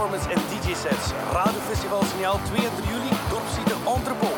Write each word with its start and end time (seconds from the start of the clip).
performance 0.00 0.28
en 0.30 0.40
DJ-sets. 0.48 1.12
Radiofestival 1.32 2.04
Signaal 2.04 2.40
2 2.44 2.56
en 2.56 2.70
3 2.76 2.88
juli, 2.88 3.08
Dorpszieten 3.30 3.76
Entrepot. 3.86 4.36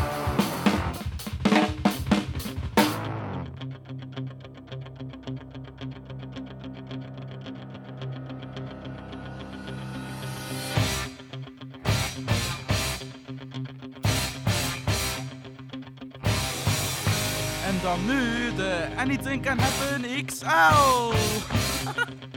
En 17.66 17.80
dan 17.83 18.06
nu 18.06 18.55
de 18.55 18.88
Anything 18.97 19.42
Can 19.42 19.59
Happen 19.59 20.27
XL. 20.27 21.12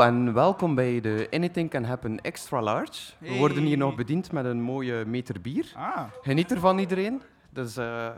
Hallo 0.00 0.16
en 0.16 0.32
welkom 0.32 0.74
bij 0.74 1.00
de 1.00 1.28
Anything 1.30 1.70
Can 1.70 1.84
Happen 1.84 2.20
Extra 2.20 2.62
Large. 2.62 3.12
We 3.18 3.36
worden 3.36 3.62
hier 3.62 3.76
nog 3.76 3.94
bediend 3.94 4.32
met 4.32 4.44
een 4.44 4.60
mooie 4.60 5.04
meter 5.04 5.40
bier. 5.40 5.72
Ah, 5.76 6.02
Geniet 6.22 6.50
ervan 6.50 6.78
iedereen. 6.78 7.22
Dat 7.50 7.68
is 7.68 7.76
eh, 7.76 8.08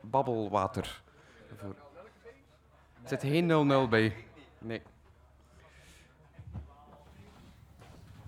babbelwater. 0.00 1.02
Er 3.02 3.08
zit 3.08 3.20
geen 3.20 3.86
0-0 3.86 3.88
bij. 3.88 4.14
Nee. 4.58 4.82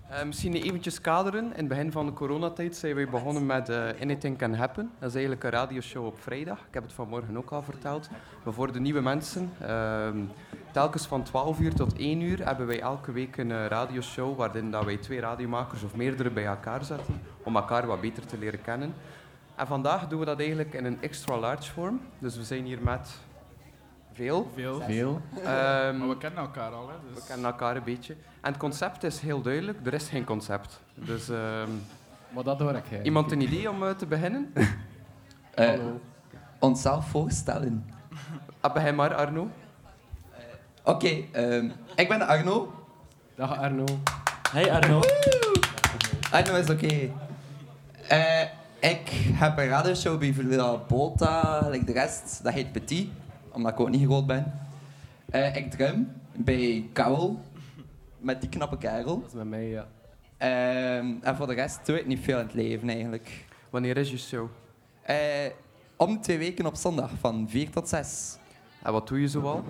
Eh, 0.09 0.23
misschien 0.23 0.53
eventjes 0.53 1.01
kaderen. 1.01 1.43
In 1.43 1.51
het 1.55 1.67
begin 1.67 1.91
van 1.91 2.05
de 2.05 2.13
coronatijd 2.13 2.75
zijn 2.75 2.95
we 2.95 3.07
begonnen 3.07 3.45
met 3.45 3.69
eh, 3.69 3.87
Anything 4.01 4.37
Can 4.37 4.53
Happen. 4.53 4.91
Dat 4.99 5.09
is 5.09 5.15
eigenlijk 5.15 5.43
een 5.43 5.49
radioshow 5.49 6.05
op 6.05 6.21
vrijdag. 6.21 6.59
Ik 6.59 6.73
heb 6.73 6.83
het 6.83 6.93
vanmorgen 6.93 7.37
ook 7.37 7.51
al 7.51 7.61
verteld. 7.61 8.09
Maar 8.43 8.53
voor 8.53 8.71
de 8.71 8.79
nieuwe 8.79 9.01
mensen, 9.01 9.51
ehm, 9.59 10.17
telkens 10.71 11.05
van 11.05 11.23
12 11.23 11.59
uur 11.59 11.73
tot 11.73 11.97
1 11.97 12.21
uur 12.21 12.45
hebben 12.45 12.67
wij 12.67 12.81
elke 12.81 13.11
week 13.11 13.37
een 13.37 13.51
eh, 13.51 13.65
radioshow 13.65 14.37
waarin 14.37 14.71
dat 14.71 14.83
wij 14.85 14.97
twee 14.97 15.19
radiomakers 15.19 15.83
of 15.83 15.95
meerdere 15.95 16.29
bij 16.29 16.45
elkaar 16.45 16.83
zetten 16.83 17.21
om 17.43 17.55
elkaar 17.55 17.85
wat 17.87 18.01
beter 18.01 18.25
te 18.25 18.37
leren 18.37 18.61
kennen. 18.61 18.93
En 19.55 19.67
vandaag 19.67 20.07
doen 20.07 20.19
we 20.19 20.25
dat 20.25 20.39
eigenlijk 20.39 20.73
in 20.73 20.85
een 20.85 21.01
extra 21.01 21.37
large 21.37 21.71
vorm. 21.71 21.99
Dus 22.19 22.35
we 22.37 22.43
zijn 22.43 22.65
hier 22.65 22.79
met 22.81 23.09
veel. 24.13 24.51
veel. 24.55 24.81
Veel. 24.81 25.21
Ehm, 25.35 25.97
Maar 25.97 26.07
we 26.09 26.17
kennen 26.17 26.39
elkaar 26.43 26.71
al, 26.71 26.89
hè. 26.89 26.95
Dus. 27.09 27.19
we 27.21 27.27
kennen 27.27 27.45
elkaar 27.45 27.75
een 27.75 27.83
beetje. 27.83 28.13
En 28.41 28.51
het 28.51 28.57
concept 28.57 29.03
is 29.03 29.19
heel 29.19 29.41
duidelijk, 29.41 29.85
er 29.85 29.93
is 29.93 30.07
geen 30.09 30.23
concept. 30.23 30.81
Dus 30.93 31.29
ehm, 31.29 31.69
Maar 32.33 32.43
dat 32.43 32.59
hoor 32.59 32.75
ik. 32.75 32.83
hè. 32.89 33.01
iemand 33.01 33.31
een 33.31 33.41
idee 33.41 33.69
om 33.69 33.83
eh, 33.83 33.89
te 33.89 34.05
beginnen? 34.05 34.51
Eh, 35.53 35.67
Hallo. 35.67 35.99
onszelf 36.59 37.07
voorstellen. 37.09 37.85
Ah, 38.59 38.73
begin 38.73 38.95
maar, 38.95 39.15
Arno. 39.15 39.49
Oké, 40.83 41.23
ehm, 41.31 41.69
ik 41.95 42.07
ben 42.07 42.27
Arno. 42.27 42.73
Dag 43.35 43.57
Arno. 43.57 43.85
Hey 44.51 44.71
Arno. 44.71 45.01
Arno 46.31 46.55
is 46.55 46.69
oké. 46.69 47.11
Eh, 48.07 48.41
ik 48.79 49.09
heb 49.33 49.57
een 49.57 49.67
radioshow 49.67 50.19
bij 50.19 50.33
Villa 50.33 50.77
Bota, 50.87 51.67
like 51.69 51.85
de 51.85 51.91
rest. 51.91 52.43
Dat 52.43 52.53
heet 52.53 52.71
Petit, 52.71 53.09
omdat 53.51 53.71
ik 53.71 53.79
ook 53.79 53.89
niet 53.89 54.05
groot 54.05 54.27
ben. 54.27 54.59
Eh, 55.29 55.55
ik 55.55 55.71
drum 55.71 56.11
bij 56.33 56.89
Karel, 56.93 57.39
met 58.17 58.41
die 58.41 58.49
knappe 58.49 58.77
kerel. 58.77 59.19
Dat 59.19 59.27
is 59.27 59.33
met 59.33 59.49
mij, 59.49 59.67
ja. 59.67 59.87
Ehm, 60.37 61.13
en 61.21 61.35
voor 61.35 61.47
de 61.47 61.53
rest 61.53 61.85
doe 61.85 61.99
ik 61.99 62.05
niet 62.05 62.19
veel 62.19 62.39
in 62.39 62.45
het 62.45 62.53
leven 62.53 62.89
eigenlijk. 62.89 63.45
Wanneer 63.69 63.97
is 63.97 64.11
je 64.11 64.17
show? 64.17 64.49
Eh, 65.01 65.17
om 65.95 66.21
twee 66.21 66.37
weken 66.37 66.65
op 66.65 66.75
zondag, 66.75 67.11
van 67.19 67.47
4 67.49 67.69
tot 67.69 67.89
6. 67.89 68.37
En 68.83 68.91
wat 68.91 69.07
doe 69.07 69.21
je 69.21 69.27
zoal? 69.27 69.63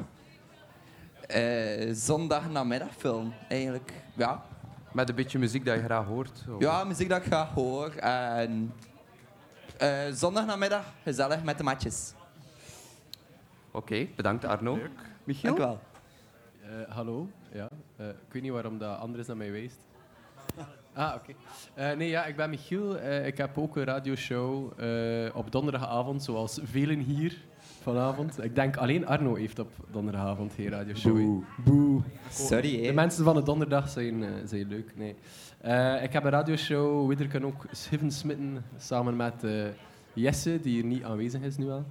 Eh 1.31 1.89
zondag 1.93 2.49
namiddagfilm, 2.49 3.33
eigenlijk. 3.49 3.93
Ja. 4.13 4.43
Met 4.91 5.09
een 5.09 5.15
beetje 5.15 5.39
muziek 5.39 5.65
dat 5.65 5.75
je 5.75 5.83
graag 5.83 6.05
hoort? 6.05 6.43
of- 6.49 6.61
ja, 6.61 6.83
muziek 6.83 7.09
dat 7.09 7.17
ik 7.17 7.25
graag 7.25 7.49
hoor. 7.53 7.89
En 7.95 8.73
eh 9.77 9.99
zondag 10.11 10.45
namiddag 10.45 10.85
gezellig 11.03 11.43
met 11.43 11.57
de 11.57 11.63
matjes. 11.63 12.13
Oké, 13.71 14.07
bedankt 14.15 14.45
Arno. 14.45 14.75
Leuk. 14.75 14.89
Michiel? 15.23 15.55
Dank 15.55 15.57
u 15.57 15.61
wel. 15.61 15.79
Eh, 16.85 16.95
hallo. 16.95 17.27
Ja. 17.51 17.67
Eh, 17.97 18.07
ik 18.07 18.15
weet 18.31 18.41
niet 18.41 18.51
waarom 18.51 18.77
dat 18.77 18.97
Andres 18.99 19.27
naar 19.27 19.37
mij 19.37 19.51
wijst. 19.51 19.79
Ah, 20.93 21.13
oké. 21.15 21.33
Eh, 21.73 21.91
nee, 21.97 22.09
ja, 22.09 22.25
ik 22.25 22.35
ben 22.35 22.49
Michiel. 22.49 22.97
Eh, 22.99 23.25
ik 23.25 23.37
heb 23.37 23.57
ook 23.57 23.75
een 23.75 23.83
radioshow 23.83 24.71
eh, 24.81 25.35
op 25.35 25.51
donderdagavond, 25.51 26.23
zoals 26.23 26.59
velen 26.63 26.99
hier 26.99 27.37
vanavond. 27.81 28.43
Ik 28.43 28.55
denk 28.55 28.77
alleen 28.77 29.07
Arno 29.07 29.35
heeft 29.35 29.59
op 29.59 29.71
donderdagavond 29.91 30.53
geen 30.53 30.69
radioshow. 30.69 31.17
hè. 31.17 31.63
Boe. 31.63 32.01
Sorry, 32.29 32.77
De 32.81 32.85
hè. 32.87 32.93
mensen 32.93 33.23
van 33.23 33.35
de 33.35 33.43
donderdag 33.43 33.89
zijn, 33.89 34.23
eh, 34.23 34.29
zijn 34.45 34.67
leuk. 34.67 34.93
Nee. 34.95 35.15
Eh, 35.57 36.03
ik 36.03 36.13
heb 36.13 36.23
een 36.23 36.29
radioshow, 36.29 37.07
Widder 37.07 37.27
kan 37.27 37.45
ook 37.45 37.65
Schiffen 37.71 38.11
smitten, 38.11 38.63
samen 38.77 39.15
met 39.15 39.43
eh, 39.43 39.51
Jesse, 40.13 40.59
die 40.59 40.73
hier 40.73 40.85
niet 40.85 41.03
aanwezig 41.03 41.41
is 41.41 41.57
nu 41.57 41.69
al. 41.69 41.85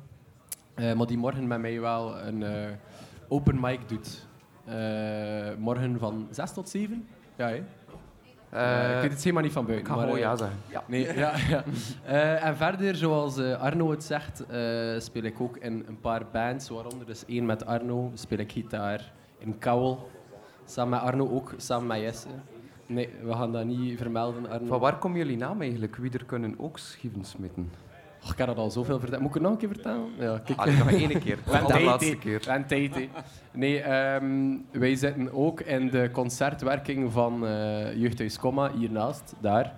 Eh, 0.75 0.93
maar 0.95 1.07
die 1.07 1.19
morgen 1.19 1.47
met 1.47 1.61
mij 1.61 1.81
wel 1.81 2.19
een 2.19 2.43
eh, 2.43 2.71
open 3.29 3.61
mic 3.61 3.89
doet. 3.89 4.27
Eh, 4.65 4.75
morgen 5.59 5.99
van 5.99 6.27
6 6.31 6.53
tot 6.53 6.69
7. 6.69 7.07
Ja, 7.37 7.49
hè? 7.49 7.63
Eh, 8.51 8.95
ik 8.95 9.01
weet 9.01 9.11
het 9.11 9.23
helemaal 9.23 9.43
niet 9.43 9.53
van 9.53 9.63
ik 9.63 9.69
buiten. 9.69 9.89
ga 9.89 9.95
maar, 9.95 10.05
gewoon 10.05 10.19
eh, 10.19 10.25
ja 10.25 10.37
zeggen. 10.37 10.59
Ja. 10.67 10.83
Nee, 10.87 11.15
ja, 11.15 11.33
ja. 11.49 11.65
En 12.37 12.57
verder, 12.57 12.95
zoals 12.97 13.39
Arno 13.39 13.91
het 13.91 14.05
zegt, 14.05 14.45
speel 14.99 15.23
ik 15.23 15.41
ook 15.41 15.57
in 15.57 15.85
een 15.89 16.01
paar 16.01 16.23
bands. 16.33 16.69
Waaronder 16.69 17.07
dus 17.07 17.25
één 17.27 17.47
met 17.47 17.67
Arno, 17.67 18.11
speel 18.15 18.39
ik 18.39 18.53
gitaar 18.53 19.13
in 19.39 19.59
Kouwel. 19.59 20.11
Samen 20.65 20.91
met 20.91 21.01
Arno 21.01 21.29
ook, 21.31 21.55
samen 21.57 21.87
met 21.87 22.01
Jesse. 22.01 22.29
Nee, 22.87 23.09
we 23.23 23.33
gaan 23.33 23.53
dat 23.53 23.65
niet 23.65 23.99
vermelden, 23.99 24.51
Arno. 24.51 24.67
Van 24.67 24.81
waar 24.81 24.99
komen 24.99 25.19
jullie 25.19 25.37
naam 25.37 25.61
eigenlijk? 25.61 25.97
Wie 25.97 26.11
er 26.13 26.25
kunnen 26.25 26.55
ook 26.59 26.79
schieven 26.79 27.25
smitten? 27.25 27.71
Och, 28.23 28.33
ik 28.33 28.39
heb 28.39 28.47
dat 28.47 28.57
al 28.57 28.71
zoveel 28.71 28.99
verteld. 28.99 29.21
Moet 29.21 29.29
ik 29.29 29.35
het 29.35 29.43
nog 29.43 29.53
een 29.53 29.59
keer 29.59 29.69
vertellen? 29.69 30.09
Ja, 30.19 30.41
kijk. 30.45 30.59
Allee, 30.59 30.77
nog 30.77 30.91
één 30.91 31.21
keer. 31.21 31.37
De 31.45 31.51
Van 31.51 31.61
allerlaatste 31.61 32.19
tijd, 32.19 32.93
keer. 32.93 33.09
Hè. 33.11 33.11
Nee, 33.53 33.81
ehm, 33.81 34.57
wij 34.71 34.95
zitten 34.95 35.33
ook 35.33 35.61
in 35.61 35.91
de 35.91 36.11
concertwerking 36.13 37.13
van 37.13 37.47
eh 37.47 37.97
Jeugdhuis 37.97 38.39
Comma, 38.39 38.71
hiernaast, 38.73 39.35
daar. 39.41 39.75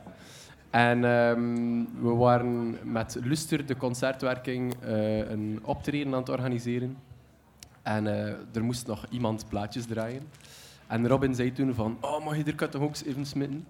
En 0.70 1.04
ehm, 1.04 1.84
we 2.00 2.14
waren 2.14 2.78
met 2.82 3.18
Luster, 3.22 3.66
de 3.66 3.76
concertwerking, 3.76 4.74
eh, 4.80 5.30
een 5.30 5.60
optreden 5.64 6.12
aan 6.12 6.18
het 6.20 6.28
organiseren. 6.28 6.96
En 7.82 8.06
eh, 8.06 8.56
er 8.56 8.64
moest 8.64 8.86
nog 8.86 9.06
iemand 9.10 9.44
plaatjes 9.48 9.86
draaien. 9.86 10.22
En 10.86 11.08
Robin 11.08 11.34
zei 11.34 11.52
toen 11.52 11.74
van, 11.74 11.96
oh, 12.00 12.24
mag 12.24 12.36
je 12.36 12.44
er 12.44 12.70
toch 12.70 12.82
ook 12.82 12.96
even 13.06 13.26
smitten? 13.26 13.66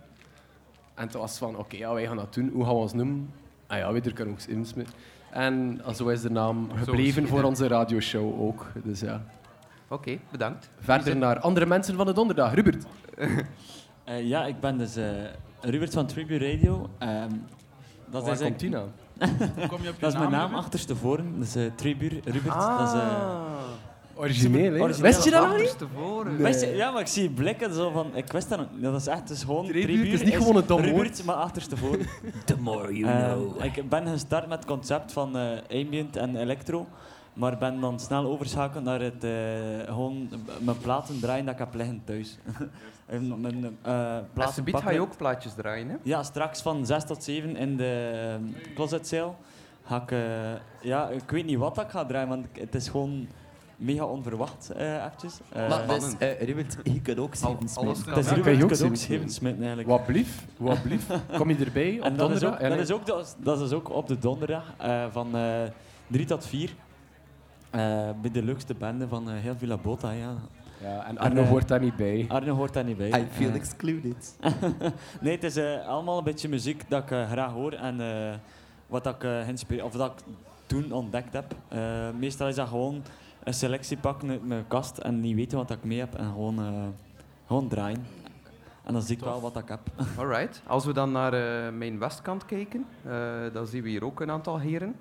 En 0.94 1.08
toen 1.08 1.20
was 1.20 1.38
van, 1.38 1.56
oké, 1.56 1.76
ja, 1.76 1.94
wij 1.94 2.06
gaan 2.06 2.16
dat 2.16 2.34
doen. 2.34 2.50
Hoe 2.52 2.64
gaan 2.64 2.74
we 2.74 2.80
ons 2.80 2.92
noemen? 2.92 3.30
Ah 3.72 3.78
ja, 3.78 3.92
wij 3.92 4.02
er 4.02 4.12
kunnen 4.12 4.34
ook 4.34 4.40
even 4.48 4.66
smitten. 4.66 4.94
En 5.30 5.80
eh, 5.86 5.94
zo 5.94 6.08
is 6.08 6.20
de 6.20 6.30
naam 6.30 6.70
gebleven 6.74 7.28
voor 7.28 7.42
onze 7.42 7.66
radioshow 7.68 8.40
ook. 8.40 8.66
Dus 8.84 9.00
ja. 9.00 9.22
Oké, 9.88 10.18
bedankt. 10.30 10.70
Verder 10.80 11.16
naar 11.16 11.38
andere 11.38 11.66
mensen 11.66 11.96
van 11.96 12.06
de 12.06 12.12
donderdag. 12.12 12.54
Rubert. 12.54 12.84
Eh, 14.04 14.28
ja, 14.28 14.46
ik 14.46 14.60
ben 14.60 14.78
dus 14.78 14.96
eh 14.96 15.04
Rubert 15.60 15.92
van 15.92 16.06
Tribute 16.06 16.52
Radio. 16.52 16.90
Ehm, 16.98 17.30
dat 18.10 18.22
Waar 18.22 18.32
is, 18.32 18.40
komt 18.40 18.58
die 18.58 18.70
nou? 18.70 18.88
Kom 19.68 19.82
je 19.82 19.88
op 19.88 19.94
je 19.94 20.00
dat 20.00 20.12
is 20.12 20.18
mijn 20.18 20.30
naam 20.30 20.54
achterstevoren. 20.54 21.38
Dus 21.38 21.54
eh 21.54 21.70
Tribute, 21.74 22.30
Rubert. 22.30 22.54
Dat 22.54 22.88
is, 22.88 22.94
eh, 22.94 23.58
Origineel, 24.14 24.72
hè? 24.88 24.96
Wist 25.00 25.24
je 25.24 25.30
dat 25.30 25.42
nog 25.48 25.58
niet? 25.58 25.60
Achterstevoren. 25.68 26.36
Wist 26.36 26.60
je- 26.60 26.66
ja, 26.76 26.90
maar 26.90 27.00
ik 27.00 27.06
zie 27.06 27.30
blikken 27.30 27.74
zo 27.74 27.90
van... 27.90 28.10
Ik 28.16 28.32
wist 28.32 28.48
dat 28.48 28.58
nog 28.58 28.68
niet. 28.72 28.82
Dat 28.82 28.94
is 29.00 29.06
echt 29.06 29.28
dus 29.28 29.42
gewoon... 29.44 29.64
Tribute 29.66 29.86
Tribute 29.92 30.10
is 30.14 30.22
niet 30.22 30.34
gewoon 30.34 30.56
een 30.56 30.66
dom 30.66 30.90
woord. 30.90 31.24
maar 31.24 31.34
achterstevoren. 31.34 32.06
The 32.44 32.56
more 32.58 32.96
you 32.96 33.12
Ehm, 33.12 33.32
know. 33.32 33.64
ik 33.64 33.88
ben 33.88 34.06
gestart 34.06 34.46
met 34.48 34.58
het 34.58 34.66
concept 34.66 35.12
van 35.12 35.36
eh, 35.36 35.80
ambient 35.84 36.16
en 36.16 36.36
electro. 36.36 36.86
Maar 37.32 37.58
ben 37.58 37.80
dan 37.80 38.00
snel 38.00 38.24
overschakeld 38.26 38.84
naar 38.84 39.00
het 39.00 39.24
eh, 39.24 39.30
gewoon 39.86 40.28
mijn 40.60 40.78
platen 40.78 41.20
draaien 41.20 41.44
dat 41.44 41.54
ik 41.54 41.60
heb 41.60 41.74
liggen 41.74 42.02
thuis. 42.04 42.38
En 43.06 43.40
mijn 43.40 43.64
eh 43.82 44.16
platen 44.32 44.64
ga 44.64 44.70
pakken. 44.70 44.92
je 44.94 45.00
ook 45.00 45.16
plaatjes 45.16 45.52
draaien, 45.54 45.88
hè? 45.88 45.96
Ja, 46.02 46.22
straks 46.22 46.62
van 46.62 46.86
6 46.86 47.04
tot 47.04 47.24
7 47.24 47.56
in 47.56 47.76
de 47.76 48.12
uh, 48.44 48.74
closetzaal 48.74 49.38
ga 49.84 50.02
ik... 50.02 50.10
eh, 50.10 50.18
ja, 50.82 51.08
ik 51.08 51.30
weet 51.30 51.44
niet 51.44 51.58
wat 51.58 51.80
ik 51.80 51.88
ga 51.88 52.04
draaien, 52.04 52.28
want 52.28 52.46
het 52.52 52.74
is 52.74 52.88
gewoon 52.88 53.26
mega 53.82 54.04
onverwacht, 54.04 54.70
eh 54.70 54.94
eventjes. 55.04 55.38
Eh, 55.52 55.68
maar 55.68 55.86
dus, 55.88 56.14
eh, 56.18 56.40
Rubert, 56.42 56.76
je 56.82 57.00
kunt 57.00 57.18
ook 57.18 57.34
zeven 57.34 57.68
smitten. 57.68 57.88
is 57.92 57.98
ook, 57.98 58.14
kan 58.14 58.22
je 58.24 58.30
ook 58.32 58.46
ik 58.46 58.58
kan 58.58 58.62
ook 58.62 58.74
zeven 58.74 58.96
scheven 58.96 59.30
smitten 59.30 59.60
eigenlijk. 59.60 59.88
Wat 59.88 60.06
blief? 60.06 60.44
Wat 60.56 60.82
blief? 60.82 61.06
Kom 61.38 61.50
je 61.50 61.64
erbij 61.64 61.96
op 61.98 62.04
En 62.04 62.16
dat 62.16 62.30
is, 62.30 62.40
donderdag? 62.40 62.52
ook, 62.54 62.60
Ja, 62.60 62.68
dat, 62.68 62.78
is 62.78 62.90
ook, 62.92 63.06
dat, 63.06 63.24
is, 63.26 63.34
dat 63.44 63.60
is 63.60 63.72
ook 63.72 63.90
op 63.90 64.08
de 64.08 64.18
donderdag 64.18 64.74
eh, 64.78 65.04
van 65.10 65.34
3 66.06 66.26
tot 66.26 66.46
4. 66.46 66.74
eh, 67.70 67.80
bij 68.20 68.30
de 68.32 68.42
leukste 68.42 68.74
bende 68.74 69.08
van 69.08 69.30
eh, 69.30 69.36
heel 69.38 69.54
Villa 69.58 69.76
Bota. 69.76 70.10
Ja. 70.10 70.34
Ja, 70.82 71.06
en 71.06 71.18
Arno 71.18 71.40
En, 71.40 71.48
hoort 71.48 71.68
daar 71.68 71.80
niet 71.80 71.96
bij. 71.96 72.24
Arne 72.28 72.50
hoort 72.50 72.72
daar 72.74 72.84
niet 72.84 72.96
bij. 72.96 73.08
I 73.20 73.26
feel 73.30 73.50
excluded. 73.52 74.36
nee, 75.20 75.34
het 75.34 75.44
is 75.44 75.58
allemaal 75.86 76.18
een 76.18 76.24
beetje 76.24 76.48
muziek 76.48 76.84
dat 76.88 77.02
ik 77.02 77.08
graag 77.08 77.52
hoor 77.52 77.72
en 77.72 78.00
eh, 78.00 78.34
wat 78.86 79.06
ik, 79.06 79.24
eh, 79.24 79.42
geïnspereerd- 79.42 79.84
of 79.84 79.92
dat 79.92 80.12
ik 80.12 80.24
toen 80.66 80.92
ontdekt 80.92 81.32
heb. 81.32 81.54
Eh, 81.68 81.80
meestal 82.18 82.48
is 82.48 82.54
dat 82.54 82.68
gewoon 82.68 83.02
een 83.44 83.54
selectie 83.54 83.96
pakken 83.96 84.30
uit 84.30 84.46
mijn 84.46 84.66
kast 84.66 84.98
en 84.98 85.20
niet 85.20 85.34
weten 85.34 85.58
wat 85.58 85.70
ik 85.70 85.84
mee 85.84 85.98
heb 85.98 86.14
en 86.14 86.24
gewoon, 86.24 86.58
eh, 86.58 86.86
gewoon 87.46 87.68
draaien. 87.68 88.06
En 88.84 88.92
dan 88.92 89.02
zie 89.02 89.16
ik 89.16 89.22
wel 89.22 89.40
wat 89.40 89.56
ik 89.56 89.68
heb. 89.68 89.80
Alright. 90.18 90.62
Als 90.66 90.84
we 90.84 90.92
dan 90.92 91.12
naar 91.12 91.32
eh, 91.32 91.72
mijn 91.72 91.98
westkant 91.98 92.46
kijken, 92.46 92.86
eh, 93.04 93.12
dan 93.52 93.66
zien 93.66 93.82
we 93.82 93.88
hier 93.88 94.04
ook 94.04 94.20
een 94.20 94.30
aantal 94.30 94.58
heren. 94.58 94.94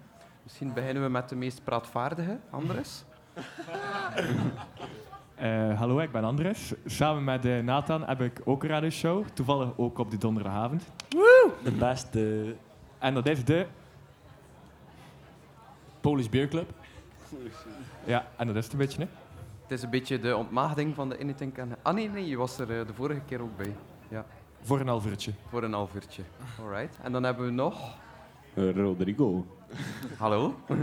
Misschien 0.44 0.74
beginnen 0.74 1.04
we 1.04 1.10
met 1.10 1.30
de 1.30 1.36
meest 1.36 1.64
praatvaardige, 1.64 2.38
Andres. 2.50 3.04
Eh, 5.42 5.80
hallo, 5.80 6.00
ik 6.00 6.12
ben 6.12 6.24
Andres. 6.24 6.74
Samen 6.86 7.24
met 7.24 7.46
eh, 7.46 7.60
Nathan 7.60 8.04
heb 8.04 8.22
ik 8.22 8.42
ook 8.44 8.64
een 8.64 8.70
radioshow. 8.70 9.26
Toevallig 9.34 9.70
ook 9.78 9.98
op 9.98 10.10
die 10.10 10.20
donderdagavond. 10.20 10.84
De 11.64 11.72
beste. 11.72 12.56
En 13.00 13.14
dat 13.14 13.28
is 13.28 13.46
de... 13.46 13.66
Polish 16.02 16.28
Beer 16.30 16.48
Club. 16.48 16.74
Ja, 18.06 18.26
en 18.38 18.48
dat 18.48 18.56
is 18.56 18.64
het 18.64 18.74
een 18.74 18.80
beetje, 18.80 19.02
hè. 19.02 19.08
Het 19.62 19.72
is 19.72 19.82
een 19.84 19.90
beetje 19.90 20.20
de 20.20 20.36
ontmaagding 20.38 20.96
van 20.96 21.10
de 21.10 21.20
Anything 21.20 21.54
Can... 21.54 21.76
Ah 21.82 21.94
nee, 21.94 22.10
nee, 22.10 22.28
je 22.28 22.38
was 22.38 22.60
er 22.60 22.80
eh, 22.80 22.88
de 22.88 22.94
vorige 22.94 23.22
keer 23.28 23.42
ook 23.42 23.58
bij. 23.58 23.76
Ja, 24.10 24.26
Voor 24.62 24.80
een 24.80 24.88
half 24.88 25.06
uurtje. 25.06 25.32
voor 25.50 25.64
een 25.64 25.74
half 25.74 25.96
uurtje. 25.96 26.24
Alright. 26.62 26.98
En 27.04 27.12
dan 27.12 27.24
hebben 27.24 27.46
we 27.46 27.52
nog... 27.52 27.98
Eh, 28.54 28.76
Rodrigo. 28.76 29.46
Hallo. 30.18 30.56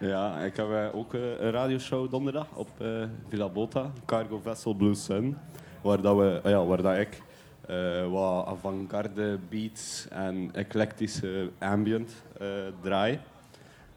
Ja, 0.00 0.38
ik 0.38 0.56
heb 0.56 0.70
eh, 0.70 0.94
ook 0.94 1.12
een 1.12 1.50
radioshow 1.50 2.10
donderdag 2.10 2.46
op 2.54 2.68
eh, 2.78 3.04
Villa 3.28 3.48
Bota, 3.48 3.90
Cargo 4.06 4.38
Vessel 4.42 4.74
Blue 4.74 4.94
Sun. 4.94 5.36
Waar, 5.82 6.00
dat 6.00 6.16
we, 6.16 6.40
ja, 6.44 6.64
waar 6.64 6.82
dat 6.82 6.96
ik 6.96 7.22
eh, 7.66 8.06
wat 8.10 8.46
avant-garde 8.46 9.38
beats 9.48 10.08
en 10.08 10.50
eclectische 10.52 11.50
ambient 11.58 12.22
eh, 12.38 12.46
draai. 12.80 13.20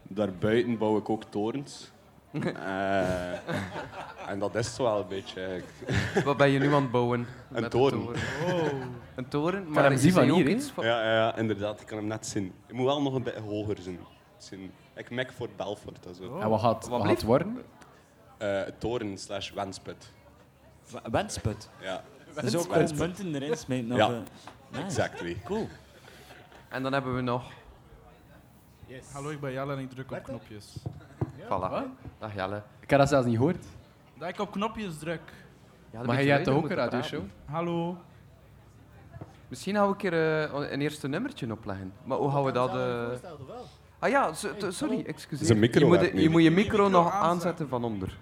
Daarbuiten 0.02 0.78
bouw 0.78 0.96
ik 0.96 1.08
ook 1.08 1.24
torens. 1.24 1.90
Eh, 2.42 3.32
en 4.28 4.38
dat 4.38 4.54
is 4.54 4.76
wel 4.76 5.00
een 5.00 5.08
beetje. 5.08 5.40
eigenlijk. 5.44 6.24
Wat 6.26 6.36
ben 6.36 6.50
je 6.50 6.58
nu 6.58 6.74
aan 6.74 6.82
het 6.82 6.90
bouwen? 6.90 7.20
Een 7.52 7.60
met 7.62 7.70
toren. 7.70 8.06
Een 9.14 9.28
toren? 9.28 9.72
hem 9.82 9.92
je 9.92 9.98
zien 9.98 10.12
van 10.12 10.22
hier, 10.30 10.48
iets 10.48 10.70
van- 10.70 10.84
Ja, 10.84 11.02
ja, 11.04 11.12
ja, 11.14 11.36
inderdaad, 11.36 11.80
ik 11.80 11.86
kan 11.86 11.98
hem 11.98 12.06
net 12.06 12.26
zien. 12.26 12.52
Je 12.66 12.72
moet 12.74 12.84
wel 12.86 13.02
nog 13.02 13.14
een 13.14 13.22
beetje 13.22 13.40
hoger 13.40 13.76
zijn. 13.80 13.98
zien. 14.38 14.70
Ik 14.94 15.10
mek 15.10 15.32
voor 15.32 15.48
Belfort 15.56 16.06
en 16.06 16.14
zo. 16.14 16.38
En 16.40 16.48
wat 16.48 16.60
gaat, 16.60 16.88
wat 16.88 17.04
gaat 17.06 17.22
worden? 17.22 17.62
Eh, 18.38 18.60
toren 18.78 19.18
slash 19.18 19.50
wensput. 19.52 20.10
W- 20.90 20.96
Wensput. 21.10 21.68
Ja, 21.80 22.02
Dus 22.42 22.56
ook 22.56 22.72
gewoon 22.72 22.96
munten 22.96 23.34
erin 23.34 23.50
of, 23.52 23.96
Ja. 23.96 24.08
nice. 24.08 24.84
exactly. 24.84 25.36
Cool. 25.44 25.68
En 26.68 26.82
dan 26.82 26.92
hebben 26.92 27.14
we 27.14 27.20
nog... 27.20 27.44
Hallo, 29.12 29.28
ik 29.30 29.40
ben 29.40 29.52
Jelle 29.52 29.72
en 29.72 29.78
ik 29.78 29.90
druk 29.90 30.10
op 30.10 30.22
knopjes. 30.22 30.76
Voilà. 31.40 31.82
Dag 32.24 32.34
Jelle. 32.34 32.62
Ik 32.80 32.90
heb 32.90 32.98
dat 32.98 33.08
zelfs 33.08 33.26
niet 33.26 33.36
gehoord. 33.36 33.64
Dat 34.18 34.28
ik 34.28 34.40
op 34.40 34.50
knopjes 34.52 34.98
druk. 34.98 35.20
Ja, 35.90 36.02
Maar 36.02 36.14
jij 36.14 36.24
je 36.24 36.30
hebt 36.30 36.48
ook 36.48 36.70
een 36.70 36.76
radioshow? 36.76 37.22
Hallo. 37.44 37.96
Misschien 39.48 39.74
gaan 39.74 39.84
we 39.84 39.90
een 39.90 39.96
keer 39.96 40.12
eh, 40.12 40.70
een 40.72 40.80
eerste 40.80 41.08
nummertje 41.08 41.52
opleggen. 41.52 41.92
Maar 42.04 42.18
hoe 42.18 42.30
gaan 42.30 42.44
we 42.44 42.52
dat... 42.52 42.74
eh, 42.74 43.28
Ah 43.98 44.10
ja, 44.10 44.32
sorry, 44.68 45.04
excuseer. 45.06 45.56
Je, 45.78 45.84
moet, 45.84 46.00
je 46.22 46.30
moet 46.30 46.42
je 46.42 46.50
micro 46.50 46.50
micro 46.50 46.88
nog 46.88 47.04
aanzetten. 47.04 47.28
aanzetten 47.28 47.68
van 47.68 47.84
onder. 47.84 48.18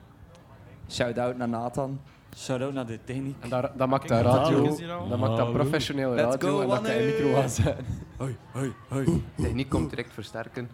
Shout-out 0.88 1.36
naar 1.36 1.48
Nathan. 1.48 2.00
Shout-out 2.36 2.72
naar 2.72 2.86
de 2.86 2.98
techniek. 3.04 3.36
En 3.40 3.48
daar, 3.48 3.70
dat 3.76 3.88
maakt 3.88 4.08
dat 4.08 4.22
radio, 4.24 4.76
dat 5.08 5.18
maakt 5.18 5.36
dat 5.36 5.52
professioneel 5.52 6.10
Let's 6.10 6.22
radio 6.34 6.50
go, 6.56 6.60
en 6.62 6.68
dat 6.68 6.80
kan 6.82 6.94
je 6.94 7.04
micro 7.18 7.40
aanzetten. 7.40 7.86
Hoi, 8.16 8.36
hoi, 8.52 8.72
hoi. 8.88 9.24
Techniek 9.36 9.68
komt 9.68 9.90
direct 9.90 10.12
versterken. 10.12 10.70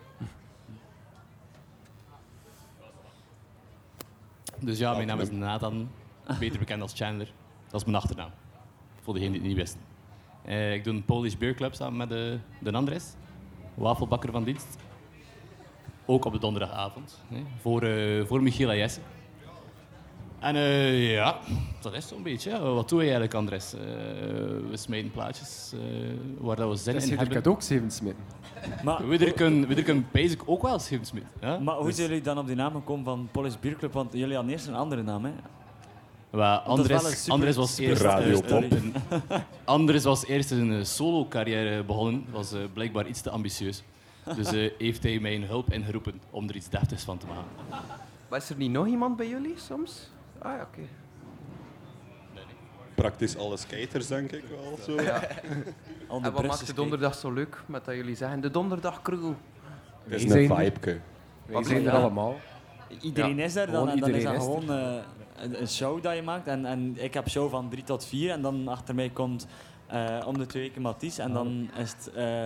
Dus 4.61 4.79
ja, 4.79 4.95
mijn 4.95 5.07
naam 5.07 5.21
is 5.21 5.31
Nathan, 5.31 5.91
beter 6.39 6.59
bekend 6.59 6.83
als 6.83 6.93
Chandler. 6.95 7.33
Dat 7.71 7.81
is 7.81 7.87
mijn 7.87 7.97
achternaam, 7.97 8.31
voor 9.01 9.15
degenen 9.15 9.33
die 9.33 9.41
het 9.41 9.51
niet 9.51 9.59
wisten. 9.59 9.81
Eh, 10.45 10.75
ik 10.75 10.85
doe 10.85 10.95
een 10.95 11.05
Polish 11.05 11.35
Beer 11.35 11.55
Club 11.55 11.75
samen 11.75 11.97
met 11.97 12.09
de, 12.09 12.39
de 12.61 12.73
Andres, 12.73 13.15
wafelbakker 13.75 14.33
van 14.33 14.45
dienst. 14.45 14.77
Ook 16.07 16.25
op 16.25 16.33
de 16.33 16.39
donderdagavond, 16.39 17.23
hè, 17.29 17.43
voor, 17.61 17.83
eh, 17.83 18.27
voor 18.27 18.49
Jesse. 18.49 19.01
En 20.39 20.57
eh, 20.57 21.13
ja, 21.13 21.39
dat 21.81 21.95
is 21.95 22.09
zo'n 22.09 22.23
beetje. 22.23 22.51
Ja. 22.51 22.61
Wat 22.61 22.89
doe 22.89 22.99
je 22.99 23.05
eigenlijk, 23.05 23.35
Andres? 23.35 23.75
Eh, 23.75 23.81
we 24.71 24.77
smijten 24.77 25.11
plaatjes 25.11 25.73
eh, 25.75 25.81
waar 26.39 26.57
dat 26.57 26.69
we 26.69 26.77
zin 26.77 26.95
in 27.11 27.19
hebben. 27.19 27.47
ook 27.47 27.63
zeven 27.63 27.91
smitten. 27.91 28.25
Maar, 28.85 29.09
We 29.09 29.33
kunnen, 29.33 30.07
basic 30.13 30.43
ook 30.47 30.63
wel. 30.63 30.81
Ja? 31.41 31.59
maar 31.59 31.75
hoe 31.77 31.87
Dus- 31.87 31.97
zijn 31.97 32.09
jullie 32.09 32.23
dan 32.23 32.39
op 32.39 32.47
die 32.47 32.57
naam 32.57 32.73
gekomen 32.73 33.05
van 33.05 33.29
Polish 33.33 33.55
Beer 33.61 33.77
Club? 33.77 33.93
Want 33.93 34.13
jullie 34.13 34.35
hadden 34.35 34.53
eerst 34.53 34.67
een 34.67 34.75
andere 34.75 35.03
naam, 35.03 35.25
hè? 35.25 35.31
Een 36.31 36.41
Andres, 36.41 37.19
super- 37.19 37.33
Andres 37.33 37.57
was 37.57 37.79
eerst 37.79 38.03
Radio 38.03 38.41
Pop. 38.41 38.51
een- 38.71 38.95
Andres 39.65 40.05
was 40.05 40.27
eerst 40.27 40.51
een 40.51 40.87
solo-carrière 40.87 41.85
begonnen. 41.85 42.25
Was 42.31 42.55
blijkbaar 42.73 43.07
iets 43.07 43.21
te 43.21 43.31
ambitieus. 43.31 43.83
Dus 44.37 44.53
eh, 44.53 44.71
heeft 44.79 45.03
hij 45.03 45.19
mijn 45.19 45.43
hulp 45.45 45.73
ingeroepen 45.73 46.21
om 46.31 46.49
er 46.49 46.57
iets 46.57 46.69
deftigs 46.69 47.03
van 47.03 47.19
te 47.19 47.27
maken. 47.27 47.79
Maar 48.29 48.39
is 48.39 48.51
er 48.51 48.57
niet 48.57 48.71
nog 48.71 48.87
iemand 48.87 49.17
bij 49.17 49.29
jullie 49.29 49.55
soms? 49.57 50.11
Ah 50.39 50.53
ja, 50.57 50.63
oké. 50.63 50.81
praktisch 52.95 53.37
alle 53.37 53.57
skaters, 53.57 54.07
denk 54.07 54.33
ik 54.33 54.45
wel. 54.49 54.79
Zo. 54.85 54.97
De 56.09 56.25
En 56.25 56.33
wat 56.33 56.47
maakt 56.47 56.67
de 56.67 56.73
donderdag 56.75 57.15
zo 57.15 57.33
leuk 57.33 57.63
met 57.67 57.85
dat 57.85 57.95
jullie 57.95 58.15
zeggen 58.15 58.41
de 58.41 58.51
donderdag 58.51 59.03
crew? 59.03 59.33
Het 60.05 60.23
is 60.23 60.31
een 60.33 60.57
vibeke. 60.57 61.01
Wij 61.47 61.63
zijn 61.65 61.77
er 61.77 61.83
Ja. 61.93 61.99
allemaal. 61.99 62.37
Iedereen 63.01 63.39
is 63.39 63.57
er, 63.57 63.71
dan, 63.71 63.89
en 63.89 63.99
dan 63.99 64.11
is 64.11 64.23
dat 64.25 64.35
is 64.35 64.39
gewoon 64.43 64.71
eh, 64.71 64.95
een, 65.37 65.61
een 65.61 65.69
show 65.69 66.03
dat 66.03 66.15
je 66.15 66.23
maakt. 66.23 66.47
En, 66.47 66.65
en 66.67 66.95
ik 66.99 67.15
heb 67.15 67.29
show 67.29 67.51
van 67.51 67.69
3 67.69 67.85
tot 67.85 68.05
4 68.05 68.31
en 68.31 68.43
dan 68.43 68.69
achter 68.69 68.95
mij 68.95 69.09
komt 69.11 69.47
eh, 69.87 70.25
om 70.27 70.39
de 70.39 70.47
twee 70.47 70.63
weken 70.63 70.83
Mathies. 70.83 71.19
En 71.19 71.33
dan 71.33 71.71
is 71.77 71.93
het 71.93 72.11
eh 72.15 72.45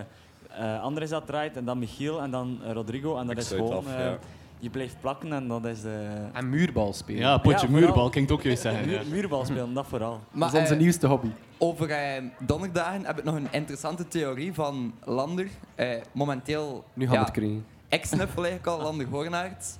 eh, 0.58 0.82
Andres 0.82 1.10
dat 1.10 1.26
draait 1.26 1.56
en 1.56 1.64
dan 1.64 1.78
Michiel 1.78 2.20
en 2.20 2.30
dan 2.30 2.60
Rodrigo. 2.72 3.16
En 3.18 3.26
dat 3.26 3.36
Ik 3.36 3.42
is 3.42 3.48
gewoon, 3.48 3.72
af, 3.76 3.86
eh, 3.86 3.98
ja. 3.98 4.18
Je 4.62 4.70
blijft 4.70 5.00
plakken 5.00 5.32
en 5.32 5.48
dat 5.48 5.64
is 5.64 5.80
de... 5.82 6.26
En 6.32 6.48
muurbal 6.48 6.92
spelen. 6.92 7.20
Ja, 7.20 7.36
potje 7.38 7.50
Ja, 7.50 7.58
vooral- 7.58 7.80
muurbal, 7.80 8.10
kan 8.10 8.22
ik 8.22 8.28
het 8.28 8.38
ook 8.38 8.42
juist 8.44 8.62
zeggen. 8.62 8.86
Muur- 8.88 9.06
muurbal 9.10 9.44
spelen, 9.44 9.74
dat 9.74 9.86
vooral. 9.86 10.20
Maar, 10.30 10.40
dat 10.48 10.54
is 10.54 10.60
onze 10.60 10.74
eh, 10.74 10.80
nieuwste 10.80 11.06
hobby. 11.06 11.28
Over 11.58 11.90
eh, 11.90 12.22
donderdagen 12.38 13.04
heb 13.06 13.18
ik 13.18 13.24
nog 13.24 13.34
een 13.34 13.48
interessante 13.52 14.08
theorie 14.08 14.52
van 14.54 14.94
Lander. 15.04 15.48
Eh, 15.74 15.88
momenteel 16.12 16.84
Nu 16.94 17.02
gaan 17.04 17.12
we 17.12 17.18
ja, 17.18 17.24
het 17.24 17.32
krijgen. 17.34 17.64
ex-snuffel 17.88 18.44
eigenlijk 18.44 18.66
al, 18.78 18.82
Lander 18.84 19.06
Hoornaert. 19.06 19.78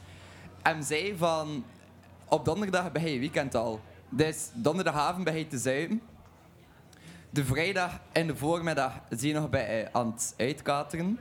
En 0.62 0.82
zei 0.84 1.14
van, 1.16 1.64
op 2.28 2.44
donderdag 2.44 2.92
ben 2.92 3.10
je 3.10 3.18
weekend 3.18 3.54
al. 3.54 3.80
Dus 4.08 4.50
donderdagavond 4.54 5.24
ben 5.24 5.38
je 5.38 5.46
te 5.46 5.58
zuipen. 5.58 6.00
De 7.30 7.44
vrijdag 7.44 8.00
in 8.12 8.26
de 8.26 8.36
voormiddag 8.36 8.92
zie 9.10 9.28
je 9.28 9.34
nog 9.34 9.50
bij, 9.50 9.82
eh, 9.84 9.88
aan 9.92 10.06
het 10.06 10.34
uitkateren. 10.36 11.18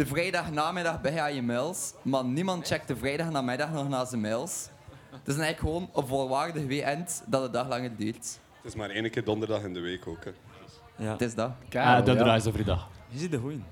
De 0.00 0.06
vrijdag 0.06 0.50
namiddag 0.50 1.00
ben 1.00 1.12
je 1.12 1.20
aan 1.20 1.34
je 1.34 1.42
mails. 1.42 1.94
Maar 2.02 2.24
niemand 2.24 2.66
checkt 2.66 2.88
de 2.88 2.96
vrijdag 2.96 3.30
namiddag 3.30 3.72
nog 3.72 3.88
naar 3.88 4.06
zijn 4.06 4.20
mails. 4.20 4.68
Het 5.10 5.28
is 5.28 5.36
eigenlijk 5.38 5.58
gewoon 5.58 5.90
een 5.94 6.06
volwaardig 6.06 6.66
weekend 6.66 7.22
dat 7.26 7.42
de 7.42 7.50
dag 7.50 7.68
langer 7.68 7.96
duurt. 7.96 8.40
Het 8.56 8.64
is 8.64 8.74
maar 8.74 8.90
één 8.90 9.10
keer 9.10 9.24
donderdag 9.24 9.62
in 9.62 9.74
de 9.74 9.80
week 9.80 10.06
ook. 10.06 10.24
Hè. 10.24 10.30
Ja. 11.04 11.12
Het 11.12 11.20
is 11.20 11.34
dat. 11.34 11.50
Ah, 11.74 12.04
donderdag 12.04 12.36
is 12.36 12.46
over 12.46 12.64
dag. 12.64 12.88
Je 13.08 13.18
ziet 13.18 13.30
de 13.30 13.38
goeie. 13.38 13.62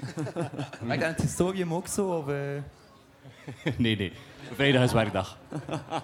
Maar 0.84 0.94
ik 0.94 1.00
denk 1.00 1.16
het 1.16 1.20
historium 1.20 1.74
ook 1.74 1.86
zo, 1.86 2.06
of... 2.08 2.28
eh, 2.28 2.36
nee, 3.78 3.96
nee. 3.96 4.12
Vrijdag 4.54 4.82
is 4.82 4.92
werkdag. 4.92 5.38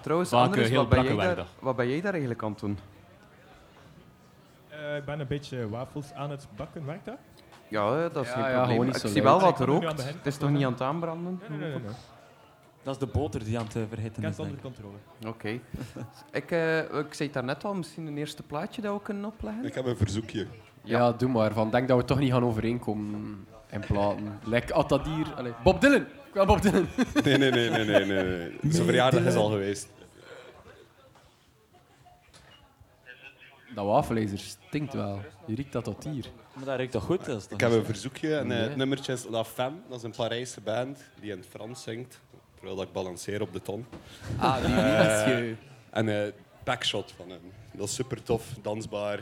Trouwens, 0.01 0.29
Vaak, 0.29 0.45
Andres, 0.45 0.63
eh, 0.63 0.69
heel 0.69 0.79
wat, 0.79 0.89
ben 0.89 1.03
jij 1.03 1.13
brakke 1.13 1.27
daar, 1.27 1.35
werkdag. 1.35 1.55
wat 1.59 1.75
ben 1.75 1.89
jij 1.89 2.01
daar 2.01 2.11
eigenlijk 2.11 2.43
aan 2.43 2.51
het 2.51 2.59
doen? 2.59 2.77
Eh, 4.69 4.95
ik 4.95 5.05
ben 5.05 5.19
een 5.19 5.27
beetje 5.27 5.69
wafels 5.69 6.13
aan 6.13 6.31
het 6.31 6.47
bakken, 6.55 6.85
werkt 6.85 7.05
dat? 7.05 7.17
Ja, 7.71 8.09
dat 8.09 8.25
is 8.25 8.31
Ja, 8.31 8.43
geen 8.43 8.51
ja, 8.51 8.65
probleem. 8.65 8.89
Ik 8.89 8.97
zie 8.97 9.23
wel 9.23 9.39
wat 9.41 9.59
er 9.59 9.65
rookt. 9.65 10.03
Het 10.03 10.25
is 10.25 10.37
toch 10.37 10.49
niet 10.49 10.65
aan 10.65 10.71
het 10.71 10.81
aanbranden? 10.81 11.41
Nee, 11.49 11.59
nee, 11.59 11.69
nee. 11.69 11.79
nee. 11.79 11.91
Dat 12.83 12.93
is 12.93 12.99
de 12.99 13.07
boter 13.07 13.43
die 13.43 13.57
aan 13.59 13.65
het 13.65 13.75
eh, 13.75 13.81
verhitten 13.89 14.23
Ik 14.23 14.29
is. 14.29 14.37
heb 14.37 14.45
het 14.47 14.55
denk 14.55 14.65
onder 14.65 14.81
controle. 14.81 15.33
Oké. 15.33 15.49
ik, 16.41 16.51
eh, 16.51 16.79
ik 16.79 17.13
zei 17.13 17.23
het 17.23 17.33
daarnet 17.33 17.63
al, 17.63 17.73
misschien 17.73 18.07
een 18.07 18.17
eerste 18.17 18.43
plaatje 18.43 18.81
dat 18.81 18.93
we 18.93 19.01
kunnen 19.01 19.25
opleggen? 19.25 19.65
Ik 19.65 19.73
heb 19.73 19.85
een 19.85 19.97
verzoekje. 19.97 20.47
Ja. 20.83 21.11
doe 21.11 21.29
maar. 21.29 21.53
Van, 21.53 21.69
denk 21.69 21.87
dat 21.87 21.97
we 21.97 22.05
toch 22.05 22.19
niet 22.19 22.31
gaan 22.31 22.43
overeenkomen 22.43 23.47
in 23.69 23.79
platen. 23.79 24.39
Like 24.43 24.73
Atadir. 24.73 25.33
Allee. 25.35 25.53
Bob 25.63 25.81
Dylan! 25.81 26.01
Ik 26.01 26.33
wil 26.33 26.45
Bob 26.45 26.61
Dylan. 26.61 26.87
Nee, 27.23 27.37
nee, 27.37 27.51
nee, 27.51 27.69
nee, 27.69 27.85
nee. 27.85 28.05
nee, 28.05 28.23
nee. 28.23 28.57
Zijn 28.73 28.85
verjaardag 28.85 29.23
is 29.23 29.35
al 29.35 29.49
geweest. 29.49 29.89
Dat 33.75 33.85
wafelijzer 33.85 34.39
stinkt 34.39 34.93
wel. 34.93 35.19
Je 35.45 35.55
riekt 35.55 35.71
dat 35.71 35.83
tot 35.83 36.03
hier. 36.03 36.25
Maar 36.53 36.65
dat 36.65 36.75
ruikt 36.75 36.91
toch 36.91 37.03
goed? 37.03 37.25
Dat 37.25 37.37
is 37.37 37.43
toch 37.43 37.53
Ik 37.53 37.59
heb 37.59 37.71
een 37.71 37.85
verzoekje. 37.85 38.35
En, 38.37 38.51
eh, 38.51 38.67
Nee. 38.67 38.75
nummertje 38.75 39.13
is 39.13 39.25
La 39.29 39.43
Femme. 39.45 39.77
Dat 39.89 39.97
is 39.97 40.03
een 40.03 40.11
Parijse 40.15 40.61
band 40.61 40.99
die 41.21 41.31
in 41.31 41.37
het 41.37 41.47
Frans 41.47 41.83
zingt. 41.83 42.19
Terwijl 42.55 42.75
dat 42.75 42.85
ik 42.87 42.93
balanceer 42.93 43.41
op 43.41 43.53
de 43.53 43.61
ton. 43.61 43.85
Ah, 44.39 44.57
is 44.63 45.25
je? 45.25 45.55
En 45.89 46.09
eh 46.25 46.31
Backshot 46.63 47.11
van 47.15 47.29
hem. 47.29 47.41
Dat 47.73 47.87
is 47.87 47.93
super 47.95 48.23
tof, 48.23 48.45
dansbaar, 48.61 49.19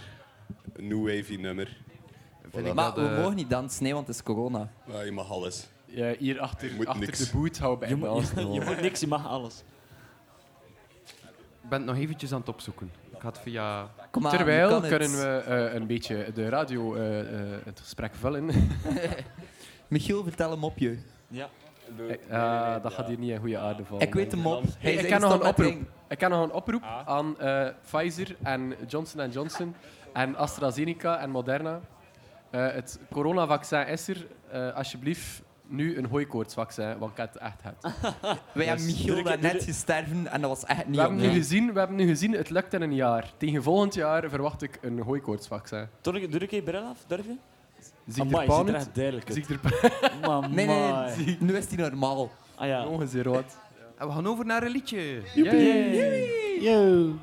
een 0.73 0.87
new 0.87 1.05
wavy 1.07 1.35
nummer. 1.35 1.77
Vind 2.51 2.67
ik 2.67 2.73
Maar 2.73 2.93
we 2.93 3.01
eh, 3.07 3.17
mogen 3.17 3.35
niet 3.35 3.49
dansen, 3.49 3.83
nee, 3.83 3.93
want 3.93 4.07
het 4.07 4.15
is 4.15 4.23
corona. 4.23 4.69
Ja, 4.87 5.01
je 5.01 5.11
mag 5.11 5.31
alles. 5.31 5.67
Ja, 5.85 6.13
hier 6.19 6.39
achter, 6.39 6.69
Je 6.69 6.75
moet 6.75 6.85
achter 6.85 7.05
niks. 7.05 7.17
de 7.29 7.37
boot 7.37 7.57
houden 7.57 7.89
Je, 7.89 7.95
bij 7.97 8.09
ons. 8.09 8.31
je, 8.31 8.39
je 8.47 8.61
moet 8.61 8.81
niks, 8.81 8.99
je 8.99 9.07
mag 9.07 9.27
alles. 9.27 9.63
Ik 11.63 11.69
ben 11.69 11.77
het 11.79 11.87
nog 11.89 11.97
eventjes 11.97 12.31
aan 12.31 12.39
het 12.39 12.49
opzoeken. 12.49 12.91
Ik 13.15 13.21
had 13.21 13.39
via... 13.39 13.89
Kom 14.11 14.29
Terwijl 14.29 14.69
kan 14.69 14.81
het. 14.83 14.89
kunnen 14.97 15.11
we 15.19 15.37
eh, 15.37 15.73
een 15.73 15.87
beetje 15.87 16.31
de 16.33 16.49
radio, 16.49 16.95
eh, 16.95 17.19
eh, 17.19 17.59
het 17.65 17.79
gesprek 17.79 18.15
vullen. 18.15 18.45
Michiel, 19.87 20.23
vertel 20.23 20.51
hem 20.51 20.63
op 20.63 20.77
je. 20.77 20.97
Ja. 21.27 21.49
Eh, 22.29 22.83
dat 22.83 22.93
gaat 22.93 23.07
hier 23.07 23.17
niet 23.17 23.29
in 23.29 23.37
goede 23.39 23.57
aarde 23.57 23.85
vallen. 23.85 24.07
Ik 24.07 24.13
weet 24.13 24.31
hem 24.31 24.45
op. 24.47 24.63
Hij 24.79 24.93
ik 24.93 25.07
ken 25.07 25.21
nog 25.21 25.33
een 25.33 25.47
oproep. 25.47 25.65
ding. 25.65 25.85
Ik 26.07 26.17
ken 26.17 26.29
nog 26.29 26.43
een 26.43 26.51
oproep 26.51 26.83
aan 27.05 27.39
eh, 27.39 27.67
Pfizer 27.81 28.35
en 28.43 28.73
Johnson 28.87 29.29
Johnson 29.29 29.75
en 30.13 30.35
AstraZeneca 30.35 31.19
en 31.19 31.29
Moderna. 31.29 31.79
Eh, 32.49 32.71
het 32.71 32.99
coronavaccin 33.11 33.87
is 33.87 34.07
er. 34.07 34.27
Eh, 34.51 34.75
alsjeblieft, 34.75 35.41
nu 35.69 35.97
een 35.97 36.05
hooikoortsvaccin, 36.05 36.97
want 36.97 37.11
ik 37.11 37.17
heb 37.17 37.33
het 37.33 37.41
echt 37.41 37.61
het. 37.61 37.93
Wij 38.53 38.65
hebben 38.65 38.85
Michiel 38.85 39.23
net 39.23 39.63
gesterven 39.63 40.27
en 40.27 40.41
dat 40.41 40.49
was 40.49 40.65
echt 40.65 40.85
niet 40.85 40.95
We 40.95 41.01
hebben, 41.01 41.19
nu 41.19 41.29
gezien, 41.29 41.73
we 41.73 41.79
hebben 41.79 41.97
nu 41.97 42.07
gezien, 42.07 42.31
het 42.31 42.49
lukt 42.49 42.73
in 42.73 42.81
een 42.81 42.95
jaar. 42.95 43.31
Tegen 43.37 43.63
volgend 43.63 43.93
jaar 43.93 44.29
verwacht 44.29 44.61
ik 44.61 44.77
een 44.81 44.99
hooikoortsvaccin. 44.99 45.87
Doe 46.01 46.21
ik, 46.21 46.31
doe 46.31 46.41
ik 46.41 46.51
je 46.51 46.63
bril 46.63 46.83
af? 46.83 47.03
Durf 47.07 47.25
je? 47.25 47.35
Zie 48.07 48.23
ik 48.23 48.33
Amai, 48.33 48.47
er 48.47 48.67
er 48.67 48.75
echt 48.75 48.95
duidelijk 48.95 49.31
Zie 49.31 49.45
ik 49.47 49.49
er 49.49 50.49
Nee, 50.49 50.65
nee, 50.65 50.93
nee. 51.17 51.37
Nu 51.39 51.55
is 51.57 51.67
hij 51.67 51.77
normaal. 51.77 52.31
Ah 52.55 52.67
ja. 52.67 52.83
rood? 53.21 53.57
En 53.97 54.07
we 54.07 54.13
gaan 54.13 54.27
over 54.27 54.45
naar 54.45 54.63
een 54.63 54.71
liedje. 54.71 55.21
Yay. 56.61 57.13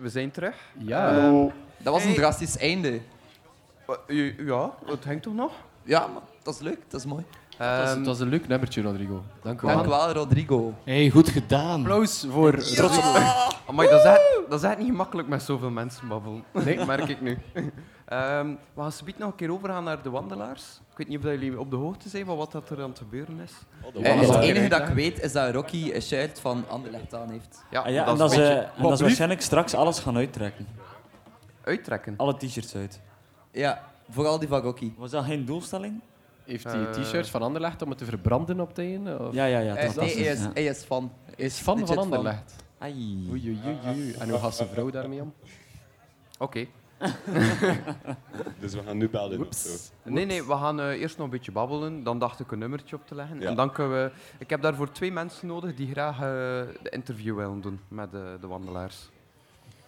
We 0.00 0.08
zijn 0.08 0.30
terug. 0.30 0.54
Ja. 0.78 1.16
Ehm, 1.16 1.34
Dat 1.78 1.92
was 1.92 2.02
een 2.02 2.08
hey. 2.08 2.16
drastisch 2.18 2.58
einde. 2.58 3.00
Eh, 4.06 4.38
Ja, 4.38 4.72
het 4.86 5.04
hangt 5.04 5.22
toch 5.22 5.34
nog? 5.34 5.52
Ja, 5.84 6.06
maar 6.06 6.22
dat 6.42 6.54
is 6.54 6.60
leuk, 6.60 6.78
dat 6.88 7.00
is 7.00 7.06
mooi. 7.06 7.24
Dat 7.58 7.66
was, 7.78 7.88
Ehm, 7.88 7.96
het 7.98 8.06
was 8.06 8.20
een 8.20 8.28
leuk 8.28 8.48
nummertje, 8.48 8.82
Rodrigo. 8.82 9.22
Dank 9.42 9.62
u 9.62 9.66
wel. 9.66 9.74
Dank 9.76 9.86
u 9.86 9.90
wel, 9.90 10.12
Rodrigo. 10.12 10.74
Hey, 10.84 11.10
goed 11.10 11.28
gedaan. 11.28 11.80
Applaus 11.80 12.26
voor 12.30 12.50
Rodrigo. 12.54 13.12
Amai, 13.66 13.88
dat, 13.88 13.98
is 13.98 14.04
echt, 14.10 14.40
dat 14.48 14.62
is 14.62 14.68
echt 14.68 14.78
niet 14.78 14.86
gemakkelijk 14.86 15.28
met 15.28 15.42
zoveel 15.42 15.70
mensen 15.70 16.08
babbelen. 16.08 16.44
Nee. 16.52 16.84
merk 16.86 17.08
ik 17.08 17.20
nu. 17.20 17.38
Ehm, 18.08 18.46
we 18.74 18.80
gaan 18.80 18.92
subiet 18.92 19.18
nog 19.18 19.30
een 19.30 19.36
keer 19.36 19.52
overgaan 19.52 19.84
naar 19.84 20.02
de 20.02 20.10
wandelaars. 20.10 20.80
Ik 20.90 20.96
weet 20.96 21.08
niet 21.08 21.18
of 21.18 21.24
jullie 21.24 21.60
op 21.60 21.70
de 21.70 21.76
hoogte 21.76 22.08
zijn 22.08 22.24
van 22.24 22.36
wat 22.36 22.52
dat 22.52 22.70
er 22.70 22.82
aan 22.82 22.88
het 22.88 22.98
gebeuren 22.98 23.40
is. 23.40 23.52
Eh, 24.02 24.20
het 24.20 24.34
enige 24.42 24.68
dat 24.68 24.88
ik 24.88 24.94
weet 24.94 25.20
is 25.22 25.32
dat 25.32 25.54
Rocky 25.54 25.90
een 25.94 26.02
shirt 26.02 26.40
van 26.40 26.64
Anderlecht 26.68 27.14
aan 27.14 27.30
heeft. 27.30 27.64
Ja, 27.70 27.80
Ah 27.80 27.92
ja, 27.92 28.04
dat 28.04 28.12
en 28.12 28.18
dat 28.18 28.30
is 28.30 28.36
ze, 28.36 28.42
een 28.42 28.50
en 28.58 28.64
beetje... 28.74 28.88
dat 28.88 28.98
ze 28.98 29.04
waarschijnlijk 29.04 29.40
straks 29.40 29.74
alles 29.74 29.98
gaan 29.98 30.16
uittrekken. 30.16 30.66
Uittrekken? 31.62 32.14
Alle 32.16 32.36
t-shirts 32.36 32.74
uit. 32.74 33.00
Ja, 33.50 33.82
vooral 34.10 34.38
die 34.38 34.48
van 34.48 34.60
Rocky. 34.60 34.92
Was 34.96 35.10
dat 35.10 35.24
geen 35.24 35.44
doelstelling? 35.44 36.00
Heeft 36.44 36.64
hij 36.64 36.86
Eh. 36.86 36.90
t-shirts 36.90 37.30
van 37.30 37.42
Anderlecht 37.42 37.82
om 37.82 37.88
het 37.88 37.98
te 37.98 38.04
verbranden 38.04 38.60
op 38.60 38.68
het 38.68 38.78
einde? 38.78 39.18
Of? 39.18 39.34
Ja, 39.34 39.44
ja, 39.44 39.58
ja. 39.58 39.76
Eh, 39.76 39.86
dat 39.86 40.04
nee, 40.04 40.14
hij 40.16 40.24
het, 40.24 40.38
is, 40.38 40.44
ja. 40.44 40.50
hij 40.52 40.64
is 40.64 40.82
fan. 40.82 41.12
Hij 41.24 41.44
is 41.44 41.58
fan 41.58 41.86
van. 41.86 41.98
Anderlecht. 41.98 42.54
Ai. 42.78 43.26
Oei, 43.30 43.48
oei, 43.48 43.60
oei, 43.66 43.78
oei. 43.96 44.12
En 44.18 44.30
hoe 44.30 44.38
gaat 44.38 44.54
zijn 44.54 44.68
vrouw 44.68 44.90
daarmee 44.90 45.20
om? 45.22 45.32
Oké. 46.38 46.66
Dus 48.60 48.74
we 48.74 48.82
gaan 48.82 48.96
nu 48.96 49.08
bellen. 49.08 49.48
Nee, 50.02 50.24
nee, 50.24 50.44
we 50.44 50.52
gaan 50.52 50.80
eh, 50.80 51.00
eerst 51.00 51.16
nog 51.16 51.26
een 51.26 51.32
beetje 51.32 51.52
babbelen. 51.52 52.02
Dan 52.02 52.18
dacht 52.18 52.40
ik 52.40 52.52
een 52.52 52.58
nummertje 52.58 52.96
op 52.96 53.06
te 53.06 53.14
leggen. 53.14 53.40
Ja. 53.40 53.48
En 53.48 53.56
dan 53.56 53.72
kunnen 53.72 54.04
we... 54.04 54.10
Ik 54.38 54.50
heb 54.50 54.62
daarvoor 54.62 54.92
twee 54.92 55.12
mensen 55.12 55.46
nodig 55.46 55.74
die 55.74 55.90
graag 55.90 56.14
eh, 56.14 56.20
de 56.82 56.90
interview 56.90 57.36
willen 57.36 57.60
doen 57.60 57.80
met 57.88 58.10
de, 58.10 58.36
de 58.40 58.46
wandelaars. 58.46 59.10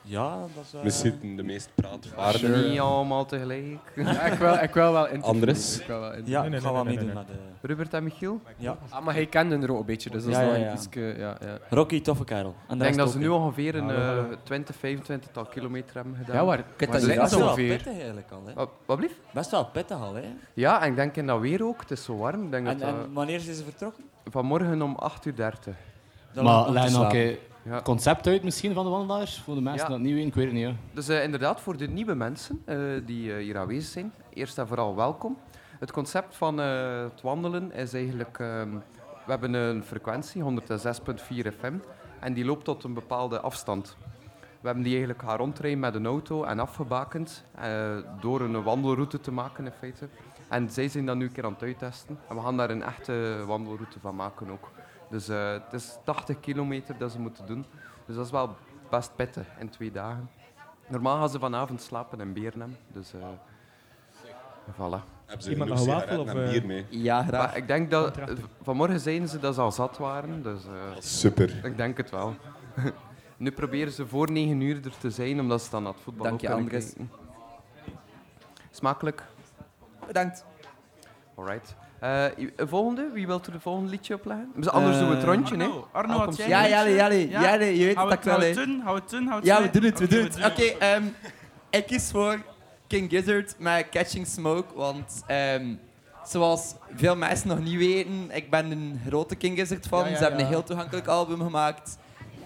Ja, 0.03 0.37
dat 0.55 0.65
is... 0.65 0.75
eh, 0.75 0.81
We 0.83 0.91
zitten 0.91 1.37
de 1.37 1.43
meest 1.43 1.71
praatvaardige. 1.75 2.69
Niet 2.69 2.81
allemaal 2.81 3.27
tegelijk. 3.27 3.79
Ja, 3.97 4.21
ik 4.21 4.39
wil, 4.39 4.55
ik 4.55 4.75
wil 4.75 4.93
wel. 4.93 5.07
Andres? 5.07 5.81
Ik 5.81 5.87
wil 5.87 6.01
wel. 6.01 6.13
Ja, 6.25 6.45
ik 6.45 6.55
ga 6.61 6.73
wel 6.73 6.85
nee, 6.85 6.97
nee, 6.97 7.05
meedoen 7.05 7.07
nee, 7.07 7.15
met 7.15 7.27
de... 7.27 7.67
Rupert 7.67 7.95
en 7.95 8.05
Michiel? 8.05 8.41
Ja. 8.57 8.77
Ah, 8.89 9.05
maar 9.05 9.15
hij 9.15 9.27
kende 9.27 9.57
er 9.59 9.73
ook 9.73 9.79
een 9.81 9.85
beetje, 9.87 10.11
dus 10.11 10.23
dat 10.23 10.33
is 10.33 10.39
Ja, 10.39 10.55
een 10.55 10.61
ja. 10.61 10.73
ietske- 10.73 11.15
ja, 11.19 11.37
ja. 11.41 11.59
Rocky, 11.71 12.01
toffe 12.03 12.25
kerel. 12.25 12.55
En 12.69 12.73
Ik 12.75 12.79
de 12.79 12.85
denk 12.85 12.97
dat 12.97 13.11
ze 13.11 13.19
nu 13.19 13.29
ongeveer 13.29 13.75
een 13.75 13.85
Hallo, 13.89 14.05
hallo. 14.05 14.31
eh, 14.31 14.37
20, 14.43 14.77
25 14.77 15.31
tal 15.31 15.45
kilometer 15.45 15.95
hebben 15.95 16.15
gedaan. 16.17 16.37
Ja, 16.37 16.45
waar, 16.45 16.57
dat 16.57 16.91
best 16.91 17.07
dat 17.07 17.17
Best 17.17 17.35
wel 17.35 17.55
pittig 17.55 17.87
eigenlijk 17.93 18.31
al, 18.31 18.43
hè. 18.47 18.53
Wat, 18.55 18.71
wat 18.87 18.97
blieft? 18.97 19.15
Best 19.33 19.51
wel 19.51 19.65
pittig 19.65 19.97
al, 20.01 20.15
hè. 20.15 20.23
Ja, 20.55 20.83
en 20.83 20.89
ik 20.91 20.97
denk 20.97 21.17
in 21.17 21.27
dat 21.27 21.41
weer 21.41 21.65
ook. 21.65 21.81
Het 21.81 21.91
is 21.91 22.05
zo 22.05 22.17
warm. 22.17 22.51
Denk 22.51 22.67
En, 22.67 22.79
dat 22.79 22.89
en 22.89 23.13
wanneer 23.13 23.41
zijn 23.41 23.57
ze 23.57 23.65
vertrokken? 23.65 24.05
vanmorgen 24.25 24.83
om 24.83 24.97
8.30 25.03 25.27
uur. 25.27 25.35
30. 25.35 25.75
Dan 26.33 26.45
maar 26.45 26.59
om 26.61 26.67
te 26.67 26.73
leg 26.73 27.37
Ja. 27.63 27.81
concept 27.83 28.27
uit 28.27 28.43
misschien 28.43 28.75
van 28.75 28.85
de 28.85 28.91
wandelaars? 28.91 29.41
Voor 29.41 29.55
de 29.55 29.61
mensen 29.61 29.83
Ja. 29.83 29.89
dat 29.89 29.97
het 29.99 30.07
niet 30.07 30.15
weten, 30.15 30.29
ik 30.29 30.35
weet 30.35 30.45
het 30.45 30.55
niet. 30.55 30.95
Dus 30.95 31.09
eh, 31.09 31.23
inderdaad, 31.23 31.61
voor 31.61 31.77
de 31.77 31.89
nieuwe 31.89 32.15
mensen 32.15 32.63
eh, 32.65 32.79
die 33.07 33.33
eh, 33.33 33.39
hier 33.39 33.59
aanwezig 33.59 33.91
zijn, 33.91 34.13
eerst 34.35 34.59
en 34.59 34.67
vooral 34.69 34.97
welkom. 34.97 35.37
Het 35.79 35.93
concept 35.93 36.37
van 36.37 36.59
het 36.59 37.21
wandelen 37.23 37.73
is 37.73 37.93
eigenlijk... 37.95 38.39
ehm, 38.39 38.71
we 39.25 39.31
hebben 39.37 39.55
een 39.55 39.85
frequentie, 39.85 40.43
106.4 40.43 41.53
FM, 41.59 41.75
en 42.21 42.33
die 42.35 42.45
loopt 42.45 42.65
tot 42.65 42.85
een 42.85 42.95
bepaalde 42.95 43.41
afstand. 43.41 43.97
We 44.61 44.67
hebben 44.67 44.83
die 44.83 44.93
eigenlijk 44.97 45.23
gaan 45.23 45.37
rondrijden 45.37 45.79
met 45.81 45.95
een 45.95 46.07
auto 46.07 46.45
en 46.45 46.59
afgebakend 46.59 47.45
door 48.21 48.41
een 48.41 48.63
wandelroute 48.63 49.21
te 49.21 49.33
maken 49.33 49.65
in 49.65 49.73
feite. 49.79 50.09
En 50.49 50.71
zij 50.71 50.89
zijn 50.89 51.07
dat 51.07 51.17
nu 51.17 51.25
een 51.25 51.33
keer 51.33 51.45
aan 51.45 51.53
het 51.53 51.63
uittesten. 51.63 52.19
En 52.29 52.37
we 52.37 52.43
gaan 52.43 52.57
daar 52.57 52.71
een 52.71 52.83
echte 52.83 53.45
wandelroute 53.47 54.01
van 54.01 54.15
maken 54.17 54.51
ook. 54.51 54.71
Dus 55.11 55.29
eh, 55.29 55.53
het 55.53 55.73
is 55.73 55.99
80 56.05 56.41
kilometer 56.41 56.99
dat 56.99 57.13
ze 57.13 57.21
moeten 57.21 57.47
doen. 57.47 57.67
Dus 58.07 58.17
dat 58.17 58.25
is 58.25 58.31
wel 58.31 58.57
best 58.91 59.17
pittig 59.17 59.47
in 59.59 59.69
twee 59.69 59.93
dagen. 59.93 60.31
Normaal 60.89 61.19
gaan 61.19 61.29
ze 61.29 61.39
vanavond 61.39 61.83
slapen 61.83 62.21
in 62.21 62.33
Beernem. 62.33 62.77
Dus 62.93 63.13
eh 63.15 63.21
voilà. 64.71 65.03
Hebben 65.27 65.45
ze 65.45 65.51
Iemand 65.51 65.71
nog 65.71 65.81
een 65.81 65.87
wafel, 65.87 66.21
of, 66.21 66.33
bier 66.33 66.57
eh? 66.57 66.65
mee? 66.65 66.87
Ja, 66.91 67.23
graag. 67.23 67.47
Maar 67.47 67.57
ik 67.57 67.67
denk 67.67 67.91
dat... 67.91 68.19
Vanmorgen 68.63 69.01
zeiden 69.01 69.29
ze 69.29 69.39
dat 69.39 69.55
ze 69.55 69.61
al 69.61 69.73
zat 69.73 69.99
waren. 69.99 70.43
Dus 70.43 70.65
eh, 70.65 70.71
Super. 70.99 71.65
ik 71.65 71.77
denk 71.77 71.97
het 71.97 72.11
wel. 72.11 72.35
nu 73.37 73.51
proberen 73.51 73.93
ze 73.93 74.07
voor 74.07 74.31
9 74.31 74.61
uur 74.61 74.85
er 74.85 74.99
te 74.99 75.11
zijn, 75.11 75.41
omdat 75.41 75.63
ze 75.63 75.71
dan 75.71 75.83
naar 75.83 75.93
het 75.93 76.03
voetbal 76.03 76.25
Dank 76.25 76.35
ook 76.35 76.41
je, 76.41 76.53
Andres. 76.53 76.85
kijken. 76.85 77.11
Smakelijk. 78.71 79.25
Bedankt. 80.07 80.45
Alright. 81.35 81.77
Eh, 82.01 82.25
een 82.57 82.69
volgende? 82.69 83.09
Wie 83.13 83.27
wil 83.27 83.41
er 83.47 83.55
een 83.55 83.61
volgende 83.61 83.91
liedje 83.91 84.15
opleggen? 84.15 84.49
Dus 84.55 84.69
anders 84.69 84.99
doen 84.99 85.09
we 85.09 85.15
het 85.15 85.25
rondje, 85.25 85.57
hè? 85.57 85.63
Arno, 85.65 85.89
Arno, 85.93 86.15
had 86.17 86.37
jij. 86.37 86.49
Ja, 86.49 86.61
liedje? 86.63 86.95
Jelle, 86.95 87.29
Ja? 87.31 87.41
Jelle, 87.41 87.79
je 87.79 87.85
weet 87.85 87.95
we 88.09 88.13
ik 88.13 88.23
wel, 88.23 88.41
hè. 88.41 88.47
het 88.47 88.57
het 88.95 89.11
het 89.37 89.45
Ja, 89.45 89.63
we 89.63 89.71
doen? 89.71 89.83
het, 89.85 89.99
we 89.99 90.05
Oké, 90.05 90.15
doen 90.15 90.25
het. 90.25 90.37
Oké, 90.53 90.63
ehm, 90.63 91.03
ik 91.71 91.87
kies 91.87 92.11
voor 92.11 92.43
King 92.87 93.11
Gizzard 93.11 93.55
met 93.59 93.87
Catching 93.91 94.27
Smoke, 94.27 94.75
want 94.75 95.23
ehm, 95.27 95.75
zoals 96.25 96.75
veel 96.97 97.17
mensen 97.17 97.49
nog 97.49 97.59
niet 97.61 97.77
weten, 97.77 98.31
ik 98.31 98.51
ben 98.51 98.71
een 98.71 99.01
grote 99.07 99.37
King 99.37 99.59
Gizzard 99.59 99.87
fan. 99.87 100.05
Ja, 100.05 100.09
ja, 100.09 100.17
Ze 100.17 100.23
hebben 100.23 100.41
ja. 100.41 100.47
een 100.47 100.53
heel 100.53 100.63
toegankelijk 100.65 101.07
album 101.07 101.41
gemaakt. 101.41 101.99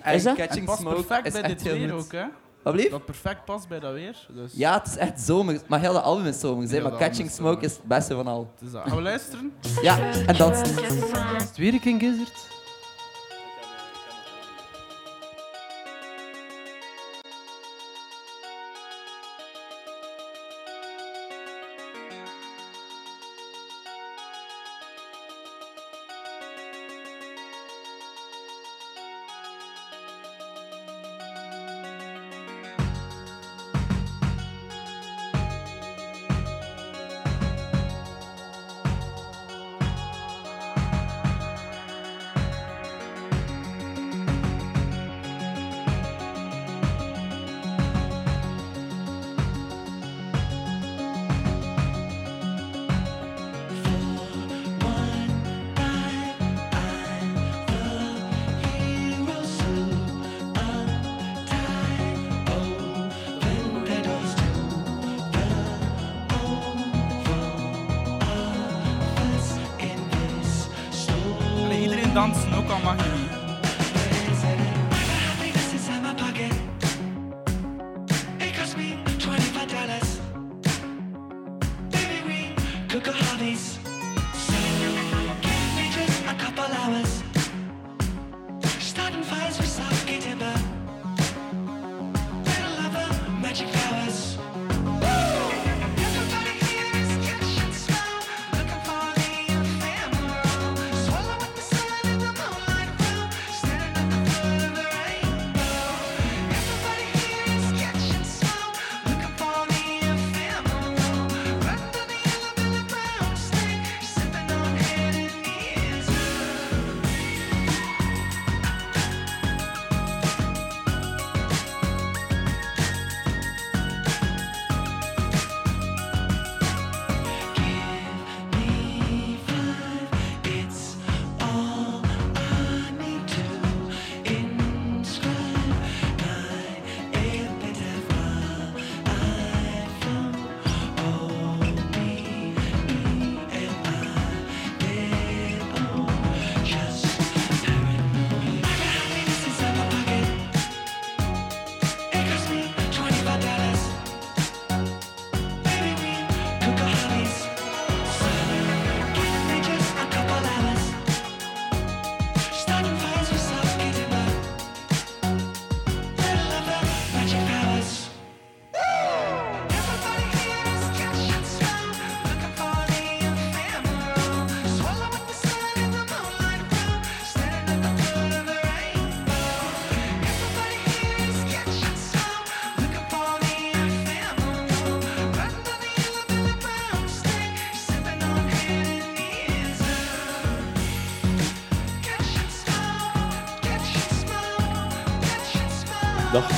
En 0.03 0.14
Is 0.14 0.23
dat? 0.23 0.38
En 0.38 0.47
Catching 0.47 0.71
Smoke 0.71 0.95
perfect 1.03 1.27
is 1.27 1.33
bij 1.33 1.43
echt 1.43 1.51
dit 1.59 1.62
heel 1.62 1.79
weer 1.79 1.90
goed. 1.90 2.05
ook, 2.05 2.12
hè? 2.12 2.25
Wat? 2.64 2.90
Dat 2.90 3.05
perfect 3.05 3.44
past 3.44 3.68
bij 3.68 3.81
dat 3.81 3.92
weer. 3.92 4.27
Dus 4.35 4.53
Ja, 4.55 4.79
het 4.79 4.87
is 4.87 4.96
echt 4.96 5.20
zomer, 5.20 5.61
maar 5.68 5.81
heel 5.81 5.92
de 5.92 6.00
album 6.00 6.27
is 6.27 6.40
zomer, 6.40 6.68
hè, 6.70 6.81
maar 6.81 6.96
Catching 6.98 7.31
Smoke 7.31 7.55
zomer. 7.55 7.62
is 7.64 7.72
het 7.72 7.85
beste 7.85 8.14
van 8.14 8.27
al. 8.27 8.50
het 8.55 8.66
is 8.66 8.72
dat. 8.72 8.83
Gaan 8.87 8.96
we 8.96 9.03
luisteren? 9.03 9.53
Ja, 9.83 9.98
en 10.27 10.37
dansen. 10.37 10.85
Is 10.85 11.00
het 11.46 11.57
weer 11.57 11.72
een 11.72 11.81
King 11.81 12.00
Gizzard? 12.00 12.53
Dansen, 72.14 72.55
ook 72.55 72.70
al 72.70 72.81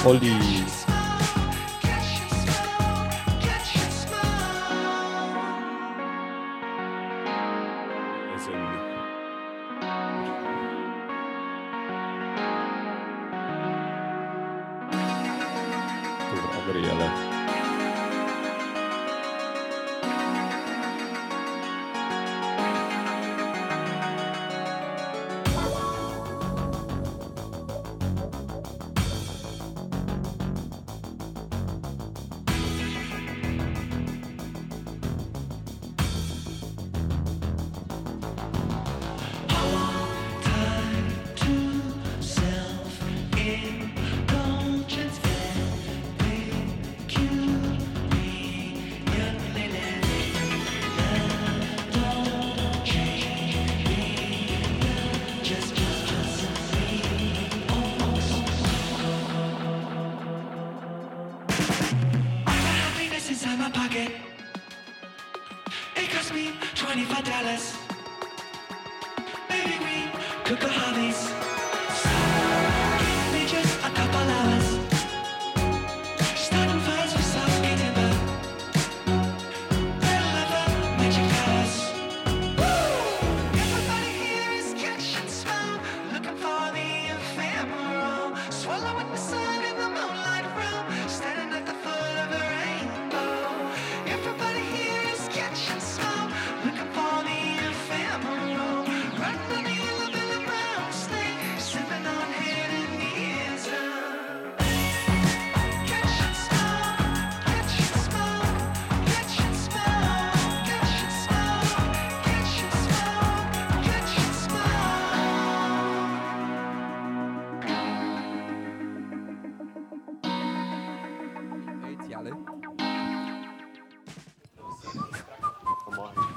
Dag 0.06 0.55
we 70.48 70.85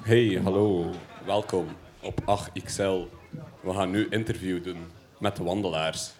Hey, 0.10 0.40
hallo. 0.44 0.90
Welkom 1.26 1.66
op 2.02 2.22
8XL. 2.22 3.16
We 3.62 3.74
gaan 3.74 3.90
nu 3.90 4.08
interview 4.10 4.64
doen 4.64 4.92
met 5.20 5.36
de 5.36 5.44
wandelaars. 5.44 6.12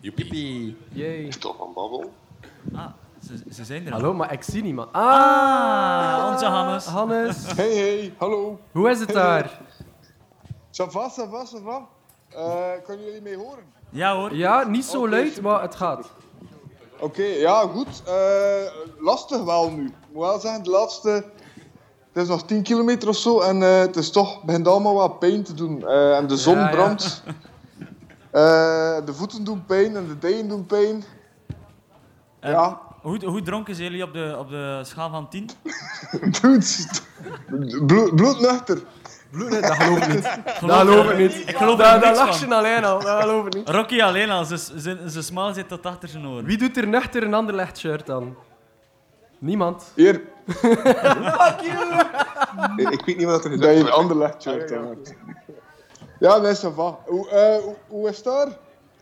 Joepie. 0.00 0.76
Yay. 0.92 1.28
Toch 1.28 1.56
van 1.56 1.72
babbel? 1.74 2.12
Ah, 2.74 2.86
ze, 3.26 3.42
ze 3.52 3.64
zijn 3.64 3.86
er 3.86 3.92
al. 3.92 4.00
Hallo, 4.00 4.14
maar 4.14 4.32
ik 4.32 4.42
zie 4.42 4.62
niemand. 4.62 4.92
Ah, 4.92 6.28
onze 6.32 6.44
Hannes. 6.44 6.84
Hannes. 6.84 7.52
Hey, 7.56 7.74
hey, 7.74 8.14
hallo. 8.16 8.60
Hoe 8.72 8.90
is 8.90 9.00
het 9.00 9.12
Hey, 9.12 9.22
daar? 9.22 9.60
Ça 10.70 10.86
va, 10.90 11.10
ça 11.10 11.30
va, 11.30 11.44
ça 11.46 11.62
va? 11.62 11.88
Eh, 12.28 12.84
kunnen 12.84 13.04
jullie 13.04 13.22
mee 13.22 13.36
horen? 13.36 13.64
Ja 13.90 14.16
hoor. 14.16 14.34
Ja, 14.34 14.64
niet 14.68 14.84
zo 14.84 15.08
luid, 15.08 15.32
super. 15.32 15.42
maar 15.42 15.62
het 15.62 15.74
gaat. 15.74 16.10
Oké, 17.00 17.22
ja, 17.24 17.60
goed. 17.60 18.02
Eh, 18.06 18.72
lastig 18.98 19.44
wel 19.44 19.70
nu. 19.70 19.84
Ik 19.86 19.92
moet 20.12 20.22
wel 20.22 20.40
zeggen, 20.40 20.62
de 20.62 20.70
laatste... 20.70 21.24
Het 22.12 22.22
is 22.22 22.28
nog 22.28 22.44
10 22.44 22.62
kilometer 22.62 23.08
of 23.08 23.16
zo 23.16 23.40
en 23.40 23.62
eh, 23.62 23.78
het 23.78 23.96
is 23.96 24.10
toch, 24.10 24.42
begint 24.42 24.68
allemaal 24.68 24.94
wat 24.94 25.18
pijn 25.18 25.42
te 25.42 25.54
doen. 25.54 25.86
Eh, 25.88 26.16
en 26.16 26.26
de 26.26 26.36
zon 26.36 26.54
Ja, 26.54 26.64
ja. 26.64 26.70
brandt. 26.70 27.22
Eh, 28.30 28.40
de 29.04 29.14
voeten 29.14 29.44
doen 29.44 29.64
pijn 29.64 29.96
en 29.96 30.06
de 30.08 30.18
dijen 30.18 30.48
doen 30.48 30.66
pijn. 30.66 31.04
Ja. 32.40 32.80
Hoe, 33.02 33.24
hoe 33.24 33.42
dronken 33.42 33.74
zijn 33.74 33.90
jullie 33.90 34.04
op 34.04 34.12
de, 34.12 34.36
op 34.38 34.48
de 34.48 34.80
schaal 34.82 35.10
van 35.10 35.28
10? 35.28 35.50
Bloed. 36.40 36.88
Bloed, 37.86 38.14
bloednuchter. 38.16 38.82
Dat 39.30 39.70
geloof 39.70 40.06
ik 40.06 40.14
niet. 40.14 40.22
Dat 40.44 40.54
Geloof 40.54 41.10
ik 41.10 41.18
niet. 41.18 41.48
Ik 41.48 41.56
geloof 41.56 41.78
dat, 41.78 42.16
lacht 42.16 42.40
je 42.40 42.54
alleen 42.54 42.84
al. 42.84 43.00
Dat 43.00 43.20
geloof 43.20 43.46
ik 43.46 43.54
niet. 43.54 43.68
Rocky 43.68 44.02
alleen 44.02 44.30
al, 44.30 44.44
ze, 44.44 44.58
ze, 44.58 44.98
ze 45.08 45.22
smaal 45.22 45.54
zit 45.54 45.68
tot 45.68 45.86
achter 45.86 46.08
zijn 46.08 46.26
oren. 46.26 46.44
Wie 46.44 46.58
doet 46.58 46.76
er 46.76 46.88
nuchter 46.88 47.22
een 47.22 47.34
ander 47.34 47.54
licht 47.54 47.78
shirt 47.78 48.10
aan? 48.10 48.36
Niemand. 49.38 49.92
Hier, 49.94 50.20
Ik, 52.76 52.88
ik 52.90 53.04
weet 53.04 53.16
niet 53.16 53.26
wat 53.26 53.44
er 53.44 53.50
dat 53.50 53.58
gezegd 53.60 53.78
je 53.78 53.84
een 53.84 53.90
ander 53.90 54.24
aan 54.24 54.86
hebt. 54.86 55.14
Ja, 56.18 56.36
nee, 56.38 56.56
ça 56.56 56.74
va. 56.74 56.98
Hoe, 57.06 57.28
eh, 57.28 57.62
hoe, 57.62 57.74
hoe 57.88 58.08
is 58.08 58.16
het 58.16 58.24
daar? 58.24 58.46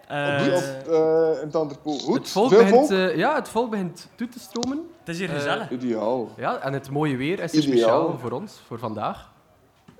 Eh, 0.06 0.46
Op, 0.54 0.92
eh, 0.92 1.40
in 1.40 1.46
het 1.46 1.56
andere 1.56 1.80
pool. 1.80 1.98
Goed? 1.98 2.18
Het 2.18 2.28
volk, 2.30 2.48
Veel 2.48 2.58
begint, 2.58 2.74
volk? 2.88 2.90
eh, 2.90 3.16
ja, 3.16 3.34
het 3.34 3.48
volk 3.48 3.70
begint 3.70 4.08
toe 4.14 4.28
te 4.28 4.38
stromen. 4.38 4.86
het 4.98 5.08
is 5.08 5.18
hier 5.18 5.28
eh, 5.28 5.34
gezellig. 5.34 5.70
Ideaal. 5.70 6.28
Ja, 6.36 6.58
en 6.58 6.72
het 6.72 6.90
mooie 6.90 7.16
weer 7.16 7.40
is 7.40 7.52
Ideaal. 7.52 7.72
speciaal 7.72 8.18
voor 8.18 8.30
ons, 8.30 8.60
voor 8.66 8.78
vandaag. 8.78 9.30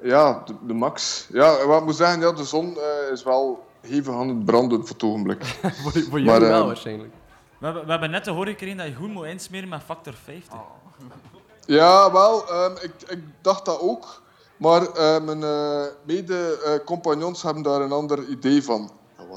Ja, 0.03 0.43
de, 0.45 0.55
de 0.67 0.73
max. 0.75 1.29
Ja, 1.33 1.67
wat 1.67 1.79
ik 1.79 1.85
moet 1.85 1.97
zeggen, 1.97 2.21
ja, 2.21 2.33
de 2.33 2.45
zon 2.45 2.77
eh, 2.77 3.13
is 3.13 3.23
wel 3.23 3.65
hevig 3.81 4.15
aan 4.15 4.29
het 4.29 4.45
branden 4.45 4.79
op 4.81 4.89
het 4.89 5.03
ogenblik. 5.03 5.45
voor, 5.83 5.93
voor 5.93 6.21
Maar, 6.21 6.41
wel 6.41 6.61
eh, 6.61 6.67
waarschijnlijk. 6.67 7.13
We 7.59 7.65
hebben, 7.67 7.85
we 7.85 7.91
hebben 7.91 8.11
net 8.11 8.25
te 8.25 8.31
horen 8.31 8.53
gekregen 8.53 8.77
dat 8.77 8.87
je 8.87 8.95
goed 8.95 9.09
moet 9.09 9.27
insmeren 9.27 9.69
met 9.69 9.83
factor 9.83 10.15
50. 10.25 10.59
Ja, 11.67 12.13
wel, 12.13 12.49
ehm, 12.49 12.73
ik, 12.73 12.93
ik 13.09 13.23
dacht 13.41 13.65
dat 13.65 13.81
ook. 13.81 14.23
Maar 14.57 14.83
eh, 14.83 15.21
mijn 15.25 15.43
eh, 15.43 15.83
mede-compagnons 16.07 17.43
hebben 17.43 17.63
daar 17.63 17.81
een 17.81 17.93
ander 17.93 18.29
idee 18.29 18.63
van. 18.63 18.91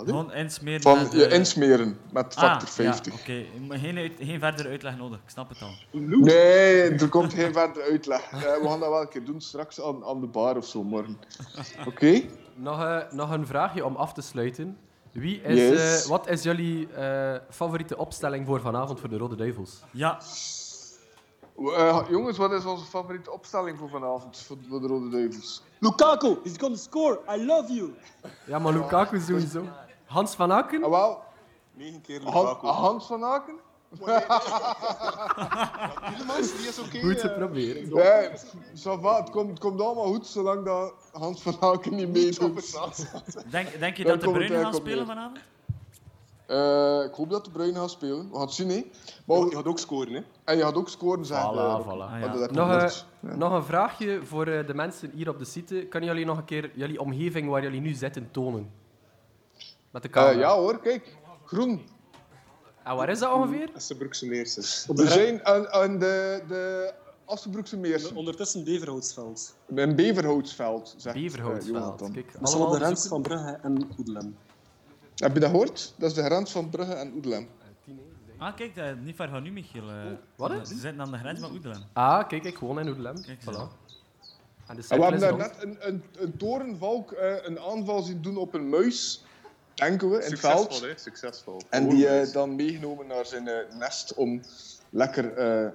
Gewoon 0.05 0.33
insmeren 0.33 0.81
Van 0.81 0.97
met... 1.01 1.11
je 1.11 1.25
eh, 1.25 1.37
insmeren 1.37 1.97
met 2.11 2.35
ah, 2.35 2.43
factor 2.43 2.69
50. 2.69 3.13
Ja, 3.13 3.19
oké. 3.19 3.45
Maar 3.67 3.77
Geen, 3.77 4.11
geen 4.19 4.39
verdere 4.39 4.69
uitleg 4.69 4.97
nodig, 4.97 5.17
ik 5.17 5.29
snap 5.29 5.49
het 5.49 5.61
al. 5.61 5.99
Nee, 5.99 6.89
er 6.89 7.09
komt 7.09 7.33
geen 7.33 7.53
verdere 7.53 7.85
uitleg. 7.91 8.29
We 8.29 8.67
gaan 8.67 8.79
dat 8.79 8.89
wel 8.89 9.01
een 9.01 9.09
keer 9.09 9.25
doen, 9.25 9.41
straks 9.41 9.81
aan, 9.81 10.05
aan 10.05 10.19
de 10.19 10.27
bar 10.27 10.57
of 10.57 10.65
zo 10.67 10.83
morgen. 10.83 11.17
Oké? 11.87 12.21
Nog, 12.55 12.81
eh, 12.81 12.97
nog 13.11 13.31
een 13.31 13.47
vraagje 13.47 13.85
om 13.85 13.95
af 13.95 14.13
te 14.13 14.21
sluiten. 14.21 14.77
Wie 15.11 15.41
is, 15.41 15.59
Yes. 15.59 16.03
eh, 16.03 16.09
wat 16.09 16.27
is 16.29 16.43
jullie 16.43 16.87
eh, 16.93 17.35
favoriete 17.49 17.97
opstelling 17.97 18.45
voor 18.45 18.61
vanavond 18.61 18.99
voor 18.99 19.09
de 19.09 19.17
Rode 19.17 19.35
Duivels? 19.35 19.79
Ja, 19.91 20.19
Eh, 21.57 21.99
jongens, 22.09 22.37
wat 22.37 22.51
is 22.51 22.65
onze 22.65 22.85
favoriete 22.85 23.31
opstelling 23.31 23.77
voor 23.77 23.89
vanavond 23.89 24.37
voor, 24.41 24.57
voor 24.69 24.81
de 24.81 24.87
Rode 24.87 25.09
Duivels? 25.09 25.63
Lukaku, 25.79 26.37
he's 26.43 26.57
gonna 26.57 26.75
score. 26.75 27.19
I 27.35 27.45
love 27.45 27.73
you. 27.73 27.93
Ja, 28.45 28.59
maar 28.59 28.73
Lukaku 28.73 29.19
sowieso. 29.19 29.63
Hans 30.05 30.35
van 30.35 30.51
Aken? 30.51 30.83
Ah, 30.83 30.89
wel, 30.89 31.23
Negen 31.73 32.01
keer 32.01 32.21
Han- 32.23 32.45
Lukaku. 32.45 32.67
Hans 32.67 33.05
van 33.05 33.23
Aken? 33.23 33.55
Tielemans, 36.09 36.57
die 36.57 36.67
is 36.67 36.79
oké. 36.79 36.99
Goed 36.99 37.15
eh. 37.15 37.21
geprobeerd. 37.21 37.93
Nee, 37.93 38.03
het, 38.03 39.29
komt, 39.31 39.49
het 39.49 39.59
komt 39.59 39.81
allemaal 39.81 40.05
goed 40.05 40.27
zolang 40.27 40.65
dat 40.65 40.93
Hans 41.11 41.41
van 41.41 41.57
Aken 41.59 41.95
niet 41.95 42.09
meedoet. 42.09 42.75
denk, 43.51 43.79
denk 43.79 43.97
je 43.97 44.03
dat 44.03 44.21
de 44.21 44.31
Bruyne 44.31 44.67
op 44.67 44.73
spelen 44.73 45.05
vanavond? 45.05 45.39
Eh, 46.53 47.03
ik 47.05 47.13
hoop 47.13 47.29
dat 47.29 47.45
de 47.45 47.51
Bruyne 47.51 47.79
gaat 47.79 47.91
spelen. 47.91 48.27
We 48.29 48.33
gaan 48.33 48.41
het 48.41 48.51
zien, 48.53 48.69
hè. 48.69 48.85
Maar, 49.25 49.37
Je 49.37 49.55
gaat 49.55 49.65
ook 49.65 49.79
scoren, 49.79 50.13
hè? 50.13 50.21
en 50.43 50.57
je 50.57 50.63
gaat 50.63 50.75
ook 50.75 50.89
scoren, 50.89 51.25
zeggen. 51.25 51.53
Voilà, 51.53 51.57
eh, 51.57 51.85
voilà. 51.85 52.11
Ah, 52.13 52.19
ja. 52.19 52.27
dat 52.33 52.51
Nog, 52.51 52.69
eh, 52.71 53.35
nog 53.35 53.53
een 53.53 53.63
vraagje 53.63 54.19
voor 54.23 54.47
eh, 54.47 54.67
de 54.67 54.73
mensen 54.73 55.11
hier 55.13 55.29
op 55.29 55.39
de 55.39 55.45
site. 55.45 55.85
Kunnen 55.89 56.09
jullie 56.09 56.25
nog 56.25 56.37
een 56.37 56.45
keer 56.45 56.71
jullie 56.75 56.99
omgeving 57.01 57.49
waar 57.49 57.61
jullie 57.61 57.81
nu 57.81 57.93
zitten 57.93 58.27
tonen? 58.31 58.71
Met 59.91 60.01
de 60.01 60.07
Eh, 60.07 60.13
camera. 60.13 60.39
ja 60.39 60.55
hoor, 60.55 60.79
kijk. 60.79 61.17
Groen. 61.45 61.81
En 62.83 62.95
waar 62.95 63.09
is 63.09 63.19
dat 63.19 63.33
ongeveer? 63.33 63.69
Assenbroekse 63.75 64.25
Meers. 64.27 64.85
We 64.87 65.07
zijn 65.07 65.45
aan, 65.45 65.67
aan 65.69 65.99
de, 65.99 66.43
de 66.47 66.93
Assenbroekse 67.25 67.77
Meers. 67.77 68.13
Ondertussen 68.13 68.63
Beverhoutsveld. 68.63 69.55
Een 69.75 69.95
beverhoutsveld, 69.95 70.93
zegt 70.97 71.15
eh, 71.15 71.21
Beverhoutsveld. 71.23 71.77
Jonathan. 71.77 72.11
Kijk, 72.11 72.33
Dat 72.39 72.47
is 72.47 72.53
allemaal 72.55 72.71
wel 72.71 72.79
de 72.79 72.93
bezoeken. 72.93 73.09
van 73.09 73.21
Brugge 73.21 73.59
en 73.61 73.89
Oedelem. 73.99 74.35
Heb 75.15 75.33
je 75.33 75.39
dat 75.39 75.49
gehoord? 75.49 75.93
Dat 75.97 76.09
is 76.09 76.15
de 76.15 76.23
grens 76.23 76.51
van 76.51 76.69
Brugge 76.69 76.93
en 76.93 77.11
Oedelem. 77.15 77.47
Ah, 78.37 78.55
kijk, 78.55 78.75
dat, 78.75 78.95
niet 78.99 79.15
ver 79.15 79.29
van 79.29 79.45
u, 79.45 79.51
Michiel. 79.51 79.89
eh. 79.89 79.95
wat 80.35 80.51
Ze 80.51 80.57
is? 80.73 80.81
zitten 80.81 81.01
aan 81.01 81.11
de 81.11 81.17
grens 81.17 81.39
met 81.39 81.51
Oedelen. 81.51 81.83
Ah, 81.93 82.27
kijk, 82.27 82.43
ik 82.43 82.57
woon 82.57 82.79
in 82.79 82.87
Oedelem. 82.87 83.21
Kijk 83.23 83.39
Voilà. 83.41 83.45
En 83.45 83.67
de 84.67 84.67
En 84.67 84.75
we 84.75 84.81
cirkel 84.81 85.03
hebben 85.03 85.13
is 85.13 85.19
daar 85.19 85.29
rond. 85.29 85.41
net 85.41 85.63
een, 85.63 85.77
een, 85.93 86.03
een 86.19 86.37
torenvalk 86.37 87.11
eh, 87.11 87.33
een 87.41 87.59
aanval 87.59 88.01
zien 88.01 88.21
doen 88.21 88.37
op 88.37 88.53
een 88.53 88.69
muis, 88.69 89.23
denken 89.73 90.09
we, 90.09 90.15
in 90.15 90.21
het 90.21 90.29
Succesvol, 90.29 90.63
veld. 90.71 90.81
hè? 90.81 90.93
Succesvol. 90.97 91.61
En 91.69 91.89
die 91.89 92.07
eh, 92.07 92.33
dan 92.33 92.55
meegenomen 92.55 93.07
naar 93.07 93.25
zijn 93.25 93.47
eh, 93.47 93.75
nest 93.77 94.13
om 94.13 94.41
lekker 94.89 95.33
eh, 95.37 95.67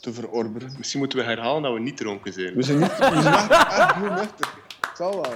te 0.00 0.12
verorberen. 0.12 0.72
Misschien 0.78 1.00
moeten 1.00 1.18
we 1.18 1.24
herhalen 1.24 1.62
dat 1.62 1.72
we 1.72 1.80
niet 1.80 1.96
dronken 1.96 2.32
zijn. 2.32 2.54
We 2.54 2.62
zijn 2.62 2.78
niet 2.78 2.98
we 2.98 3.04
zijn 3.22 3.34
echt, 3.34 3.50
echt 3.50 3.92
goed 3.92 4.10
nuchter. 4.10 4.48
Het 4.94 5.02
zal 5.02 5.12
wel. 5.22 5.32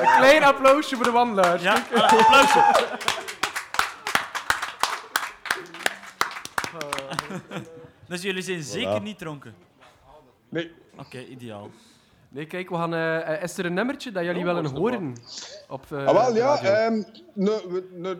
Een 0.00 0.16
klein 0.16 0.42
applausje 0.42 0.96
voor 0.96 1.04
de 1.04 1.10
wandelaars. 1.10 1.62
Ja, 1.62 1.72
ah, 1.94 2.12
applausje. 2.12 2.64
dus 8.08 8.22
jullie 8.22 8.42
zijn 8.42 8.62
zeker 8.62 9.00
niet 9.00 9.18
dronken? 9.18 9.54
Nee. 10.48 10.70
Oké, 10.98 11.18
ideaal. 11.18 11.70
Nee, 12.28 12.46
kijk, 12.46 12.68
we 12.68 12.74
gaan, 12.76 12.94
eh, 12.94 13.42
is 13.42 13.58
er 13.58 13.64
een 13.66 13.74
nummertje 13.74 14.12
dat 14.12 14.24
jullie 14.24 14.40
Oh, 14.48 14.54
willen 14.54 14.66
horen? 14.76 15.14
Op, 15.68 15.84
eh, 15.92 16.06
ah, 16.06 16.14
wel, 16.14 16.34
ja. 16.34 16.62
ehm, 16.62 17.02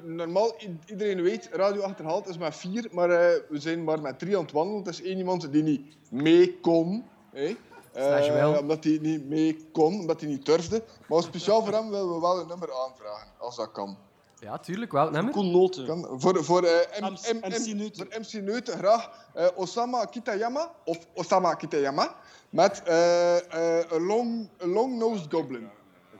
normaal, 0.04 0.56
iedereen 0.86 1.22
weet, 1.22 1.48
Radio 1.52 1.82
Achterhaald 1.82 2.28
is 2.28 2.38
maar 2.38 2.54
vier, 2.54 2.88
maar 2.92 3.10
eh, 3.10 3.40
we 3.48 3.58
zijn 3.60 3.84
maar 3.84 4.00
met 4.00 4.18
drie 4.18 4.36
aan 4.36 4.42
het 4.42 4.52
wandelen. 4.52 4.84
Het 4.84 4.88
is 4.94 5.02
één 5.02 5.18
iemand 5.18 5.52
die 5.52 5.62
niet 5.62 5.96
mee 6.10 6.58
kon. 6.60 7.04
hè. 7.32 7.56
Eh, 7.92 8.32
wel. 8.32 8.58
omdat 8.58 8.84
hij 8.84 8.98
niet 9.00 9.28
mee 9.28 9.68
kon, 9.72 9.94
omdat 10.00 10.20
hij 10.20 10.28
niet 10.28 10.46
durfde. 10.46 10.82
Maar 11.08 11.22
speciaal 11.22 11.64
voor 11.64 11.72
hem 11.72 11.90
willen 11.90 12.14
we 12.14 12.20
wel 12.20 12.40
een 12.40 12.46
nummer 12.46 12.68
aanvragen, 12.72 13.28
als 13.38 13.56
dat 13.56 13.72
kan. 13.72 13.96
Ja, 14.38 14.58
tuurlijk, 14.58 14.92
welk 14.92 15.10
nummer? 15.10 15.32
Koen 15.32 15.50
Noten. 15.50 15.86
Kan, 15.86 16.06
voor, 16.20 16.44
voor, 16.44 16.62
eh, 16.62 17.00
M- 17.00 17.04
MC 17.12 17.32
M- 17.32 17.36
M- 17.36 17.48
MC 17.48 17.74
Neuten. 17.74 18.06
voor 18.10 18.20
MC 18.20 18.42
Neuten 18.44 18.78
graag 18.78 19.10
eh, 19.34 19.46
Osama 19.54 20.04
Kitayama, 20.04 20.70
of 20.84 20.98
Osama 21.14 21.54
Kitayama, 21.54 22.14
met 22.50 22.82
eh, 22.82 23.78
eh, 23.78 23.84
een 23.90 24.02
long, 24.06 24.48
long-nosed 24.58 25.26
goblin. 25.32 25.68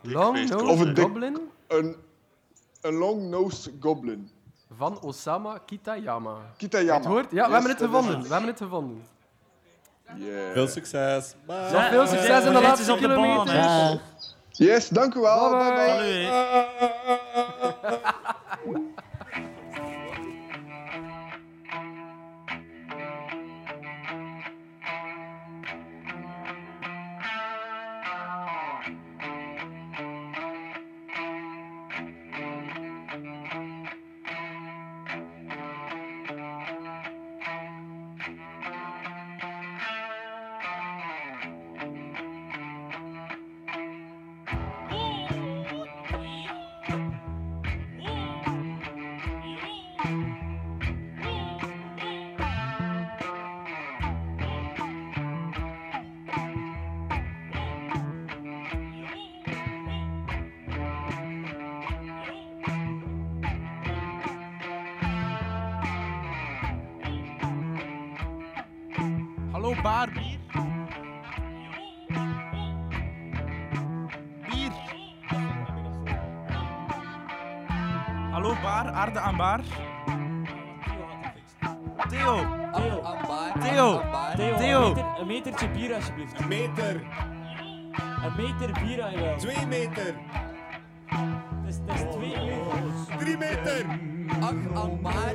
Long 0.02 0.38
Of 0.52 0.62
Nose 0.62 0.82
een 0.86 0.94
dik- 0.94 1.04
Goblin 1.04 1.38
Een, 1.68 1.96
een 2.80 2.94
long-nosed 2.94 3.72
goblin. 3.80 4.30
van 4.76 5.00
Osama 5.00 5.58
Kitayama. 5.58 6.36
Kitayama. 6.56 6.98
Het 6.98 7.04
hoort? 7.06 7.30
Ja, 7.30 7.30
we 7.30 7.36
Yes, 7.42 7.50
hebben 7.52 7.70
het 7.70 7.80
gevonden. 7.80 8.22
We 8.22 8.28
hebben 8.28 8.48
het 8.50 8.58
gevonden. 8.58 9.02
Yeah. 10.16 10.52
Veel 10.52 10.68
succes. 10.68 11.34
Bye. 11.46 11.56
Ja, 11.72 11.90
veel 11.90 12.06
succes 12.06 12.44
in 12.44 12.52
de 12.52 12.60
laatste 12.60 12.82
is 12.82 12.88
op 12.88 13.00
de 13.00 13.08
baan, 13.08 13.44
kilometer. 13.44 14.00
Yes, 14.50 14.88
dank 14.88 15.14
u 15.14 15.20
wel. 15.20 15.50
Bye 15.50 15.72
bye. 15.72 15.86
Bye 15.86 16.28
bye. 17.06 17.20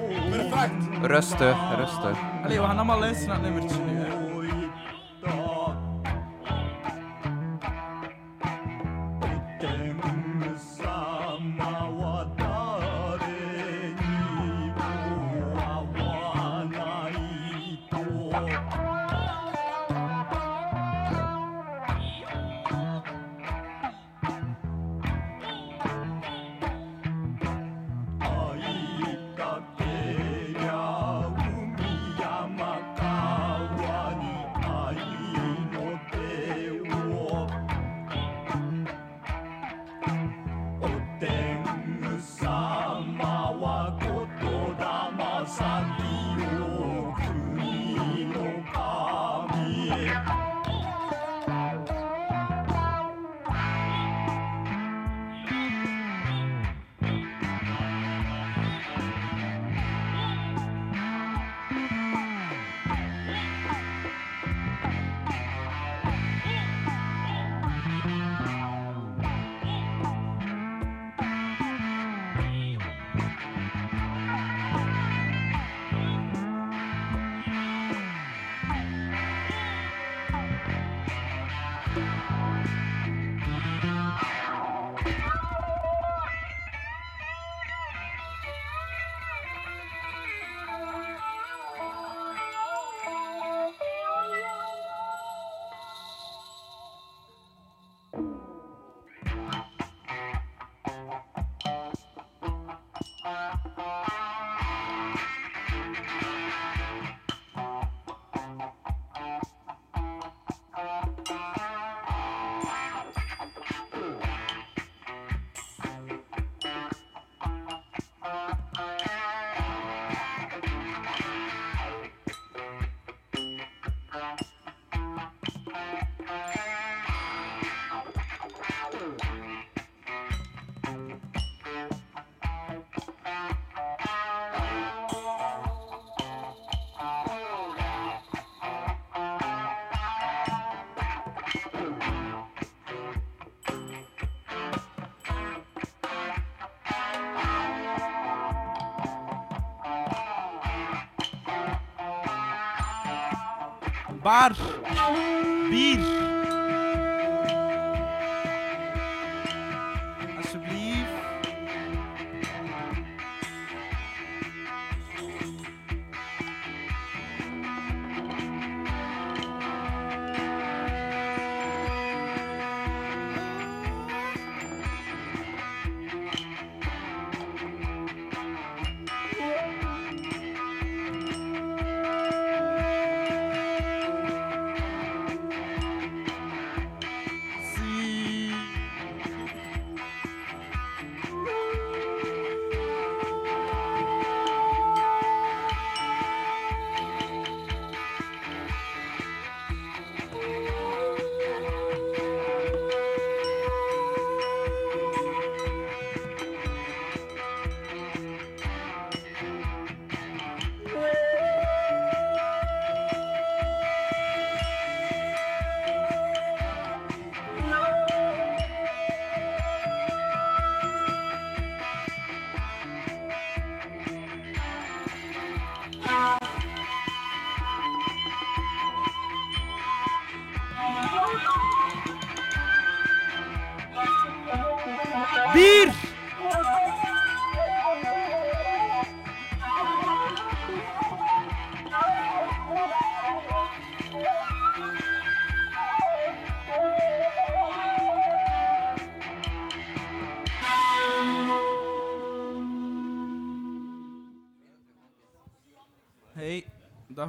Perfect. 0.07 1.01
Rustig, 1.01 1.57
rustig. 1.75 2.17
Allee, 2.43 2.59
we 2.59 2.65
gaan 2.65 2.77
allemaal 2.77 2.99
luisteren 2.99 3.27
naar 3.27 3.43
het 3.43 3.53
nummertje 3.53 3.83
nu, 3.83 3.97
hè. 3.97 4.26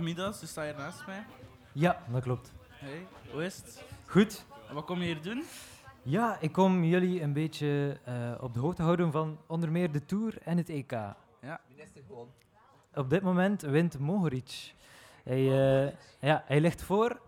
Midas, 0.08 0.46
staat 0.46 0.64
hier 0.64 0.74
naast 0.74 1.06
mij. 1.06 1.24
Ja, 1.72 2.02
dat 2.12 2.22
klopt. 2.22 2.52
Hey, 2.68 3.06
hoe 3.32 3.44
is 3.44 3.56
het? 3.56 3.84
Goed. 4.06 4.44
En 4.68 4.74
wat 4.74 4.84
kom 4.84 4.98
je 4.98 5.04
hier 5.04 5.22
doen? 5.22 5.42
Ja, 6.02 6.36
ik 6.40 6.52
kom 6.52 6.84
jullie 6.84 7.22
een 7.22 7.32
beetje 7.32 7.98
eh, 8.04 8.14
op 8.40 8.54
de 8.54 8.60
hoogte 8.60 8.82
houden 8.82 9.12
van 9.12 9.38
onder 9.46 9.70
meer 9.70 9.92
de 9.92 10.04
Tour 10.04 10.38
en 10.42 10.56
het 10.56 10.68
EK. 10.68 10.90
Ja. 11.40 11.60
Op 12.94 13.10
dit 13.10 13.22
moment 13.22 13.62
wint 13.62 13.98
Mohoric. 13.98 14.74
Hij, 15.24 15.38
eh, 15.86 15.92
ja, 16.20 16.42
hij 16.46 16.60
ligt 16.60 16.82
voor 16.82 17.20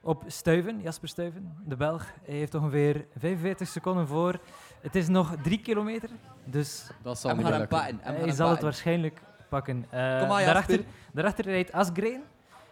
op 0.00 0.24
Stuyven, 0.26 0.80
Jasper 0.80 1.08
Stuyven, 1.08 1.56
de 1.66 1.76
Belg. 1.76 2.06
Hij 2.24 2.34
heeft 2.34 2.54
ongeveer 2.54 3.06
45 3.16 3.68
seconden 3.68 4.06
voor. 4.06 4.40
Het 4.80 4.94
is 4.94 5.08
nog 5.08 5.34
drie 5.42 5.60
kilometer, 5.60 6.08
dus 6.44 6.90
Dat 7.02 7.18
zal 7.18 7.30
Hem 7.30 7.38
niet 7.38 7.48
gaan 7.48 7.58
meer 7.60 7.68
hem 7.68 7.86
lukken. 7.96 8.12
hij 8.12 8.20
hem 8.26 8.34
zal 8.34 8.50
het 8.50 8.62
waarschijnlijk 8.62 9.20
pakken. 9.48 9.84
Eh, 9.90 10.18
Kom 10.18 10.28
maar, 10.28 10.44
daarachter, 10.44 10.84
daarachter 11.12 11.44
rijdt 11.44 11.72
Asgreen. 11.72 12.20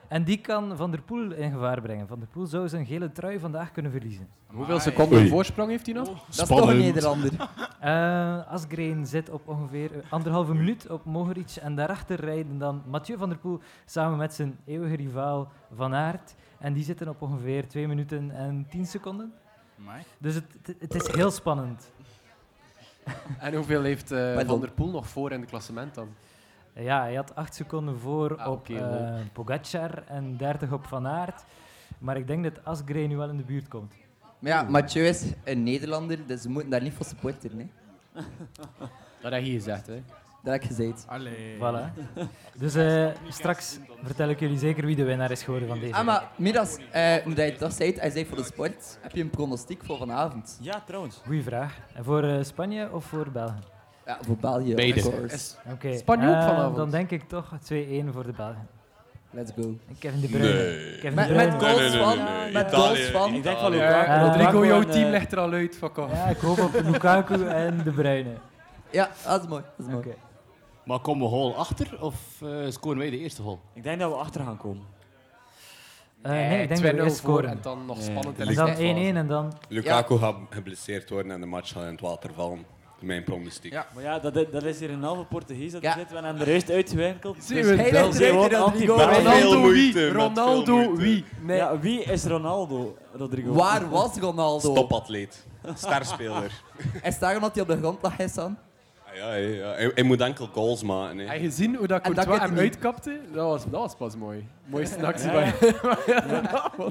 En 0.09 0.25
die 0.25 0.41
kan 0.41 0.77
Van 0.77 0.91
der 0.91 1.03
Poel 1.03 1.33
in 1.33 1.51
gevaar 1.53 1.81
brengen. 1.81 2.07
Van 2.07 2.19
der 2.19 2.29
Poel 2.29 2.47
zou 2.47 2.69
zijn 2.69 2.87
gele 2.87 3.13
trui 3.13 3.39
vandaag 3.39 3.73
kunnen 3.73 3.93
verliezen. 3.93 4.29
Hoeveel 4.47 4.81
seconden 4.81 5.19
Oei. 5.19 5.29
voorsprong 5.29 5.71
heeft 5.71 5.87
hij 5.87 5.95
nog? 5.95 6.09
Dat 6.09 6.25
is 6.29 6.57
toch 6.57 6.69
een 6.71 6.79
Nederlander. 6.79 7.33
Eh 7.81 8.47
Asgreen 8.53 9.07
zit 9.07 9.31
op 9.31 9.49
ongeveer 9.49 9.93
eh, 9.93 10.13
anderhalve 10.13 10.55
minuut 10.55 10.91
op 10.91 11.05
Mohoric. 11.05 11.57
En 11.61 11.75
daarachter 11.75 12.21
rijden 12.21 12.59
dan 12.59 12.83
Mathieu 12.87 13.19
van 13.19 13.29
der 13.29 13.39
Poel 13.39 13.61
samen 13.85 14.19
met 14.19 14.35
zijn 14.35 14.59
eeuwige 14.65 14.97
rivaal 14.97 15.53
Van 15.75 15.95
Aert. 15.95 16.35
En 16.59 16.73
die 16.73 16.85
zitten 16.85 17.09
op 17.09 17.23
ongeveer 17.23 17.69
2 17.69 17.89
minuten 17.89 18.31
en 18.31 18.67
10 18.71 18.87
seconden. 18.87 19.33
Amai. 19.79 20.03
Dus 20.19 20.35
het, 20.35 20.45
het, 20.63 20.77
het 20.79 20.95
is 20.95 21.15
heel 21.15 21.31
spannend. 21.31 21.93
En 23.39 23.55
hoeveel 23.55 23.83
heeft 23.83 24.11
eh. 24.11 24.39
Van 24.47 24.61
der 24.61 24.71
Poel 24.71 24.91
nog 24.91 25.09
voor 25.09 25.33
in 25.33 25.41
het 25.41 25.49
klassement 25.51 25.95
dan? 25.95 26.09
Ja, 26.79 27.03
hij 27.03 27.15
had 27.15 27.35
8 27.35 27.55
seconden 27.55 27.99
voor 27.99 28.37
Ah, 28.37 28.53
op 28.53 28.69
eh. 28.69 29.15
Pogacar 29.33 30.03
en 30.07 30.37
30 30.37 30.73
op 30.73 30.87
Van 30.87 31.07
Aert. 31.07 31.45
Maar 31.99 32.17
ik 32.17 32.27
denk 32.27 32.45
dat 32.45 32.65
Asgreen 32.65 33.09
nu 33.09 33.17
wel 33.17 33.29
in 33.29 33.37
de 33.37 33.43
buurt 33.43 33.69
komt. 33.69 33.95
Maar 34.39 34.53
ja, 34.53 34.63
Mathieu 34.63 35.07
is 35.07 35.25
een 35.45 35.63
Nederlander, 35.63 36.19
dus 36.27 36.43
ze 36.43 36.49
moeten 36.49 36.71
daar 36.71 36.83
niet 36.83 36.93
voor 36.93 37.07
supporteren. 37.07 37.59
Hè. 37.59 38.23
Dat 39.23 39.33
heb 39.33 39.45
je 39.45 39.51
gezegd, 39.53 39.87
hè? 39.87 40.03
Dat 40.43 40.53
heb 40.53 40.63
ik 40.63 40.67
gezegd. 40.69 41.05
Allee. 41.09 41.57
Voilà. 41.57 41.93
Dus 42.59 42.75
eh, 42.75 43.09
straks 43.29 43.79
vertel 44.03 44.29
ik 44.29 44.41
jullie 44.41 44.59
zeker 44.59 44.87
wie 44.87 44.97
de 44.97 45.05
winnaar 45.05 45.31
is 45.31 45.43
geworden 45.43 45.69
van 45.69 45.79
deze. 45.81 45.95
Ah, 45.95 46.05
maar 46.05 46.29
Midas, 46.37 46.77
eh, 46.91 47.15
hoe 47.15 47.35
dat 47.35 47.47
je 47.47 47.57
dat 47.59 47.75
zei, 47.75 47.95
hij 47.99 48.11
zei 48.11 48.27
voor 48.27 48.37
de 48.37 48.45
sport, 48.45 48.99
heb 49.01 49.13
je 49.13 49.21
een 49.23 49.31
pronostiek 49.31 49.85
voor 49.85 49.99
vanavond? 49.99 50.59
Ja, 50.61 50.83
trouwens. 50.87 51.21
Goeie 51.25 51.43
vraag. 51.43 51.79
En 51.95 52.05
voor 52.05 52.23
eh, 52.23 52.43
Spanje 52.43 52.93
of 52.93 53.05
voor 53.05 53.31
België? 53.31 53.75
Ja, 54.07 54.19
voor 54.21 54.37
België, 54.37 54.75
Beide. 54.75 55.29
Oké. 55.73 55.97
Spanje 55.97 56.29
ook 56.29 56.35
eh, 56.35 56.47
vanavond? 56.47 56.77
Dan 56.77 56.91
denk 56.91 57.11
ik 57.11 57.29
toch 57.29 57.45
2-1 57.53 57.55
voor 58.13 58.27
de 58.27 58.33
Belgen. 58.37 58.69
Let's 59.31 59.53
go. 59.61 59.75
Kevin 59.99 60.21
De 60.21 60.27
Bruyne. 60.29 60.53
Nee. 60.63 60.95
Kevin 60.99 61.15
Met, 61.15 61.29
De 61.29 61.35
met 61.35 61.59
Bruyne. 61.59 61.75
goals 61.75 61.93
Nee, 61.93 62.01
nee, 62.03 62.17
nee, 62.17 62.17
van, 62.17 62.53
met 62.53 62.67
Italië, 62.67 62.87
goals 62.87 63.01
van. 63.11 63.35
Ik 63.35 63.43
denk 63.43 63.59
van. 63.59 63.71
Lukaku. 63.71 64.25
Rodrigo, 64.27 64.67
jouw 64.67 64.83
team 64.83 65.05
eh, 65.05 65.11
ligt 65.11 65.33
er 65.33 65.39
al 65.39 65.53
uit. 65.53 65.77
Fuck 65.77 65.97
off. 65.97 66.13
Ja, 66.13 66.25
ik 66.27 66.37
hoop 66.39 66.59
op 66.59 66.73
Lukaku 66.85 67.45
en 67.65 67.81
De 67.85 67.91
Bruyne. 67.91 68.33
Ja, 68.91 69.11
dat 69.27 69.43
is 69.43 69.49
mooi. 69.49 69.63
Dat 69.77 70.05
is. 70.05 70.13
Maar 70.85 70.99
komen 71.01 71.23
we 71.23 71.35
hol 71.35 71.57
achter 71.57 72.03
of 72.03 72.15
eh, 72.43 72.49
scoren 72.69 72.99
wij 72.99 73.11
de 73.11 73.19
eerste 73.19 73.43
hol? 73.43 73.59
Ik 73.75 73.83
denk 73.83 74.01
dat 74.01 74.11
we 74.11 74.17
achter 74.17 74.41
gaan 74.45 74.57
komen. 74.57 74.85
Eh, 76.23 76.31
nee, 76.33 76.63
ik 76.63 76.69
denk 76.69 76.83
dat 76.83 76.91
we 76.91 76.97
2-0 76.97 77.05
eerst 77.05 77.17
scoren. 77.17 77.51
en 77.51 77.59
dan 77.63 77.87
nog 77.87 77.97
Nee. 77.97 78.07
spannend 78.07 78.39
En 78.39 78.55
dan 78.55 78.69
1-1 78.69 78.73
slotfase. 78.73 79.13
en 79.15 79.27
dan... 79.27 79.53
Lukaku 79.69 80.17
gaat 80.19 80.37
geblesseerd 80.51 81.11
worden 81.11 81.33
en 81.33 81.41
de 81.41 81.47
match 81.47 81.73
gaat 81.73 81.83
in 81.83 81.91
het 81.91 82.01
water 82.01 82.35
vallen. 82.35 82.65
Mijn 83.01 83.25
pronostiek. 83.25 83.73
Ja. 83.73 83.87
Maar 83.95 84.03
ja, 84.03 84.19
dat, 84.19 84.35
dat 84.53 84.63
is 84.63 84.79
hier 84.79 84.91
een 84.91 85.03
halve 85.03 85.25
Portugees 85.25 85.73
dat 85.73 85.83
Ja. 85.83 85.93
zit. 85.93 86.09
We 86.09 86.15
hebben 86.15 86.31
hem 86.33 86.41
er 86.41 86.49
juist 86.51 86.71
uitgewinkeld. 86.71 87.37
Zie 87.45 87.57
Dus 87.63 87.67
Hij 87.77 87.89
gewoon 87.89 88.51
Rodrigo. 88.51 88.95
Ronaldo 88.97 89.63
wie? 89.71 90.11
Ronaldo 90.13 90.95
wie? 90.97 91.25
Nee. 91.41 91.57
Ja, 91.57 91.79
wie 91.79 92.03
is 92.03 92.25
Ronaldo, 92.25 92.97
Rodrigo? 93.13 93.53
Waar 93.53 93.91
was 93.91 94.17
Ronaldo? 94.19 94.71
Stopatleet. 94.73 95.47
Starspeler. 95.75 96.63
Hij 97.03 97.13
staat 97.13 97.35
omdat 97.35 97.53
hij 97.55 97.63
op 97.63 97.69
de 97.69 97.77
grond 97.77 97.99
lag, 98.03 98.17
Hassan. 98.17 98.57
Ah, 99.09 99.17
ja, 99.17 99.35
ja, 99.35 99.49
ja. 99.49 99.73
Hij, 99.75 99.91
hij 99.95 100.03
moet 100.03 100.21
enkel 100.21 100.47
goals 100.53 100.83
maken. 100.83 101.19
Hè. 101.19 101.25
Heb 101.27 101.41
je 101.41 101.45
gezien 101.47 101.75
hoe 101.77 101.87
dat 101.87 102.03
En 102.03 102.15
dat 102.15 102.25
Courtois 102.25 102.51
hem 102.51 102.59
uitkapte? 102.59 103.21
Dat 103.33 103.45
was, 103.47 103.63
dat 103.63 103.81
was 103.81 103.95
pas 103.97 104.17
mooi. 104.17 104.47
Mooiste 104.67 105.07
actie 105.07 105.31
bij 105.31 105.55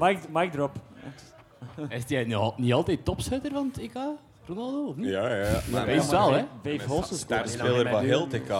Mic, 0.00 0.18
mic 0.32 0.52
drop. 0.52 0.70
Is 1.88 2.02
hij 2.08 2.24
niet 2.24 2.34
al- 2.34 2.54
niet 2.56 2.72
altijd 2.72 3.04
topschutter 3.04 3.52
van 3.52 3.70
het 3.72 3.78
EK, 3.82 3.98
Ronaldo? 4.48 4.84
Of 4.86 4.96
niet? 4.96 5.08
Ja, 5.08 5.28
ja, 5.28 5.44
ja. 5.46 5.60
Maar 5.70 5.86
hij 5.86 5.94
is 5.94 6.08
wel, 6.08 6.32
hè? 6.32 6.44
Gescoord. 6.62 7.06
Starspeler 7.06 7.88
van 7.90 8.04
heel 8.04 8.26
TK. 8.26 8.54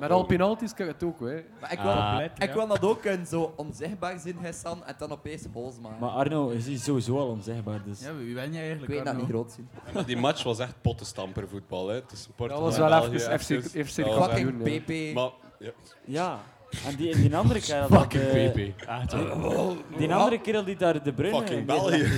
Met 0.00 0.10
al 0.10 0.24
penalties 0.24 0.74
kan 0.74 0.86
het 0.86 1.02
ook, 1.02 1.20
hè. 1.20 1.42
Maar 1.60 1.72
ik 1.72 1.78
wil, 1.80 1.90
Ah. 1.90 2.24
ik 2.38 2.52
wil 2.52 2.66
dat 2.66 2.82
ook 2.82 3.00
kunnen 3.00 3.26
zo 3.26 3.52
onzichtbaar 3.56 4.18
zien, 4.18 4.36
Hassan, 4.42 4.84
en 4.86 4.94
dan 4.98 5.12
opeens 5.12 5.42
goals 5.52 5.74
maken. 5.82 5.98
Maar 6.00 6.10
Arno 6.10 6.48
is 6.48 6.84
sowieso 6.84 7.18
al 7.18 7.26
onzichtbaar. 7.26 7.82
Dus. 7.84 8.00
Ja, 8.00 8.16
wie 8.16 8.34
ben 8.34 8.42
jij 8.42 8.50
ik 8.50 8.56
eigenlijk? 8.58 8.92
weet 8.92 9.04
dat 9.04 9.16
niet 9.16 9.28
groot 9.28 9.52
zien. 9.52 9.68
Die 10.06 10.16
match 10.16 10.42
was 10.42 10.58
echt 10.58 10.74
pottenstamper 10.80 11.48
voetbal. 11.48 11.88
Hè. 11.88 12.00
Tussen 12.00 12.32
Portugal 12.34 12.62
was 12.64 12.74
en 12.76 12.82
wel 12.88 13.04
even 13.12 13.40
FC 13.40 13.50
even. 13.50 13.86
FC 13.86 13.96
Dat 13.96 14.14
was 14.14 14.26
Fucking 14.28 14.64
doen, 14.64 14.82
PP. 14.82 15.14
Maar, 15.14 15.30
ja. 15.58 15.70
Ja. 16.04 16.40
En 16.86 16.96
die, 16.96 17.16
die 17.16 17.36
andere 17.36 17.60
kerel... 17.60 17.88
dat, 17.88 18.00
Fucking 18.00 18.22
eh, 18.22 18.50
PP. 18.50 18.78
Toch. 19.08 19.76
Die 19.96 20.14
andere 20.14 20.40
kerel 20.40 20.64
die 20.64 20.76
daar 20.76 21.02
de 21.02 21.12
Bruyne... 21.12 21.36
Fucking 21.38 21.58
in 21.58 21.66
België. 21.66 22.08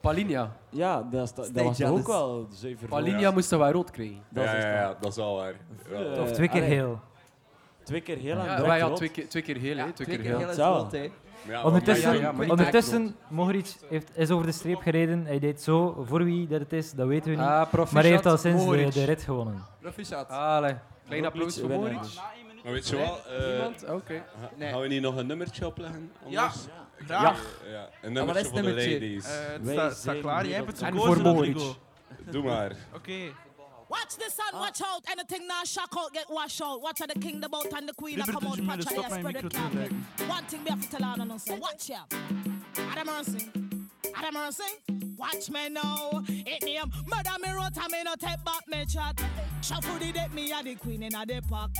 Palinha. 0.00 0.52
Ja, 0.70 1.02
dat, 1.10 1.36
dat 1.36 1.50
was 1.64 1.76
jealous. 1.78 1.98
ook 2.00 2.06
wel 2.06 2.46
zuiver. 2.50 2.88
Palinha 2.88 3.30
moest 3.30 3.48
toch 3.48 3.58
wel 3.60 3.70
rood 3.70 3.90
krijgen? 3.90 4.22
Dat 4.28 4.44
is 4.44 4.50
ja, 4.50 4.58
ja, 4.58 4.74
ja, 4.74 4.96
dat 5.00 5.10
is 5.10 5.16
wel 5.16 5.36
waar. 5.36 5.54
Ja. 5.90 6.14
Eh, 6.14 6.22
Of 6.22 6.30
twee 6.30 6.48
keer 6.48 6.62
allee, 6.62 6.74
heel. 6.74 7.00
Twee 7.82 8.00
keer 8.00 8.16
heel 8.16 8.36
en 8.38 8.44
Ja, 8.44 8.74
ja, 8.74 8.90
twee 8.92 9.08
keer, 9.08 9.28
twee 9.28 9.42
keer 9.42 9.56
heel, 9.56 9.76
hè. 9.76 9.92
Twee 9.92 10.06
keer 10.06 10.20
heel. 10.20 10.38
heel 10.38 10.48
is 10.48 10.56
rood, 10.56 10.92
hè. 10.92 11.10
Ja, 11.48 11.62
Ondertussen, 11.64 12.12
ja, 12.14 12.20
ja, 12.38 12.48
ondertussen 12.50 13.16
Mohoric 13.28 13.74
heeft, 13.88 14.10
is 14.16 14.30
over 14.30 14.46
de 14.46 14.52
streep 14.52 14.80
gereden. 14.80 15.24
Hij 15.26 15.38
deed 15.38 15.62
zo. 15.62 16.04
Voor 16.08 16.24
wie 16.24 16.46
dat 16.46 16.60
het 16.60 16.72
is, 16.72 16.92
dat 16.92 17.06
weten 17.06 17.30
we 17.30 17.36
niet. 17.36 17.46
Ah, 17.46 17.60
proficiat, 17.60 17.92
maar 17.92 18.02
hij 18.02 18.10
heeft 18.12 18.26
al 18.26 18.36
sinds 18.36 18.64
de, 18.64 18.88
de 18.92 19.04
rit 19.04 19.22
gewonnen. 19.22 19.62
Proficiat. 19.80 20.28
Allee. 20.28 20.74
Klein 21.06 21.24
applaus 21.26 21.60
voor. 21.60 21.68
Mohoric. 21.68 21.98
Maar 22.64 22.72
weet 22.72 22.88
je 22.88 22.96
wel, 22.96 23.18
eh? 23.86 23.94
Oké. 23.94 24.22
ga- 24.58 24.68
gaan 24.70 24.80
we 24.80 24.88
niet 24.88 25.02
nog 25.02 25.16
een 25.16 25.26
nummertje 25.26 25.66
opleggen? 25.66 26.12
Ja. 26.26 26.40
Anders? 26.42 26.64
Ja, 26.64 26.85
een 26.98 27.10
Ah, 27.14 27.22
wat 27.22 27.36
is 27.36 28.10
nummertje 28.10 28.44
voor 28.44 28.54
de 28.54 28.62
nummertje? 28.62 28.92
ladies. 28.92 29.24
Eh, 29.24 29.32
het 29.52 29.62
Wij 29.64 29.74
staat, 29.74 29.92
staat 29.92 30.02
zijn 30.02 30.20
klaar. 30.20 30.36
Jij 30.46 30.46
hier 30.46 30.54
hebt 30.56 30.66
het 30.68 30.80
op- 30.80 30.86
En 30.86 30.92
gekozen, 30.92 31.14
voor 31.14 31.22
Mohoric. 31.22 31.52
Rodrigo. 31.54 31.76
Doe 32.30 32.42
maar. 32.42 32.72
Oké. 32.94 33.12
Watch 33.88 34.14
the 34.14 34.30
sun, 34.36 34.58
watch 34.58 34.80
out, 34.82 35.06
anything 35.06 35.46
now 35.46 35.64
shock 35.64 35.94
out, 35.96 36.08
get 36.12 36.24
washed 36.28 36.60
out. 36.60 36.82
Watch 36.82 36.98
how 36.98 37.08
the 37.08 37.18
king, 37.18 37.42
the 37.42 37.48
boat, 37.48 37.72
and 37.72 37.86
the 37.86 37.94
queen, 37.94 38.12
I 38.12 38.16
Liever 38.16 38.32
come 38.34 38.46
out, 38.46 38.54
tussen 38.56 38.66
patch, 38.66 38.76
midden, 38.76 38.94
I 38.94 38.98
stop 39.00 39.08
mijn 39.08 39.20
spread 39.20 39.34
the 39.34 39.42
micro 39.42 39.48
te 39.48 39.56
camping. 39.56 40.06
werken. 40.16 40.28
One 40.36 40.44
thing 40.48 40.62
me 40.62 40.68
have 40.70 40.88
to 40.88 40.96
tell 40.96 41.06
on 41.20 41.30
and 41.30 41.40
say, 41.40 41.58
watch 41.58 41.86
ya. 41.86 42.06
Ada 42.90 43.04
mercy, 43.04 43.50
Ada 44.18 44.32
mercy. 44.32 44.64
Watch 45.16 45.50
me 45.50 45.68
now. 45.68 46.22
It 46.28 46.62
name 46.62 46.90
murder 47.06 47.30
me 47.42 47.50
road, 47.52 47.72
I 47.78 47.88
me 47.88 48.02
no 48.04 48.14
take 48.16 48.44
back 48.44 48.66
me 48.68 48.84
chat. 48.86 49.20
Shuffle 49.62 49.98
the 49.98 50.12
deck, 50.12 50.32
me 50.34 50.52
a 50.52 50.62
the 50.62 50.74
queen 50.74 51.02
in 51.02 51.14
a 51.14 51.24
the 51.24 51.42
park. 51.48 51.70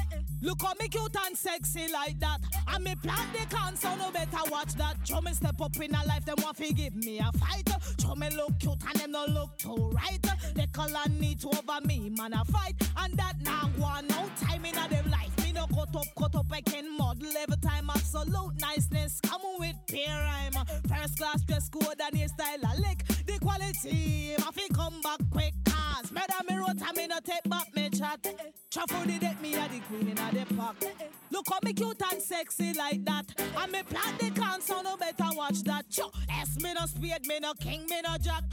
Look 0.43 0.63
how 0.63 0.75
me 0.81 0.89
cute 0.89 1.17
and 1.27 1.37
sexy 1.37 1.91
like 1.93 2.19
that. 2.21 2.39
And 2.69 2.85
me 2.85 2.95
plant 2.95 3.33
the 3.33 3.55
can, 3.55 3.77
so 3.77 3.95
no 3.97 4.11
better 4.11 4.51
watch 4.51 4.75
that. 4.75 4.97
Show 5.05 5.21
me 5.21 5.33
step 5.33 5.61
up 5.61 5.77
in 5.77 5.95
a 5.95 6.05
life, 6.07 6.25
them 6.25 6.37
want 6.43 6.57
to 6.59 6.73
give 6.73 6.95
me 6.95 7.19
a 7.19 7.31
fight. 7.39 7.69
Show 8.01 8.15
me 8.15 8.31
look 8.31 8.59
cute 8.59 8.83
and 8.89 9.01
them 9.01 9.13
no 9.13 9.27
look 9.27 9.57
too 9.59 9.91
right. 9.93 10.19
They 10.55 10.67
call 10.67 10.95
and 10.97 11.21
need 11.21 11.41
to 11.41 11.49
over 11.49 11.87
me, 11.87 12.11
man 12.11 12.33
a 12.33 12.45
fight. 12.47 12.75
And 12.97 13.17
that 13.19 13.35
now 13.43 13.71
one 13.77 14.07
no 14.09 14.29
time 14.41 14.65
in 14.65 14.77
a 14.77 14.89
them 14.89 15.11
life. 15.11 15.46
No 15.57 15.67
cut 15.69 15.97
up, 15.97 16.07
cut 16.19 16.35
up, 16.37 16.47
I 16.53 16.61
can 16.61 16.95
model 16.99 17.35
every 17.39 17.57
time. 17.57 17.89
Absolute 17.89 18.61
niceness, 18.61 19.23
come 19.23 19.41
with 19.59 19.77
peer 19.89 20.07
rhyme. 20.07 20.53
First 20.87 21.17
class 21.19 21.41
dress 21.45 21.71
code 21.71 21.99
and 21.99 22.19
your 22.19 22.29
style 22.29 22.59
a 22.63 22.77
lick. 22.79 23.07
The 23.27 23.39
quality, 23.41 24.35
I 24.37 24.51
fi 24.53 24.69
come 24.75 25.01
back 25.01 25.21
quick. 25.31 25.55
Cause 25.65 26.13
murder 26.13 26.45
me 26.47 26.57
road, 26.57 26.83
I 26.85 26.93
me 26.93 27.07
no 27.07 27.19
take 27.25 27.49
back 27.49 27.75
me 27.75 27.89
chat. 27.89 28.21
Truffle 28.71 29.07
the 29.07 29.19
deck, 29.19 29.41
me 29.41 29.55
a 29.55 29.67
the 29.67 29.81
queen 29.89 30.09
in 30.09 30.15
the 30.15 30.55
park. 30.55 30.77
Look 31.31 31.47
how 31.49 31.59
me 31.65 31.73
cute 31.73 32.03
and 32.13 32.21
sexy 32.21 32.75
like 32.75 33.03
that. 33.07 33.25
And 33.57 33.73
me 33.73 33.83
plant 33.83 34.19
the 34.19 34.61
so 34.61 34.83
no 34.83 34.99
better 34.99 35.31
watch 35.35 35.63
that. 35.63 35.89
Cho, 35.89 36.11
S 36.39 36.61
me 36.61 36.75
no 36.75 36.85
spade, 36.85 37.27
me 37.27 37.39
no 37.41 37.55
king, 37.55 37.87
me 37.89 38.03
no 38.03 38.19
jack. 38.19 38.45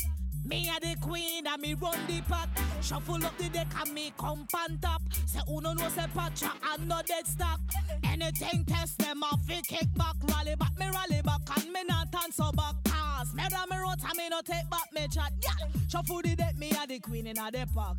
Me 0.46 0.70
a 0.70 0.80
the 0.80 0.96
queen 1.00 1.48
and 1.48 1.62
me 1.62 1.74
run 1.74 1.98
the 2.08 2.22
pack. 2.22 2.50
Shuffle 2.82 3.26
up 3.26 3.38
the 3.38 3.50
deck 3.50 3.68
and 3.80 3.94
me 3.94 4.14
come 4.18 4.46
on 4.56 4.78
top. 4.80 5.02
Say 5.26 5.40
uno 5.50 5.74
no 5.74 5.90
say 5.90 6.06
patcha 6.14 6.52
and 6.72 6.88
no 6.88 7.02
dead 7.06 7.26
stock. 7.26 7.60
Anything 8.04 8.66
test 8.66 9.00
them 9.00 9.24
off, 9.24 9.42
fi 9.46 9.62
kick 9.62 9.94
back, 9.96 10.16
rally 10.30 10.56
back, 10.56 10.78
me 10.78 10.88
rally 10.88 11.22
back 11.22 11.42
and 11.56 11.72
me 11.72 11.84
not 11.88 12.08
so 12.34 12.52
back. 12.52 12.76
Cause 12.86 13.34
me 13.34 13.44
run 13.52 13.70
me 13.70 13.78
road 13.78 14.00
and 14.08 14.18
me 14.18 14.30
no 14.30 14.42
take 14.42 14.70
back 14.70 14.92
me 14.94 15.08
chat. 15.08 15.32
Yeah, 15.42 15.68
shuffle 15.88 16.22
the 16.22 16.36
deck, 16.36 16.58
me 16.58 16.72
a 16.72 16.88
the 16.88 17.00
queen 17.00 17.28
in 17.28 17.38
a 17.38 17.52
the 17.52 17.68
park. 17.74 17.98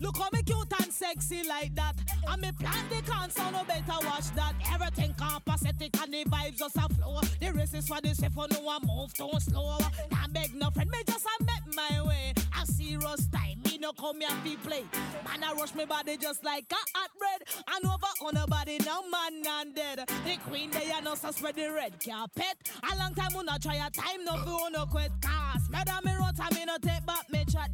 Look 0.00 0.16
how 0.16 0.28
me 0.32 0.42
cute 0.42 0.72
and 0.82 0.92
sexy 0.92 1.46
like 1.48 1.74
that. 1.74 1.94
And 2.28 2.42
me 2.42 2.52
plan 2.52 2.84
the 2.88 3.30
so 3.30 3.50
no 3.50 3.64
better 3.64 4.06
watch 4.06 4.30
that. 4.34 4.54
Everything 4.72 5.14
compositic 5.14 6.02
and 6.02 6.12
the 6.12 6.24
vibes 6.24 6.58
just 6.58 6.76
a 6.76 6.88
flow. 6.94 7.20
The 7.40 7.52
race 7.52 7.74
is 7.74 7.86
for 7.86 8.00
the 8.00 8.14
safe, 8.14 8.34
no 8.34 8.60
one 8.60 8.82
move 8.86 9.14
too 9.14 9.30
slow. 9.38 9.78
Now 10.10 10.26
beg 10.30 10.54
no 10.54 10.70
friend, 10.70 10.90
me 10.90 10.98
just 11.06 11.26
a 11.26 11.44
met 11.44 11.74
my 11.74 11.83
way. 12.06 12.32
A 12.60 12.66
serious 12.66 13.26
time, 13.28 13.60
me 13.64 13.78
no 13.78 13.92
come 13.92 14.20
here 14.20 14.30
fi 14.42 14.56
play. 14.56 14.84
Man, 15.24 15.44
I 15.44 15.52
rush 15.54 15.74
me 15.74 15.84
body 15.84 16.16
just 16.16 16.44
like 16.44 16.66
a 16.70 16.98
hot 16.98 17.10
bread. 17.18 17.42
And 17.74 17.84
over 17.86 18.12
on 18.26 18.36
a 18.36 18.46
body, 18.46 18.78
no 18.84 19.08
man 19.08 19.42
and 19.46 19.74
dead. 19.74 20.08
The 20.24 20.36
queen, 20.48 20.70
they 20.70 20.90
are 20.92 21.02
no 21.02 21.14
so 21.14 21.30
spread 21.30 21.56
the 21.56 21.72
red 21.72 21.92
carpet. 22.04 22.56
A 22.90 22.96
long 22.96 23.14
time, 23.14 23.32
not 23.44 23.62
try 23.62 23.76
a 23.76 23.90
time, 23.90 24.24
no 24.24 24.36
fi 24.36 24.70
no 24.70 24.86
quit. 24.86 25.10
Cause, 25.20 25.68
madam, 25.70 26.04
me 26.04 26.12
rot, 26.18 26.38
and 26.40 26.54
me 26.56 26.64
no 26.64 26.76
take 26.78 27.04
back 27.06 27.30
me 27.30 27.44
chat. 27.50 27.70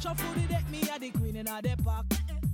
Shuffle 0.00 0.32
the 0.34 0.48
deck, 0.48 0.68
me 0.70 0.82
a 0.94 0.98
the 0.98 1.10
queen 1.10 1.36
in 1.36 1.48
a 1.48 1.60
the 1.62 1.76
park. 1.82 2.06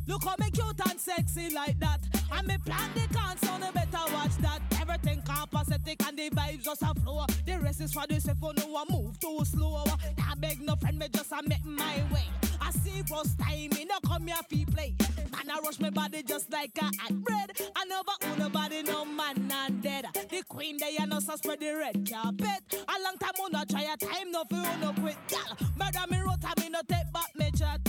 Look 0.07 0.25
how 0.25 0.35
me 0.39 0.51
cute 0.51 0.81
and 0.89 1.01
sexy 1.01 1.51
like 1.51 1.79
that. 1.81 2.01
And 2.33 2.47
me 2.47 2.59
plan 2.59 2.91
the 2.95 3.05
so 3.47 3.57
no 3.57 3.73
better 3.73 4.13
watch 4.13 4.37
that. 4.39 4.61
Everything 4.81 5.23
compositic 5.23 6.07
and 6.07 6.19
the 6.19 6.31
vibes 6.31 6.63
just 6.63 6.83
a 6.83 6.95
flow. 7.01 7.25
The 7.47 7.59
rest 7.59 7.81
is 7.81 7.93
for 7.93 8.07
the 8.07 8.21
safe, 8.21 8.37
oh, 8.43 8.53
no 8.53 8.67
one 8.67 8.87
move 8.91 9.19
too 9.19 9.41
slow. 9.45 9.85
Can't 10.17 10.41
beg 10.41 10.61
no 10.61 10.77
friend, 10.77 10.99
me 10.99 11.09
just 11.09 11.33
a 11.33 11.41
make 11.49 11.65
my 11.65 12.03
way. 12.13 12.25
I 12.61 12.71
see 12.71 13.03
first 13.03 13.39
time, 13.39 13.71
me 13.71 13.87
no 13.87 13.99
come 14.07 14.27
here 14.27 14.37
fi 14.49 14.65
play. 14.67 14.95
Man, 15.33 15.51
I 15.51 15.61
rush 15.61 15.81
my 15.81 15.91
body 15.91 16.23
just 16.23 16.53
like 16.53 16.77
a 16.81 16.85
hot 16.85 17.15
bread. 17.23 17.53
I 17.75 17.85
never 17.87 18.13
own 18.25 18.39
nobody, 18.39 18.83
no 18.83 19.05
man 19.05 19.51
and 19.51 19.83
dead. 19.83 20.07
The 20.31 20.43
queen, 20.49 20.77
they 20.79 20.97
are 20.99 21.07
no 21.07 21.21
so 21.21 21.37
spread 21.37 21.61
the 21.61 21.75
red 21.75 22.09
carpet. 22.11 22.63
A 22.73 23.03
long 23.03 23.17
time, 23.19 23.33
we 23.43 23.51
no 23.51 23.65
try 23.65 23.93
a 23.93 23.97
time, 23.97 24.31
no 24.31 24.45
fi 24.51 24.77
no 24.81 24.93
quit. 24.93 25.17
Girl, 25.29 25.69
murder 25.79 26.05
me 26.11 26.19
road, 26.19 26.45
I 26.45 26.61
me 26.61 26.69
no 26.69 26.81
take 26.89 27.13
back 27.13 27.35
me 27.37 27.51
chat. 27.57 27.84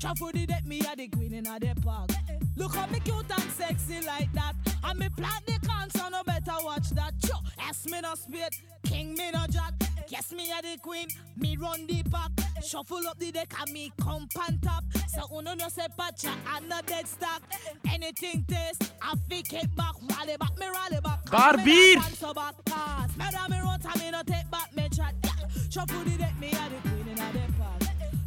Truffle 0.00 0.32
the 0.32 0.46
deck, 0.46 0.64
me 0.64 0.80
a 0.80 0.96
the 0.96 1.08
queen 1.08 1.34
in 1.34 1.46
a 1.46 1.60
the 1.60 1.78
park. 1.82 2.10
Look 2.56 2.74
how 2.74 2.86
me 2.86 3.00
cute 3.00 3.30
and 3.30 3.50
sexy 3.52 4.00
like 4.06 4.32
that. 4.32 4.54
And 4.82 4.98
me 4.98 5.08
plant 5.10 5.44
the 5.46 5.58
can, 5.66 5.90
so 5.90 6.08
no 6.08 6.22
better 6.22 6.56
watch 6.64 6.88
that. 6.90 7.12
Cho, 7.24 7.34
S 7.68 7.84
me 7.86 8.00
no 8.00 8.14
spit, 8.14 8.56
king 8.82 9.14
me 9.14 9.30
no 9.30 9.44
jack. 9.50 9.74
Guess 10.08 10.32
me 10.32 10.50
a 10.50 10.62
the 10.62 10.78
queen, 10.80 11.06
me 11.36 11.56
run 11.58 11.86
the 11.86 12.02
pack. 12.10 12.30
Shuffle 12.64 13.06
up 13.06 13.18
the 13.18 13.30
deck 13.30 13.52
and 13.60 13.70
me 13.72 13.92
come 14.00 14.26
pan 14.34 14.58
top. 14.62 14.84
So 15.06 15.26
uno 15.36 15.52
no 15.52 15.68
say 15.68 15.86
patcha 15.98 16.32
and 16.56 16.68
no 16.68 16.80
dead 16.86 17.06
stock. 17.06 17.42
Anything 17.92 18.44
taste, 18.48 18.94
I 19.02 19.14
fake 19.28 19.52
it 19.52 19.76
back, 19.76 19.94
rally 20.16 20.36
back, 20.38 20.58
me 20.58 20.66
rally 20.66 21.00
back. 21.04 21.30
Bar 21.30 21.58
Me 21.58 21.64
bier. 21.64 21.96
no 21.96 22.02
dance 22.02 22.18
so 22.18 22.32
back. 22.32 22.54
Madam 23.18 23.50
me 23.50 23.58
run, 23.58 23.80
me 23.98 24.10
no 24.10 24.22
take 24.22 24.50
back 24.50 24.74
me 24.74 24.88
chat. 24.88 25.14
Shuffle 25.68 26.04
the 26.04 26.16
deck, 26.16 26.40
me 26.40 26.48
a 26.48 26.52
the 26.52 26.88
queen 26.88 27.08
in 27.08 27.18
a 27.18 27.32
the 27.32 27.52
park. 27.58 27.79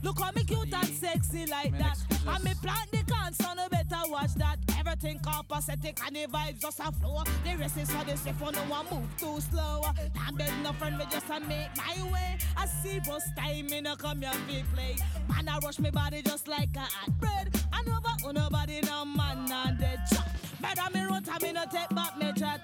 Look 0.03 0.19
how 0.19 0.31
me 0.31 0.43
cute 0.43 0.73
and 0.73 0.87
sexy 0.89 1.45
like 1.45 1.77
that. 1.79 1.97
And 2.27 2.43
me 2.43 2.51
plant 2.61 2.91
the 2.91 3.03
can, 3.09 3.33
so 3.33 3.53
no 3.53 3.69
better 3.69 4.09
watch 4.09 4.33
that. 4.35 4.57
Everything 4.77 5.17
compositic 5.19 5.97
and 6.05 6.15
the 6.15 6.27
vibes 6.27 6.59
just 6.59 6.79
a 6.79 6.91
flow. 6.91 7.23
The 7.45 7.55
rest 7.57 7.77
is 7.77 7.89
for 7.89 8.03
the 8.03 8.17
safe, 8.17 8.39
no 8.41 8.59
one 8.67 8.85
move 8.91 9.17
too 9.17 9.39
slow. 9.39 9.81
Can't 10.13 10.37
beg 10.37 10.51
no 10.61 10.73
friend, 10.73 10.97
me 10.97 11.05
just 11.09 11.29
a 11.29 11.39
make 11.39 11.69
my 11.77 12.11
way. 12.11 12.37
I 12.57 12.65
see 12.65 12.99
bus 12.99 13.23
time, 13.37 13.67
me 13.67 13.79
no 13.79 13.95
come 13.95 14.21
here 14.21 14.31
fi 14.31 14.63
play. 14.73 14.95
Man, 15.29 15.47
I 15.47 15.57
rush 15.59 15.79
me 15.79 15.89
body 15.89 16.21
just 16.21 16.49
like 16.49 16.75
a 16.75 16.81
hot 16.81 17.17
bread. 17.19 17.55
And 17.71 17.87
over 17.87 18.27
on 18.27 18.35
nobody, 18.35 18.81
no 18.81 19.05
man, 19.05 19.49
and 19.49 19.79
dead 19.79 19.99
chop. 20.11 20.42
Better 20.63 20.89
me 20.93 21.01
run, 21.03 21.23
and 21.29 21.43
me 21.43 21.51
no 21.51 21.65
take 21.69 21.89
back 21.89 22.17
me 22.17 22.31
chat. 22.37 22.61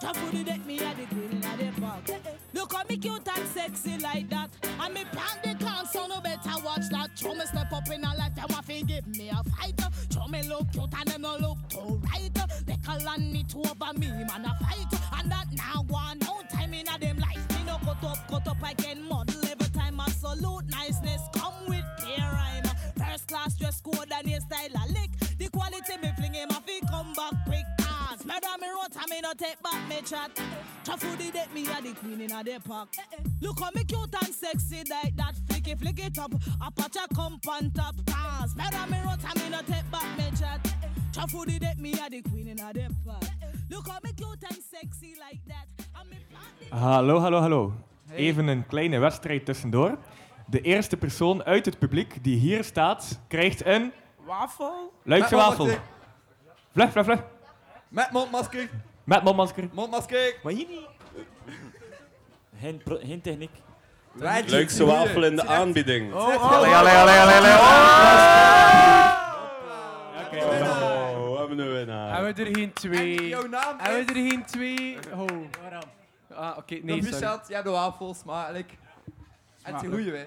For 0.00 0.30
the 0.36 0.44
deck, 0.44 0.64
me 0.66 0.76
a 0.78 0.94
the 0.94 1.06
queen 1.06 1.30
in 1.30 1.40
the 1.40 1.80
park. 1.80 2.10
Look 2.54 2.72
how 2.72 2.84
me 2.88 2.96
cute 2.96 3.28
and 3.28 3.48
sexy 3.48 3.98
like 3.98 4.28
that. 4.30 4.50
And 4.80 4.94
me 4.94 5.04
plant 5.12 5.42
the 5.42 5.54
can, 5.62 5.86
so 5.86 6.06
no 6.06 6.20
better 6.20 6.56
watch 6.64 6.88
that. 6.90 7.10
Show 7.14 7.34
me 7.34 7.44
step 7.44 7.70
up 7.72 7.88
in 7.90 8.02
a 8.02 8.14
life, 8.16 8.34
them 8.34 8.48
fi 8.48 8.82
give 8.82 9.06
me 9.06 9.28
a 9.28 9.42
fight. 9.50 9.78
Show 10.10 10.26
me 10.28 10.42
look 10.48 10.72
cute 10.72 10.94
and 10.98 11.08
them 11.08 11.22
no 11.22 11.36
look 11.36 11.58
too 11.68 12.00
right. 12.10 12.30
They 12.66 12.76
call 12.84 13.08
on 13.08 13.32
me 13.32 13.44
to 13.50 13.58
over 13.58 13.92
me, 13.98 14.08
man 14.08 14.46
a 14.46 14.56
fight. 14.64 15.00
And 15.18 15.30
that 15.30 15.46
now 15.52 15.84
one, 15.88 16.18
no 16.20 16.40
time 16.50 16.72
in 16.72 16.88
a 16.88 16.98
them 16.98 17.18
life. 17.18 17.48
Me 17.50 17.64
no 17.66 17.78
cut 17.84 18.04
up, 18.04 18.28
cut 18.28 18.48
up, 18.48 18.62
I 18.62 18.74
can 18.74 19.06
model 19.06 19.44
every 19.44 19.68
time. 19.68 20.00
Absolute 20.00 20.66
niceness, 20.70 21.20
come 21.34 21.66
with 21.68 21.84
clear 21.98 22.18
rhyme. 22.18 22.64
First 22.96 23.28
class 23.28 23.56
dress 23.58 23.80
code 23.80 24.12
and 24.12 24.42
style 24.42 24.68
a 24.82 24.92
lick. 24.92 25.10
The 25.38 25.48
quality 25.48 25.96
me 26.02 26.12
fling 26.16 26.34
him, 26.34 26.48
I 26.50 26.60
me 29.14 29.20
no 29.20 29.32
take 29.34 29.62
back 29.62 29.88
me 29.88 30.02
chat. 30.02 30.30
Truffle 30.84 31.16
the 31.16 31.30
deck, 31.30 31.52
me 31.54 31.62
a 31.62 31.82
the 31.82 31.92
queen 32.00 32.20
in 32.20 32.32
a 32.32 32.42
the 32.42 32.58
park. 32.60 32.88
Look 33.40 33.60
how 33.60 33.70
me 33.74 33.84
cute 33.84 34.14
and 34.20 34.34
sexy 34.34 34.82
like 34.90 35.16
that. 35.16 35.34
Flick 35.48 35.68
it, 35.68 35.78
flick 35.78 36.00
it 36.04 36.18
up. 36.18 36.32
Apache 36.60 37.06
come 37.14 37.38
on 37.48 37.70
top. 37.70 37.94
Cause 38.06 38.54
murder 38.56 38.86
me 38.90 38.98
road, 39.06 39.20
I 39.24 39.32
me 39.38 39.48
no 39.50 39.60
take 39.72 39.88
back 39.90 40.08
me 40.18 40.26
chat. 40.38 40.60
Truffle 41.12 41.44
the 41.44 41.58
deck, 41.58 41.78
me 41.78 41.92
a 41.92 42.10
the 42.10 42.22
queen 42.22 42.48
in 42.48 42.58
a 42.58 42.72
the 42.72 42.88
park. 43.04 43.24
Look 43.70 43.86
how 43.88 43.98
me 44.02 44.12
cute 44.16 44.44
and 44.50 44.60
sexy 44.72 45.14
like 45.24 45.42
that. 45.46 45.66
And 46.00 46.82
Hallo, 46.82 47.20
hallo, 47.20 47.40
hallo. 47.40 47.72
Even 48.14 48.46
een 48.48 48.66
kleine 48.66 48.98
wedstrijd 48.98 49.44
tussendoor. 49.44 49.98
De 50.46 50.60
eerste 50.60 50.96
persoon 50.96 51.44
uit 51.44 51.66
het 51.66 51.78
publiek 51.78 52.24
die 52.24 52.38
hier 52.38 52.64
staat, 52.64 53.20
krijgt 53.28 53.66
een 53.66 53.92
Wafel? 54.26 54.92
Luikse 55.02 55.36
wafel. 55.36 55.66
Vlug, 56.72 56.90
vlug, 56.92 57.04
vlug. 57.04 57.22
Met 57.88 58.10
mondmasker. 58.10 58.68
Met 59.04 59.22
mondmasker. 59.22 59.68
Mondmasker. 59.72 60.34
Maar 60.42 60.52
hier 60.52 60.66
niet. 60.68 60.86
Geen, 62.60 62.82
pro- 62.84 62.98
geen 63.02 63.20
techniek. 63.20 63.50
Leukste 64.46 64.84
wafel 64.84 65.24
in 65.24 65.36
de 65.36 65.46
aanbieding. 65.46 66.14
Oh, 66.14 66.20
oh, 66.28 66.52
Allee, 66.52 66.74
allee, 66.74 66.94
allee, 66.96 67.18
allee, 67.18 67.36
allee. 67.36 67.52
Oh, 70.34 71.30
we 71.32 71.38
hebben 71.38 71.58
een 71.58 71.72
winnaar. 71.72 72.14
Hebben 72.14 72.34
we 72.34 72.44
er 72.44 72.54
geen 72.56 72.72
twee? 72.72 73.18
En 73.18 73.26
jouw 73.26 73.46
naam 73.46 73.78
Hebben 73.78 74.06
we 74.06 74.12
er 74.12 74.28
geen 74.30 74.44
twee? 74.44 74.98
Oh. 75.14 75.26
Ah, 76.38 76.56
oké. 76.58 76.74
Nee, 76.74 76.80
sorry. 76.82 76.98
Proficiat, 77.00 77.48
ja, 77.48 77.62
de 77.62 77.70
wafels, 77.70 78.18
smakelijk. 78.18 78.72
En 79.62 79.72
het 79.74 79.82
is 79.82 79.88
een 79.88 79.94
goeie, 79.94 80.12
hè. 80.12 80.24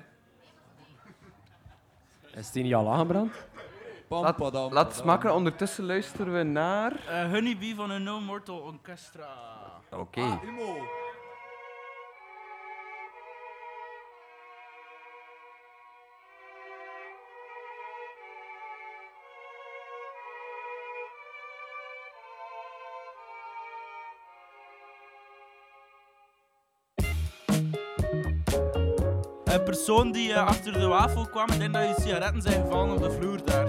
Is 2.39 2.51
die 2.51 2.63
niet 2.63 2.73
al 2.75 2.91
aangebrand? 2.91 3.31
Laat, 4.09 4.71
laat 4.71 4.95
smaken. 4.95 5.33
Ondertussen 5.33 5.85
luisteren 5.85 6.33
we 6.33 6.43
naar... 6.43 6.91
Eh, 7.07 7.31
Honeybee 7.31 7.75
van 7.75 7.89
een 7.89 8.03
No 8.03 8.19
Mortal 8.19 8.57
Orchestra. 8.57 9.27
Oké. 9.91 10.21
Ah, 10.21 10.41
persoon 29.63 30.11
die 30.11 30.33
eh, 30.33 30.47
achter 30.47 30.73
de 30.73 30.85
wafel 30.85 31.25
kwam. 31.25 31.49
Ik 31.49 31.59
denk 31.59 31.73
dat 31.73 31.87
je 31.87 32.01
sigaretten 32.01 32.41
zijn 32.41 32.61
gevallen 32.61 32.95
op 32.95 33.01
de 33.01 33.11
vloer 33.11 33.39
daar. 33.45 33.67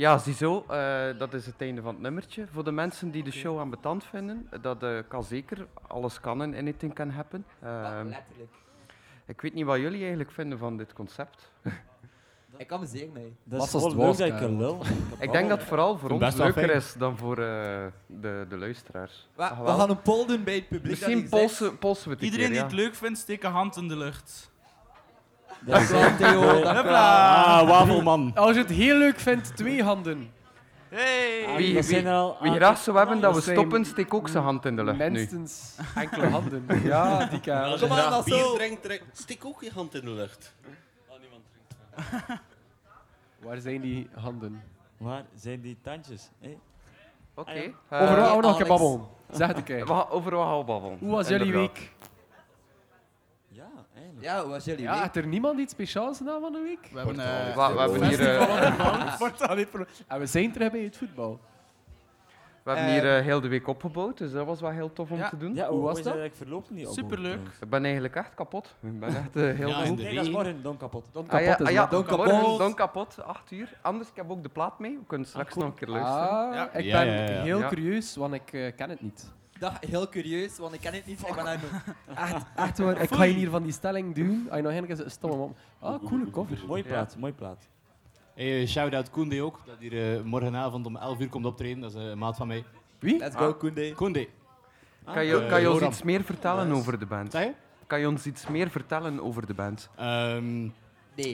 Ja, 0.00 0.18
ziezo, 0.18 0.64
eh 0.68 1.18
dat 1.18 1.34
is 1.34 1.46
het 1.46 1.54
einde 1.58 1.82
van 1.82 1.92
het 1.92 2.02
nummertje. 2.02 2.46
Voor 2.52 2.64
de 2.64 2.72
mensen 2.72 3.10
die 3.10 3.22
de 3.22 3.30
show 3.30 3.58
aan 3.58 3.70
betand 3.70 4.04
vinden, 4.04 4.48
dat 4.60 4.82
eh, 4.82 4.98
kan 5.08 5.24
zeker. 5.24 5.66
Alles 5.86 6.20
kan 6.20 6.42
en 6.42 6.54
anything 6.54 6.94
can 6.94 7.10
happen. 7.10 7.44
Ehm, 7.62 8.06
letterlijk. 8.06 8.52
ik 9.26 9.40
weet 9.40 9.54
niet 9.54 9.64
wat 9.64 9.78
jullie 9.78 10.00
eigenlijk 10.00 10.30
vinden 10.30 10.58
van 10.58 10.76
dit 10.76 10.92
concept. 10.92 11.50
Ik 12.56 12.72
amuseer 12.72 13.08
mij. 13.12 13.32
Dat 13.44 13.62
is 13.62 13.70
gewoon 13.70 13.96
leuk 13.96 14.16
dat 14.16 14.26
ik 14.28 14.40
een 14.40 14.56
lul. 14.56 14.82
Ik 15.26 15.32
denk 15.32 15.48
dat 15.48 15.58
het 15.58 15.68
vooral 15.68 15.98
voor 15.98 16.10
ons 16.10 16.34
leuker 16.34 16.70
is 16.70 16.94
dan 16.94 17.16
voor 17.16 17.38
eh, 17.38 17.86
de, 18.06 18.46
de 18.48 18.56
luisteraars. 18.56 19.28
We, 19.34 19.42
Ah, 19.42 19.60
we 19.60 19.66
gaan 19.66 19.90
een 19.90 20.02
poll 20.02 20.26
doen 20.26 20.44
bij 20.44 20.54
het 20.54 20.68
publiek. 20.68 20.90
Misschien 20.90 21.28
polsen, 21.28 21.78
polsen 21.78 22.08
we 22.08 22.10
het 22.10 22.20
een 22.20 22.24
Iedereen 22.26 22.46
keer, 22.46 22.54
die 22.54 22.64
ja. 22.68 22.76
het 22.76 22.84
leuk 22.86 22.94
vindt, 22.94 23.18
steek 23.18 23.42
een 23.42 23.52
hand 23.52 23.76
in 23.76 23.88
de 23.88 23.96
lucht. 23.96 24.49
Dat 25.60 25.80
is 25.80 25.90
wel 25.90 26.16
Theo. 26.16 26.42
Hopla. 26.42 27.44
Ah, 27.44 27.68
wafelman. 27.68 28.32
Als 28.34 28.54
je 28.54 28.60
het 28.60 28.70
heel 28.70 28.96
leuk 28.98 29.18
vindt, 29.18 29.56
twee 29.56 29.82
handen. 29.82 30.30
Hey! 30.88 31.44
Ah, 31.48 31.56
Wie, 31.56 31.82
wie, 31.82 32.08
al- 32.08 32.36
wie 32.40 32.52
graag 32.52 32.78
zou 32.78 32.96
hebben 32.96 33.20
dat 33.20 33.34
we 33.34 33.40
stoppen, 33.52 33.84
steek 33.84 34.14
ook 34.14 34.28
zijn 34.28 34.44
hand 34.44 34.64
in 34.64 34.76
de 34.76 34.84
lucht 34.84 34.98
nu. 34.98 35.10
Minstens 35.10 35.76
enkele 35.94 36.26
handen. 36.36 36.64
Ja, 36.82 37.24
die 37.24 37.40
kan. 37.40 37.62
Als 37.62 37.80
je 37.80 37.86
Kom 37.86 37.96
aan, 37.96 38.22
zo. 38.24 38.54
drinkt, 38.56 38.82
drink- 38.82 39.02
steek 39.12 39.44
ook 39.44 39.62
je 39.62 39.70
hand 39.74 39.94
in 39.94 40.04
de 40.04 40.10
lucht. 40.10 40.54
Waar 43.44 43.58
zijn 43.60 43.80
die 43.80 44.08
handen? 44.14 44.62
Waar 44.96 45.24
zijn 45.36 45.60
die 45.60 45.76
tandjes? 45.82 46.30
Hey. 46.40 46.58
Oké. 47.34 47.72
Ah, 47.88 48.00
eh, 48.00 48.02
Over 48.02 48.16
wat 48.16 48.26
gaan 48.26 48.36
we 48.36 48.42
nog 48.42 48.54
Alex. 48.54 48.68
babbelen? 48.68 49.06
Zeg 49.30 49.48
het 49.48 49.56
een 49.56 49.62
keer. 49.62 50.10
over 50.10 50.34
wat 50.36 50.46
gaan 50.46 50.58
we 50.58 50.64
babbelen. 50.64 50.98
Hoe 51.00 51.10
was 51.10 51.28
jullie 51.28 51.52
week? 51.52 51.92
Ja, 54.20 54.40
hoe 54.40 54.50
was 54.50 54.64
jullie 54.64 54.82
Ja, 54.82 55.00
week? 55.02 55.14
er 55.14 55.26
niemand 55.26 55.58
iets 55.58 55.72
speciaals 55.72 56.16
gedaan 56.18 56.40
van 56.40 56.52
de 56.52 56.60
week? 56.62 56.88
We 56.92 56.98
hebben 56.98 57.20
eh, 57.20 57.54
We, 57.68 57.74
we 57.74 57.80
hebben 57.80 58.08
hier, 58.08 58.38
eh, 58.38 59.66
pro- 59.70 59.84
En 60.06 60.18
we 60.18 60.26
zijn 60.26 60.52
terug 60.52 60.70
bij 60.70 60.80
het 60.80 60.96
voetbal. 60.96 61.40
we 62.62 62.70
hebben 62.70 62.90
hier 62.92 63.16
eh, 63.16 63.22
heel 63.24 63.40
de 63.40 63.48
week 63.48 63.66
opgebouwd, 63.68 64.18
dus 64.18 64.32
dat 64.32 64.46
was 64.46 64.60
wel 64.60 64.70
heel 64.70 64.92
tof 64.92 65.10
om 65.10 65.18
Ja. 65.18 65.28
te 65.28 65.36
doen. 65.36 65.54
Ja, 65.54 65.66
Hoe 65.66 65.76
hoe 65.76 65.84
was 65.86 66.02
dat? 66.02 66.16
Ik 66.16 66.34
verloop 66.34 66.70
niet 66.70 66.86
op. 66.86 66.92
Superleuk. 66.94 67.40
Ik 67.60 67.68
ben 67.70 67.84
eigenlijk 67.84 68.14
echt 68.16 68.34
kapot. 68.34 68.74
Ik 68.82 69.00
ben 69.00 69.08
echt 69.08 69.36
eh, 69.36 69.42
heel 69.56 69.68
Ja, 69.68 69.76
moe. 69.78 69.86
in 69.86 69.96
de 69.96 70.02
Nee, 70.02 70.14
dat 70.14 70.24
is 70.24 70.30
morgen 70.30 70.62
dan 70.62 70.76
kapot. 70.76 71.04
Don 71.12 71.28
Ah, 71.30 71.40
ja, 71.40 71.46
kapot 71.50 71.66
ah, 71.66 71.72
ja, 71.72 71.80
wat. 71.80 71.90
Don 71.90 72.16
morgen 72.16 72.34
kapot. 72.34 72.58
Don 72.58 72.74
kapot, 72.74 73.16
8 73.26 73.50
uur. 73.50 73.72
Anders, 73.82 74.08
ik 74.10 74.16
heb 74.16 74.30
ook 74.30 74.42
de 74.42 74.48
plaat 74.48 74.78
mee. 74.78 74.98
We 74.98 75.04
kunnen 75.06 75.26
straks 75.26 75.54
nog 75.54 75.64
een 75.64 75.74
keer 75.74 75.88
luisteren. 75.88 76.28
Ah, 76.30 76.54
Ja. 76.54 76.72
ik 76.72 76.84
Ja, 76.84 76.98
ben 77.04 77.06
ja, 77.12 77.30
ja. 77.30 77.42
heel 77.42 77.58
Ja. 77.58 77.68
curieus, 77.68 78.16
want 78.16 78.34
ik 78.34 78.52
eh, 78.52 78.76
ken 78.76 78.90
het 78.90 79.00
niet. 79.00 79.32
Dat 79.60 79.72
heel 79.88 80.08
curieus, 80.08 80.58
want 80.58 80.74
ik 80.74 80.80
ken 80.80 80.92
het 80.94 81.06
niet. 81.06 81.20
Ik 81.20 81.34
ben 81.34 81.44
daar. 81.44 81.60
Echt, 82.14 82.46
echt 82.56 82.78
waar. 82.78 83.02
Ik 83.02 83.14
ga 83.14 83.22
je 83.22 83.34
hier 83.34 83.50
van 83.50 83.62
die 83.62 83.72
stelling 83.72 84.14
doen. 84.14 84.46
Als 84.48 84.56
je 84.56 84.62
nog 84.62 84.72
eigenlijk 84.72 85.00
een 85.00 85.10
stomme 85.10 85.36
mom. 85.36 85.54
Ah, 85.78 86.04
coole 86.04 86.30
cover. 86.30 86.58
Mooie 86.66 86.82
plaat, 86.82 87.16
mooie 87.18 87.32
plaat. 87.32 87.68
Hey, 88.34 88.66
shout-out 88.66 89.10
Koende 89.10 89.42
ook, 89.42 89.60
dat 89.66 89.76
hier 89.78 90.16
eh, 90.16 90.22
morgenavond 90.22 90.86
om 90.86 90.96
11 90.96 91.20
uur 91.20 91.28
komt 91.28 91.44
optreden. 91.46 91.80
Dat 91.80 91.94
is 91.94 92.00
eh, 92.00 92.08
een 92.08 92.18
maat 92.18 92.36
van 92.36 92.46
mij. 92.46 92.64
Wie? 92.98 93.18
Let's 93.18 93.36
go, 93.36 93.54
Koende. 93.54 93.92
Koende. 93.92 94.28
Kan 95.04 95.24
je, 95.24 95.40
eh, 95.40 95.48
kan 95.48 95.60
je 95.60 95.70
ons 95.70 95.82
iets 95.82 96.02
meer 96.02 96.22
vertellen 96.24 96.72
over 96.72 96.98
de 96.98 97.06
band? 97.06 97.32
Zeg 97.32 97.44
je? 97.44 97.52
Kan 97.86 98.00
je 98.00 98.08
ons 98.08 98.26
iets 98.26 98.46
meer 98.46 98.70
vertellen 98.70 99.22
over 99.22 99.46
de 99.46 99.54
band? 99.54 99.90
Ehm, 99.96 100.60
Nee. 101.16 101.30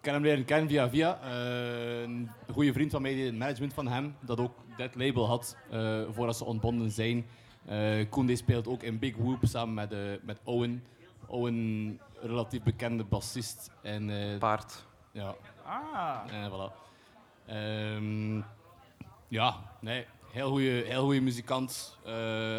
Ik 0.00 0.06
ken 0.06 0.14
hem 0.14 0.22
leren 0.22 0.44
kennen 0.44 0.68
via 0.68 0.88
via. 0.90 1.18
Eh, 1.22 2.00
een 2.02 2.30
goede 2.52 2.72
vriend 2.72 2.90
van 2.90 3.02
mij, 3.02 3.14
die 3.14 3.24
het 3.26 3.38
management 3.38 3.74
van 3.74 3.88
hem, 3.88 4.14
dat 4.20 4.40
ook 4.40 4.54
dit 4.76 4.94
label 4.94 5.26
had, 5.26 5.56
eh, 5.70 6.00
voordat 6.10 6.36
ze 6.36 6.44
ontbonden 6.44 6.90
zijn. 6.90 7.26
Eh 7.66 8.08
Koende 8.08 8.36
speelt 8.36 8.68
ook 8.68 8.82
in 8.82 8.98
Big 8.98 9.16
Whoop 9.16 9.38
samen 9.42 9.74
met, 9.74 9.92
eh, 9.92 9.98
met 10.22 10.40
Owen 10.44 10.84
ook 11.26 11.46
een 11.46 12.00
relatief 12.20 12.62
bekende 12.62 13.04
bassist. 13.04 13.70
En, 13.82 14.10
eh, 14.10 14.38
Paard. 14.38 14.84
Ja. 15.12 15.34
Ah. 15.64 16.32
En 16.32 16.50
voilà. 16.50 16.72
Ehm, 17.46 18.42
ja, 19.28 19.56
nee. 19.80 20.06
Heel 20.32 20.50
goede 20.50 20.82
heel 20.86 21.02
goeie 21.02 21.20
muzikant. 21.20 21.98
Eh 22.04 22.12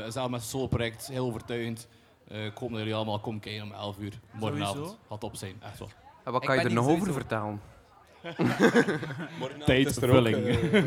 zelf 0.08 0.30
met 0.30 0.40
zijn 0.40 0.42
solo-project. 0.42 1.08
Heel 1.08 1.26
overtuigend. 1.26 1.88
Eh, 2.28 2.46
ik 2.46 2.58
hoop 2.58 2.70
dat 2.70 2.78
jullie 2.78 2.96
allemaal 2.96 3.20
komen 3.20 3.40
kijken 3.40 3.64
om 3.64 3.72
11 3.72 3.98
uur. 4.00 4.20
Morgenavond. 4.32 4.98
Gaat 5.10 5.24
op 5.24 5.36
zijn. 5.36 5.56
Echt 5.62 5.80
wel. 5.80 5.90
En 6.24 6.32
wat 6.32 6.46
kan 6.46 6.56
je 6.56 6.62
er 6.62 6.74
nog 6.74 6.88
over 6.88 7.14
vertellen? 7.14 7.62
Morgenavond 9.40 9.66
Tijd 9.66 9.88
is 9.88 9.98
er 9.98 10.18
ook, 10.18 10.26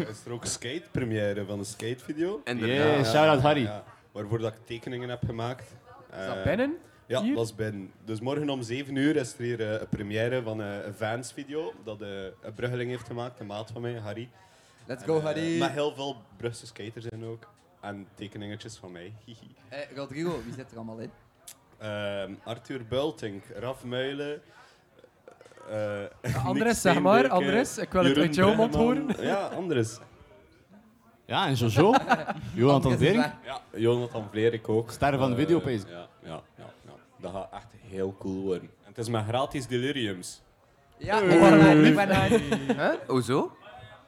is 0.08 0.24
er 0.24 0.32
ook 0.32 0.44
skate-première 0.44 1.44
van 1.44 1.58
een 1.58 1.64
skatevideo. 1.64 2.40
Inderdaad. 2.44 2.76
Yeah, 2.76 3.04
shout-out 3.04 3.40
Harry. 3.40 3.70
Waarvoor 4.14 4.38
dat 4.38 4.52
ik 4.54 4.66
tekeningen 4.66 5.08
heb 5.08 5.24
gemaakt. 5.24 5.70
Is 6.20 6.26
dat 6.26 6.36
Eh, 6.36 6.42
binnen? 6.44 6.76
Ja, 7.06 7.22
Hier? 7.22 7.34
dat 7.34 7.44
is 7.44 7.54
binnen. 7.54 7.92
Dus 8.04 8.20
morgen 8.20 8.50
om 8.50 8.62
7 8.62 8.96
uur 8.96 9.16
is 9.16 9.32
er 9.34 9.42
hier 9.44 9.60
eh, 9.60 9.80
een 9.80 9.88
première 9.88 10.42
van 10.42 10.62
eh, 10.62 10.84
een 10.84 10.94
Vans-video 10.94 11.72
dat 11.84 12.00
eh, 12.02 12.08
een 12.42 12.54
Bruggeling 12.54 12.90
heeft 12.90 13.06
gemaakt, 13.06 13.40
een 13.40 13.46
maat 13.46 13.70
van 13.70 13.82
mij, 13.82 13.92
Harry. 13.94 14.28
Let's 14.86 15.02
En, 15.02 15.08
go, 15.08 15.20
Harry. 15.20 15.58
Met 15.58 15.70
heel 15.70 15.94
veel 15.94 16.16
Brugse 16.36 16.66
skaters 16.66 17.04
in 17.06 17.24
ook. 17.24 17.48
En 17.80 18.06
tekeningetjes 18.14 18.76
van 18.76 18.92
mij. 18.92 19.12
Eh, 19.68 19.78
Rodrigo, 19.96 20.42
wie 20.44 20.54
zit 20.54 20.70
er 20.70 20.76
allemaal 20.76 20.98
in? 20.98 21.10
Ehm, 21.78 22.32
Arthur 22.44 22.86
Bultink, 22.86 23.44
Raf 23.54 23.84
Muilen. 23.84 24.42
eh, 25.70 26.46
Andres, 26.46 26.80
zeg 26.80 27.00
maar, 27.00 27.28
Andres, 27.28 27.78
ik 27.78 27.92
wil 27.92 28.04
het 28.04 28.16
uit 28.16 28.34
jouw 28.34 28.54
mond 28.54 28.74
horen. 28.74 29.06
Ja, 29.20 29.46
Andres. 29.46 29.98
Ja, 31.26 31.46
en 31.46 31.54
Jojo. 31.54 31.94
Jonathan 32.54 32.98
Vering. 32.98 33.24
Ja, 33.44 33.60
Jonathan 33.74 34.26
Vlerik 34.30 34.68
ook. 34.68 34.90
Sterren 34.90 35.18
van 35.18 35.28
de 35.30 35.36
Eh, 35.36 35.42
videopees. 35.42 35.82
Ja, 35.88 36.06
ja, 36.22 36.40
ja, 36.56 36.64
ja. 36.86 36.92
Dat 37.20 37.32
gaat 37.32 37.48
echt 37.52 37.66
heel 37.88 38.14
cool 38.18 38.40
worden. 38.42 38.62
En 38.82 38.88
het 38.88 38.98
is 38.98 39.08
met 39.08 39.24
gratis 39.28 39.66
deliriums. 39.66 40.42
Ja, 40.96 41.20
ik 41.20 41.94
ben- 41.94 42.14
aan. 42.16 42.28
Huh? 42.76 42.88
Hoezo? 43.06 43.56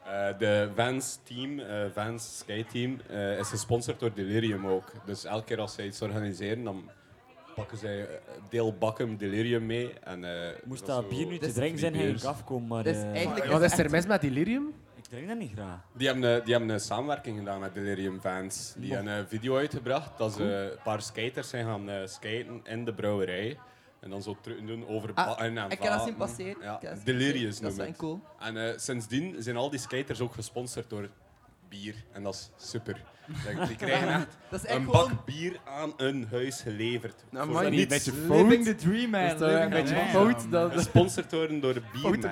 Eh, 0.05 0.37
de 0.39 0.69
Vans 0.75 1.19
team, 1.23 1.59
eh 1.59 1.85
Vans 1.93 2.37
Skate 2.37 2.65
Team, 2.71 2.99
eh, 3.09 3.37
is 3.39 3.49
gesponsord 3.49 3.99
door 3.99 4.13
Delirium 4.13 4.67
ook. 4.67 4.91
Dus 5.05 5.25
elke 5.25 5.43
keer 5.45 5.59
als 5.59 5.73
zij 5.73 5.85
iets 5.85 6.01
organiseren, 6.01 6.63
dan 6.63 6.89
pakken 7.55 7.77
zij 7.77 8.07
deel 8.49 8.73
bakken 8.79 9.17
Delirium 9.17 9.65
mee. 9.65 9.93
En, 10.03 10.23
eh, 10.23 10.49
Moest 10.63 10.85
dat 10.85 10.95
dat 11.01 11.11
is 11.11 11.17
bier 11.17 11.27
nu 11.27 11.37
te 11.37 11.53
drinken 11.53 11.79
zijn, 11.79 11.93
ging 11.95 12.17
ik 12.17 12.23
afkomen. 12.23 12.67
Maar, 12.67 12.83
Dus 12.83 12.97
eigenlijk 13.03 13.45
Wat 13.45 13.61
is 13.61 13.77
er 13.77 13.89
mis 13.89 14.05
met 14.05 14.21
delirium? 14.21 14.73
Ik 15.09 15.13
drink 15.13 15.27
dat 15.27 15.37
niet 15.37 15.51
graag. 15.53 15.79
Die 15.93 16.07
hebben, 16.07 16.35
eh, 16.37 16.43
die 16.45 16.53
hebben 16.53 16.69
een 16.73 16.79
samenwerking 16.79 17.37
gedaan 17.37 17.59
met 17.59 17.73
Delirium 17.73 18.19
Fans. 18.21 18.73
Die 18.77 18.93
hebben 18.93 19.13
een 19.13 19.27
video 19.27 19.57
uitgebracht 19.57 20.17
dat 20.17 20.33
ze 20.33 20.43
een 20.43 20.81
paar 20.83 21.01
skaters 21.01 21.49
zijn 21.49 21.65
gaan 21.65 21.89
eh, 21.89 21.95
skaten 22.05 22.61
in 22.63 22.85
de 22.85 22.93
brouwerij. 22.93 23.57
En 23.99 24.09
dan 24.09 24.21
zo 24.21 24.37
terug 24.41 24.59
doen 24.65 24.87
over 24.87 25.11
Ah, 25.13 25.41
en 25.41 25.57
ik 25.71 25.81
heb 25.81 25.91
dat 25.91 26.03
zien 26.03 26.15
passeren. 26.15 26.57
Ja, 26.61 26.79
Delirious. 27.03 27.59
Dat 27.59 27.71
is 27.71 27.77
het. 27.77 28.01
En 28.39 28.57
eh, 28.67 28.77
sindsdien 28.77 29.35
zijn 29.39 29.57
al 29.57 29.69
die 29.69 29.79
skaters 29.79 30.19
ook 30.21 30.33
gesponsord 30.33 30.89
door 30.89 31.09
bier. 31.69 31.95
En 32.11 32.23
dat 32.23 32.33
is 32.33 32.67
super. 32.67 33.03
Die 33.67 33.75
krijgen 33.75 34.07
echt 34.13 34.27
Dat 34.49 34.59
is 34.63 34.65
echt 34.65 34.77
een 34.79 34.85
gewoon- 34.85 35.07
bak 35.09 35.25
bier 35.25 35.59
aan 35.65 35.93
hun 35.97 36.27
huis 36.31 36.61
geleverd. 36.61 37.23
Nou, 37.29 37.45
Voor 37.45 37.53
maar 37.53 37.69
niet 37.69 37.89
niets. 37.89 38.05
een 38.07 38.13
beetje 38.13 38.35
Living 38.43 38.65
the 38.65 38.75
dream, 38.75 39.09
man. 39.09 39.21
Is 39.21 39.37
dat 39.37 39.49
een 39.51 39.69
beetje 39.69 39.95
fout? 39.95 40.51
Dat- 40.51 40.71
Gesponsord 40.71 41.31
worden 41.31 41.59
door 41.59 41.81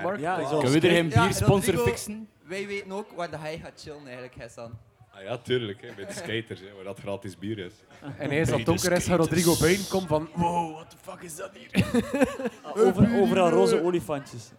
markt. 0.04 0.20
Ja, 0.22 0.36
Kunnen 0.36 0.72
we 0.72 0.80
er 0.88 0.94
geen 0.94 1.10
Ja, 1.10 1.24
biersponsor 1.24 1.74
Rodrigo, 1.74 1.84
fixen? 1.84 2.28
Wij 2.48 2.68
weten 2.68 2.92
ook 2.92 3.12
waar 3.12 3.30
de 3.30 3.38
hij 3.38 3.58
gaat 3.60 3.82
chillen 3.82 4.06
eigenlijk, 4.06 4.36
Hassan. 4.40 4.72
Ah, 5.12 5.22
ja, 5.24 5.38
tuurlijk. 5.38 5.82
Hè, 5.82 5.94
bij 5.96 6.06
de 6.06 6.12
skaters, 6.14 6.60
hè, 6.60 6.74
waar 6.76 6.84
dat 6.84 7.00
gratis 7.00 7.38
bier 7.38 7.60
is. 7.60 7.74
En 8.18 8.30
eens 8.30 8.48
dat 8.50 8.56
Bij 8.56 8.66
de 8.66 8.72
donker 8.72 8.92
is, 8.92 9.06
gaat 9.08 9.18
Rodrigo 9.18 9.56
buiten 9.60 9.88
komt 9.90 10.08
van... 10.08 10.30
Wow, 10.36 10.74
what 10.74 10.90
the 10.90 10.98
fuck 10.98 11.22
is 11.22 11.36
dat 11.36 11.52
hier? 11.54 11.70
Ah, 12.64 12.78
over, 12.78 13.20
overal 13.22 13.50
roze 13.50 13.84
olifantjes. 13.84 14.52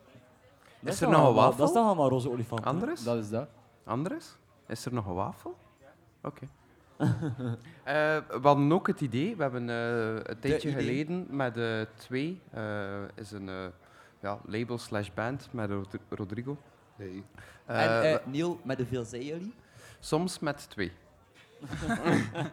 Dat 0.81 0.93
Is 0.95 1.01
er 1.01 1.09
nog 1.09 1.29
een 1.29 1.35
wafel? 1.35 1.57
Dat 1.57 1.69
is 1.69 1.75
toch 1.75 1.87
allemaal 1.87 2.09
roze 2.09 2.31
olifanten? 2.31 2.67
Andres? 2.67 3.03
Dat 3.03 3.17
is 3.19 3.29
dat. 3.31 3.49
Andres? 3.85 4.37
Is 4.69 4.85
er 4.85 4.93
nog 4.93 5.07
een 5.07 5.15
wafel? 5.15 5.57
Oké. 6.23 6.49
Eh, 7.85 7.95
we 8.29 8.39
hadden 8.43 8.73
ook 8.73 8.87
het 8.87 9.01
idee, 9.01 9.37
we 9.37 9.43
hebben 9.43 9.71
eh, 9.71 10.31
een 10.33 10.39
tijdje 10.39 10.71
geleden 10.73 11.27
met 11.31 11.57
eh, 11.57 11.81
twee, 11.97 12.41
eh, 12.51 13.03
is 13.15 13.31
een 13.31 13.49
eh, 13.49 13.65
ja, 14.23 14.39
label 14.47 14.79
slash 14.79 15.09
band 15.15 15.49
met 15.53 15.71
Rod- 15.71 15.97
Rodrigo. 16.09 16.57
Nee. 16.97 17.25
Eh, 17.67 17.85
en 17.85 18.03
eh, 18.03 18.13
we- 18.25 18.31
Neil, 18.31 18.61
met 18.65 18.79
hoeveel 18.79 19.05
zijn 19.05 19.25
jullie? 19.25 19.55
soms 20.01 20.39
met 20.39 20.71
twee. 20.71 20.93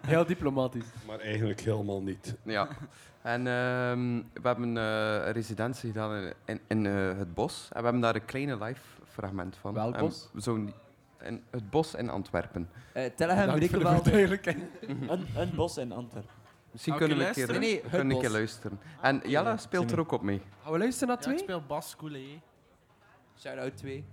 Heel 0.07 0.25
diplomatisch. 0.25 0.85
Maar 1.07 1.19
eigenlijk 1.19 1.59
helemaal 1.59 2.01
niet. 2.01 2.35
Ja. 2.43 2.67
En 3.21 3.47
ehm, 3.47 4.21
we 4.41 4.47
hebben 4.47 4.77
eh, 4.77 5.25
een 5.25 5.31
residentie 5.31 5.91
gedaan 5.91 6.15
in, 6.15 6.33
in, 6.45 6.59
in, 6.67 6.85
eh, 6.85 7.17
het 7.17 7.33
bos. 7.33 7.67
En 7.71 7.77
we 7.77 7.83
hebben 7.83 8.01
daar 8.01 8.15
een 8.15 8.25
kleine 8.25 8.63
live 8.63 8.81
fragment 9.07 9.55
van. 9.55 9.73
Welk 9.73 9.97
bos? 9.97 10.29
Zo, 10.39 10.55
in 11.21 11.43
het 11.49 11.69
bos 11.69 11.95
in 11.95 12.09
Antwerpen. 12.09 12.69
Uh, 12.93 13.09
wel. 13.17 14.01
verduidelijking. 14.01 14.63
Een, 15.09 15.27
een 15.35 15.55
bos 15.55 15.77
in 15.77 15.91
Antwerpen. 15.91 16.31
Misschien 16.71 16.95
kunnen 16.95 17.17
we 17.17 17.25
een 17.27 17.33
keer, 17.33 17.47
luisteren? 17.47 17.61
Nee, 17.71 17.79
kunnen 17.79 18.07
we 18.07 18.13
een 18.13 18.19
keer 18.19 18.29
luisteren. 18.29 18.79
En 19.01 19.21
Jelle 19.25 19.57
speelt 19.57 19.91
er 19.91 19.99
ook 19.99 20.11
op 20.11 20.21
mee. 20.21 20.41
Gaan 20.63 20.71
we 20.71 20.77
luisteren 20.77 21.07
naar 21.07 21.17
Ja, 21.23 21.29
ik 21.31 21.35
twee? 21.37 21.47
speel 21.47 21.63
Bas 21.67 21.95
Coulee. 21.95 22.41
Shout-out 23.39 23.77
2. 23.77 24.05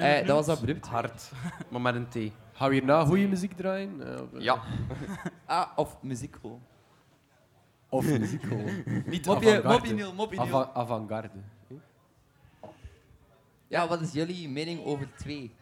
Eh, 0.00 0.26
dat 0.26 0.46
was 0.46 0.58
abrupt. 0.58 0.86
Hard, 0.86 1.30
maar 1.70 1.80
met 1.80 1.94
een 1.94 2.08
T. 2.08 2.32
Gaan 2.52 2.68
we 2.68 2.74
hierna 2.74 3.04
goede 3.04 3.28
muziek 3.28 3.52
draaien? 3.52 4.14
Eh, 4.16 4.22
of- 4.22 4.42
Ja. 4.42 4.58
Ah, 5.46 5.66
of 5.76 5.96
muziek 6.02 6.36
gewoon. 6.40 6.62
Of 7.88 8.18
muziek 8.18 8.42
gewoon. 8.42 8.82
Niet 9.06 9.26
Mopje, 9.26 9.48
avant-garde. 9.48 9.68
mopje 9.68 9.94
Niel, 9.94 10.12
mopje 10.14 10.40
Niel. 10.40 10.54
Avant- 10.54 10.74
Avant-garde. 10.74 11.30
Ja, 13.68 13.88
wat 13.88 14.00
is 14.00 14.12
jullie 14.12 14.48
mening 14.48 14.84
over 14.84 15.08
twee? 15.16 15.54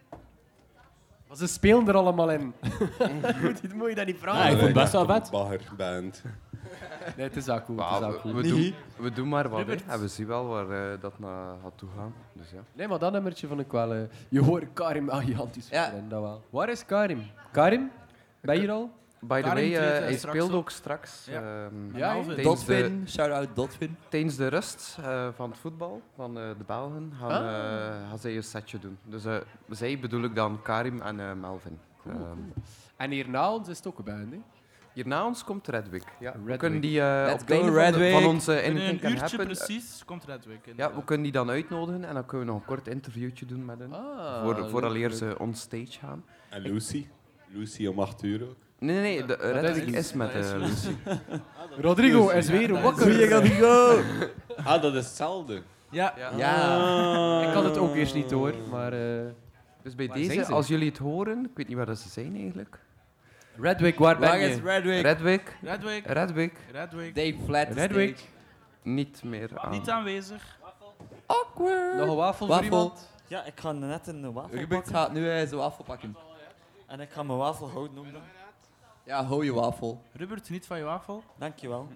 Maar 1.29 1.37
ze 1.37 1.47
spelen 1.47 1.89
er 1.89 1.95
allemaal 1.95 2.31
in. 2.31 2.41
moet, 3.43 3.61
je, 3.63 3.69
moet 3.75 3.89
je 3.89 3.95
dat 3.95 4.07
niet 4.07 4.19
vragen? 4.19 4.41
Ja, 4.41 4.47
ik 4.47 4.51
vond 4.53 4.63
het 4.63 4.73
best 4.75 4.93
wel 4.93 5.07
vet. 5.07 5.31
Baggerband. 5.31 6.23
Nee, 7.17 7.27
het 7.27 7.37
is 7.37 7.49
ook 7.49 7.65
goed. 7.65 7.81
Het 7.81 8.01
is 8.03 8.07
we, 8.07 8.13
goed. 8.19 8.33
we, 8.33 8.43
doen, 8.43 8.75
we 8.97 9.13
doen 9.13 9.29
maar 9.29 9.49
wat, 9.49 9.67
hè. 9.67 9.75
En 9.87 10.01
we 10.01 10.09
zien 10.09 10.27
wel 10.27 10.47
waar 10.47 10.71
eh, 10.71 11.01
dat 11.01 11.19
naar 11.19 11.55
gaat 11.63 11.73
toegaan. 11.79 12.15
Dus 12.33 12.51
ja. 12.51 12.59
Nee, 12.73 12.89
maar 12.89 12.99
dat 12.99 13.13
nummertje 13.13 13.47
vond 13.47 13.61
ik 13.61 13.71
wel... 13.73 13.93
eh, 13.93 14.01
je 14.29 14.41
hoort 14.43 14.65
Karim 14.73 15.11
gigantisch 15.11 15.69
Ja. 15.69 15.85
spelen, 15.87 16.09
dat 16.09 16.21
wel. 16.23 16.43
Waar 16.51 16.69
is 16.69 16.85
Karim? 16.87 17.23
Karim? 17.53 17.91
Ben 18.41 18.55
je 18.55 18.61
hier 18.61 18.71
al? 18.71 18.91
By 19.21 19.41
the 19.41 19.49
Karim 19.49 19.71
way, 19.71 19.75
eh, 19.75 19.87
treedt, 19.87 19.95
eh, 19.99 20.05
hij 20.05 20.17
straks 20.17 20.37
speelt 20.37 20.51
op. 20.53 20.57
ook 20.59 20.71
straks. 20.71 21.27
Ja. 21.31 21.41
ehm, 21.65 21.97
Ja, 21.97 22.13
tijdens 22.13 22.37
de- 22.37 22.43
Dotwin, 22.43 23.05
shout-out 23.09 23.49
Dotwin. 23.55 23.97
Tijdens 24.09 24.37
de 24.37 24.47
rust 24.49 24.99
eh, 25.01 25.29
van 25.35 25.51
het 25.51 25.59
voetbal 25.59 26.03
van 26.15 26.39
eh, 26.39 26.43
de 26.59 26.65
Belgen 26.67 27.13
gaan, 27.21 27.31
Ah. 27.31 27.37
eh, 27.87 28.09
gaan 28.09 28.19
zij 28.19 28.37
een 28.37 28.43
setje 28.45 28.79
doen. 28.79 28.99
Dus 29.05 29.25
eh, 29.25 29.37
zij 29.71 29.99
bedoel 29.99 30.23
ik 30.23 30.35
dan 30.35 30.63
Karim 30.63 31.01
en 31.01 31.21
eh, 31.21 31.33
Melvin. 31.41 31.79
Ehm, 32.07 32.17
En 32.97 33.11
hierna 33.11 33.53
ons 33.53 33.69
is 33.69 33.77
het 33.77 33.87
ook 33.87 33.99
een 33.99 34.05
band, 34.05 34.33
hè? 34.33 34.41
Hierna 34.97 35.27
ons 35.27 35.45
komt 35.45 35.69
Redwick. 35.69 36.03
Ja, 36.21 36.33
we 36.33 36.39
Redwick. 36.39 36.59
kunnen 36.59 36.81
die 36.81 37.01
eh, 37.01 37.33
op 37.33 37.39
go, 37.49 37.57
van, 37.57 37.67
de- 37.73 37.79
Redwick. 37.79 38.13
van 38.13 38.25
onze 38.27 38.53
Anything 38.53 39.03
een 39.03 39.11
uurtje 39.11 39.19
Happen, 39.19 39.39
eh, 39.39 39.45
precies 39.47 40.03
komt 40.05 40.25
Redwick. 40.25 40.59
Ja, 40.77 40.95
we 40.95 41.05
kunnen 41.05 41.23
die 41.25 41.33
dan 41.33 41.51
uitnodigen 41.51 42.05
en 42.05 42.15
dan 42.15 42.27
kunnen 42.27 42.47
we 42.47 42.53
nog 42.53 42.61
een 42.63 42.67
kort 42.69 42.89
interviewtje 42.89 43.47
doen 43.47 43.65
met 43.65 43.79
hen. 43.79 43.93
Ah, 43.93 44.43
voor, 44.45 44.69
vooraleer 44.71 45.09
leuk. 45.09 45.19
ze 45.19 45.35
on 45.39 45.55
stage 45.55 45.99
gaan. 46.01 46.25
En 46.51 46.63
Lucy. 46.63 47.07
Lucy 47.53 47.87
om 47.87 47.99
8 48.01 48.23
uur 48.23 48.43
ook. 48.43 48.57
Nee, 48.79 49.01
nee, 49.01 49.03
nee. 49.19 49.27
De, 49.27 49.37
dat 49.37 49.41
Redwick 49.65 49.87
is- 49.87 49.95
is, 49.95 50.13
met 50.13 50.29
eh, 50.35 50.35
Lucy. 50.35 50.57
Lucy. 50.57 50.91
Rodrigo 51.87 52.29
is 52.29 52.49
weer 52.49 52.73
wakker. 52.83 54.21
Ah, 54.65 54.83
dat 54.83 54.95
is 54.95 55.05
hetzelfde. 55.05 55.63
Ja. 55.91 56.15
Ja. 56.37 57.43
Ik 57.49 57.55
had 57.55 57.65
het 57.65 57.79
ook 57.79 57.95
eerst 57.95 58.15
niet 58.15 58.29
door, 58.29 58.55
maar... 58.71 58.93
eh, 58.93 59.25
Dus 59.83 59.95
bij 59.95 60.07
deze, 60.09 60.45
ze? 60.45 60.53
als 60.53 60.67
jullie 60.69 60.89
het 60.89 60.99
horen, 60.99 61.45
ik 61.45 61.51
weet 61.55 61.69
niet 61.69 61.77
waar 61.77 61.87
dat 61.87 61.99
ze 61.99 62.09
zijn 62.09 62.35
eigenlijk. 62.37 62.79
Redwick, 63.61 63.99
waar 63.99 64.19
ben 64.19 64.29
Waar 64.29 64.39
je? 64.39 64.49
is 64.49 64.61
Redwick? 64.61 65.03
Redwick, 65.03 65.57
Redwick. 65.63 66.07
Redwick, 66.07 66.59
Redwick. 66.73 67.15
Dave 67.15 67.37
Flat. 67.45 67.69
Redwick. 67.69 68.29
niet 68.83 69.23
meer 69.25 69.59
aan. 69.59 69.71
Niet 69.71 69.91
aanwezig. 69.91 70.59
Awkward. 71.27 71.97
Nog 71.97 72.09
een 72.09 72.15
wafel, 72.17 72.47
Wafel. 72.47 72.65
voor 72.65 72.65
iemand? 72.65 73.09
Ja, 73.27 73.45
ik 73.45 73.61
ga 73.61 73.73
net 73.73 74.07
een 74.07 74.33
wafel 74.33 74.51
Rubik 74.51 74.69
pakken. 74.69 74.95
gaat 74.95 75.13
nu 75.13 75.31
eh, 75.31 75.47
zo 75.49 75.59
afpakken. 75.59 76.17
En 76.87 77.01
ik 77.01 77.11
ga 77.11 77.23
mijn 77.23 77.39
wafel 77.39 77.71
houden 77.71 77.99
ook 77.99 78.13
dan. 78.13 78.23
Ja, 79.05 79.25
hou 79.25 79.45
je 79.45 79.53
wafel. 79.55 80.03
Rupert, 80.13 80.51
niet 80.51 80.67
van 80.67 80.79
je 80.79 80.85
wafel. 80.85 81.23
Dankjewel. 81.39 81.89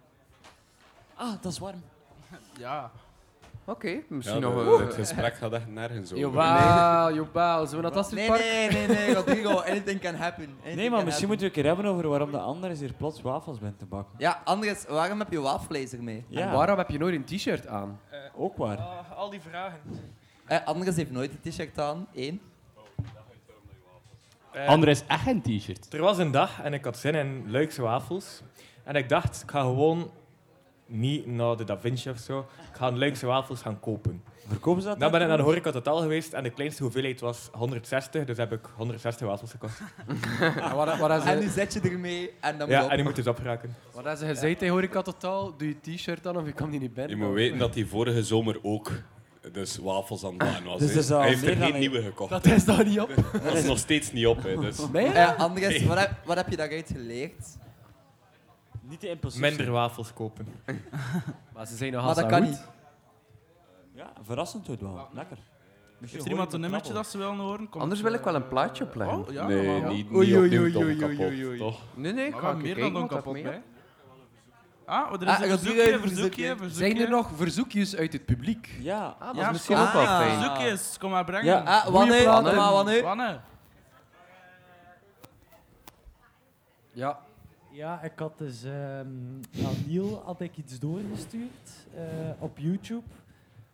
Ah, 1.15 1.33
dat 1.41 1.53
is 1.53 1.59
warm. 1.59 1.83
Ja. 2.59 2.91
Oké, 3.65 4.01
misschien 4.09 4.41
Ja, 4.41 4.49
nog... 4.49 4.79
eh, 4.81 4.87
het 4.87 4.95
gesprek 4.95 5.35
gaat 5.35 5.53
echt 5.53 5.67
nergens 5.67 6.13
over. 6.13 6.19
Jawel, 6.19 7.15
jawel. 7.15 7.67
Zullen 7.67 7.85
we 7.85 7.91
naar 7.91 8.03
het 8.05 8.13
Nee, 8.13 8.31
Astridpark? 8.31 8.41
nee, 8.73 8.87
nee, 8.87 8.97
nee, 9.07 9.15
Rodrigo, 9.15 9.59
anything 9.61 10.01
can 10.01 10.15
happen. 10.15 10.45
Anything 10.45 10.77
Nee, 10.77 10.91
maar 10.91 10.99
can 10.99 11.05
misschien 11.07 11.11
happen. 11.11 11.27
moeten 11.29 11.39
we 11.39 11.45
een 11.47 11.53
keer 11.53 11.65
hebben 11.67 11.85
over 11.85 12.09
waarom 12.09 12.31
de 12.31 12.39
Anders 12.39 12.81
hier 12.81 12.93
plots 12.93 13.23
wafels 13.23 13.59
bent 13.59 13.79
te 13.79 13.85
bakken. 13.85 14.15
Ja, 14.19 14.41
Andres, 14.45 14.85
waarom 14.89 15.19
heb 15.19 15.31
je 15.33 15.41
wafelijzer 15.41 16.03
mee? 16.03 16.25
Ja, 16.29 16.41
En 16.41 16.53
waarom 16.53 16.79
heb 16.79 16.91
je 16.91 16.99
nooit 16.99 17.15
een 17.15 17.25
t-shirt 17.39 17.67
aan? 17.67 18.01
ook 18.37 18.57
waar. 18.57 18.77
Ah, 18.79 19.17
al 19.19 19.31
die 19.31 19.41
vragen. 19.41 19.81
Eh, 20.45 20.59
Andres 20.65 20.97
heeft 20.97 21.11
nooit 21.11 21.31
een 21.43 21.51
t-shirt 21.51 21.79
aan. 21.81 22.07
Eén. 22.15 22.41
Eh, 24.53 24.69
André 24.69 24.91
is 24.91 25.05
echt 25.07 25.27
een 25.27 25.43
t-shirt. 25.43 25.93
Er 25.95 26.01
was 26.01 26.19
een 26.19 26.31
dag 26.31 26.61
en 26.63 26.73
ik 26.75 26.85
had 26.85 26.99
zin 26.99 27.15
in 27.15 27.51
Luikse 27.51 27.83
wafels. 27.83 28.43
En 28.85 28.95
ik 28.95 29.09
dacht, 29.09 29.43
ik 29.43 29.51
ga 29.51 29.61
gewoon 29.61 30.11
niet 30.91 31.27
naar 31.27 31.57
de 31.57 31.65
Da 31.65 31.79
Vinci 31.79 32.11
of 32.11 32.19
zo. 32.19 32.39
Ik 32.39 32.77
ga 32.77 32.93
Luikse 32.93 33.27
wafels 33.27 33.61
gaan 33.61 33.81
kopen. 33.81 34.23
Verkopen 34.49 34.83
ze 34.83 34.89
dat? 34.89 35.01
Dan 35.01 35.11
ben 35.11 35.21
ik 35.21 35.27
naar 35.29 35.37
de 35.37 35.43
dan? 35.43 35.53
horeca 35.53 35.71
totaal 35.71 35.99
geweest 36.01 36.33
en 36.33 36.43
de 36.43 36.51
kleinste 36.51 36.83
hoeveelheid 36.83 37.21
was 37.21 37.49
160, 37.53 38.25
dus 38.25 38.37
heb 38.37 38.53
ik 38.53 38.61
160 38.77 39.27
wafels 39.27 39.51
gekocht. 39.51 39.81
En 40.41 40.75
wat, 40.75 40.99
wat, 40.99 41.25
En 41.25 41.39
nu 41.39 41.45
ze, 41.47 41.51
zet 41.51 41.73
je 41.73 41.81
ermee 41.81 42.31
en 42.41 42.59
dan 42.59 42.69
moet 42.69 42.77
Ja, 42.77 42.85
op. 42.85 42.91
en 42.91 42.97
die 42.97 43.05
moet 43.05 43.17
dus 43.17 43.27
opraken. 43.27 43.75
wat 43.93 44.05
hebben 44.05 44.17
ze 44.19 44.27
gezegd 44.35 44.59
tegen 44.59 44.75
Horeca 44.75 45.03
Totaal? 45.03 45.57
Doe 45.57 45.69
je 45.69 45.95
t-shirt 45.97 46.27
aan 46.27 46.37
of 46.37 46.47
je 46.47 46.53
kan 46.53 46.71
die 46.71 46.81
niet 46.81 46.95
binnen? 46.95 47.17
Je 47.19 47.25
moet 47.25 47.35
weten 47.35 47.59
dat 47.59 47.75
hij 47.75 47.85
vorige 47.85 48.23
zomer 48.25 48.59
ook 48.63 48.91
dus 49.53 49.77
wafels 49.77 50.25
aan 50.25 50.35
het 50.43 50.65
was. 50.65 50.79
Dus 50.81 51.09
hij 51.09 51.29
heeft 51.29 51.43
er 51.47 51.49
dan 51.59 51.65
geen 51.65 51.75
een- 51.75 51.81
nieuwe 51.81 52.03
gekocht. 52.03 52.31
Dat 52.31 52.45
is 52.47 52.65
daar 52.65 52.85
niet 52.85 53.01
op. 53.01 53.11
Dat 53.45 53.55
is 53.55 53.65
nog 53.65 53.79
steeds 53.79 54.13
niet 54.13 54.27
op. 54.27 54.43
Hè, 54.43 54.57
dus. 54.57 54.79
Nee? 54.93 55.07
Eh, 55.07 55.39
Andres, 55.39 55.69
Nee. 55.79 55.87
wat, 55.89 55.99
heb, 55.99 56.11
wat 56.25 56.37
heb 56.37 56.49
je 56.49 56.57
daaruit 56.57 56.91
geleerd? 56.93 57.59
Niet 58.91 59.01
te 59.01 59.09
impulsief. 59.09 59.41
Minder 59.41 59.71
wafels 59.71 60.13
kopen. 60.13 60.47
Maar 61.55 61.67
ze 61.67 61.77
zijn 61.77 61.93
nog 61.93 62.05
Maar 62.05 62.15
dat 62.15 62.27
kan 62.27 62.39
goed. 62.41 62.49
niet. 62.49 62.63
Ja, 63.95 64.13
verrassend 64.23 64.67
goed 64.67 64.81
wel. 64.81 65.09
Lekker. 65.13 65.39
Heeft 66.01 66.25
er 66.25 66.31
iemand 66.31 66.53
een 66.53 66.61
nummertje 66.61 66.93
dat 66.93 67.07
ze 67.07 67.19
willen 67.19 67.37
horen? 67.37 67.69
Komt, 67.69 67.83
Anders 67.83 68.01
wil 68.01 68.13
ik 68.13 68.21
wel 68.25 68.35
een 68.35 68.49
plaatje 68.49 68.85
opleggen. 68.85 69.19
Oh, 69.19 69.31
ja, 69.33 69.47
nee, 69.47 69.67
normaal. 69.67 69.93
niet, 69.93 70.11
niet 70.11 70.17
oei, 70.19 70.37
opnieuw 70.37 70.61
oei, 70.61 70.73
Don 70.73 70.97
kapot, 70.97 71.19
oei, 71.27 71.47
oei. 71.47 71.59
toch? 71.59 71.81
Nee, 71.95 72.13
nee, 72.13 72.27
ik 72.27 72.35
ga 72.37 72.51
een 72.51 72.61
meer 72.61 72.75
dan 72.79 72.93
dat 72.93 73.09
kapot 73.09 73.33
mee. 73.33 73.43
bij. 73.43 73.63
Ah, 74.85 75.13
er 75.13 75.23
is 75.23 75.29
Ah, 75.29 75.41
een 75.41 76.01
verzoekje. 76.01 76.57
Zijn 76.69 77.01
er 77.01 77.09
nog 77.11 77.31
verzoekjes 77.37 77.97
uit 77.97 78.13
het 78.13 78.25
publiek? 78.25 78.69
Ja. 78.81 79.17
Ah, 79.19 79.27
dat 79.27 79.37
Ja, 79.37 79.45
is 79.47 79.53
misschien 79.53 79.77
ook 79.77 79.93
wel 79.93 80.03
Ah. 80.07 80.19
fijn. 80.19 80.39
Verzoekjes, 80.41 80.99
kom 80.99 81.11
maar 81.11 81.25
brengen. 81.25 81.45
Ja. 81.45 81.61
Ah, 81.65 81.87
wanneer? 81.87 82.25
Maar 82.27 82.73
wanneer? 82.73 83.03
Wanne. 83.03 83.41
Ja. 86.93 87.19
Ja, 87.71 88.03
ik 88.03 88.19
had 88.19 88.39
dus 88.39 88.65
ehm 88.65 88.73
aan 89.65 89.75
Niel 89.87 90.23
had 90.25 90.41
ik 90.41 90.57
iets 90.57 90.79
doorgestuurd 90.79 91.87
eh, 91.95 92.03
op 92.39 92.59
YouTube. 92.59 93.07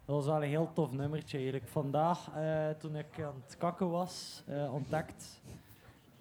Dat 0.05 0.17
was 0.17 0.27
wel 0.27 0.43
een 0.43 0.49
heel 0.49 0.71
tof 0.73 0.93
nummertje 0.93 1.37
eigenlijk. 1.37 1.69
Vandaag, 1.69 2.31
eh, 2.35 2.69
toen 2.79 2.97
ik 2.97 3.07
aan 3.21 3.43
het 3.47 3.57
kakken 3.57 3.91
was, 3.91 4.43
eh, 4.47 4.75
ontdekt. 4.75 5.43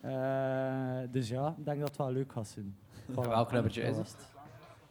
Eh, 0.01 0.97
dus 1.11 1.29
ja, 1.29 1.55
ik 1.57 1.65
denk 1.65 1.79
dat 1.79 1.87
het 1.87 1.97
wel 1.97 2.11
leuk 2.11 2.31
gaat 2.31 2.47
zijn. 2.47 2.77
Voilà, 3.11 3.13
welk 3.13 3.51
nummertje 3.51 3.81
dat 3.81 3.91
is 3.91 3.97
het? 3.97 4.33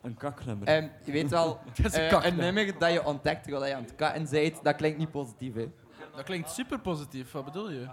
Een 0.03 0.16
kaknummer. 0.16 0.68
Ehm, 0.68 0.89
je 1.05 1.12
weet 1.12 1.30
wel, 1.30 1.59
Het 1.72 1.85
is 1.85 1.97
een 1.97 2.26
een 2.26 2.37
nummer 2.37 2.78
dat 2.78 2.93
je 2.93 3.05
ontdekt 3.05 3.43
terwijl 3.43 3.66
je 3.66 3.74
aan 3.74 3.82
het 3.82 3.95
katten 3.95 4.30
bent, 4.30 4.64
dat 4.64 4.76
klinkt 4.76 4.99
niet 4.99 5.11
positief, 5.11 5.55
hè. 5.55 5.70
Dat 6.14 6.24
klinkt 6.24 6.51
super 6.51 6.80
positief, 6.80 7.32
wat 7.32 7.45
bedoel 7.45 7.70
je? 7.70 7.87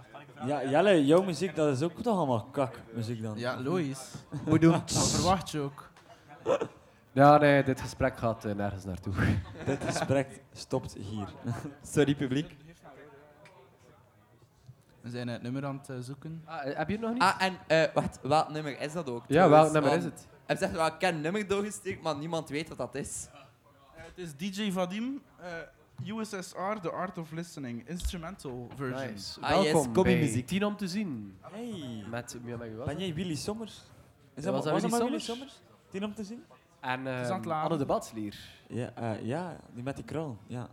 Ja, 0.46 0.64
Jelle, 0.64 1.04
jouw 1.04 1.22
muziek, 1.22 1.54
dat 1.56 1.76
is 1.76 1.82
ook 1.82 2.02
toch 2.02 2.16
allemaal 2.16 2.44
kakmuziek 2.44 3.22
dan? 3.22 3.38
Ja, 3.38 3.60
Lois. 3.60 3.98
Bedoeld. 4.44 4.94
Dat 4.94 5.10
verwacht 5.10 5.50
je 5.50 5.60
ook. 5.60 5.90
Ja, 7.12 7.38
nee, 7.38 7.62
dit 7.64 7.80
gesprek 7.80 8.16
gaat 8.16 8.44
eh, 8.44 8.54
nergens 8.54 8.84
naartoe. 8.84 9.12
Dit 9.66 9.84
gesprek 9.84 10.42
stopt 10.52 10.94
hier. 10.94 11.28
Sorry, 11.94 12.14
publiek. 12.14 12.56
We 15.00 15.10
zijn 15.10 15.28
het 15.28 15.42
nummer 15.42 15.64
aan 15.66 15.76
het 15.78 15.88
eh, 15.88 15.96
zoeken. 16.00 16.42
Ah, 16.44 16.66
eh, 16.66 16.76
heb 16.76 16.88
je 16.88 16.92
het 16.94 17.02
nog 17.02 17.12
niet? 17.12 17.22
Ah, 17.22 17.34
en 17.38 17.58
eh, 17.66 17.94
wacht, 17.94 18.18
welk 18.22 18.48
nummer 18.48 18.80
is 18.80 18.92
dat 18.92 19.08
ook? 19.10 19.24
ja, 19.26 19.44
trouwens? 19.46 19.60
welk 19.62 19.72
nummer 19.72 19.92
is 19.98 20.04
Want 20.04 20.14
het? 20.18 20.28
Hij 20.46 20.56
zegt 20.56 20.72
wel, 20.72 20.86
ik 20.86 20.98
ken 20.98 21.14
een 21.14 21.20
nummer 21.20 21.48
doorgestuurd, 21.48 22.02
maar 22.02 22.16
niemand 22.16 22.48
weet 22.48 22.68
wat 22.68 22.78
dat 22.78 22.94
is. 22.94 23.28
Eh, 23.32 24.02
het 24.04 24.18
is 24.18 24.36
DJ 24.36 24.72
Vadim, 24.72 25.22
eh, 25.40 25.46
USSR, 26.04 26.80
The 26.82 26.90
Art 26.90 27.18
of 27.18 27.32
Listening, 27.32 27.88
instrumental 27.88 28.68
version. 28.76 29.12
Nice. 29.12 29.40
Ah, 29.40 29.62
yes, 29.62 29.72
Welkom 29.72 29.92
Kobe 29.92 30.08
bij 30.10 30.18
muziek. 30.18 30.46
Tien 30.46 30.64
om 30.64 30.76
te 30.76 30.88
zien. 30.88 31.36
Hey. 31.40 32.04
Met, 32.10 32.36
ja, 32.44 32.56
met 32.56 32.76
was 32.76 32.86
Ben 32.86 32.98
jij 32.98 33.14
Willy 33.14 33.34
Sommers? 33.34 33.74
was 33.74 33.84
Is 34.34 34.44
dat, 34.44 34.54
dat 34.54 34.64
was 34.64 34.82
Willy 34.82 34.90
dat 34.90 35.02
Willy 35.02 35.18
Sommers? 35.18 35.24
Sommers? 35.24 35.60
Tien 35.90 36.04
om 36.04 36.14
te 36.14 36.24
zien? 36.24 36.44
En 36.80 36.98
uh, 37.00 37.28
laden. 37.28 37.52
Anne 37.52 37.76
de 37.76 37.86
Batslier. 37.86 38.36
Ja, 38.68 38.94
eh, 38.94 39.26
ja, 39.26 39.56
die 39.74 39.82
met 39.82 39.96
die 39.96 40.04
krul. 40.04 40.38
Ja. 40.46 40.68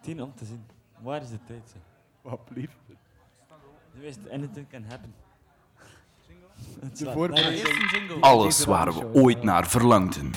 Tien 0.00 0.22
om 0.22 0.34
te 0.34 0.44
zien. 0.44 0.64
Waar 0.98 1.22
is 1.22 1.30
de 1.30 1.38
tijd? 1.46 1.62
Zeg? 1.72 1.82
Wat 2.22 2.40
lief. 2.54 2.76
Nu 3.92 4.06
is 4.06 4.16
anything 4.30 4.68
can 4.68 4.84
happen. 4.84 5.14
De 6.80 7.88
jingle. 7.92 8.20
Alles 8.20 8.64
waar 8.64 8.94
we 8.94 9.14
ooit 9.14 9.42
naar 9.42 9.68
verlangden. 9.68 10.30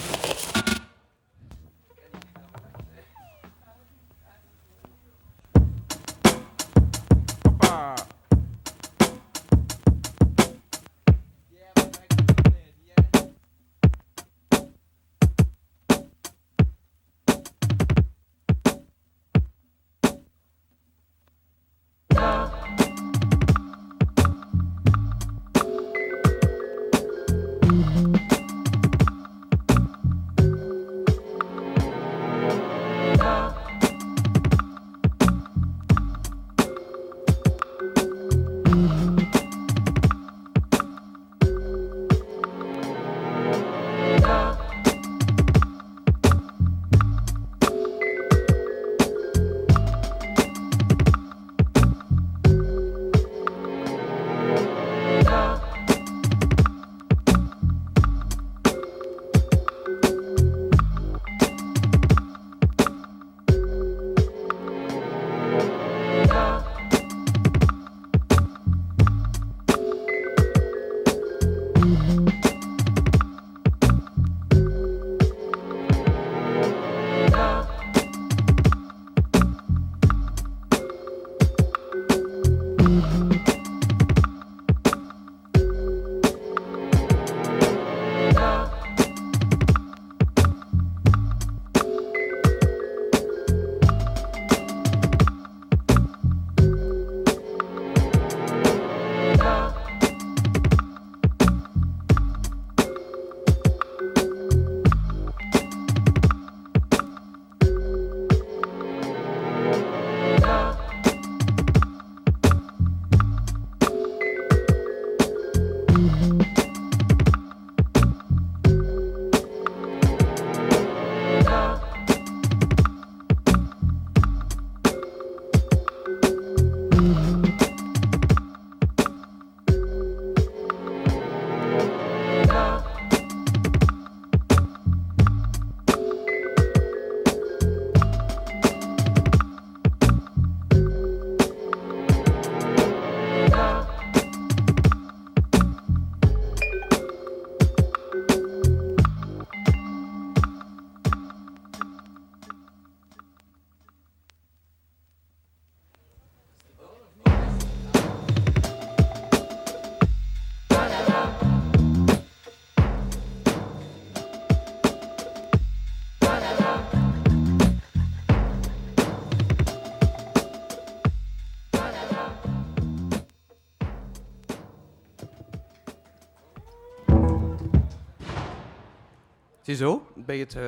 Ziezo, 179.75 180.05
bij 180.15 180.37
het 180.37 180.55
eh, 180.55 180.63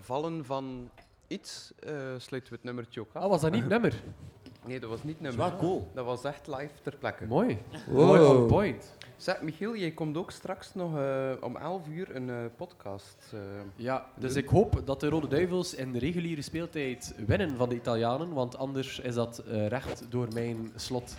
vallen 0.00 0.44
van 0.44 0.90
iets 1.26 1.72
eh, 1.78 1.92
sluiten 2.18 2.50
we 2.52 2.56
het 2.56 2.64
nummertje 2.64 3.00
ook 3.00 3.08
af. 3.12 3.22
Ah, 3.22 3.28
was 3.28 3.40
dat 3.40 3.50
niet 3.52 3.68
nummer? 3.68 3.94
Nee, 4.66 4.80
dat 4.80 4.90
was 4.90 5.02
niet 5.02 5.20
nummer. 5.20 5.40
wel 5.40 5.56
cool. 5.58 5.90
Dat 5.94 6.04
was 6.04 6.24
echt 6.24 6.46
live 6.46 6.70
ter 6.82 6.96
plekke. 6.96 7.26
Mooi. 7.26 7.58
Mooi 7.90 8.20
on 8.20 8.46
point. 8.46 8.96
Zeg, 9.16 9.42
Michiel, 9.42 9.76
jij 9.76 9.90
komt 9.90 10.16
ook 10.16 10.30
straks 10.30 10.74
nog 10.74 10.96
eh, 10.98 11.30
om 11.40 11.56
11 11.56 11.88
uur 11.88 12.16
een 12.16 12.30
eh, 12.30 12.36
podcast. 12.56 13.16
eh, 13.32 13.38
Ja, 13.76 14.06
dus 14.16 14.32
doen. 14.34 14.42
ik 14.42 14.48
hoop 14.48 14.82
dat 14.84 15.00
de 15.00 15.08
Rode 15.08 15.28
Duivels 15.28 15.74
in 15.74 15.92
de 15.92 15.98
reguliere 15.98 16.42
speeltijd 16.42 17.14
winnen 17.26 17.56
van 17.56 17.68
de 17.68 17.74
Italianen, 17.74 18.32
want 18.32 18.56
anders 18.56 18.98
is 18.98 19.14
dat 19.14 19.38
eh, 19.38 19.66
recht 19.66 20.04
door 20.08 20.28
mijn 20.32 20.72
slot. 20.76 21.16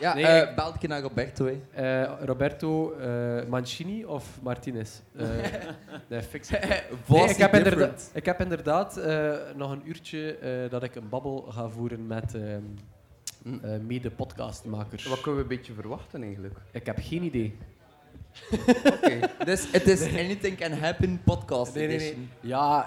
Ja, 0.00 0.14
Nee, 0.14 0.42
ik- 0.42 0.78
keer 0.78 0.88
naar 0.88 1.00
Roberto. 1.00 1.46
Hè. 1.46 1.60
Eh, 2.02 2.12
Roberto 2.26 2.92
eh, 2.92 3.44
Mancini 3.48 4.04
of 4.04 4.38
Martinez? 4.42 4.90
Eh, 5.16 5.26
nee, 6.08 6.22
fix 6.22 6.50
Nee, 7.06 7.28
ik, 7.28 7.36
heb 7.36 7.54
inderdaad, 7.54 8.10
ik 8.14 8.24
heb 8.24 8.40
inderdaad 8.40 8.96
eh, 8.96 9.32
nog 9.56 9.70
een 9.70 9.82
uurtje 9.84 10.36
eh, 10.36 10.70
dat 10.70 10.82
ik 10.82 10.94
een 10.94 11.08
babbel 11.08 11.46
ga 11.50 11.68
voeren 11.68 12.06
met 12.06 12.34
ehm, 12.34 12.62
eh, 13.62 13.78
mede-podcastmakers. 13.86 15.04
Wat 15.06 15.20
kunnen 15.20 15.36
we 15.46 15.50
een 15.50 15.56
beetje 15.56 15.72
verwachten 15.72 16.22
eigenlijk? 16.22 16.54
Ik 16.72 16.86
heb 16.86 16.98
geen 17.00 17.22
idee. 17.22 17.56
Dus 19.44 19.70
het 19.72 19.86
is 19.88 20.02
Anything 20.02 20.56
Can 20.58 20.72
Happen 20.72 21.20
podcast 21.24 21.74
Nee, 21.74 21.86
nee, 21.86 21.96
nee. 21.96 22.06
edition. 22.06 22.30
Ja, 22.40 22.86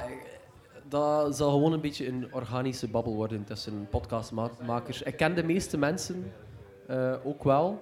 dat 0.90 1.36
zal 1.38 1.52
gewoon 1.52 1.74
een 1.74 1.82
beetje 1.82 2.08
een 2.08 2.28
organische 2.32 2.88
babbel 2.88 3.14
worden 3.16 3.44
tussen 3.44 3.88
podcastmakers. 3.90 5.02
Ik 5.02 5.18
ken 5.18 5.36
de 5.36 5.44
meeste 5.44 5.78
mensen 5.78 6.32
eh, 6.88 7.14
ook 7.24 7.44
wel. 7.44 7.82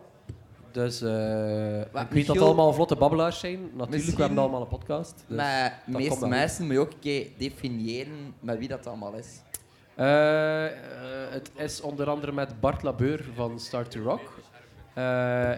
Dus 0.71 1.01
eh, 1.01 1.79
ik 1.79 1.83
weet 1.83 1.93
dat 1.93 2.09
Michiel, 2.09 2.33
het 2.33 2.43
allemaal 2.43 2.73
vlotte 2.73 2.95
babbelaars 2.95 3.39
zijn. 3.39 3.59
Natuurlijk, 3.73 4.15
we 4.15 4.21
hebben 4.21 4.39
allemaal 4.39 4.61
een 4.61 4.67
podcast. 4.67 5.23
Dus 5.27 5.37
maar 5.37 5.69
dat 5.85 5.95
de 5.95 6.01
meeste 6.01 6.27
mensen 6.27 6.65
moet 6.65 6.73
je 6.73 6.79
ook 6.79 6.91
een 6.91 6.99
keer 6.99 7.27
definiëren 7.37 8.33
met 8.39 8.57
wie 8.57 8.67
dat 8.67 8.87
allemaal 8.87 9.13
is. 9.13 9.41
Eh, 9.95 10.65
het 11.29 11.51
is 11.55 11.81
onder 11.81 12.09
andere 12.09 12.31
met 12.31 12.59
Bart 12.59 12.83
Labeur 12.83 13.25
van 13.35 13.59
Start 13.59 13.91
to 13.91 14.01
Rock. 14.01 14.21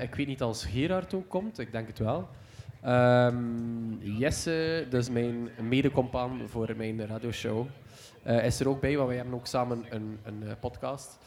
Ik 0.02 0.16
weet 0.16 0.28
niet 0.28 0.42
als 0.42 0.66
Gerard 0.66 1.14
ook 1.14 1.30
komt, 1.30 1.60
ik 1.60 1.72
denk 1.72 1.88
het 1.88 2.00
wel. 2.00 2.28
Ehm, 2.82 3.94
Jesse, 4.00 4.86
dus 4.90 5.10
mijn 5.10 5.50
medecompaan 5.62 6.42
voor 6.48 6.74
mijn 6.78 7.08
radioshow, 7.08 7.68
eh 8.24 8.46
is 8.46 8.60
er 8.60 8.70
ook 8.70 8.82
bij, 8.82 8.96
want 8.96 9.08
wij 9.08 9.18
hebben 9.18 9.36
ook 9.36 9.48
samen 9.48 9.86
een, 9.90 10.20
een 10.24 10.44
podcast. 10.60 11.18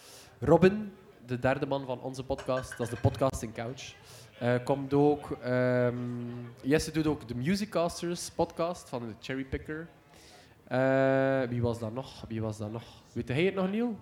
Robin, 0.40 0.92
de 1.30 1.38
derde 1.38 1.66
man 1.66 1.86
van 1.86 2.00
onze 2.00 2.24
podcast, 2.24 2.70
dat 2.78 2.86
is 2.86 2.94
de 2.94 3.00
Podcasting 3.00 3.54
Couch. 3.54 3.94
eh, 4.38 4.54
komt 4.64 4.94
ook. 4.94 5.30
ehm, 5.30 5.94
Jesse 6.62 6.90
doet 6.92 7.06
ook 7.06 7.28
de 7.28 7.34
Musicasters 7.34 8.30
podcast 8.30 8.88
van 8.88 9.00
de 9.08 9.14
Cherry 9.20 9.44
Picker. 9.44 9.88
Eh, 10.64 11.42
wie 11.48 11.62
was 11.62 11.78
dat 11.78 11.92
nog? 11.92 12.24
Wie 12.28 12.42
was 12.42 12.58
dat 12.58 12.72
nog? 12.72 12.82
Weet 13.12 13.28
jij 13.28 13.44
het 13.44 13.54
nog, 13.54 13.70
Niel? 13.70 13.96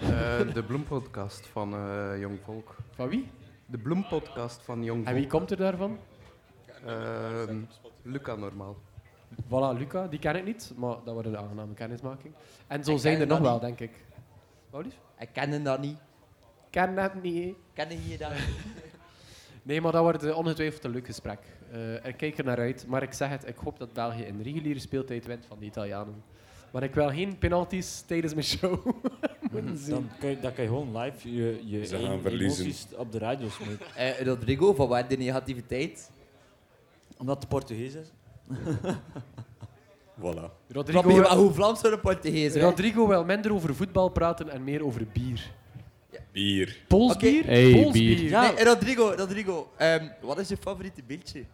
Eh, 0.00 0.08
de 0.54 0.62
Bloempodcast 0.66 1.46
van 1.46 1.74
eh, 1.74 2.20
Jong 2.20 2.38
Volk. 2.44 2.76
Van 2.94 3.08
wie? 3.08 3.30
De 3.66 3.78
Bloempodcast 3.78 4.62
van 4.62 4.84
Jong 4.84 4.98
Volk. 5.04 5.08
En 5.08 5.14
wie 5.20 5.26
komt 5.26 5.50
er 5.50 5.56
daarvan? 5.56 5.98
Ehm, 6.86 7.60
Luca 8.02 8.34
normaal. 8.34 8.76
Voilà, 9.44 9.78
Luca, 9.78 10.06
die 10.06 10.18
ken 10.18 10.36
ik 10.36 10.44
niet, 10.44 10.72
maar 10.76 10.96
dat 11.04 11.12
wordt 11.14 11.28
een 11.28 11.38
aangename 11.38 11.74
kennismaking. 11.74 12.34
En 12.66 12.84
zo 12.84 12.92
Ik 12.92 12.98
zijn 12.98 13.20
er 13.20 13.26
nog 13.26 13.38
wel, 13.38 13.52
niet. 13.52 13.60
denk 13.60 13.80
ik. 13.80 14.04
Wat 14.70 14.84
lief? 14.84 14.94
Ik 15.18 15.28
ken 15.32 15.62
dat 15.64 15.80
niet. 15.80 15.98
Ken 16.76 16.94
dat 16.94 17.22
niet. 17.22 17.54
Ken 17.72 17.88
je 18.08 18.18
dat 18.18 18.32
Nee, 19.62 19.80
maar 19.80 19.92
dat 19.92 20.02
wordt 20.02 20.24
eh, 20.24 20.36
ongetwijfeld 20.36 20.84
een 20.84 20.90
leuk 20.90 21.06
gesprek. 21.06 21.38
Eh, 21.72 21.94
ik 21.94 22.16
kijk 22.16 22.38
er 22.38 22.44
naar 22.44 22.58
uit, 22.58 22.86
maar 22.86 23.02
ik 23.02 23.12
zeg 23.12 23.28
het, 23.28 23.46
ik 23.48 23.56
hoop 23.56 23.78
dat 23.78 23.92
België 23.92 24.22
in 24.22 24.42
reguliere 24.42 24.78
speeltijd 24.78 25.26
wint 25.26 25.46
van 25.46 25.58
de 25.58 25.64
Italianen. 25.64 26.22
Maar 26.72 26.82
ik 26.82 26.94
wil 26.94 27.08
geen 27.08 27.38
penalties 27.38 28.00
tijdens 28.00 28.34
mijn 28.34 28.46
show 28.46 28.86
moeten 29.52 29.78
zien. 29.78 29.90
Dan 29.90 30.08
kan, 30.18 30.30
je, 30.30 30.40
dan 30.40 30.52
kan 30.52 30.64
je 30.64 30.70
gewoon 30.70 30.98
live 30.98 31.34
je, 31.34 31.60
je 31.64 31.86
Ze 31.86 31.98
gaan 31.98 32.26
emoties 32.26 32.86
op 32.96 33.12
de 33.12 33.18
radio 33.18 33.48
smeten. 33.48 33.86
Eh, 33.96 34.20
Rodrigo, 34.20 34.74
van 34.74 34.88
waar 34.88 35.08
de 35.08 35.16
negativiteit? 35.16 36.10
Omdat 37.16 37.38
het 37.38 37.48
Portugees 37.48 37.94
is. 37.94 38.08
Voilà. 40.20 40.50
Rodrigo, 40.68 41.36
hoe 41.36 41.52
Vlaams 41.52 41.80
zijn 41.80 42.00
Portugees? 42.00 42.54
Rodrigo 42.54 43.06
wil 43.06 43.24
minder 43.24 43.52
over 43.52 43.74
voetbal 43.74 44.08
praten 44.08 44.48
en 44.48 44.64
meer 44.64 44.84
over 44.84 45.06
bier. 45.12 45.50
Bier. 46.32 46.76
Pools 46.88 47.14
Oké. 47.14 47.30
bier? 47.30 47.44
Hey, 47.44 47.72
bier. 47.72 47.92
bier. 47.92 48.30
Nee, 48.40 48.64
Rodrigo, 48.64 49.12
Rodrigo. 49.16 49.72
ehm, 49.76 50.06
wat 50.20 50.38
is 50.38 50.48
je 50.48 50.56
favoriete 50.56 51.02
biertje? 51.06 51.44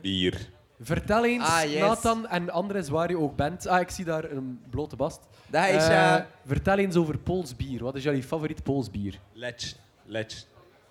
Bier. 0.00 0.48
Vertel 0.80 1.24
eens, 1.24 1.44
Ah, 1.44 1.62
yes. 1.64 1.80
Nathan 1.80 2.26
en 2.28 2.50
Andres, 2.50 2.88
waar 2.88 3.10
je 3.10 3.18
ook 3.18 3.36
bent. 3.36 3.66
Ah, 3.66 3.80
ik 3.80 3.90
zie 3.90 4.04
daar 4.04 4.30
een 4.30 4.60
blote 4.70 4.96
bast. 4.96 5.20
Dat 5.46 5.68
is, 5.68 5.74
Eh, 5.88 6.14
eh, 6.14 6.22
vertel 6.46 6.78
eens 6.78 6.96
over 6.96 7.18
Pools 7.18 7.56
bier. 7.56 7.82
Wat 7.82 7.94
is 7.94 8.02
jullie 8.02 8.22
favoriet 8.22 8.62
Pools 8.62 8.90
bier? 8.90 9.18
Lech. 9.32 9.74
Lech. 10.04 10.26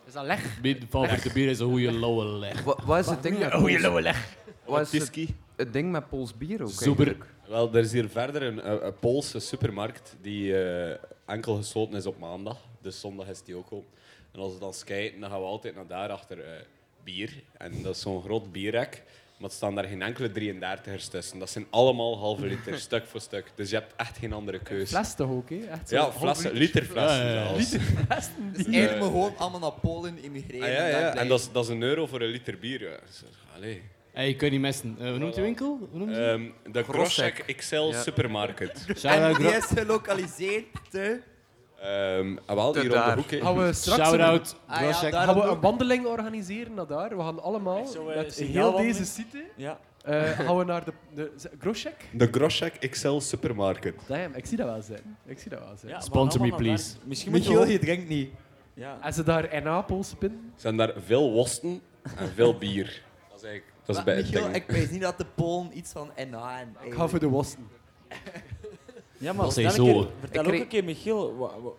Is 0.08 0.14
dat 0.14 0.26
leg? 0.26 0.62
Mijn 0.62 0.78
favoriete 0.90 1.30
bier 1.34 1.50
is 1.50 1.60
een 1.60 1.70
goede 1.70 1.92
lauwe 1.92 2.26
leg. 2.26 2.64
Wat, 2.64 2.82
wat 2.86 3.00
is 3.00 3.06
het 3.06 3.24
ding 3.24 3.40
met 3.40 3.50
Pools- 3.50 3.82
lauwe 3.82 4.02
leg. 4.02 4.36
Wat 4.66 4.82
is 4.82 4.92
het, 4.92 5.02
Whisky. 5.02 5.34
het 5.56 5.74
ding 5.74 5.92
met 5.92 6.10
Pools 6.10 6.38
bier 6.38 6.62
ook 6.62 6.70
Super. 6.70 7.06
eigenlijk? 7.08 7.26
Wel, 7.48 7.74
er 7.74 7.84
is 7.84 7.92
hier 7.92 8.10
verder 8.10 8.42
een, 8.42 8.72
een, 8.72 8.86
een 8.86 9.00
Poolse 9.00 9.40
supermarkt 9.40 10.16
die 10.22 10.64
eh, 10.64 10.98
enkel 11.26 11.56
gesloten 11.56 11.96
is 11.96 12.06
op 12.06 12.20
maandag. 12.20 12.58
Dus 12.82 13.00
zondag 13.00 13.28
is 13.28 13.44
die 13.44 13.56
ook 13.56 13.72
open. 13.72 13.90
En 14.32 14.40
als 14.40 14.54
we 14.54 14.60
dan 14.60 14.74
skaten, 14.74 15.20
dan 15.20 15.30
gaan 15.30 15.40
we 15.40 15.46
altijd 15.46 15.76
naar 15.76 15.88
daar 15.88 16.10
achter 16.10 16.40
eh, 16.40 16.52
bier. 17.04 17.34
En 17.58 17.82
dat 17.82 17.96
is 17.96 18.02
zo'n 18.02 18.22
groot 18.22 18.52
bierrek. 18.52 19.04
Maar 19.38 19.50
het 19.50 19.58
staan 19.58 19.76
daar 19.76 19.86
geen 19.86 20.02
enkele 20.02 20.30
33ers 20.30 21.10
tussen. 21.10 21.40
Dat 21.40 21.50
zijn 21.50 21.66
allemaal 21.70 22.18
halve 22.18 22.46
liter, 22.46 22.80
stuk 22.80 23.06
voor 23.06 23.22
stuk. 23.22 23.52
Dus 23.56 23.70
je 23.70 23.76
hebt 23.76 23.94
echt 23.96 24.18
geen 24.18 24.34
andere 24.34 24.60
keuze. 24.60 24.96
Fles 24.96 25.16
toch 25.16 25.30
ook, 25.30 25.50
hè? 25.50 25.66
Echt 25.66 25.90
zo 25.90 25.96
ja, 25.96 26.12
flessen, 26.12 26.52
liter. 26.52 26.82
literflessen 26.82 27.26
Ja, 27.26 27.34
ja. 27.34 27.56
Literflessen. 27.56 28.52
Dus 28.54 28.66
eigenlijk 28.66 29.00
maar 29.00 29.10
gewoon 29.10 29.38
allemaal 29.38 29.60
naar 29.60 29.80
Polen 29.80 30.24
immigreren. 30.24 30.68
Ah, 30.68 30.74
ja, 30.74 30.86
en 30.86 30.92
daar 30.92 31.02
ja. 31.02 31.16
En 31.16 31.28
dat 31.28 31.40
is, 31.40 31.52
dat 31.52 31.64
is 31.64 31.70
een 31.70 31.82
euro 31.82 32.08
voor 32.08 32.22
een 32.22 32.30
liter 32.30 32.60
bier. 32.60 32.82
Ja. 32.82 32.98
Dus, 33.06 33.24
allee. 33.56 33.82
Hey, 34.16 34.28
je 34.28 34.36
kunt 34.36 34.52
niet 34.52 34.62
missen. 34.62 34.96
Eh, 35.00 35.10
hoe 35.10 35.18
noemt 35.18 35.36
je 35.36 35.42
winkel? 35.42 35.78
Hoe 35.92 36.00
noemt 36.00 36.16
je? 36.16 36.22
Ehm, 36.26 36.72
de 36.74 36.84
Groschek 36.84 37.54
XL 37.58 37.76
Ja. 37.76 38.02
Supermarket. 38.02 38.86
En 39.04 39.34
die 39.38 39.48
is 39.48 39.66
gelokaliseerd 39.66 40.66
te... 40.90 41.22
Ehm, 41.82 42.38
ah, 42.46 42.56
wel, 42.56 42.74
hier 42.74 42.84
op 42.84 42.90
de 42.90 42.94
daar. 42.96 43.16
hoek. 43.16 43.32
Gaan 43.32 43.58
we 43.58 43.74
straks 43.84 44.02
Shout-out, 44.10 44.56
Ah, 44.68 44.82
ja, 44.82 44.92
gaan 44.94 45.36
we 45.36 45.44
ook. 45.44 45.56
een 45.56 45.62
wandeling 45.62 46.06
organiseren 46.06 46.74
naar 46.74 46.88
daar? 46.88 47.18
We 47.18 47.24
gaan 47.24 47.42
allemaal 47.44 47.86
Zo, 47.88 48.04
met 48.04 48.36
heel 48.36 48.78
deze 48.78 49.06
site 49.06 49.44
Ja. 49.56 49.80
eh, 50.04 50.22
gaan 50.40 50.58
we 50.58 50.64
naar 50.64 50.84
de, 50.86 50.94
de 51.14 51.32
Groschek. 51.60 51.96
De 52.12 52.28
Groschek 52.32 52.88
XL 52.92 53.20
Supermarket. 53.20 53.96
Damn, 54.08 54.36
ik 54.36 54.46
zie 54.46 54.58
dat 54.58 54.68
wel 54.68 54.82
zijn. 54.82 55.18
Ik 55.26 55.40
zie 55.40 55.50
dat 55.50 55.60
wel 55.60 55.78
zijn. 55.78 55.92
Ja, 55.92 56.00
Sponsor 56.00 56.42
me, 56.42 56.56
please. 56.56 56.94
naar- 56.98 57.08
Misschien 57.08 57.32
Michiel, 57.32 57.66
je 57.68 57.80
drinkt 57.80 58.08
niet. 58.10 58.30
Ja. 58.74 58.98
En 59.02 59.14
ze 59.14 59.24
daar 59.24 59.54
in 59.54 59.64
Napels 59.64 60.14
pinnen. 60.20 60.52
Er 60.56 60.62
zijn 60.62 60.78
daar 60.78 60.94
veel 61.06 61.32
wosten 61.32 61.82
en 62.18 62.28
veel 62.36 62.58
bier. 62.58 63.04
Dat 63.46 63.56
is 63.56 63.62
eigenlijk 63.62 63.74
dat 63.86 63.90
is 63.90 63.96
Maar 63.96 64.06
bij 64.06 64.16
het 64.16 64.26
Michiel, 64.26 64.44
ding. 64.44 64.56
ik 64.56 64.70
weet 64.70 64.92
niet 64.92 65.02
dat 65.02 65.18
de 65.18 65.26
Polen 65.36 65.78
iets 65.78 65.92
van 65.92 66.10
NA 66.30 66.60
en 66.60 66.76
Ik 66.82 66.94
ga 66.94 67.08
voor 67.08 67.20
de 67.20 67.28
wosten. 67.28 67.68
Ja, 69.18 69.34
maar 69.34 69.46
Dat 69.46 69.54
vertel, 69.54 69.72
zo. 69.72 69.84
keer, 69.84 70.08
vertel 70.20 70.44
Ik 70.46 70.54
ook 70.54 70.60
een 70.62 70.68
keer, 70.68 70.84
Michiel. 70.84 71.38
wa- 71.38 71.60
wa- 71.62 71.70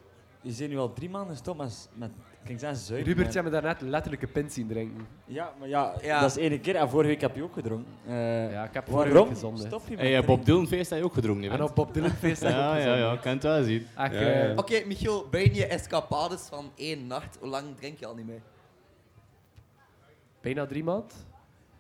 je 0.41 0.55
bent 0.59 0.71
nu 0.71 0.79
al 0.79 0.93
drie 0.93 1.11
maanden 1.11 1.31
gestopt 1.31 1.59
met, 1.59 1.89
met 1.95 2.11
ik 2.45 2.59
zuipen. 2.59 2.97
Rubert, 2.97 3.17
maar- 3.17 3.33
jij 3.33 3.43
me 3.43 3.51
daarnet 3.51 3.81
letterlijk 3.81 4.23
een 4.23 4.33
pint 4.33 4.53
zien 4.53 4.69
drinken. 4.69 5.07
Ja, 5.25 5.53
maar 5.59 5.69
ja, 5.69 5.95
Ja. 6.03 6.21
dat 6.21 6.31
is 6.31 6.37
één 6.37 6.61
keer. 6.61 6.77
En 6.77 6.89
vorige 6.89 7.09
week 7.11 7.21
heb 7.21 7.37
je 7.37 7.43
ook 7.43 7.53
gedronken. 7.53 7.93
Eh, 8.07 8.53
Ja, 8.53 8.65
ik 8.65 8.75
heb 8.75 8.85
vorige 8.89 9.09
waarom 9.09 9.29
week 9.29 9.35
gezondigd. 9.39 9.67
stop 9.67 9.83
je 9.89 9.97
met 9.97 10.07
Hey, 10.07 10.25
Bob? 10.25 10.45
Dylan 10.45 10.67
feest 10.67 10.91
heb 10.91 10.99
je 10.99 11.05
ook 11.05 11.15
gedronken, 11.15 11.51
hè, 11.51 11.57
En 11.57 11.63
op 11.63 11.75
Bob 11.75 11.95
Dylan 11.95 12.11
feest 12.11 12.41
heb 12.43 12.51
ik 12.51 12.57
ook 12.57 12.63
Ja, 12.63 12.77
ja, 12.77 12.95
ja, 12.95 13.17
kan 13.17 13.33
het 13.33 13.43
wel 13.43 13.63
zien. 13.65 13.87
Ja, 13.97 14.11
eh, 14.13 14.49
ja. 14.49 14.55
Oké, 14.57 14.83
Michiel, 14.87 15.27
buiten 15.31 15.55
je 15.55 15.67
escapades 15.67 16.41
van 16.43 16.71
één 16.75 17.07
nacht, 17.07 17.37
hoe 17.41 17.49
lang 17.49 17.77
drink 17.77 17.99
je 17.99 18.07
al 18.07 18.15
niet 18.15 18.27
meer? 18.27 18.41
bijna 20.41 20.67
drie 20.67 20.85
maand. 20.85 21.27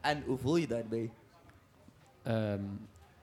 En 0.07 0.23
hoe 0.27 0.39
voel 0.39 0.57
je 0.57 0.67
daarbij? 0.67 1.11
Ehm, 2.23 2.61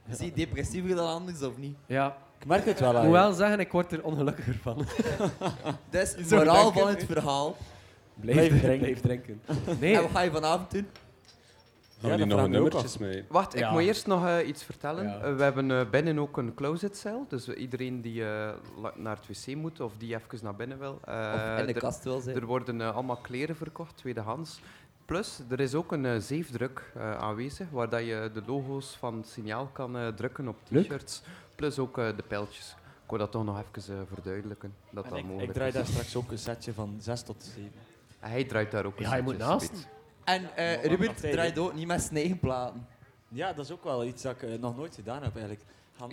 Zie 0.09 0.25
je 0.25 0.31
depressiever 0.33 0.95
dan 0.95 1.07
anders 1.07 1.41
of 1.41 1.57
niet? 1.57 1.75
ja. 1.85 2.17
Ik 2.39 2.49
merk 2.49 2.65
het 2.65 2.79
wel 2.79 2.89
Ik 2.89 2.95
aan 2.95 3.05
moet 3.05 3.13
je. 3.15 3.19
wel 3.21 3.33
zeggen, 3.33 3.59
ik 3.59 3.71
word 3.71 3.91
er 3.91 4.03
ongelukkiger 4.03 4.55
van. 4.61 4.79
Is 5.91 6.15
het 6.15 6.29
moraal 6.29 6.63
denken. 6.63 6.81
van 6.81 6.89
het 6.89 7.03
verhaal. 7.05 7.55
Blijf, 8.13 8.35
Blijf 8.47 8.61
drinken. 8.61 8.79
Blijf 8.79 8.99
drinken. 9.01 9.41
Nee, 9.79 9.95
En 9.95 10.01
wat 10.01 10.11
ga 10.11 10.21
je 10.21 10.31
vanavond 10.31 10.71
doen? 10.71 10.87
Gaan 12.01 12.11
Ja, 12.11 12.17
we 12.17 12.25
die 12.25 12.35
nog 12.35 12.47
nummertjes 12.47 12.97
mee? 12.97 13.23
Wacht, 13.29 13.53
ik 13.53 13.59
Ja. 13.59 13.71
moet 13.71 13.81
eerst 13.81 14.07
nog 14.07 14.25
eh, 14.25 14.47
iets 14.47 14.63
vertellen. 14.63 15.03
Ja. 15.03 15.19
Eh, 15.21 15.35
we 15.35 15.43
hebben 15.43 15.71
eh, 15.71 15.89
binnen 15.89 16.19
ook 16.19 16.37
een 16.37 16.53
closetcel. 16.53 17.25
Dus 17.29 17.47
iedereen 17.47 18.01
die 18.01 18.21
naar 18.95 19.17
het 19.25 19.27
wc 19.45 19.55
moet 19.55 19.79
of 19.79 19.93
die 19.97 20.15
even 20.15 20.39
naar 20.41 20.55
binnen 20.55 20.79
wil. 20.79 20.99
eh, 21.05 21.53
Of 21.53 21.59
in 21.59 21.65
de 21.65 21.73
kast 21.73 22.03
wil 22.03 22.19
zijn? 22.19 22.35
Er 22.35 22.45
worden 22.45 22.93
allemaal 22.93 23.17
kleren 23.17 23.55
verkocht, 23.55 23.97
tweedehands. 23.97 24.59
Plus, 25.05 25.39
er 25.49 25.59
is 25.59 25.75
ook 25.75 25.91
een 25.91 26.05
eh, 26.05 26.17
zeefdruk 26.17 26.91
eh, 26.95 27.17
aanwezig, 27.17 27.69
waar 27.69 27.89
dat 27.89 27.99
je 28.05 28.29
de 28.33 28.41
logo's 28.45 28.95
van 28.99 29.17
het 29.17 29.27
signaal 29.27 29.67
kan 29.73 29.97
eh, 29.97 30.07
drukken 30.07 30.47
op 30.47 30.55
t-shirts. 30.63 31.21
Plus 31.55 31.79
ook 31.79 31.97
eh, 31.97 32.15
de 32.15 32.23
pijltjes. 32.27 32.75
Ik 33.03 33.09
wil 33.09 33.17
dat 33.19 33.31
toch 33.31 33.43
nog 33.43 33.63
even 33.77 34.07
verduidelijken, 34.07 34.73
dat 34.91 35.03
En 35.03 35.09
dat 35.09 35.19
ik, 35.19 35.25
mogelijk 35.25 35.47
ik 35.49 35.53
draai 35.55 35.69
is. 35.69 35.75
daar 35.75 35.85
straks 35.85 36.15
ook 36.15 36.31
een 36.31 36.37
setje 36.37 36.73
van 36.73 36.95
6 36.99 37.21
tot 37.21 37.43
7. 37.43 37.71
En 38.19 38.29
Hij 38.29 38.43
draait 38.43 38.71
daar 38.71 38.85
ook 38.85 38.97
een 38.99 39.03
Ja, 39.03 39.15
je 39.15 39.21
moet 39.21 39.33
setje, 39.33 39.47
naast. 39.47 39.87
En 40.23 40.55
eh 40.55 40.97
wacht 40.97 41.23
even. 41.23 41.31
draait 41.31 41.59
ook 41.59 41.73
niet 41.73 41.87
met 41.87 42.01
zijn 42.01 42.15
eigen 42.15 42.39
platen. 42.39 42.87
Ja, 43.27 43.53
dat 43.53 43.65
is 43.65 43.71
ook 43.71 43.83
wel 43.83 44.05
iets 44.05 44.21
dat 44.21 44.41
ik 44.41 44.59
nog 44.59 44.75
nooit 44.77 44.95
gedaan 44.95 45.23
heb 45.23 45.33
eigenlijk. 45.35 45.65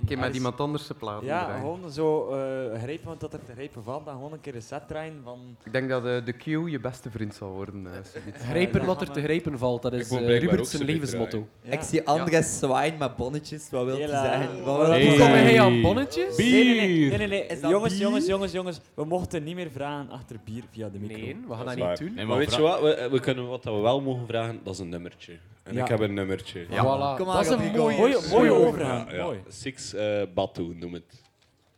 Ik 0.03 0.09
heb 0.09 0.19
met 0.19 0.35
iemand 0.35 0.61
anders 0.61 0.87
zijn 0.87 0.99
platen 0.99 1.27
Ja, 1.27 1.45
draaien. 1.45 1.61
gewoon 1.61 1.91
zo 1.91 2.29
eh 2.29 2.81
grijpen 2.83 3.07
wat 3.09 3.21
dat 3.21 3.33
er 3.33 3.45
te 3.45 3.53
grijpen 3.53 3.85
valt. 3.85 4.07
En 4.07 4.13
gewoon 4.13 4.33
een 4.33 4.41
keer 4.41 4.55
een 4.55 4.63
set 4.63 4.89
draaien 4.89 5.21
van... 5.25 5.57
Ik 5.65 5.73
denk 5.73 5.89
dat 5.89 6.07
eh, 6.07 6.25
de 6.25 6.33
Q 6.33 6.45
je 6.45 6.81
beste 6.81 7.11
vriend 7.11 7.35
zal 7.35 7.51
worden. 7.51 7.87
eh, 7.87 7.93
zoiets. 7.93 8.45
grijpen 8.51 8.81
Ja, 8.81 8.87
wat 8.87 9.01
er 9.01 9.11
te 9.11 9.23
grijpen 9.23 9.59
valt, 9.59 9.83
dat 9.83 9.93
is 9.93 10.11
eh, 10.11 10.59
ook 10.59 10.67
zijn 10.67 10.85
levensmotto. 10.85 11.47
Ja. 11.63 11.73
Ik 11.73 11.81
zie 11.81 12.07
Andres 12.07 12.59
zwaaien 12.59 12.99
met 12.99 13.17
bonnetjes. 13.17 13.71
Wat 13.71 13.85
wil 13.85 13.97
je 13.99 14.09
zeggen? 14.09 14.65
Wat 14.65 14.77
Hey. 14.87 14.87
wil 14.89 14.99
je 14.99 15.07
Hoe 15.09 15.17
zeggen? 15.17 15.37
kom 15.39 15.47
jij 15.49 15.61
aan 15.61 15.81
bonnetjes? 15.83 16.37
Nee, 16.37 16.53
nee, 16.53 16.65
nee. 16.75 17.09
nee, 17.19 17.29
nee, 17.29 17.47
nee. 17.49 17.71
Jongens, 17.71 17.93
bier? 17.93 18.03
jongens, 18.03 18.27
jongens, 18.27 18.53
jongens. 18.53 18.81
We 18.95 19.05
mochten 19.05 19.45
niet 19.45 19.55
meer 19.55 19.71
vragen 19.71 20.11
achter 20.11 20.37
bier 20.45 20.63
via 20.71 20.89
de 20.89 20.99
micro. 20.99 21.17
Nee, 21.17 21.37
we 21.49 21.55
gaan 21.55 21.65
Dat 21.67 21.77
niet 21.77 21.99
doen. 21.99 22.07
Nee, 22.07 22.15
Maar 22.17 22.27
maar 22.27 22.39
weet 22.39 22.55
je 22.55 22.61
wat? 22.63 22.81
We, 22.81 23.09
we 23.11 23.21
kunnen 23.21 23.49
wat 23.49 23.63
dat 23.63 23.75
we 23.75 23.81
wel 23.81 24.01
mogen 24.01 24.27
vragen, 24.27 24.61
dat 24.63 24.73
is 24.75 24.79
een 24.81 24.89
nummertje. 24.89 25.39
En 25.71 25.77
Ja. 25.77 25.83
ik 25.83 25.89
heb 25.89 26.01
een 26.01 26.15
nummertje. 26.15 26.67
Ja. 26.71 26.83
Voilà. 26.85 27.19
Kom 27.19 27.29
aan, 27.29 27.35
dat 27.37 27.41
is 27.45 27.49
een 27.49 27.57
Rodrigo. 27.57 27.83
mooie, 27.85 27.97
Mooie, 27.99 28.29
mooie 28.31 28.53
overgang. 28.53 29.11
Ja, 29.11 29.17
ja. 29.17 29.25
Mooi. 29.25 29.43
Six 29.49 29.95
eh 29.95 30.23
Batu 30.35 30.63
noem 30.63 30.95
het. 30.95 31.23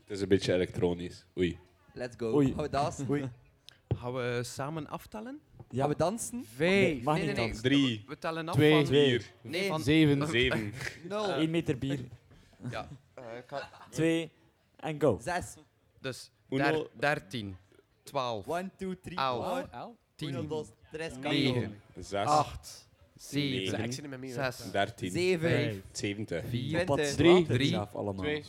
Het 0.03 0.16
is 0.16 0.20
een 0.20 0.28
beetje 0.28 0.55
elektronisch. 0.55 1.26
Oei. 1.38 1.59
Let's 1.95 2.14
go. 2.18 2.34
Oei. 2.34 2.47
Gaan 2.55 2.62
we 2.62 2.68
dansen? 2.68 3.07
Oei. 3.11 3.30
Gaan 3.97 4.12
we 4.14 4.40
samen 4.45 4.88
aftellen? 4.88 5.40
Ja, 5.70 5.80
Gaan 5.80 5.88
we 5.90 5.97
dansen? 5.97 6.45
Vijf. 6.55 7.03
mag 7.03 7.16
nee, 7.16 7.26
niet 7.26 7.36
nee, 7.36 7.47
dansen. 7.47 7.62
Drie. 7.64 8.05
We 8.09 8.18
tellen 8.18 8.49
af 8.49 8.55
Twee. 8.55 8.72
van... 8.72 8.86
Vier. 8.86 9.30
Nee, 9.43 9.68
van... 9.68 9.80
Zeven. 9.80 10.26
Zeven. 10.38 10.72
Nul. 11.09 11.30
Eén 11.40 11.51
meter 11.51 11.78
bier. 11.78 12.01
Ja. 12.70 12.88
eh, 13.14 13.22
ik 13.38 13.45
ga- 13.47 13.68
Twee. 13.90 14.30
En 14.76 15.01
go. 15.01 15.18
Zes. 15.22 15.55
Dus 16.01 16.30
Uno. 16.51 16.62
der, 16.64 16.86
13, 16.95 17.57
12, 18.03 18.47
One, 18.49 18.70
two, 18.76 18.95
three, 19.03 19.16
four. 19.18 19.68
Elf. 19.72 19.90
Uno, 20.22 20.40
10, 20.40 20.49
dos, 20.49 20.66
tres, 20.93 21.12
cuatro. 21.12 21.30
9, 21.30 21.80
Zes. 21.99 22.14
8, 22.26 22.28
Negen. 22.28 22.91
7, 23.22 23.84
Ik 23.84 23.92
zie 23.92 24.00
niet 24.02 24.10
meer 24.10 24.18
mee. 24.18 24.32
6, 24.32 24.70
Dertien. 24.72 25.10
Zeven. 25.10 25.50
Vijf. 25.50 25.76
Zeventig. 25.92 26.44
4, 26.48 26.86
Wat 26.86 26.96
Twintig. 26.98 27.06
slaat 27.06 27.46
Drie. 27.46 27.58
er 27.58 27.66
zelf 27.66 27.94
allemaal. 27.94 28.24
Twee. 28.40 28.42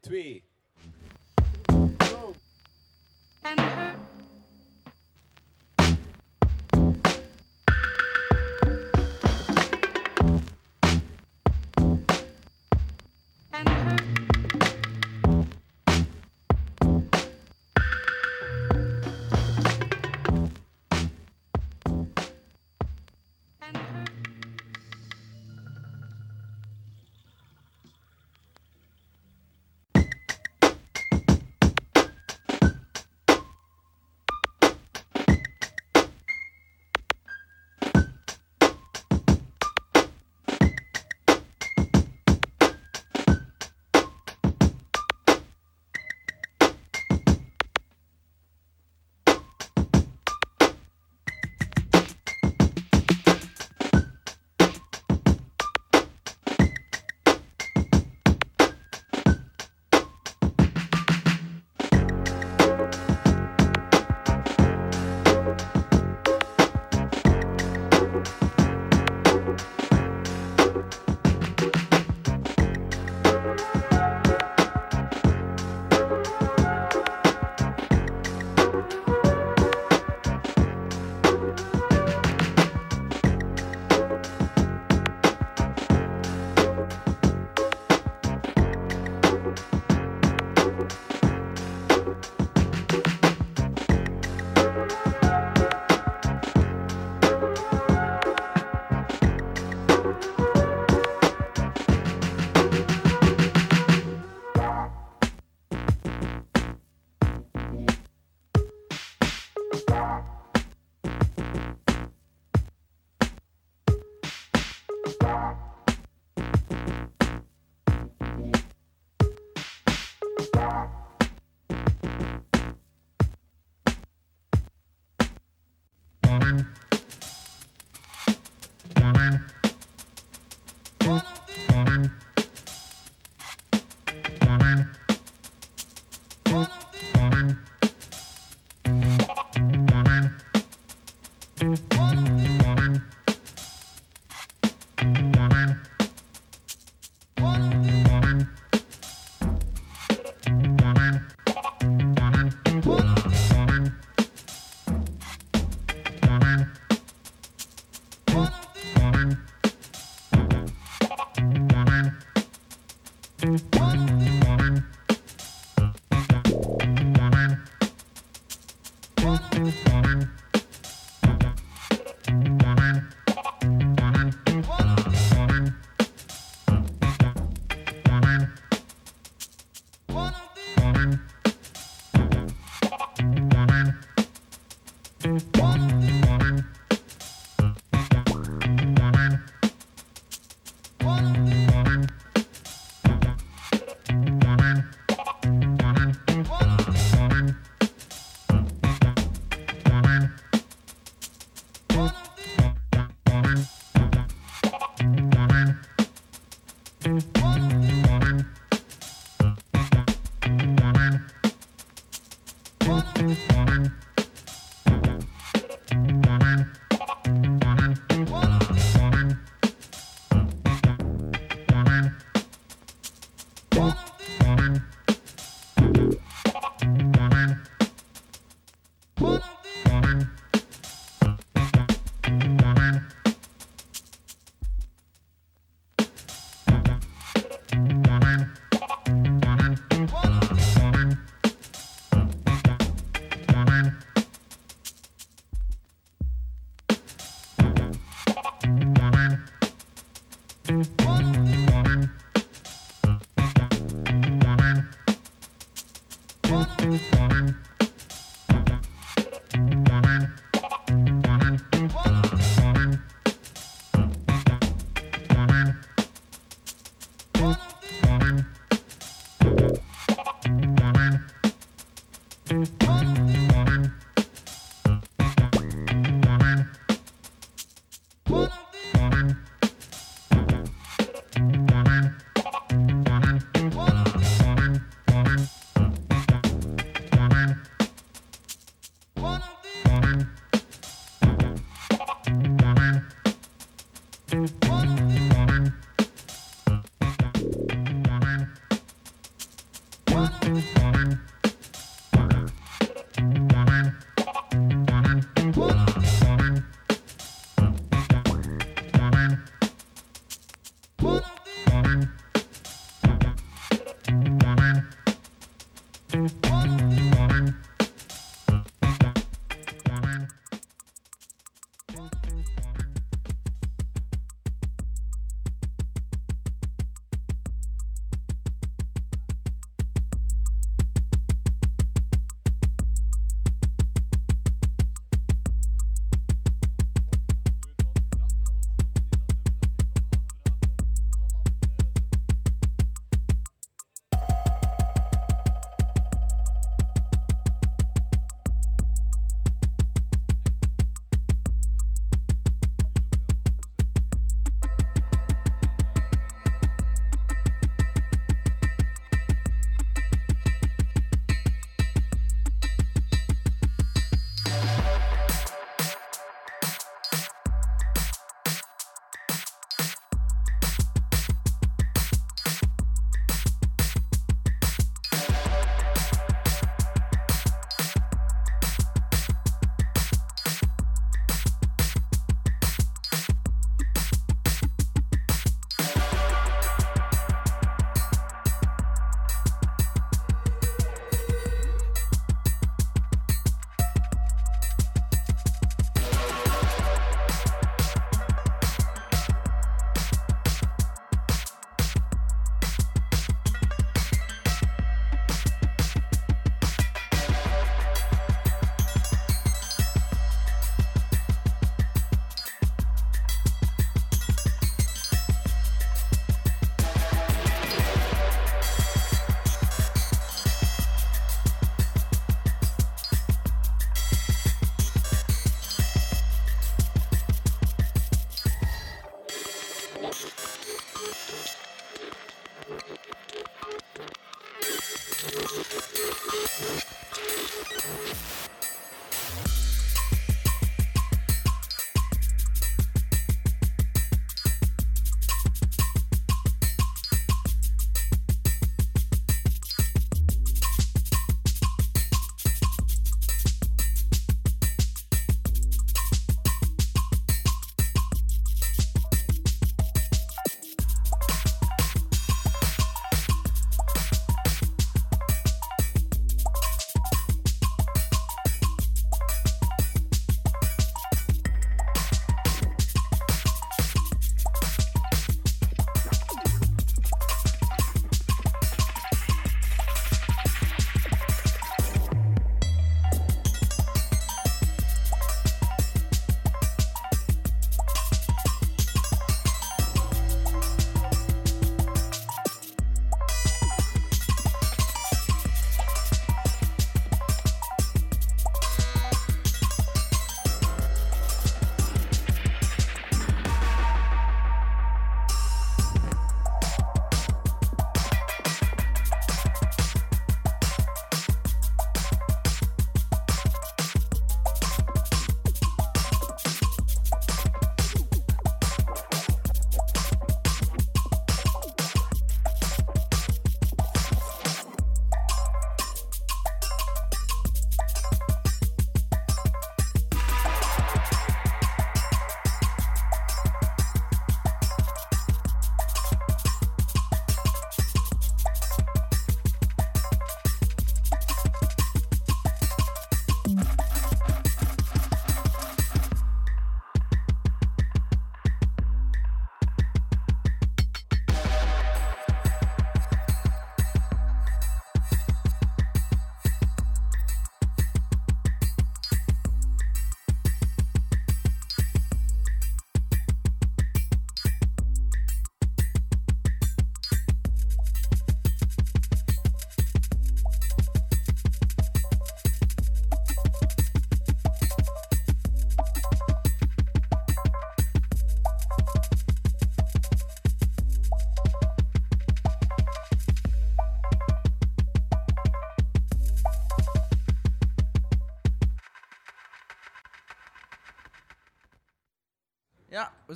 2, 0.00 0.44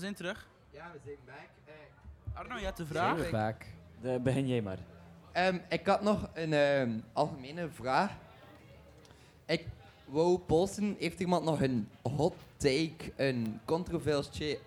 zijn 0.05 0.17
terug. 0.17 0.47
Ja, 0.71 0.91
we 0.93 0.99
zijn 1.05 1.17
back. 1.25 1.49
Arno, 2.35 2.57
je 2.57 2.65
hebt 2.65 2.77
de 2.77 2.87
vraag. 2.87 3.17
Zijn 3.19 3.25
we 3.25 3.37
back? 3.37 3.65
De, 4.01 4.21
begin 4.23 4.49
jij 4.49 4.63
maar. 4.63 4.79
Ehm, 5.33 5.59
ik 5.69 5.87
had 5.87 6.03
nog 6.03 6.31
een 6.35 6.53
ehm, 6.53 6.99
algemene 7.13 7.69
vraag. 7.69 8.11
Ik 9.47 9.67
wou 10.05 10.39
posten, 10.39 10.97
heeft 10.99 11.21
iemand 11.21 11.45
nog 11.45 11.63
een 11.63 11.89
hot 12.03 12.35
take, 12.57 13.13
een 13.17 13.61
controversieel, 13.65 14.59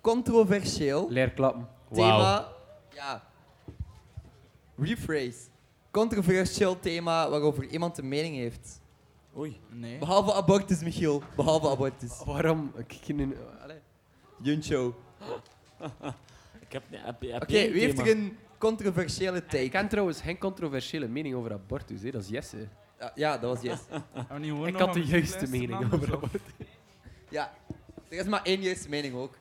controversieel 0.00 1.10
Leerklappen. 1.10 1.68
thema? 1.92 2.48
Ja. 2.94 3.22
Rephrase. 4.78 5.48
Controversieel 5.90 6.80
thema 6.80 7.30
waarover 7.30 7.66
iemand 7.66 7.98
een 7.98 8.08
mening 8.08 8.36
heeft. 8.36 8.80
Oei. 9.36 9.60
Nee. 9.68 9.98
Behalve 9.98 10.32
abortus, 10.32 10.82
Michiel. 10.82 11.22
Behalve 11.36 11.68
abortus. 11.68 12.22
Waarom? 12.24 12.72
Ik 12.76 13.14
nu... 13.14 13.36
Allee. 13.62 13.75
Juncho. 14.46 14.94
Ik 16.60 16.72
heb, 16.72 16.82
heb, 16.90 17.20
heb 17.20 17.42
Oké, 17.42 17.70
wie 17.70 17.80
heeft 17.80 17.98
er 17.98 18.10
een 18.10 18.36
controversiële 18.58 19.40
take? 19.44 19.64
Ik 19.64 19.70
ken 19.70 19.88
trouwens 19.88 20.20
geen 20.20 20.38
controversiële 20.38 21.08
mening 21.08 21.34
over 21.34 21.52
abortus, 21.52 22.02
hè. 22.02 22.10
dat 22.10 22.22
is 22.22 22.28
Jesse. 22.28 22.68
Ja, 23.00 23.12
ja, 23.14 23.38
dat 23.38 23.54
was 23.54 23.62
yes. 23.64 23.78
Ik 24.66 24.76
had 24.76 24.92
de 24.94 25.04
juiste 25.04 25.48
mening 25.50 25.92
over 25.92 26.14
abortus. 26.14 26.40
Ja, 27.30 27.52
er 28.08 28.18
is 28.18 28.24
maar 28.24 28.42
één 28.42 28.60
juiste 28.62 28.88
mening 28.88 29.14
ook. 29.14 29.34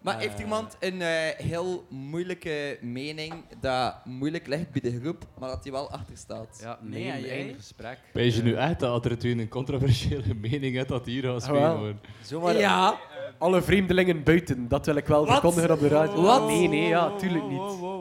Maar 0.00 0.14
Eh. 0.14 0.20
heeft 0.20 0.38
iemand 0.38 0.76
een 0.80 1.02
eh, 1.02 1.28
heel 1.46 1.86
moeilijke 1.88 2.78
mening 2.80 3.34
dat 3.60 4.04
moeilijk 4.04 4.46
ligt 4.46 4.70
bij 4.70 4.80
de 4.90 4.98
groep, 5.00 5.26
maar 5.38 5.48
dat 5.48 5.62
hij 5.62 5.72
wel 5.72 5.90
achter 5.90 6.16
staat? 6.16 6.58
Ja, 6.62 6.78
nee, 6.82 7.04
Nee, 7.10 7.30
eigen 7.30 7.54
gesprek. 7.54 7.98
Wees 8.12 8.36
je 8.36 8.42
nu 8.42 8.54
echt 8.54 8.80
dat 8.80 9.04
er 9.04 9.18
toen 9.18 9.38
een 9.38 9.48
controversiële 9.48 10.34
mening 10.48 10.76
hebt 10.76 10.88
dat 10.88 11.06
hier 11.06 11.22
wel. 11.22 11.76
worden? 11.78 12.00
Zomaar, 12.22 12.56
Ja, 12.56 12.98
alle 13.38 13.62
vreemdelingen 13.62 14.22
buiten, 14.22 14.68
dat 14.68 14.86
wil 14.86 14.96
ik 14.96 15.06
wel 15.06 15.20
Wat? 15.26 15.32
verkondigen 15.32 15.70
op 15.70 15.80
de 15.80 15.88
radio. 15.88 16.22
Wat? 16.22 16.46
Nee, 16.46 16.68
nee, 16.68 16.88
ja, 16.88 17.16
tuurlijk 17.16 17.44
niet. 17.48 17.60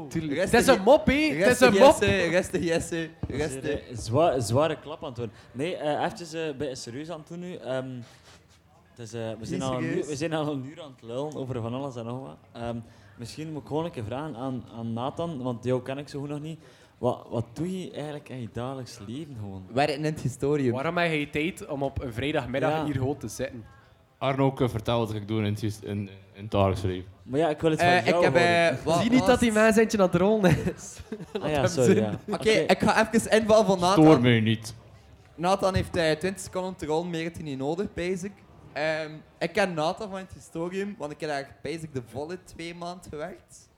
Tuurlijk. 0.09 0.39
Het 0.39 0.53
is 0.53 0.67
een 0.67 0.81
mop, 0.81 1.05
hé. 1.05 1.29
Het 1.33 1.51
is 1.51 1.59
een 1.59 1.73
mop. 1.73 1.79
Jesse, 2.01 2.27
rustig, 2.29 2.63
Jesse. 2.63 3.09
Rustig. 3.27 3.81
zwa- 3.93 4.39
zware 4.39 4.79
klap 4.79 5.01
aan 5.03 5.09
het 5.09 5.17
worden. 5.17 5.35
Nee, 5.51 5.75
eh 5.75 6.03
even 6.13 6.47
eh, 6.49 6.55
bij 6.55 6.75
serieus 6.75 7.09
aan 7.09 7.19
het 7.19 7.27
doen 7.27 7.39
nu. 7.39 7.55
Ehm, 7.55 7.89
het 8.95 8.99
is, 8.99 9.13
eh, 9.13 9.21
we, 9.39 9.45
zijn 9.45 9.61
al 9.61 9.73
een 9.73 9.83
uur, 9.83 9.87
serieus. 9.89 10.07
we 10.07 10.15
zijn 10.15 10.33
al 10.33 10.51
een 10.51 10.65
uur 10.65 10.81
aan 10.81 10.91
het 10.95 11.01
lullen 11.09 11.35
over 11.35 11.61
van 11.61 11.73
alles 11.73 11.95
en 11.95 12.05
nog 12.05 12.19
wat. 12.21 12.37
Ehm, 12.51 12.77
misschien 13.17 13.51
moet 13.51 13.61
ik 13.61 13.67
gewoon 13.67 13.85
een 13.85 13.91
keer 13.91 14.03
vragen 14.03 14.35
aan, 14.35 14.63
aan 14.77 14.93
Nathan, 14.93 15.41
want 15.43 15.63
jou 15.63 15.81
ken 15.81 15.97
ik 15.97 16.07
zo 16.09 16.19
goed 16.19 16.29
nog 16.29 16.41
niet. 16.41 16.59
Wat, 16.97 17.25
wat 17.29 17.45
doe 17.53 17.79
je 17.81 17.91
eigenlijk 17.91 18.29
in 18.29 18.41
je 18.41 18.49
dagelijks 18.53 18.99
leven 19.07 19.35
gewoon? 19.39 19.63
Werken 19.73 19.95
in 19.95 20.03
het 20.03 20.19
historium. 20.21 20.71
Waarom 20.73 20.97
heb 20.97 21.11
je 21.11 21.29
tijd 21.29 21.67
om 21.67 21.83
op 21.83 22.01
een 22.03 22.13
vrijdagmiddag 22.13 22.71
Ja. 22.71 22.85
hier 22.85 22.93
gewoon 22.93 23.17
te 23.17 23.27
zitten? 23.27 23.65
Arno 24.25 24.45
ook 24.45 24.61
eh, 24.61 24.69
vertelt 24.69 25.07
wat 25.07 25.17
ik 25.17 25.27
doe 25.27 25.43
in 25.43 25.53
het, 25.53 25.61
in, 25.61 25.73
in, 25.81 26.09
in 26.33 26.41
het 26.41 26.51
dagelijks 26.51 26.81
leven. 26.81 27.11
Maar 27.23 27.39
ja, 27.39 27.49
ik 27.49 27.61
wil 27.61 27.71
het 27.71 27.79
van 27.79 27.89
Eh, 27.89 27.97
ik 27.97 28.05
jou 28.05 28.23
heb... 28.23 28.33
horen. 28.33 28.69
eh, 28.69 28.83
wat 28.83 28.99
Zie 29.01 29.09
niet 29.09 29.25
dat 29.25 29.39
die 29.39 29.51
mens 29.51 29.75
eentje 29.77 29.97
aan 29.97 30.03
het 30.03 30.15
rollen 30.15 30.73
is. 30.75 30.97
Ah 31.41 31.49
ja, 31.49 31.67
sorry. 31.67 31.97
Ja. 31.97 32.19
Oké, 32.27 32.49
ik 32.49 32.79
ga 32.79 33.09
even 33.13 33.31
invallen 33.39 33.65
van 33.65 33.79
Nathan. 33.79 34.03
Stoor 34.03 34.21
mij 34.21 34.39
niet. 34.39 34.75
Nathan 35.35 35.75
heeft 35.75 35.95
eh 35.95 36.11
20 36.11 36.39
seconden 36.43 36.71
om 36.71 36.77
te 36.77 36.85
rollen, 36.85 37.09
meer 37.09 37.21
heeft 37.21 37.35
hij 37.35 37.43
niet 37.43 37.57
nodig, 37.57 37.93
basic. 37.93 38.31
Ehm, 38.73 39.11
ik 39.39 39.51
ken 39.53 39.73
Nathan 39.73 40.09
van 40.09 40.19
het 40.19 40.33
historium, 40.33 40.95
want 40.97 41.11
ik 41.11 41.19
heb 41.19 41.29
eigenlijk 41.29 41.61
basic 41.61 41.93
de 41.93 42.01
volle 42.11 42.43
twee 42.43 42.75
maanden 42.75 43.09
gewerkt. 43.09 43.69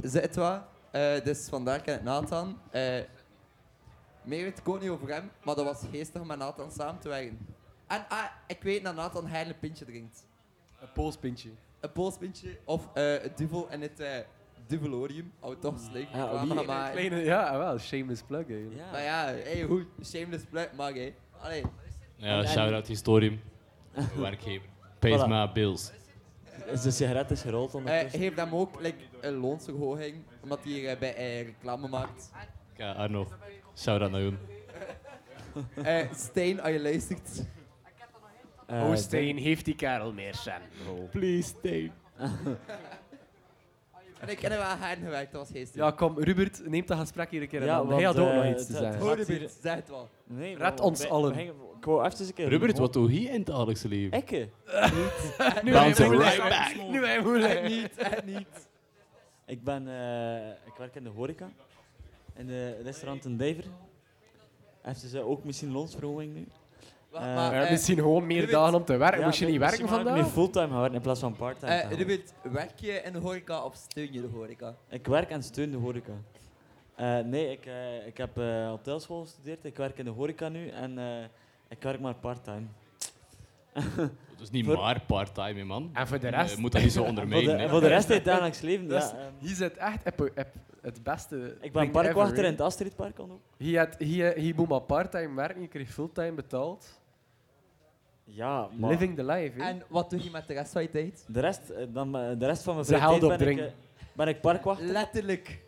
Is 0.00 0.12
het 0.12 0.36
wat? 0.36 0.60
Eh, 0.90 1.02
dus 1.24 1.46
vandaar 1.50 1.80
ken 1.80 1.94
ik 1.94 2.02
Nathan. 2.02 2.58
Eh, 2.70 2.82
meer 4.22 4.46
ik 4.46 4.68
ook 4.68 4.80
niet 4.80 4.90
over 4.90 5.08
hem, 5.08 5.30
maar 5.44 5.54
dat 5.54 5.64
was 5.64 5.80
geestig 5.90 6.20
om 6.20 6.26
met 6.26 6.38
Nathan 6.38 6.70
samen 6.70 7.00
te 7.00 7.08
werken. 7.08 7.38
En 7.92 8.04
ah, 8.08 8.24
ik 8.46 8.62
weet 8.62 8.84
dat 8.84 8.94
Nathan 8.94 9.26
hij 9.26 9.46
een 9.46 9.58
pintje 9.58 9.84
drinkt. 9.84 10.26
Een 10.80 10.92
polspintje. 10.94 11.50
Een 11.80 11.92
polspintje 11.92 12.58
of 12.64 12.88
eh 12.94 13.22
het 13.22 13.36
duvel 13.36 13.70
en 13.70 13.80
het 13.80 14.00
eh 14.00 14.18
duvelorium. 14.66 15.32
Oh, 15.40 15.60
toch 15.60 15.80
slecht. 15.90 16.10
Ja, 16.12 16.46
wie- 16.46 16.54
maken. 16.66 16.92
Kleine, 16.92 17.16
ja, 17.16 17.58
wel, 17.58 17.78
shameless 17.78 18.22
plug 18.22 18.48
eigenlijk. 18.48 18.80
Ja. 18.80 18.90
Maar 18.90 19.02
ja, 19.02 19.24
hey, 19.24 19.62
goed, 19.62 19.86
shameless 20.04 20.44
plug, 20.50 20.72
mag 20.72 20.94
hè. 20.94 21.14
Allee. 21.40 21.62
Ja, 22.16 22.38
En- 22.42 22.48
shout-out 22.48 22.86
historium. 22.86 23.40
Werkgever. 24.16 24.68
Pays 24.98 25.20
Voilà. 25.22 25.26
my 25.28 25.52
bills. 25.52 25.92
Is 26.66 26.82
de 26.82 26.90
sigaret 26.90 27.30
is 27.30 27.40
gerold 27.42 27.68
Eh 27.70 27.74
ondertussen? 27.76 28.20
geef 28.20 28.34
hem 28.34 28.54
ook 28.54 28.80
like, 28.80 29.04
een 29.20 29.34
loonsverhoging, 29.34 30.16
omdat 30.42 30.64
hij 30.64 30.88
eh, 30.92 30.98
bij 30.98 31.14
eh, 31.14 31.44
reclame 31.46 31.88
maakt. 31.88 32.30
Ja, 32.76 32.92
Arno, 32.92 33.26
shout-out 33.76 34.10
naar 34.10 34.20
Joen. 34.22 34.38
Eh 35.82 36.12
Stijn, 36.14 36.60
als 36.60 36.72
je 36.72 36.80
luistert. 36.80 37.44
Eh, 38.66 38.82
oh, 38.88 38.94
Stijn, 38.96 39.36
heeft 39.36 39.64
die 39.64 39.74
kerel 39.74 40.12
meer 40.12 40.34
cent? 40.34 40.62
Please, 41.10 41.48
Stijn. 41.58 41.92
En 44.20 44.28
ik 44.28 44.36
ken 44.38 44.50
hem 44.50 44.60
wel 44.60 44.68
hard 44.68 44.98
gewerkt, 44.98 45.32
dat 45.32 45.40
was 45.40 45.50
geestig. 45.50 45.74
Ja, 45.76 45.90
kom, 45.90 46.18
Rubert, 46.20 46.68
neem 46.68 46.86
dat 46.86 46.98
gesprek 46.98 47.30
hier 47.30 47.42
een 47.42 47.48
keer 47.48 47.64
Ja, 47.64 47.72
aan. 47.74 47.78
want, 47.78 47.92
Hij 47.92 48.02
had 48.02 48.18
ook 48.18 48.28
eh, 48.28 48.34
nog 48.36 48.44
iets 48.46 48.66
te 48.66 48.72
zeggen. 48.72 49.02
Oh, 49.02 49.14
Rubert, 49.14 49.52
zeg 49.62 49.74
het 49.74 49.88
wel. 49.88 50.08
Nee, 50.24 50.56
Red 50.56 50.80
ons 50.80 51.00
wij- 51.00 51.10
allen. 51.10 51.38
Ik 51.38 51.52
wou 51.84 52.04
even 52.06 52.26
een 52.26 52.34
keer... 52.34 52.48
Rubert, 52.48 52.78
wat 52.78 52.92
doe 52.92 53.12
je 53.12 53.28
in 53.28 53.32
het 53.38 53.46
dagelijkse 53.46 53.88
leven? 53.88 54.18
Ikke? 54.18 54.36
Nu 55.64 55.72
Bounce 55.72 56.02
hij 56.02 56.10
right 56.16 56.38
moeilijk. 56.38 56.48
back. 56.48 56.88
Nu 56.90 57.04
hij 57.06 57.20
moeilijk. 57.22 57.62
Niet, 57.68 57.96
echt 57.96 58.24
niet. 58.24 58.68
Ik 59.46 59.64
ben... 59.64 59.88
eh, 59.88 60.48
ik 60.48 60.72
werk 60.78 60.94
in 60.94 61.02
de 61.04 61.10
horeca. 61.10 61.50
In 62.36 62.46
de 62.46 62.80
restaurant 62.82 63.24
in 63.24 63.36
Dever. 63.36 63.64
Heeft 64.82 65.00
ze 65.00 65.20
ook 65.20 65.44
misschien 65.44 65.72
loonsverhoging 65.72 66.34
nu? 66.34 66.46
Eh, 67.20 67.34
maar, 67.34 67.52
eh, 67.52 67.70
misschien 67.70 67.96
gewoon 67.96 68.26
meer 68.26 68.50
dagen 68.50 68.74
om 68.74 68.84
te 68.84 68.96
werken. 68.96 69.18
Ja, 69.20 69.24
Moest 69.26 69.38
je 69.38 69.46
niet 69.46 69.58
werken 69.58 69.80
misschien 69.80 70.02
maar 70.04 70.12
Nu 70.12 70.20
vandaag? 70.20 70.32
fulltime 70.32 70.68
gaan 70.68 70.76
werken 70.78 70.94
in 70.96 71.00
plaats 71.02 71.20
van 71.20 71.36
parttime. 71.36 71.72
Eh 71.72 71.90
Rubert, 71.98 72.32
werk 72.42 72.72
je 72.80 72.92
in 72.92 73.12
de 73.12 73.18
horeca 73.18 73.64
of 73.64 73.74
steun 73.74 74.12
je 74.12 74.20
de 74.20 74.28
horeca? 74.32 74.74
Ik 74.88 75.06
werk 75.06 75.30
en 75.30 75.42
steun 75.42 75.70
de 75.70 75.76
horeca. 75.76 76.12
Eh, 76.94 77.18
nee, 77.18 77.50
ik, 77.50 77.66
eh, 77.66 78.06
ik 78.06 78.16
heb 78.16 78.38
eh, 78.38 78.68
hotelschool 78.68 79.20
gestudeerd. 79.22 79.64
Ik 79.64 79.76
werk 79.76 79.98
in 79.98 80.04
de 80.04 80.10
horeca 80.10 80.48
nu 80.48 80.68
en 80.68 80.98
eh, 80.98 81.04
ik 81.68 81.82
werk 81.82 82.00
maar 82.00 82.14
part-time. 82.14 82.66
Dat 83.72 84.40
is 84.40 84.50
niet 84.50 84.64
Voor- 84.66 84.76
maar 84.76 85.00
part-time, 85.06 85.64
man. 85.64 85.90
En 85.92 86.06
voor 86.06 86.18
de 86.18 86.26
Je 86.26 86.32
rest? 86.32 86.56
moet 86.58 86.72
dat 86.72 86.82
niet 86.82 86.92
zo 86.92 86.98
voor, 87.00 87.08
ondermijnen. 87.08 87.56
de, 87.56 87.62
hè. 87.62 87.68
voor 87.68 87.80
de 87.80 87.86
rest 87.88 88.08
het 88.08 88.24
dagelijks 88.24 88.60
leven, 88.70 88.88
Dus 88.88 89.02
ja. 89.10 89.10
ehm, 89.18 89.32
hier 89.38 89.54
zit 89.54 89.76
echt 89.76 90.02
het 90.82 91.02
beste. 91.02 91.56
ik 91.60 91.72
ben 91.72 91.90
parkwachter 91.90 92.32
ever, 92.34 92.44
in 92.44 92.50
het 92.50 92.60
Astridpark 92.60 93.18
al 93.18 93.24
ook. 93.30 93.40
Hier, 93.56 93.78
had- 93.78 93.94
hier, 93.98 94.32
hier 94.34 94.54
moet 94.54 94.68
maar 94.68 94.80
part-time 94.80 95.34
werken, 95.34 95.60
je 95.60 95.68
krijgt 95.68 95.92
fulltime 95.92 96.32
betaald. 96.32 97.00
Ja, 98.24 98.68
maar 98.76 98.90
Living 98.90 99.16
the 99.16 99.24
life, 99.24 99.62
hè. 99.62 99.68
En 99.68 99.82
wat 99.88 100.10
doe 100.10 100.24
je 100.24 100.30
met 100.30 100.46
de 100.46 100.54
rest 100.54 100.72
van 100.72 100.82
je 100.82 100.90
tijd? 100.90 101.24
de 101.28 101.40
rest, 101.40 101.68
eh, 101.70 101.86
dan, 101.88 102.16
eh, 102.16 102.38
de 102.38 102.46
rest 102.46 102.62
van 102.62 102.74
mijn 102.74 102.86
vrije 102.86 103.18
tijd 103.18 103.38
ben 103.38 103.48
ik, 103.48 103.58
eh, 103.58 103.64
ben 104.12 104.28
ik 104.28 104.40
parkwachter. 104.40 104.86
Letterlijk. 104.86 105.60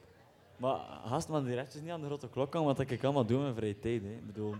Maar 0.57 0.77
haast 1.05 1.29
man 1.29 1.45
die 1.45 1.55
rechtjes 1.55 1.83
niet 1.83 1.91
aan 1.91 2.01
de 2.01 2.07
grote 2.07 2.29
klok 2.29 2.53
hangen, 2.55 2.77
wat 2.77 2.91
ik 2.91 3.05
allemaal 3.05 3.25
doe 3.27 3.37
in 3.37 3.43
mijn 3.43 3.55
vrije 3.55 3.79
tijd. 3.79 4.03
Hè. 4.03 4.09
Ik 4.11 4.27
bedoel, 4.27 4.55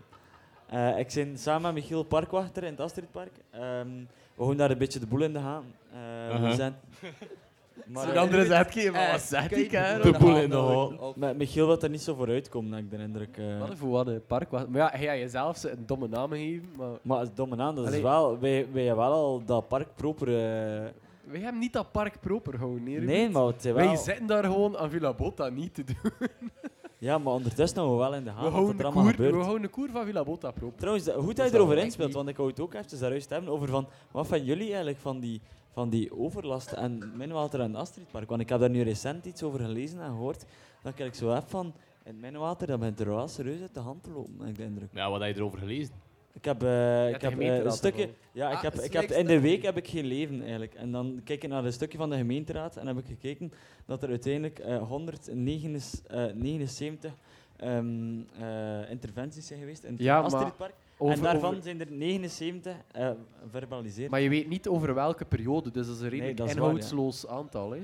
eh, 0.67 0.99
ik 0.99 1.13
ben 1.15 1.39
samen 1.39 1.63
met 1.63 1.75
Michiel 1.75 2.03
parkwachter 2.03 2.63
in 2.65 2.71
het 2.71 2.81
Astridpark. 2.81 3.33
Ehm, 3.51 3.89
we 4.35 4.45
gaan 4.47 4.57
daar 4.57 4.71
een 4.71 4.79
beetje 4.79 4.99
de 4.99 5.07
boel 5.07 5.23
in 5.23 5.33
te 5.33 5.39
gaan. 5.41 5.65
Eh, 5.93 5.99
we 6.27 6.33
Uh-huh. 6.35 6.53
zijn... 6.53 6.75
Maar, 7.87 8.05
Zo'n 8.07 8.15
eh, 8.15 8.21
andere 8.21 8.45
zet 8.47 8.75
je, 8.75 8.91
maar 8.91 9.01
Eh, 9.07 9.11
wat 9.13 9.21
zegt 9.21 9.55
die 9.55 9.67
kerel? 9.67 10.13
De 10.13 10.19
boel 10.19 10.37
in 10.37 10.51
de 10.51 10.57
hal. 10.57 11.13
Met 11.17 11.37
Michiel 11.37 11.67
wil 11.67 11.81
er 11.81 11.91
niet 11.91 12.03
zo 12.03 12.15
voor 12.15 12.29
uitkomen, 12.29 12.73
heb 12.73 12.85
ik 12.85 12.91
de 12.91 12.97
indruk. 12.97 13.37
eh. 13.37 13.59
Wat 13.61 13.71
voor 13.75 13.91
wat 13.91 14.07
een 14.07 14.27
park 14.27 14.51
was. 14.51 14.63
Maar 14.69 14.81
ja, 14.81 14.99
hij 14.99 15.07
had 15.07 15.17
jezelf 15.19 15.57
ze 15.57 15.71
een 15.71 15.87
domme 15.87 16.09
naam 16.09 16.31
gegeven, 16.31 16.69
maar... 16.79 16.89
maar 17.03 17.21
het 17.21 17.37
domme 17.37 17.57
naam, 17.57 17.75
dat 17.75 17.85
is 17.85 17.91
Allee. 17.91 18.03
wel... 18.03 18.39
Wij, 18.39 18.67
wij 18.73 18.85
hebben 18.85 19.05
wel 19.05 19.13
al 19.15 19.43
dat 19.45 19.69
park 19.69 19.89
proper... 19.97 20.29
eh, 20.29 20.35
Wij 21.25 21.41
hebben 21.41 21.61
niet 21.61 21.73
dat 21.73 21.93
park 21.93 22.21
proper 22.21 22.53
gehouden, 22.53 23.05
nee, 23.05 23.31
maar 23.31 23.43
het 23.47 23.63
zijn 23.63 23.75
Wij 23.75 23.87
wel... 23.87 23.97
zitten 23.97 24.27
daar 24.27 24.45
gewoon 24.45 24.77
aan 24.79 24.91
Villa 24.91 25.13
Bota 25.13 25.49
niet 25.49 25.75
te 25.75 25.85
doen. 25.85 26.29
Ja, 26.99 27.19
maar 27.19 27.33
ondertussen 27.33 27.79
houden 27.79 27.99
we 27.99 28.05
wel 28.11 28.15
in 28.19 28.25
de 28.25 28.31
We 28.31 28.37
gaten 28.37 28.45
wat 28.45 28.53
houden, 28.53 28.73
er 28.73 28.79
de 28.79 28.85
allemaal 28.85 29.03
koer, 29.05 29.13
gebeurt. 29.15 29.35
we 29.35 29.41
houden 29.41 29.63
de 29.63 29.69
koer 29.69 29.89
van 29.93 30.05
Villa 30.05 30.25
Bota 30.25 30.51
proper. 30.51 30.79
Trouwens, 30.79 31.09
goed 31.09 31.27
dat 31.27 31.37
Dat 31.37 31.51
je 31.51 31.55
erover 31.57 31.79
inspeelt, 31.79 32.13
want 32.13 32.29
ik 32.29 32.37
wou 32.37 32.49
het 32.49 32.61
ook 32.61 32.75
even 32.75 32.99
daar 33.01 33.11
juist 33.11 33.31
hebben 33.31 33.51
over 33.51 33.69
van, 33.69 33.87
wat 34.11 34.27
vinden 34.27 34.47
jullie 34.47 34.67
eigenlijk 34.67 34.99
van 34.99 35.21
die, 35.21 35.41
van 35.75 35.89
die 35.91 36.17
overlast 36.19 36.73
en 36.73 37.13
Minwater 37.17 37.61
en 37.61 37.75
Astridpark? 37.75 38.29
Want 38.29 38.41
ik 38.41 38.49
heb 38.49 38.61
daar 38.61 38.71
nu 38.71 38.83
recent 38.83 39.27
iets 39.27 39.43
over 39.43 39.61
gelezen 39.61 40.01
en 40.01 40.09
gehoord, 40.11 40.45
dat 40.83 40.99
ik 40.99 41.15
zo 41.15 41.31
heb 41.31 41.45
van, 41.49 41.75
in 42.05 42.21
Minwater, 42.21 42.67
dat 42.67 42.79
begint 42.79 43.01
er 43.01 43.09
wel 43.09 43.29
serieus 43.29 43.61
uit 43.61 43.75
de 43.75 43.81
hand 43.81 44.03
te 44.03 44.11
lopen, 44.11 44.35
heb 44.39 44.49
ik 44.49 44.57
de 44.57 44.63
indruk. 44.63 44.89
Ja, 44.93 45.11
wat 45.11 45.21
heb 45.21 45.35
je 45.35 45.41
erover 45.41 45.59
gelezen? 45.59 45.95
Ik 46.33 46.45
heb, 46.45 46.63
eh, 46.63 47.09
ik 47.09 47.21
heb 47.21 47.41
eh, 47.41 47.65
een 47.65 47.71
stukje... 47.73 48.09
Ja, 48.33 48.49
ik 48.51 48.57
Ah, 48.57 48.63
heb, 48.63 48.75
ik 48.75 48.93
heb, 48.93 49.11
in 49.11 49.27
de 49.27 49.41
week 49.41 49.63
heb 49.63 49.77
ik 49.77 49.89
geen 49.89 50.05
leven 50.05 50.41
eigenlijk. 50.41 50.75
En 50.75 50.91
dan 50.93 51.21
kijk 51.25 51.43
ik 51.43 51.49
naar 51.49 51.65
een 51.65 51.73
stukje 51.73 51.99
van 51.99 52.11
de 52.11 52.17
gemeenteraad 52.17 52.77
en 52.77 52.87
heb 52.87 52.99
ik 52.99 53.07
gekeken 53.07 53.53
dat 53.87 54.03
er 54.03 54.09
uiteindelijk 54.09 54.59
eh 54.59 54.83
179 54.89 57.13
ehm, 57.57 58.21
eh, 58.41 58.91
interventies 58.91 59.47
zijn 59.47 59.61
geweest 59.61 59.85
in 59.85 59.93
het 59.93 60.03
Ja, 60.03 60.15
maar 60.15 60.25
Astridpark. 60.25 60.75
Over- 61.05 61.17
en 61.17 61.23
daarvan 61.23 61.51
over- 61.51 61.63
zijn 61.63 61.81
er 61.81 61.91
79 61.93 62.77
eh 62.93 63.11
verbaliseerd. 63.51 64.11
Maar 64.11 64.21
je 64.21 64.29
weet 64.29 64.49
niet 64.49 64.69
over 64.69 64.95
welke 64.95 65.25
periode, 65.25 65.71
dus 65.71 65.87
dat 65.87 65.97
is 65.97 66.03
een 66.03 66.09
redelijk 66.09 66.37
dat 66.37 66.49
is 66.49 66.55
waar, 66.55 66.63
ja. 66.63 66.69
inhoudsloos 66.71 67.27
aantal. 67.27 67.71
Hè. 67.71 67.81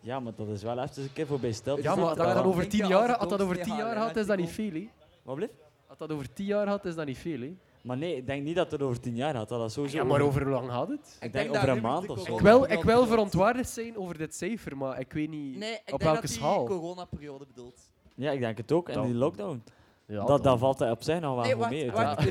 Ja, 0.00 0.20
maar 0.20 0.32
dat 0.36 0.48
is 0.48 0.62
wel 0.62 0.78
even 0.82 1.02
een 1.02 1.12
keer 1.12 1.26
voorbij 1.26 1.52
stil. 1.52 1.76
te 1.76 1.82
Ja, 1.82 1.94
maar 1.94 2.04
dat 2.04 2.16
dat 2.16 2.34
wel. 2.34 2.44
over 2.44 2.60
Denk 2.60 2.70
10 2.70 2.78
je 2.78 2.84
als 2.84 2.92
jaar, 2.94 3.08
het 3.08 3.18
als 3.18 3.28
dat 3.30 3.40
over 3.40 3.62
10 3.62 3.76
jaar 3.76 3.94
gaat, 3.96 4.06
had, 4.06 4.16
is 4.16 4.26
dat 4.26 4.36
niet 4.36 4.50
veel. 4.50 4.72
Hè. 4.72 4.88
Wat 5.22 5.34
blijft? 5.34 5.54
Als 5.86 5.98
dat 5.98 6.12
over 6.12 6.32
10 6.32 6.46
jaar 6.46 6.68
had, 6.68 6.84
is 6.84 6.94
dat 6.94 7.06
niet 7.06 7.18
veel. 7.18 7.40
Hè. 7.40 7.56
Maar 7.82 7.96
nee, 7.96 8.16
ik 8.16 8.26
denk 8.26 8.44
niet 8.44 8.56
dat 8.56 8.70
het 8.70 8.82
over 8.82 9.00
10 9.00 9.14
jaar 9.16 9.34
gaat. 9.34 9.48
Dat 9.48 9.58
dat 9.60 9.72
sowieso 9.72 9.96
Ja, 9.96 10.04
maar 10.04 10.20
over 10.20 10.42
hoe 10.42 10.50
lang 10.52 10.68
had 10.70 10.88
het? 10.88 11.16
Ik 11.20 11.32
denk 11.32 11.50
over 11.54 11.68
een 11.68 11.80
maand 11.82 12.08
of 12.10 12.20
zo. 12.20 12.34
Ik 12.34 12.40
wil, 12.40 12.64
ik 12.70 12.82
wil 12.82 13.06
verontwaardigd 13.06 13.70
zijn 13.70 13.96
over 13.96 14.18
dit 14.18 14.34
cijfer, 14.34 14.76
maar 14.76 15.00
ik 15.00 15.12
weet 15.12 15.28
niet 15.30 15.56
Nee, 15.56 15.72
ik 15.72 15.78
op 15.80 15.86
denk 15.86 16.02
welke 16.02 16.20
dat 16.20 16.30
die 16.30 16.38
schaal. 16.38 16.64
coronaperiode 16.64 17.46
bedoelt. 17.46 17.90
Ja, 18.14 18.30
ik 18.30 18.40
denk 18.40 18.56
het 18.56 18.72
ook. 18.72 18.88
En 18.88 19.02
die 19.02 19.14
lockdown. 19.14 19.62
Ja, 20.06 20.24
dat, 20.24 20.42
dat 20.42 20.58
valt 20.58 20.78
hij 20.78 20.90
op 20.90 21.02
zich 21.02 21.20
nog 21.20 21.34
wel 21.34 21.44
Nee, 21.44 21.54
goed 21.54 21.68
mee. 21.70 21.90
wacht, 21.92 22.28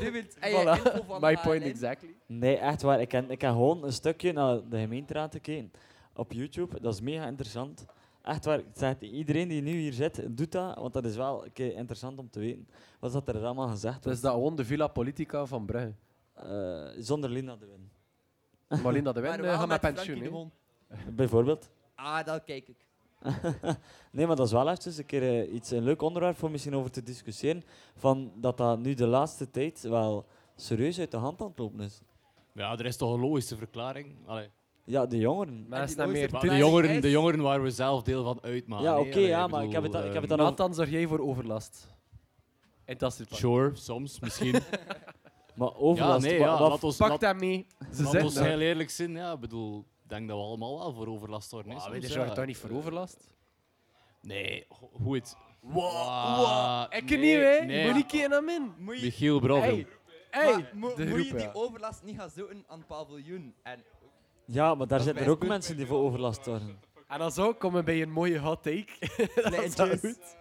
Voilà. 0.52 1.20
My 1.20 1.36
point 1.36 1.62
exactly. 1.64 2.14
Nee, 2.26 2.56
echt 2.56 2.82
waar. 2.82 3.00
Ik 3.00 3.12
heb, 3.12 3.30
ik 3.30 3.40
heb 3.40 3.50
gewoon 3.50 3.84
een 3.84 3.92
stukje 3.92 4.32
naar 4.32 4.68
de 4.68 4.78
gemeenteraad 4.78 5.32
gekeken 5.32 5.70
op 6.14 6.32
YouTube. 6.32 6.80
Dat 6.80 6.94
is 6.94 7.00
mega 7.00 7.26
interessant. 7.26 7.84
Echt 8.22 8.44
waar. 8.44 8.58
Ik 8.58 8.64
zeg, 8.74 9.00
iedereen 9.00 9.48
die 9.48 9.62
nu 9.62 9.70
hier 9.70 9.92
zit, 9.92 10.36
doet 10.36 10.52
dat. 10.52 10.76
Want 10.76 10.92
dat 10.92 11.04
is 11.04 11.16
wel 11.16 11.44
interessant 11.54 12.18
om 12.18 12.30
te 12.30 12.38
weten. 12.38 12.68
Wat 13.00 13.12
dat 13.12 13.28
er 13.28 13.44
allemaal 13.44 13.68
gezegd 13.68 14.04
wordt. 14.04 14.18
is 14.18 14.24
dat 14.24 14.32
gewoon 14.32 14.56
de 14.56 14.64
Villa 14.64 14.86
Politica 14.86 15.46
van 15.46 15.64
Brugge. 15.66 15.94
Eh, 16.34 16.88
zonder 16.98 17.30
Linda 17.30 17.56
de 17.56 17.66
Win. 17.66 17.90
Maar 18.82 18.92
Linda 18.92 19.12
de 19.12 19.20
Maar 19.20 19.40
Win 19.40 19.44
eh, 19.50 19.58
gaat 19.58 19.68
met 19.68 19.82
met 19.82 19.94
pensioen. 19.94 20.52
Bijvoorbeeld. 21.10 21.70
Ah, 21.94 22.24
dat 22.24 22.44
kijk 22.44 22.68
ik. 22.68 22.76
nee, 24.12 24.26
maar 24.26 24.36
dat 24.36 24.46
is 24.46 24.52
wel 24.52 24.66
eventjes 24.66 24.98
een 24.98 25.06
keer 25.06 25.22
eh, 25.22 25.54
iets, 25.54 25.70
een 25.70 25.82
leuk 25.82 26.02
onderwerp 26.02 26.36
voor 26.36 26.50
misschien 26.50 26.74
over 26.76 26.90
te 26.90 27.02
discussiëren. 27.02 27.62
Van 27.96 28.32
dat 28.36 28.56
dat 28.56 28.78
nu 28.78 28.94
de 28.94 29.06
laatste 29.06 29.50
tijd 29.50 29.82
wel 29.82 30.26
serieus 30.56 30.98
uit 30.98 31.10
de 31.10 31.16
hand 31.16 31.40
aan 31.40 31.48
het 31.48 31.58
lopen 31.58 31.80
is. 31.80 32.00
Ja, 32.54 32.72
er 32.78 32.86
is 32.86 32.96
toch 32.96 33.14
een 33.14 33.20
logische 33.20 33.56
verklaring. 33.56 34.16
Allee. 34.26 34.48
Ja, 34.84 35.06
de 35.06 35.18
jongeren. 35.18 35.66
Meer 36.12 36.28
de 36.40 36.56
jongeren, 36.58 37.00
de 37.00 37.10
jongeren 37.10 37.40
waar 37.40 37.62
we 37.62 37.70
zelf 37.70 38.02
deel 38.02 38.24
van 38.24 38.38
uitmaken. 38.42 38.84
Ja, 38.84 38.98
oké, 39.00 39.18
ja, 39.18 39.46
maar 39.46 39.64
ik 39.64 39.72
heb 39.72 39.82
het- 39.82 39.94
ik 39.94 40.12
heb 40.12 40.22
het 40.22 40.30
ehm, 40.30 40.38
dan 40.38 40.40
ook- 40.40 40.58
Nathan, 40.58 40.74
zorg 40.74 40.90
jij 40.90 41.06
voor 41.06 41.20
overlast? 41.20 41.86
En 42.84 42.98
dat 42.98 43.12
is 43.12 43.18
het. 43.18 43.34
Sure, 43.34 43.70
soms, 43.74 44.20
misschien. 44.20 44.54
Maar 45.54 45.74
overlast. 45.76 46.24
Ja, 46.24 46.30
nee, 46.30 46.38
ja, 46.38 46.58
wat- 46.58 46.68
laat 46.70 46.84
ons, 46.84 46.96
Pak 46.96 47.20
dat 47.20 47.36
mee. 47.40 47.66
Ze 47.94 48.02
laat 48.02 48.22
ons 48.22 48.38
heel 48.40 48.60
eerlijk 48.60 48.90
zijn. 48.90 49.10
Ja, 49.12 49.32
ik 49.32 49.40
bedoel, 49.40 49.84
denk 50.12 50.28
dat 50.28 50.36
we 50.38 50.44
allemaal 50.44 50.78
wel 50.78 50.92
voor 50.92 51.06
overlast 51.06 51.50
worden. 51.50 51.72
hè, 51.72 51.78
soms, 51.80 51.92
weet 51.92 52.02
je, 52.02 52.08
zorgt 52.08 52.34
toch 52.34 52.46
niet 52.46 52.56
voor 52.56 52.70
overlast? 52.70 53.30
Nee, 54.20 54.66
hoe 54.92 55.14
het... 55.14 55.36
Wow, 55.60 56.86
Ik 56.90 57.08
nee, 57.08 57.18
niet, 57.18 57.34
hè? 57.34 57.64
nee. 57.64 57.78
Je 57.78 57.84
moet 57.86 57.94
niet 57.94 58.06
kijken 58.06 58.30
naar 58.30 58.44
min. 58.44 58.74
Moet 58.78 58.98
je, 58.98 59.04
Michiel, 59.04 59.40
bravo. 59.40 59.78
Hey, 60.30 60.68
moet 60.74 60.96
je 60.96 61.04
die 61.04 61.38
ja. 61.38 61.50
overlast 61.52 62.02
niet 62.02 62.18
gaan 62.18 62.30
zoeken 62.30 62.64
aan 62.66 62.78
het 62.78 62.86
paviljoen? 62.86 63.54
En 63.62 63.84
Ja, 64.44 64.74
maar 64.74 64.86
daar 64.86 65.00
zitten 65.00 65.24
er 65.24 65.30
ook 65.30 65.46
mensen 65.46 65.76
die 65.76 65.86
voor 65.86 65.98
overlast 65.98 66.46
worden. 66.46 66.78
En 67.08 67.18
dan 67.18 67.32
zo 67.32 67.54
komen 67.54 67.78
we 67.78 67.84
bij 67.84 68.02
een 68.02 68.10
mooie 68.10 68.38
hot 68.38 68.62
take. 68.62 68.86
dat 69.34 69.62
is 69.62 69.74
wel 69.74 69.86
Lijntjes. 69.86 70.00
goed. 70.00 70.36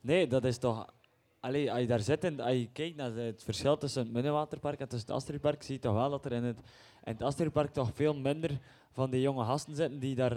Nee, 0.00 0.26
dat 0.26 0.44
is 0.44 0.58
toch... 0.58 0.92
Allee, 1.40 1.70
als 1.70 1.80
je 1.80 1.86
daar 1.86 2.00
zit 2.00 2.24
en 2.24 2.40
als 2.40 2.52
je 2.52 2.68
kijkt 2.72 2.96
naar 2.96 3.12
het 3.12 3.42
verschil 3.42 3.76
tussen 3.76 4.02
het 4.02 4.12
Minnewaterpark 4.12 4.80
en 4.80 4.88
tussen 4.88 5.08
het 5.08 5.16
Astridpark, 5.16 5.62
zie 5.62 5.74
je 5.74 5.80
toch 5.80 5.94
wel 5.94 6.10
dat 6.10 6.24
er 6.24 6.32
in 6.32 6.44
het, 6.44 6.60
in 7.04 7.12
het 7.12 7.22
Astridpark 7.22 7.72
toch 7.72 7.90
veel 7.94 8.16
minder 8.16 8.58
van 8.92 9.10
die 9.10 9.20
jonge 9.20 9.44
gasten 9.44 9.74
zitten 9.76 9.98
die 9.98 10.14
daar... 10.14 10.36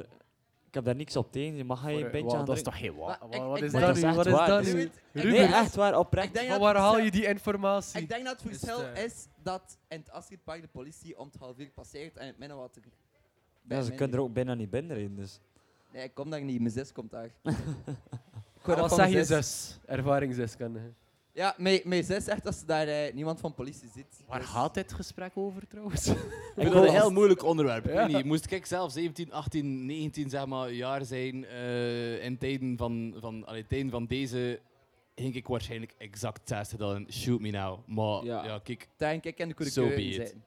Ik 0.67 0.81
heb 0.83 0.85
daar 0.93 0.95
niks 0.95 1.15
op 1.15 1.31
tegen, 1.31 1.55
je 1.55 1.63
mag 1.63 1.89
je 1.91 2.03
een 2.05 2.09
pintje 2.11 2.37
aan 2.37 2.45
dat 2.45 2.55
is 2.55 2.63
toch 2.63 2.77
geen 2.77 2.95
Maar 2.95 3.19
ik- 3.29 3.41
Wat 3.41 3.57
ik 3.57 3.63
is 3.63 3.71
denk- 3.71 3.83
dat 3.83 3.95
dat 3.95 4.03
nu? 4.03 4.09
is 4.09 4.15
Wat 4.15 4.25
is 4.25 4.31
dat 4.33 4.63
Ruben, 4.65 4.91
nu? 5.11 5.31
Nee, 5.31 5.37
echt 5.53 5.75
waar, 5.75 5.91
ik 5.93 5.99
oprecht. 5.99 6.33
denk 6.33 6.47
van 6.49 6.59
dat 6.59 6.61
waar 6.73 6.73
het 6.75 6.83
haal 6.83 6.99
je 6.99 7.11
die 7.11 7.25
informatie? 7.27 8.01
Ik 8.01 8.09
denk 8.09 8.25
dat 8.25 8.41
het 8.41 8.49
verschil 8.51 8.81
eh, 8.81 9.03
is 9.03 9.27
dat 9.43 9.77
in 9.87 9.99
het 9.99 10.11
Astridpark 10.11 10.61
de 10.61 10.67
politie 10.67 11.19
om 11.19 11.27
het 11.27 11.35
half 11.39 11.59
uur 11.59 11.69
passeert 11.71 12.17
en 12.17 12.27
in 12.39 12.49
het. 12.49 12.59
Ja, 12.75 12.81
bij 13.61 13.81
ze 13.81 13.87
mij 13.87 13.97
kunnen 13.97 14.17
er 14.17 14.23
ook 14.23 14.33
bijna 14.33 14.53
niet 14.53 14.69
binnenrijden, 14.69 15.15
dus... 15.15 15.39
Nee, 15.93 16.03
ik 16.03 16.13
kom 16.13 16.29
daar 16.29 16.43
niet. 16.43 16.59
Mijn 16.59 16.71
zus 16.71 16.91
komt 16.91 17.11
daar. 17.11 17.25
Ik 17.45 18.71
Wat 18.71 18.75
hoor 18.75 18.75
dat 18.75 18.87
van 18.87 18.97
zeg 18.97 18.97
mijn 18.97 19.17
je 19.17 19.23
zus? 19.25 19.79
Ervaringsdeskundige. 19.85 20.93
Ja, 21.35 21.55
mijn, 21.57 21.81
mijn 21.83 22.03
zus 22.03 22.23
zegt 22.23 22.43
dat 22.43 22.55
ze 22.55 22.65
daar 22.65 22.87
eh, 22.87 23.13
niemand 23.13 23.39
van 23.39 23.53
politie 23.53 23.89
ziet. 23.93 24.23
Waar 24.27 24.39
Dus- 24.39 24.47
gaat 24.49 24.73
dit 24.73 24.93
gesprek 24.93 25.31
over 25.37 25.67
trouwens? 25.67 26.07
Ik 26.07 26.17
vind 26.55 26.71
dat 26.73 26.83
een 26.85 26.91
heel 27.01 27.11
moeilijk 27.11 27.43
onderwerp. 27.43 27.85
Ik 27.85 27.93
Ja. 27.93 28.05
weet 28.05 28.15
niet, 28.15 28.25
moest 28.25 28.51
ik 28.51 28.65
zelf 28.65 28.91
17, 28.91 29.31
18, 29.33 29.85
19 29.85 30.29
zeg 30.29 30.45
maar, 30.45 30.71
jaar 30.71 31.05
zijn 31.05 31.45
eh, 31.45 32.23
in 32.23 32.37
tijden 32.37 32.77
van, 32.77 33.15
van, 33.19 33.45
allee, 33.45 33.67
tijden 33.67 33.89
van 33.91 34.05
deze, 34.05 34.59
ging 35.15 35.35
ik 35.35 35.47
waarschijnlijk 35.47 35.93
exact 35.97 36.37
hetzelfde 36.39 36.77
dan 36.77 37.07
shoot 37.11 37.39
me 37.39 37.49
now. 37.49 37.79
Maar 37.87 38.23
Ja. 38.23 38.45
ja, 38.45 38.59
kijk, 38.63 38.89
Denk 38.97 39.23
ik 39.23 39.37
in 39.37 39.53
de 39.57 39.69
So 39.69 39.81
be 39.81 39.87
coureur 39.87 40.07
it. 40.09 40.13
zitten. 40.15 40.43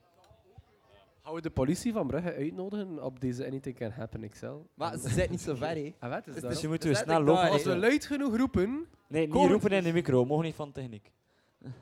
Gaan 1.29 1.37
we 1.37 1.43
de 1.43 1.51
politie 1.51 1.93
van 1.93 2.07
Brugge 2.07 2.35
uitnodigen 2.35 3.03
op 3.05 3.21
deze 3.21 3.47
Anything 3.47 3.77
Can 3.77 3.91
Happen 3.91 4.29
XL? 4.29 4.47
Maar 4.75 4.99
ze 4.99 5.09
zitten 5.09 5.31
niet 5.31 5.41
zo 5.41 5.55
ver, 5.55 5.69
hè. 5.69 5.95
Ah, 5.99 6.11
wat 6.11 6.27
is 6.27 6.33
Dus- 6.33 6.43
dat? 6.43 6.51
dus 6.51 6.61
je 6.61 6.69
moet 6.69 6.85
weer 6.85 6.97
snel 6.97 7.23
lopen. 7.23 7.51
Als 7.51 7.63
we 7.63 7.77
luid 7.77 8.07
genoeg 8.07 8.37
roepen... 8.37 8.87
Nee, 9.09 9.25
niet 9.25 9.35
komen- 9.35 9.51
roepen 9.51 9.71
in 9.71 9.83
de 9.85 9.93
micro. 9.93 10.25
Mogen 10.25 10.45
niet 10.45 10.55
van 10.55 10.73
techniek. 10.73 11.13
je 11.59 11.73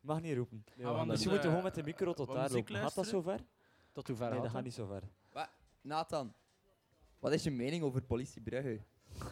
mag 0.00 0.20
niet 0.22 0.36
roepen. 0.36 0.64
Nee, 0.76 0.86
we 0.86 0.94
gaan 0.94 1.08
dus 1.08 1.22
je 1.22 1.28
moet 1.28 1.40
gewoon 1.40 1.62
met 1.62 1.74
de 1.74 1.82
micro 1.82 2.12
tot 2.12 2.26
daar 2.32 2.50
lopen. 2.50 2.76
Gaat 2.76 2.94
dat 2.94 3.06
zo 3.06 3.20
ver? 3.20 3.40
Tot 3.92 4.06
hoe 4.08 4.16
ver 4.16 4.30
Nee, 4.30 4.40
dat 4.40 4.50
gaat 4.50 4.64
niet 4.64 4.74
zo 4.74 4.86
ver. 4.86 5.02
Maar, 5.32 5.50
Nathan, 5.80 6.32
wat 7.18 7.32
is 7.32 7.42
je 7.42 7.50
mening 7.50 7.82
over 7.82 8.02
politie 8.02 8.42
Brugge? 8.42 8.80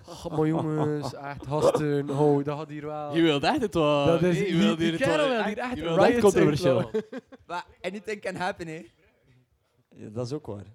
Oh, 0.08 0.36
maar 0.36 0.46
jongens, 0.46 1.14
echt 1.32 1.46
gasten. 1.46 2.10
Oh, 2.10 2.44
dat 2.44 2.58
gaat 2.58 2.68
hier 2.68 2.86
wel... 2.86 3.16
Je 3.16 3.22
wilt 3.22 3.42
echt 3.42 3.60
het 3.62 3.74
wel- 3.74 4.06
Dat 4.06 4.22
is... 4.22 4.38
je 4.38 4.56
wilt 4.56 4.78
hier 4.78 4.92
het 4.92 5.00
kerel 5.00 5.16
wel- 5.16 5.28
wil 5.28 5.44
hier 5.44 5.58
echt- 5.58 5.70
echt 5.70 5.76
je 5.78 6.00
echt 6.06 6.20
controversieel. 6.20 6.90
Maar 7.46 7.64
anything 7.80 8.20
can 8.20 8.34
happen, 8.34 8.66
hè. 8.66 8.86
Ja, 10.00 10.08
dat 10.08 10.26
is 10.26 10.32
ook 10.32 10.46
waar. 10.46 10.66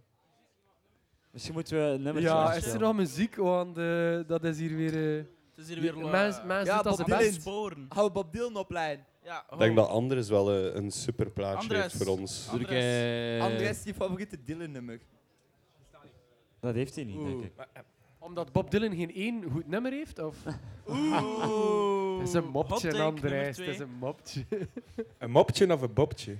Misschien 1.31 1.53
moeten 1.53 1.77
we 1.77 1.84
een 1.84 2.02
nummertje 2.02 2.30
Ja, 2.31 2.53
is 2.53 2.65
er 2.73 2.80
nog 2.80 2.95
muziek? 2.95 3.35
Want 3.35 3.77
eh, 3.77 4.19
dat 4.27 4.43
is 4.43 4.57
hier 4.60 4.76
weer... 4.76 5.18
eh, 5.18 5.23
Het 5.56 5.68
is 5.68 5.68
hier 5.68 5.81
weer... 5.81 5.97
mensen 6.07 6.43
ja, 6.45 6.57
doen 6.64 6.68
als 6.72 6.84
Bob 6.84 6.97
het 6.97 7.06
Dylan. 7.06 7.19
best. 7.19 7.41
Sporen. 7.41 7.85
Hou 7.89 8.11
Bob 8.11 8.34
Dylan 8.34 8.56
op 8.56 8.72
lijn. 8.72 9.06
Ja, 9.23 9.45
Ik 9.52 9.57
denk 9.57 9.76
dat 9.76 9.88
Andres 9.89 10.30
wel 10.30 10.52
eh, 10.52 10.76
een 10.76 10.91
super 10.91 11.30
plaatje 11.31 11.57
Andres. 11.60 11.81
heeft 11.81 11.97
voor 12.03 12.18
ons. 12.19 12.47
Doe 12.52 12.60
ik, 12.60 12.69
eh, 12.69 13.41
Andres, 13.43 13.84
je 13.84 13.93
favoriete 13.93 14.43
Dylan-nummer. 14.43 14.99
Dat 16.60 16.73
heeft 16.76 16.95
hij 16.95 17.03
niet, 17.03 17.23
denk 17.26 17.43
ik. 17.43 17.52
Omdat 18.19 18.52
Bob 18.52 18.72
Dylan 18.72 18.95
geen 18.95 19.14
één 19.14 19.43
goed 19.52 19.68
nummer 19.68 19.91
heeft? 19.91 20.19
Of? 20.19 20.38
Oeh. 20.88 22.18
Het 22.19 22.27
is 22.27 22.34
een 22.34 22.45
mopje, 22.47 23.02
Andres. 23.03 23.57
Het 23.57 23.68
is 23.68 23.80
een 23.80 23.93
mopje. 23.99 24.45
Een 25.18 25.31
mopje 25.31 25.73
of 25.73 25.81
een 25.81 25.93
bobje? 25.93 26.38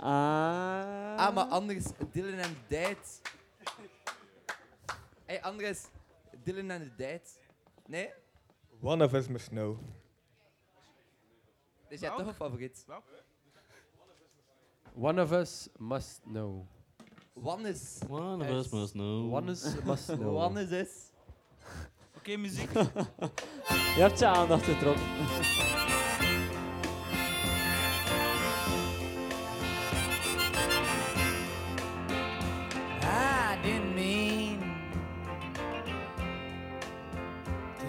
Ah. 0.00 1.16
Ah, 1.16 1.34
maar 1.34 1.44
Andres, 1.44 1.84
Dylan 2.12 2.38
en 2.38 2.56
Date. 2.68 3.20
Hey, 5.24 5.42
Andres, 5.42 5.86
Dylan 6.44 6.70
en 6.70 6.92
de. 6.96 7.20
Nee? 7.86 8.10
One 8.80 9.04
of 9.04 9.12
us 9.12 9.28
must 9.28 9.48
know. 9.48 9.78
Dus 11.88 12.00
jij 12.00 12.10
toch 12.10 12.26
een 12.26 12.34
favoriet? 12.34 12.86
One 14.94 15.22
of 15.22 15.32
us 15.32 15.68
must 15.78 16.20
know. 16.24 16.66
One 17.34 17.68
is... 17.68 18.00
One 18.08 18.42
of 18.42 18.50
us 18.50 18.70
must 18.70 18.92
know. 18.92 19.34
One 19.34 19.50
is 19.50 19.74
must 19.84 20.06
know. 20.06 20.36
One 20.36 20.60
is 20.60 20.70
is... 20.70 21.12
Oké, 22.16 22.36
muziek. 22.36 22.72
Je 23.96 24.02
hebt 24.02 24.18
je 24.18 24.26
aandacht 24.26 24.64
getrokken. 24.64 25.95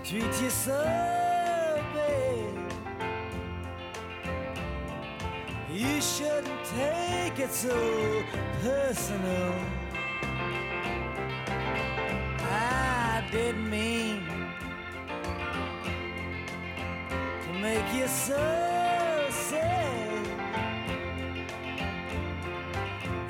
Treat 0.10 0.42
you 0.42 0.50
so 0.50 0.84
bad. 1.94 2.54
You 5.70 6.00
shouldn't 6.00 6.64
take 6.64 7.40
it 7.40 7.52
so 7.52 8.24
personal. 8.62 9.54
I 12.40 13.28
didn't 13.32 13.70
mean 13.70 14.24
to 17.44 17.54
make 17.60 17.94
you 17.94 18.08
so 18.08 19.28
sad. 19.30 20.26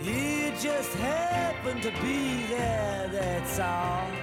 You 0.04 0.52
just 0.62 0.94
happened 0.94 1.82
to 1.82 1.92
be 2.04 2.46
there, 2.46 3.10
that's 3.12 3.60
all. 3.60 4.17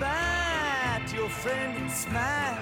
To 0.00 1.16
your 1.16 1.28
friend 1.28 1.76
and 1.76 1.90
smile, 1.90 2.58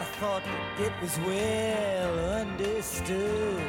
I 0.00 0.04
thought 0.18 0.42
it 0.78 0.92
was 1.02 1.18
well 1.20 2.18
understood 2.40 3.62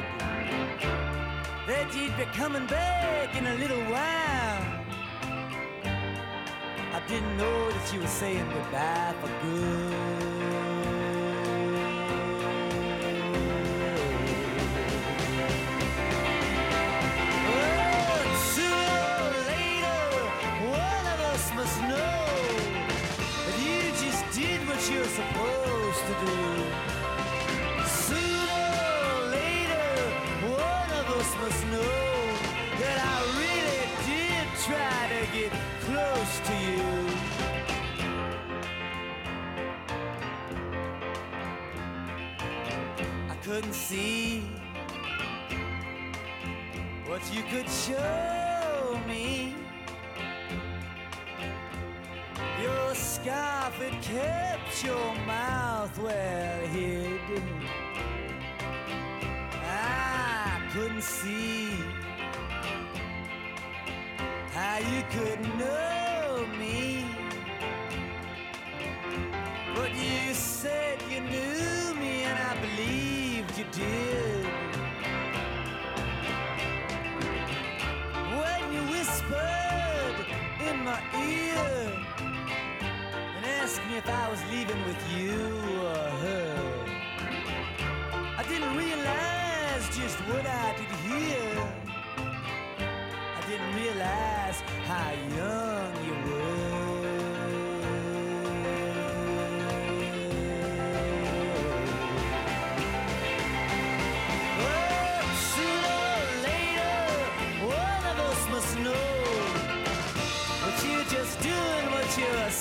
that 1.67 1.95
you'd 1.95 2.15
be 2.17 2.25
coming 2.33 2.67
back 2.67 3.35
in 3.35 3.47
a 3.47 3.55
little 3.55 3.83
while. 3.91 4.77
I 6.93 7.01
didn't 7.07 7.37
know 7.37 7.71
that 7.71 7.93
you 7.93 7.99
were 8.01 8.07
saying 8.07 8.47
goodbye 8.49 9.15
for 9.21 9.29
good. 9.43 10.36
Couldn't 43.47 43.73
see 43.73 44.41
what 47.05 47.21
you 47.33 47.41
could 47.43 47.69
show 47.69 48.99
me. 49.07 49.55
Your 52.61 52.93
scarf, 52.93 53.81
it 53.81 54.01
kept 54.01 54.83
your 54.83 55.15
mouth 55.25 55.97
well 55.97 56.67
hid. 56.67 57.21
I 59.63 60.61
couldn't 60.73 61.03
see 61.03 61.69
how 64.51 64.77
you 64.79 65.03
could 65.09 65.57
know 65.57 65.86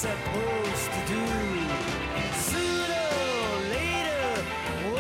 supposed 0.06 0.88
to 0.96 1.00
do. 1.14 1.24
Sooner 2.50 3.06
or 3.42 3.56
later, 3.76 4.28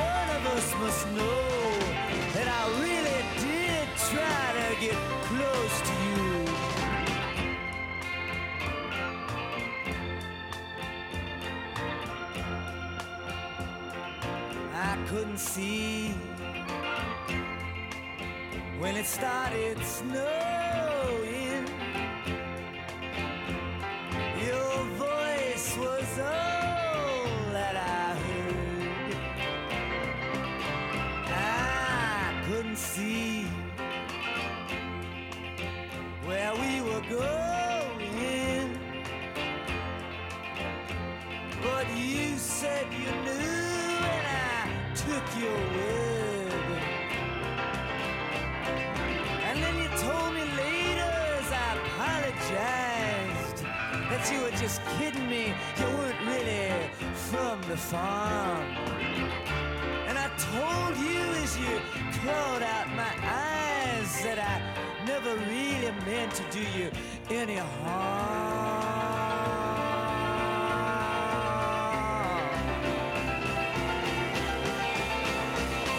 one 0.08 0.28
of 0.36 0.42
us 0.56 0.68
must 0.82 1.02
know 1.18 1.42
that 2.34 2.48
I 2.58 2.62
really 2.84 3.20
did 3.46 3.86
try 4.10 4.44
to 4.60 4.68
get 4.84 4.98
close 5.28 5.76
to 5.88 5.94
you. 6.08 6.26
I 14.74 14.92
couldn't 15.08 15.38
see 15.38 16.10
when 18.80 18.96
it 18.96 19.06
started 19.06 19.78
snowing. 19.84 20.35
See 32.76 33.46
where 36.26 36.52
we 36.54 36.82
were 36.82 37.00
going, 37.08 38.78
but 41.62 41.86
you 41.96 42.36
said 42.36 42.86
you 42.92 43.10
knew, 43.24 44.04
and 44.14 44.26
I 44.28 44.92
took 44.94 45.24
your 45.40 45.58
web. 45.74 46.52
And 49.48 49.56
then 49.62 49.74
you 49.78 49.88
told 49.98 50.34
me 50.34 50.42
later 50.42 51.12
as 51.40 51.50
I 51.50 51.54
apologized 51.86 53.58
that 54.10 54.22
you 54.30 54.38
were 54.42 54.56
just 54.58 54.82
kidding 54.98 55.28
me. 55.30 55.54
You 55.78 55.86
weren't 55.96 56.20
really 56.26 56.90
from 57.14 57.56
the 57.70 57.76
farm. 57.76 58.64
And 60.08 60.16
I 60.18 60.28
told 60.52 60.85
clawed 62.26 62.62
out 62.62 62.88
my 62.96 63.14
eyes 63.22 64.10
that 64.24 64.38
I 64.52 64.54
never 65.06 65.32
really 65.46 65.92
meant 66.04 66.32
to 66.34 66.42
do 66.50 66.64
you 66.76 66.90
any 67.30 67.54
harm. 67.54 68.96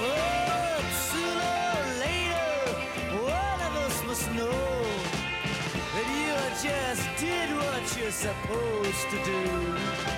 Oh, 0.04 0.80
sooner 1.08 1.56
or 1.80 1.88
later, 2.06 2.52
one 3.40 3.60
of 3.68 3.74
us 3.86 3.98
must 4.10 4.28
know 4.34 4.62
that 5.95 6.08
you 6.18 6.34
just 6.68 7.06
did 7.26 7.48
what 7.56 7.84
you're 7.98 8.18
supposed 8.28 9.06
to 9.12 9.18
do. 9.24 10.16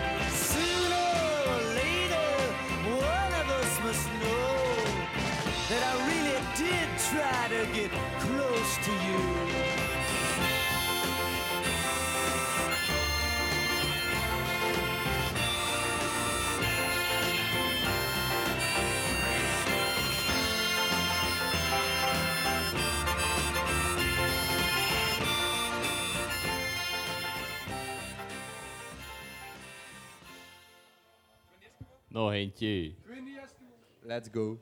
To 7.49 7.65
get 7.73 7.89
close 8.19 8.77
to 8.85 8.91
you. 8.91 9.19
Nog 32.07 32.31
eentje. 32.31 32.93
Let's 34.03 34.29
go. 34.29 34.57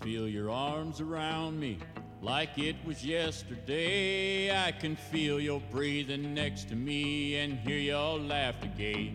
Feel 0.00 0.26
your 0.26 0.50
arms 0.50 1.00
around 1.00 1.60
me 1.60 1.78
like 2.22 2.58
it 2.58 2.76
was 2.84 3.04
yesterday. 3.04 4.50
I 4.50 4.72
can 4.72 4.96
feel 4.96 5.38
your 5.38 5.60
breathing 5.70 6.34
next 6.34 6.68
to 6.68 6.74
me 6.74 7.36
and 7.36 7.58
hear 7.58 7.78
your 7.78 8.18
laughter 8.18 8.70
gay. 8.76 9.12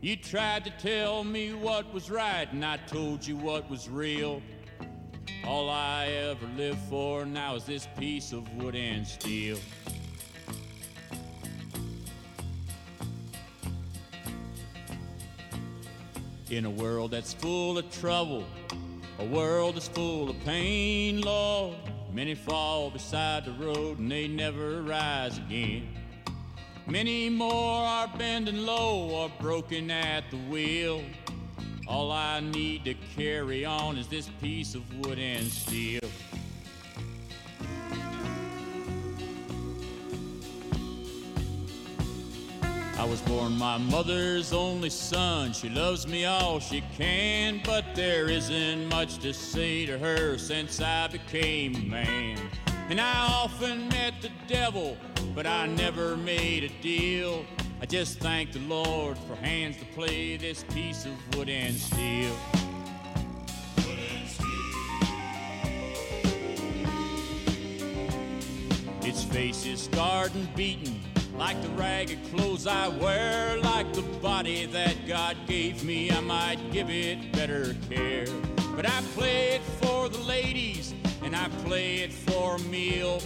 You 0.00 0.16
tried 0.16 0.64
to 0.64 0.70
tell 0.70 1.24
me 1.24 1.52
what 1.52 1.92
was 1.92 2.10
right, 2.10 2.50
and 2.52 2.64
I 2.64 2.76
told 2.76 3.26
you 3.26 3.36
what 3.36 3.68
was 3.68 3.88
real. 3.88 4.42
All 5.46 5.68
I 5.68 6.06
ever 6.06 6.46
lived 6.56 6.78
for 6.90 7.24
now 7.24 7.54
is 7.54 7.64
this 7.64 7.88
piece 7.98 8.32
of 8.32 8.50
wood 8.56 8.74
and 8.74 9.06
steel. 9.06 9.58
In 16.48 16.64
a 16.64 16.70
world 16.70 17.10
that's 17.10 17.32
full 17.32 17.76
of 17.76 17.90
trouble, 17.90 18.44
a 19.18 19.24
world 19.24 19.76
that's 19.76 19.88
full 19.88 20.28
of 20.28 20.38
pain, 20.44 21.20
Lord. 21.20 21.76
Many 22.12 22.34
fall 22.34 22.90
beside 22.90 23.44
the 23.44 23.52
road 23.52 23.98
and 23.98 24.10
they 24.10 24.28
never 24.28 24.82
rise 24.82 25.38
again. 25.38 25.88
Many 26.86 27.28
more 27.28 27.82
are 27.82 28.08
bending 28.16 28.64
low 28.64 29.08
or 29.10 29.30
broken 29.40 29.90
at 29.90 30.30
the 30.30 30.36
wheel. 30.36 31.02
All 31.88 32.10
I 32.12 32.40
need 32.40 32.84
to 32.84 32.94
carry 33.16 33.64
on 33.64 33.96
is 33.96 34.08
this 34.08 34.28
piece 34.40 34.74
of 34.74 34.82
wood 34.98 35.18
and 35.18 35.46
steel. 35.46 36.00
I 42.98 43.04
was 43.04 43.20
born 43.22 43.58
my 43.58 43.76
mother's 43.76 44.54
only 44.54 44.88
son. 44.88 45.52
She 45.52 45.68
loves 45.68 46.06
me 46.06 46.24
all 46.24 46.58
she 46.60 46.82
can, 46.96 47.60
but 47.62 47.84
there 47.94 48.30
isn't 48.30 48.88
much 48.88 49.18
to 49.18 49.34
say 49.34 49.84
to 49.84 49.98
her 49.98 50.38
since 50.38 50.80
I 50.80 51.06
became 51.08 51.76
a 51.76 51.80
man. 51.80 52.38
And 52.88 52.98
I 52.98 53.26
often 53.28 53.88
met 53.88 54.14
the 54.22 54.30
devil, 54.46 54.96
but 55.34 55.46
I 55.46 55.66
never 55.66 56.16
made 56.16 56.64
a 56.64 56.68
deal. 56.82 57.44
I 57.82 57.86
just 57.86 58.18
thank 58.20 58.52
the 58.52 58.60
Lord 58.60 59.18
for 59.18 59.36
hands 59.36 59.76
to 59.76 59.84
play 59.86 60.38
this 60.38 60.64
piece 60.64 61.04
of 61.04 61.12
wood 61.36 61.50
and 61.50 61.74
steel. 61.74 62.34
Its 69.02 69.22
face 69.24 69.66
is 69.66 69.82
scarred 69.82 70.34
and 70.34 70.52
beaten, 70.54 70.95
like 71.38 71.60
the 71.62 71.68
ragged 71.70 72.18
clothes 72.30 72.66
I 72.66 72.88
wear, 72.88 73.58
like 73.60 73.92
the 73.92 74.02
body 74.02 74.66
that 74.66 75.06
God 75.06 75.36
gave 75.46 75.84
me. 75.84 76.10
I 76.10 76.20
might 76.20 76.58
give 76.72 76.88
it 76.88 77.32
better 77.32 77.76
care. 77.90 78.26
But 78.74 78.86
I 78.88 79.00
play 79.14 79.48
it 79.56 79.62
for 79.80 80.08
the 80.08 80.18
ladies, 80.18 80.94
and 81.22 81.36
I 81.36 81.48
play 81.64 81.96
it 81.96 82.12
for 82.12 82.56
a 82.56 82.58
meal. 82.60 83.20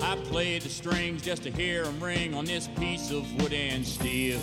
I 0.00 0.16
play 0.24 0.58
the 0.58 0.68
strings 0.68 1.22
just 1.22 1.42
to 1.44 1.50
hear 1.50 1.84
'em 1.84 2.02
ring 2.02 2.34
on 2.34 2.44
this 2.44 2.68
piece 2.78 3.10
of 3.10 3.24
wood 3.42 3.52
and 3.52 3.86
steel. 3.86 4.40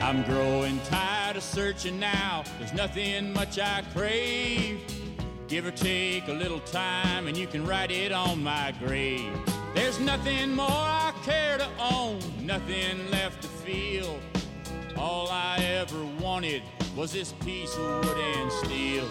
I'm 0.00 0.22
growing 0.24 0.78
tired 0.80 1.36
of 1.36 1.42
searching 1.42 1.98
now. 1.98 2.44
There's 2.58 2.74
nothing 2.74 3.32
much 3.32 3.58
I 3.58 3.82
crave. 3.92 4.93
Give 5.46 5.66
or 5.66 5.72
take 5.72 6.28
a 6.28 6.32
little 6.32 6.60
time, 6.60 7.26
and 7.26 7.36
you 7.36 7.46
can 7.46 7.66
write 7.66 7.90
it 7.90 8.12
on 8.12 8.42
my 8.42 8.72
grave. 8.78 9.30
There's 9.74 10.00
nothing 10.00 10.54
more 10.54 10.66
I 10.68 11.12
care 11.22 11.58
to 11.58 11.68
own, 11.78 12.18
nothing 12.40 13.10
left 13.10 13.42
to 13.42 13.48
feel. 13.48 14.18
All 14.96 15.28
I 15.28 15.58
ever 15.58 16.02
wanted 16.18 16.62
was 16.96 17.12
this 17.12 17.32
piece 17.44 17.74
of 17.76 18.06
wood 18.06 18.16
and 18.16 18.50
steel. 18.52 19.06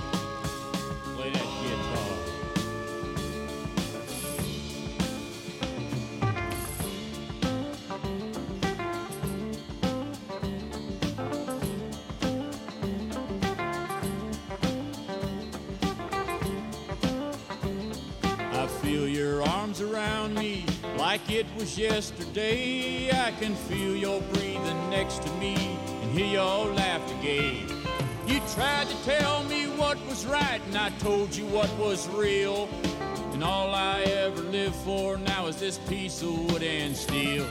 It 21.38 21.47
was 21.57 21.80
yesterday. 21.80 23.10
I 23.10 23.31
can 23.39 23.55
feel 23.55 23.95
your 23.95 24.22
breathing 24.34 24.89
next 24.91 25.23
to 25.23 25.31
me 25.34 25.55
and 26.01 26.11
hear 26.11 26.27
your 26.27 26.68
laughter 26.73 27.15
gay. 27.23 27.64
You 28.27 28.39
tried 28.53 28.88
to 28.88 29.03
tell 29.03 29.43
me 29.45 29.65
what 29.65 29.97
was 30.05 30.27
right, 30.27 30.61
and 30.68 30.77
I 30.77 30.89
told 30.99 31.35
you 31.35 31.45
what 31.47 31.76
was 31.80 32.07
real. 32.10 32.69
And 33.34 33.43
all 33.43 33.73
I 33.73 34.01
ever 34.01 34.41
live 34.41 34.76
for 34.76 35.18
now 35.18 35.47
is 35.47 35.57
this 35.57 35.80
piece 35.80 36.22
of 36.22 36.51
wood 36.51 36.61
and 36.61 36.95
steel. 36.95 37.47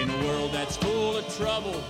In 0.00 0.08
a 0.08 0.24
world 0.24 0.52
that's 0.52 0.78
full 0.78 1.16
of 1.16 1.28
trouble, 1.36 1.82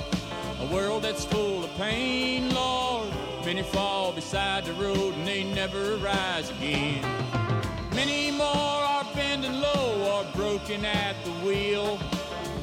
a 0.59 0.75
world 0.75 1.05
that's 1.05 1.25
full 1.25 1.63
of 1.63 1.71
pain, 1.77 2.53
Lord. 2.53 3.09
Many 3.45 3.63
fall 3.63 4.13
beside 4.13 4.65
the 4.65 4.73
road 4.75 5.15
and 5.15 5.27
they 5.27 5.45
never 5.45 5.97
rise 5.99 6.51
again. 6.51 7.03
Many 7.95 8.33
more 8.33 8.47
are 8.47 9.07
bending 9.15 9.61
low 9.61 9.88
broken 10.35 10.85
at 10.85 11.15
the 11.25 11.31
wheel. 11.47 11.99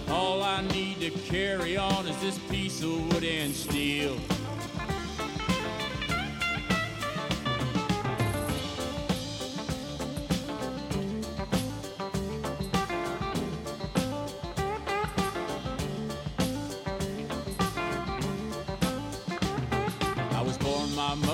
All 0.09 0.43
I 0.43 0.61
need 0.61 0.99
to 1.01 1.09
carry 1.09 1.77
on 1.77 2.07
is 2.07 2.19
this 2.21 2.37
piece 2.49 2.81
of 2.81 3.13
wood 3.13 3.23
and 3.23 3.53
steel. 3.53 4.17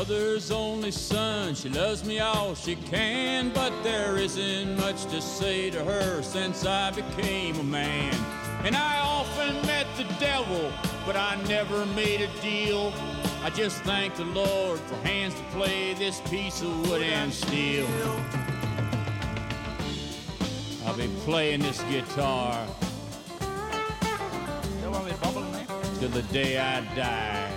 Mother's 0.01 0.49
only 0.49 0.89
son. 0.89 1.53
She 1.53 1.69
loves 1.69 2.03
me 2.03 2.19
all 2.19 2.55
she 2.55 2.75
can, 2.75 3.51
but 3.53 3.71
there 3.83 4.17
isn't 4.17 4.75
much 4.77 5.05
to 5.05 5.21
say 5.21 5.69
to 5.69 5.83
her 5.83 6.23
since 6.23 6.65
I 6.65 6.89
became 6.89 7.59
a 7.59 7.63
man. 7.63 8.11
And 8.63 8.75
I 8.75 8.99
often 8.99 9.53
met 9.67 9.85
the 9.97 10.05
devil, 10.19 10.71
but 11.05 11.15
I 11.15 11.39
never 11.47 11.85
made 11.85 12.21
a 12.21 12.41
deal. 12.41 12.91
I 13.43 13.51
just 13.51 13.83
thank 13.83 14.15
the 14.15 14.25
Lord 14.25 14.79
for 14.79 14.95
hands 15.07 15.35
to 15.35 15.43
play 15.55 15.93
this 15.93 16.19
piece 16.31 16.63
of 16.63 16.89
wood 16.89 17.03
and 17.03 17.31
steel. 17.31 17.85
I'll 20.83 20.97
be 20.97 21.09
playing 21.25 21.59
this 21.61 21.79
guitar 21.83 22.65
Zullen 24.81 25.03
we 25.03 25.11
weer 25.11 25.19
babbelen, 25.21 25.53
hè? 25.53 25.99
till 25.99 26.09
the 26.09 26.23
day 26.33 26.57
I 26.57 26.81
die. 26.95 27.50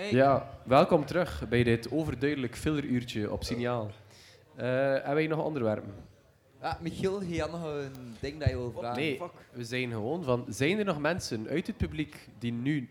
Hey. 0.00 0.12
Ja, 0.12 0.48
welkom 0.64 1.06
terug 1.06 1.48
bij 1.48 1.62
dit 1.62 1.90
overduidelijk 1.90 2.56
filleruurtje 2.56 3.32
op 3.32 3.44
signaal. 3.44 3.90
Eh 4.56 4.66
hebben 4.66 5.14
wij 5.14 5.26
nog 5.26 5.44
onderwerpen? 5.44 5.94
Ah, 6.60 6.80
Michiel, 6.80 7.22
je 7.22 7.40
had 7.40 7.50
nog 7.50 7.64
een 7.64 8.16
ding 8.20 8.38
dat 8.38 8.48
je 8.48 8.56
wil 8.56 8.72
vragen. 8.78 9.00
Nee, 9.00 9.20
we 9.52 9.64
zijn 9.64 9.90
gewoon 9.90 10.24
van... 10.24 10.44
Zijn 10.48 10.78
er 10.78 10.84
nog 10.84 10.98
mensen 10.98 11.48
uit 11.48 11.66
het 11.66 11.76
publiek 11.76 12.28
die 12.38 12.52
nu 12.52 12.88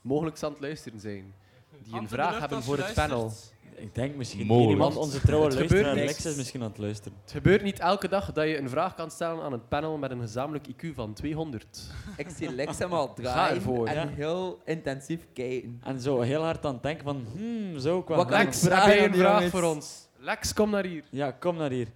mogelijk 0.00 0.42
aan 0.42 0.50
het 0.50 0.60
luisteren 0.60 1.00
zijn? 1.00 1.34
Die 1.70 1.92
een 1.92 1.92
Hand 1.92 2.08
vraag 2.08 2.38
hebben 2.38 2.62
voor 2.62 2.78
het 2.78 2.94
panel? 2.94 3.32
Ik 3.78 3.94
denk 3.94 4.14
misschien 4.16 4.46
Mogelijk. 4.46 4.72
iemand, 4.72 4.96
onze 4.96 5.20
trouwe 5.20 5.46
Het 5.46 5.54
luisteraar. 5.54 5.94
Lex 5.94 6.26
is 6.26 6.36
misschien 6.36 6.62
aan 6.62 6.68
het 6.68 6.78
luisteren. 6.78 7.18
Het 7.22 7.32
gebeurt 7.32 7.62
niet 7.62 7.78
elke 7.78 8.08
dag 8.08 8.32
dat 8.32 8.48
je 8.48 8.58
een 8.58 8.68
vraag 8.68 8.94
kan 8.94 9.10
stellen 9.10 9.42
aan 9.42 9.52
een 9.52 9.68
panel 9.68 9.98
met 9.98 10.10
een 10.10 10.20
gezamenlijk 10.20 10.66
IQ 10.68 10.94
van 10.94 11.12
200. 11.12 11.90
Ik 12.16 12.26
zie 12.36 12.52
Lex 12.52 12.78
hem 12.78 12.92
al 12.92 13.06
Ga 13.08 13.12
draaien 13.14 13.56
ervoor. 13.56 13.86
en 13.86 13.94
Ja. 13.94 14.08
heel 14.14 14.60
intensief 14.64 15.26
kijken. 15.32 15.80
En 15.84 16.00
zo 16.00 16.20
heel 16.20 16.42
hard 16.42 16.64
aan 16.66 16.72
het 16.74 16.82
denken 16.82 17.04
van, 17.04 17.26
hmm, 17.36 17.78
zo 17.78 18.02
kwam 18.02 18.16
Wat 18.16 18.28
kan 18.28 18.38
Lex, 18.44 18.60
heb 18.62 18.70
vragen 18.72 18.88
jij 18.90 18.98
aan 18.98 19.04
een 19.04 19.10
die 19.12 19.20
vraag 19.20 19.32
jongens? 19.34 19.50
voor 19.50 19.62
ons? 19.62 20.08
Lex, 20.18 20.52
kom 20.52 20.70
naar 20.70 20.84
hier. 20.84 21.04
Ja, 21.10 21.30
kom 21.30 21.56
naar 21.56 21.70
hier. 21.70 21.88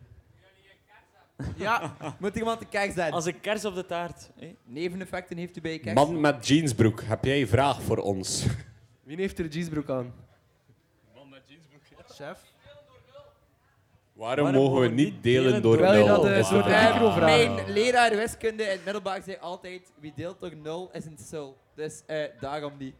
Ja, 1.57 1.95
Moet 2.21 2.37
iemand 2.37 2.59
de 2.59 2.67
kijk 2.67 2.93
zetten? 2.93 3.13
Als 3.15 3.25
een 3.27 3.41
kers 3.41 3.65
op 3.65 3.75
de 3.75 3.87
taart. 3.87 4.31
hè? 4.39 4.55
Neveneffecten 4.65 5.37
heeft 5.37 5.57
u 5.57 5.61
bij 5.61 5.73
je 5.73 5.79
kijk. 5.79 5.95
Man 5.95 6.21
met 6.21 6.47
jeansbroek, 6.49 7.03
heb 7.03 7.25
jij 7.25 7.41
een 7.41 7.49
vraag 7.49 7.83
voor 7.83 7.97
ons? 7.99 8.47
Wie 9.03 9.17
heeft 9.17 9.39
er 9.39 9.45
een 9.45 9.51
jeansbroek 9.51 9.91
aan? 9.91 10.13
Chef. 12.21 12.39
Waarom 14.13 14.53
mogen 14.53 14.81
we 14.81 14.89
niet 14.89 15.23
delen 15.23 15.63
door 15.63 15.77
je 15.77 15.83
nul? 15.83 16.07
dat, 16.07 16.25
eh, 16.25 16.39
Is 16.39 16.47
vraag. 16.49 16.93
microvraag. 16.93 17.55
mijn 17.55 17.71
leraar 17.73 18.17
wiskunde 18.17 18.63
in 18.63 18.71
het 18.71 18.85
middelbaar 18.85 19.23
zei 19.23 19.37
altijd: 19.41 19.93
wie 20.01 20.13
deelt 20.17 20.41
door 20.41 20.57
nul 20.57 20.91
is 20.93 21.05
een 21.05 21.19
sul. 21.19 21.57
Dus 21.75 22.03
eh, 22.07 22.25
daarom 22.41 22.73
niet. 22.79 22.95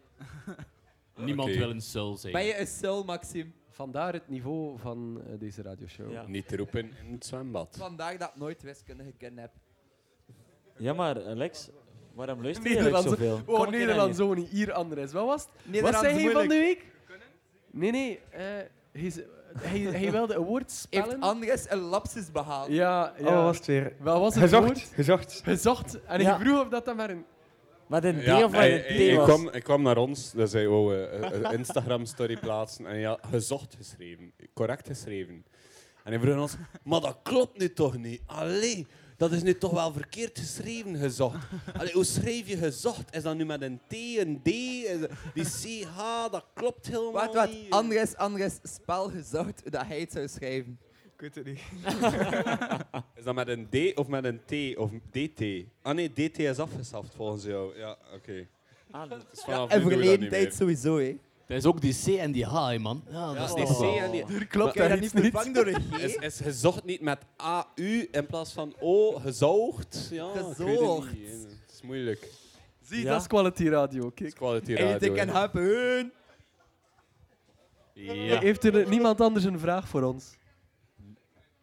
Niemand 1.17 1.55
wil 1.55 1.71
een 1.71 1.81
sul 1.81 2.17
zijn. 2.17 2.33
Ben 2.33 2.45
je 2.45 2.59
een 2.59 2.67
sul, 2.67 3.05
Maxime? 3.05 3.51
Vandaar 3.69 4.13
het 4.13 4.29
niveau 4.29 4.79
van 4.79 5.23
eh, 5.27 5.39
deze 5.39 5.63
radioshow. 5.63 6.13
Ja. 6.13 6.27
Niet 6.27 6.53
roepen 6.53 6.91
in 7.05 7.13
het 7.13 7.27
zwembad. 7.27 7.77
Vandaag 7.79 8.17
dat 8.17 8.29
ik 8.29 8.37
nooit 8.37 8.63
wiskunde 8.63 9.05
gekend 9.05 9.39
heb. 9.39 9.51
Ja, 10.77 10.93
maar 10.93 11.25
Alex, 11.25 11.71
waarom 12.15 12.43
luister 12.43 12.71
je 12.71 12.79
eigenlijk 12.79 13.09
zoveel? 13.09 13.41
Oh, 13.47 13.69
hier 13.69 14.15
zo 14.15 14.35
niet. 14.35 14.49
Hier, 14.49 14.73
Andres. 14.73 15.13
Wat 15.13 15.27
was 15.27 15.47
het? 15.65 15.81
Wat 15.81 15.95
zei 15.95 16.23
hij 16.23 16.33
van 16.33 16.49
de 16.49 16.55
week? 16.55 16.87
Nee, 17.71 17.91
nee. 17.91 18.21
Eh, 18.93 19.03
hij, 19.03 19.81
hij, 19.81 19.81
hij 19.81 20.11
wilde 20.11 20.35
een 20.35 20.45
woord 20.45 20.71
spellen. 20.71 21.09
Heeft 21.09 21.21
Andres 21.23 21.71
een 21.71 21.79
lapsus 21.79 22.31
behaald? 22.33 22.69
Ja, 22.69 23.15
ja. 23.19 23.27
Oh, 23.27 23.35
wat 23.35 23.43
was 23.45 23.57
het 23.57 23.67
weer? 23.67 23.93
Wat 23.99 24.19
was 24.19 24.35
het 24.35 24.43
Gezocht, 24.43 24.65
woord? 24.65 24.79
gezocht. 24.95 25.41
Gezocht. 25.45 26.01
En 26.05 26.21
Ja. 26.21 26.35
ik 26.35 26.41
vroeg 26.41 26.61
of 26.61 26.69
dat 26.69 26.85
dan 26.85 26.97
maar 26.97 27.11
een... 27.11 27.25
Met 27.87 28.05
een 28.05 28.19
D 28.21 28.25
Ja, 28.25 28.45
of 28.45 28.53
hij, 28.53 28.91
een 28.91 28.97
hij 28.97 29.13
T 29.15 29.17
was. 29.17 29.25
kwam, 29.27 29.47
hij 29.47 29.61
kwam 29.61 29.83
naar 29.83 29.97
ons, 29.97 30.33
dus 30.33 30.53
hij 30.53 30.69
wou 30.69 30.97
eh, 31.05 31.31
een 31.31 31.53
Instagram-story 31.59 32.37
plaatsen 32.37 32.87
en 32.87 32.93
hij 32.93 33.03
had 33.03 33.21
gezocht 33.31 33.75
geschreven, 33.77 34.33
correct 34.55 34.87
geschreven. 34.87 35.45
En 36.05 36.13
hij 36.13 36.21
vroeg 36.21 36.41
ons, 36.41 36.57
maar 36.83 37.01
dat 37.01 37.19
klopt 37.23 37.59
nu 37.59 37.73
toch 37.73 37.97
niet? 37.99 38.23
Allee, 38.27 38.87
dat 39.21 39.33
is 39.33 39.43
nu 39.43 39.55
toch 39.59 39.71
wel 39.71 39.93
verkeerd 39.93 40.39
geschreven, 40.39 40.97
gezocht. 40.97 41.47
Allee, 41.79 41.93
hoe 41.93 42.05
schrijf 42.05 42.49
je 42.49 42.57
gezocht? 42.57 43.15
Is 43.17 43.23
dat 43.23 43.37
nu 43.37 43.45
met 43.45 43.63
een 43.63 43.81
T, 43.89 43.93
een 43.93 44.41
D, 44.43 44.45
die 44.45 45.45
CH, 45.45 45.97
dat 46.31 46.45
klopt 46.55 46.87
helemaal 46.87 47.13
Wat, 47.13 47.35
wat? 47.35 47.51
niet. 47.51 47.71
Andres, 47.71 48.17
Andres, 48.17 48.59
spel 48.63 49.11
gezocht 49.11 49.73
dat 49.73 49.87
hij 49.87 50.01
het 50.01 50.13
zou 50.13 50.29
schrijven. 50.29 50.79
Ik 51.17 51.21
weet 51.21 51.35
het 51.35 51.45
niet. 51.45 51.61
Is 53.19 53.25
dat 53.25 53.35
met 53.35 53.49
een 53.49 53.69
D 53.69 53.99
of 53.99 54.07
met 54.09 54.25
een 54.25 54.41
T 54.47 54.77
of 54.79 54.91
DT? 55.11 55.43
Ah 55.83 55.95
nee, 55.95 56.13
DT 56.13 56.39
is 56.39 56.59
afgeschaft 56.59 57.15
volgens 57.15 57.45
jou. 57.45 57.79
Ja, 57.79 57.97
oké. 58.15 58.47
Ah, 58.91 59.11
dat- 59.11 59.27
Dus 59.31 59.45
Ja, 59.47 59.67
en 59.69 59.83
verleden 59.83 60.29
tijd 60.29 60.55
sowieso, 60.55 60.99
hè. 60.99 61.19
Dat 61.51 61.59
is 61.59 61.67
ook 61.67 61.81
die 61.81 61.95
C 62.05 62.07
en 62.19 62.33
die 62.33 62.45
H, 62.47 62.77
man. 62.79 63.03
Ja, 63.11 63.35
dat 63.35 63.49
is 63.49 63.55
die 63.55 63.77
C 63.77 63.97
en 63.99 64.11
die... 64.11 64.25
Er 64.25 64.47
klopt 64.47 64.73
je 64.75 64.81
daar 64.81 64.89
dat 64.89 64.99
iets 64.99 65.13
niet 65.13 65.23
niet. 65.23 65.33
vervangen 65.33 65.53
door 65.55 65.67
een 65.67 65.83
G? 65.93 65.99
Is, 66.03 66.17
is 66.17 66.41
gezocht 66.41 66.85
niet 66.85 67.01
met 67.01 67.19
AU 67.37 68.09
in 68.11 68.27
plaats 68.27 68.53
van 68.53 68.75
O, 68.81 69.11
gezoogd? 69.19 70.09
Ja, 70.11 70.27
ik 70.29 70.35
weet 70.35 70.45
het 70.47 70.57
Gezoogd. 70.57 71.13
niet. 71.13 71.29
Het 71.67 71.73
is 71.75 71.83
moeilijk. 71.83 72.21
Het 72.21 72.89
Zie, 72.89 73.03
Ja. 73.03 73.11
dat 73.11 73.21
is 73.21 73.27
quality 73.27 73.69
radio. 73.69 74.07
is 74.07 74.13
Kijk. 74.15 74.35
quality 74.35 74.77
Anything 74.77 75.01
radio. 75.01 75.15
can 75.15 75.27
hè. 75.29 75.33
happen. 75.33 76.13
Ja. 77.93 78.39
Heeft 78.41 78.65
er 78.65 78.89
niemand 78.89 79.21
anders 79.21 79.45
een 79.45 79.59
vraag 79.59 79.89
voor 79.89 80.03
ons? 80.03 80.37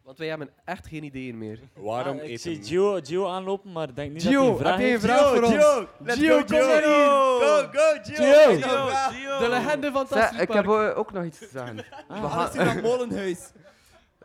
Want 0.08 0.20
wij 0.20 0.28
hebben 0.28 0.50
echt 0.64 0.86
geen 0.86 1.02
ideeën 1.04 1.38
meer. 1.38 1.58
Waarom 1.74 2.16
Ah, 2.18 2.22
ik 2.24 2.28
eten... 2.30 2.40
zie 2.40 2.64
Gio, 2.64 3.00
Gio 3.02 3.28
aanlopen, 3.28 3.72
maar 3.72 3.94
denk 3.94 4.12
niet 4.12 4.22
dat 4.22 4.32
Gio, 4.32 4.42
hij 4.42 4.50
een 4.50 4.58
vraag 4.58 4.70
heb 4.70 4.80
jij 4.80 4.86
een 4.86 5.00
heeft. 5.00 5.04
vraag 5.04 5.34
voor 5.34 5.42
ons? 5.42 5.86
let's 5.98 6.18
Gio, 6.18 6.38
go, 6.38 6.44
kom 6.44 6.56
Gio. 6.56 6.66
hier. 6.66 6.82
Go, 6.82 7.68
go, 7.72 7.98
Gio. 8.02 8.14
Gio. 8.14 8.24
Heb 8.24 8.50
je 8.50 8.66
nog 8.66 8.84
een 8.84 8.88
vraag? 8.88 9.38
De 9.38 9.48
legende 9.48 9.90
van 9.90 10.06
Zeg, 10.06 10.18
Tassie 10.18 10.40
ik 10.40 10.52
heb 10.52 10.64
eh, 10.64 10.98
ook 10.98 11.12
nog 11.12 11.24
iets 11.24 11.38
te 11.38 11.48
zeggen. 11.52 11.76
We 12.08 12.28
gaan 12.28 12.56
naar 12.56 12.82
Molenhuis. 12.82 13.50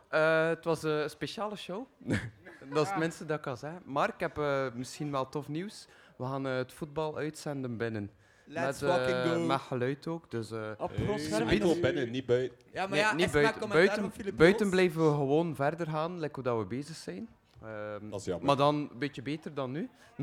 Eh, 0.08 0.48
het 0.48 0.64
was 0.64 0.82
een 0.82 1.10
speciale 1.10 1.56
show. 1.56 1.86
dat 2.72 2.82
is 2.82 2.88
het 2.88 2.98
minste 2.98 3.24
dat 3.24 3.36
ik 3.36 3.42
kan 3.42 3.56
zeggen. 3.56 3.82
Maar 3.84 4.08
ik 4.08 4.20
heb 4.20 4.38
eh, 4.38 4.66
misschien 4.74 5.10
wel 5.10 5.28
tof 5.28 5.48
nieuws. 5.48 5.86
We 6.16 6.24
gaan 6.24 6.46
eh, 6.46 6.56
het 6.56 6.72
voetbal 6.72 7.16
uitzenden 7.16 7.76
binnen. 7.76 8.10
Let's 8.46 8.80
met, 8.80 8.90
eh, 8.90 8.96
fucking 8.96 9.32
go. 9.34 9.40
met 9.46 9.60
geluid 9.60 10.06
ook. 10.06 10.30
Dus, 10.30 10.50
eh, 10.50 10.70
Op 10.78 10.96
Hey, 10.96 11.04
groot 11.04 11.20
scherm. 11.20 11.48
enkel 11.48 11.80
binnen, 11.80 12.10
niet 12.10 12.26
buiten. 12.26 12.58
Ja, 12.72 12.80
maar 12.80 12.90
nee, 12.90 13.00
ja, 13.00 13.14
niet 13.14 13.30
buiten. 13.32 13.68
Buiten, 13.68 14.12
buiten 14.36 14.70
blijven 14.70 15.04
we 15.04 15.10
gewoon 15.14 15.54
verder 15.54 15.86
gaan, 15.86 16.18
hoe 16.32 16.42
dat 16.42 16.58
we 16.58 16.64
bezig 16.64 16.96
zijn. 16.96 17.28
Ehm, 17.62 18.10
Dat 18.10 18.20
is 18.20 18.26
jammer. 18.26 18.46
maar 18.46 18.56
dan 18.56 18.74
een 18.74 18.98
beetje 18.98 19.22
beter 19.22 19.54
dan 19.54 19.70
nu. 19.70 19.88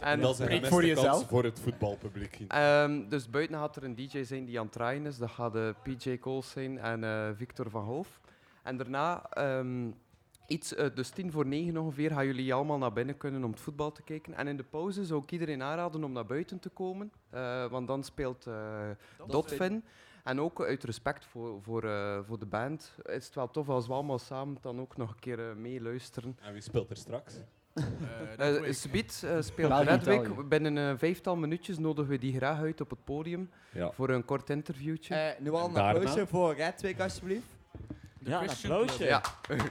En 0.00 0.20
dat 0.20 0.40
is 0.40 0.46
een 0.48 0.66
voor 0.66 0.84
jezelf. 0.84 1.28
voor 1.28 1.44
het 1.44 1.60
voetbalpubliek. 1.60 2.38
Ehm, 2.48 3.08
dus 3.08 3.30
buiten 3.30 3.56
gaat 3.56 3.76
er 3.76 3.84
een 3.84 3.94
DJ 3.94 4.22
zijn 4.22 4.44
die 4.44 4.58
aan 4.58 4.64
het 4.64 4.72
draaien 4.74 5.06
is. 5.06 5.18
Dat 5.18 5.30
gaat 5.30 5.54
eh, 5.56 5.68
PJ 5.82 6.18
Coles 6.18 6.50
zijn 6.50 6.78
en 6.78 7.04
eh, 7.04 7.28
Victor 7.36 7.70
van 7.70 7.84
Hoof. 7.84 8.20
En 8.62 8.76
daarna, 8.76 9.26
ehm, 9.30 9.90
iets, 10.46 10.74
eh, 10.74 10.86
dus 10.94 11.08
tien 11.10 11.30
voor 11.32 11.46
negen 11.46 11.76
ongeveer, 11.76 12.10
gaan 12.10 12.26
jullie 12.26 12.54
allemaal 12.54 12.78
naar 12.78 12.92
binnen 12.92 13.16
kunnen 13.16 13.44
om 13.44 13.50
het 13.50 13.60
voetbal 13.60 13.92
te 13.92 14.02
kijken. 14.02 14.34
En 14.34 14.46
in 14.48 14.56
de 14.56 14.62
pauze 14.64 15.04
zou 15.04 15.22
ik 15.22 15.30
iedereen 15.32 15.62
aanraden 15.62 16.04
om 16.04 16.12
naar 16.12 16.26
buiten 16.26 16.58
te 16.58 16.68
komen. 16.68 17.12
eh, 17.30 17.66
want 17.70 17.86
dan 17.86 18.02
speelt 18.04 18.46
eh 18.46 18.90
Dotfin. 19.26 19.84
En 20.24 20.40
ook 20.40 20.62
uit 20.62 20.84
respect 20.84 21.24
voor, 21.24 21.62
voor, 21.62 21.84
eh, 21.84 22.18
voor 22.26 22.38
de 22.38 22.46
band 22.46 22.94
is 23.04 23.24
het 23.26 23.34
wel 23.34 23.50
tof 23.50 23.68
als 23.68 23.86
we 23.86 23.92
allemaal 23.92 24.18
samen 24.18 24.56
dan 24.60 24.80
ook 24.80 24.96
nog 24.96 25.10
een 25.10 25.18
keer 25.18 25.56
meeluisteren. 25.56 26.38
En 26.42 26.52
wie 26.52 26.62
speelt 26.62 26.90
er 26.90 26.96
straks? 26.96 27.34
Eh 28.38 28.72
Subiet 28.72 29.22
eh, 29.24 29.36
speelt 29.50 29.68
België, 29.68 29.84
Redwijk. 29.88 30.26
Italië. 30.26 30.46
Binnen 30.46 30.76
een 30.76 30.98
vijftal 30.98 31.36
minuutjes 31.36 31.78
nodigen 31.78 32.10
we 32.10 32.18
die 32.18 32.36
graag 32.36 32.58
uit 32.60 32.80
op 32.80 32.90
het 32.90 33.04
podium 33.04 33.50
Ja. 33.72 33.90
voor 33.92 34.08
een 34.08 34.24
kort 34.24 34.50
interviewtje. 34.50 35.14
Eh, 35.14 35.40
nu 35.40 35.50
al 35.50 35.68
een 35.68 35.76
applausje 35.76 36.26
voor 36.26 36.54
Redwijk, 36.54 37.00
alsjeblieft. 37.00 37.46
Ja, 38.18 38.42
een 38.42 38.48
applausje. 38.48 39.04
ja. 39.04 39.22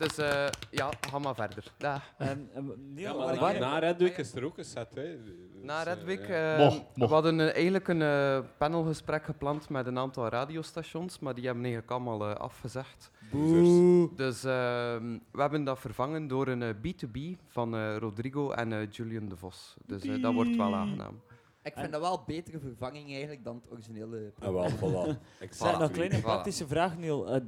dus 0.00 0.18
eh, 0.18 0.46
ja, 0.70 0.90
ga 1.10 1.18
maar 1.18 1.34
verder. 1.34 1.64
Ja. 1.78 2.02
En, 2.18 2.50
Ja, 2.94 3.14
waar- 3.16 3.40
maar 3.40 3.52
na, 3.52 3.58
na 3.60 3.78
Redwick 3.78 4.16
is 4.18 4.34
er 4.34 4.44
ook 4.44 4.58
een 4.58 4.64
set. 4.64 4.94
Hè. 4.94 5.16
Na 5.62 5.84
Dus, 5.84 5.92
eh, 5.92 5.98
Redwick, 5.98 6.28
ja. 6.28 6.56
eh, 6.58 6.76
we 6.94 7.04
hadden 7.06 7.40
eigenlijk 7.40 7.88
een 7.88 8.02
eh, 8.02 8.38
panelgesprek 8.58 9.24
gepland 9.24 9.68
met 9.68 9.86
een 9.86 9.98
aantal 9.98 10.28
radiostations, 10.28 11.18
maar 11.18 11.34
die 11.34 11.44
hebben 11.44 11.62
eigenlijk 11.64 11.92
allemaal 11.92 12.24
afgezegd. 12.34 13.10
Dus 14.16 14.44
ehm, 14.44 15.18
we 15.32 15.40
hebben 15.40 15.64
dat 15.64 15.78
vervangen 15.78 16.26
door 16.28 16.46
een 16.48 16.62
eh, 16.62 16.68
B2B 16.74 17.38
van 17.46 17.74
eh, 17.74 17.96
Rodrigo 17.96 18.50
en 18.50 18.72
eh, 18.72 18.90
Julian 18.90 19.28
de 19.28 19.36
Vos. 19.36 19.74
Dus 19.86 20.02
eh, 20.02 20.22
dat 20.22 20.34
wordt 20.34 20.56
wel 20.56 20.74
aangenaam. 20.74 21.20
Ik 21.62 21.72
vind 21.76 21.92
dat 21.92 22.00
wel 22.00 22.12
een 22.12 22.24
betere 22.26 22.58
vervanging 22.58 23.10
eigenlijk 23.10 23.44
dan 23.44 23.54
het 23.62 23.72
originele. 23.72 24.32
Ah, 24.38 24.52
wel, 24.52 24.70
voilà. 24.70 25.18
Nog 25.60 25.80
een 25.80 25.90
kleine 25.90 26.20
praktische 26.20 26.66
vraag, 26.66 26.98
Neil. 26.98 27.28
Eh, 27.34 27.40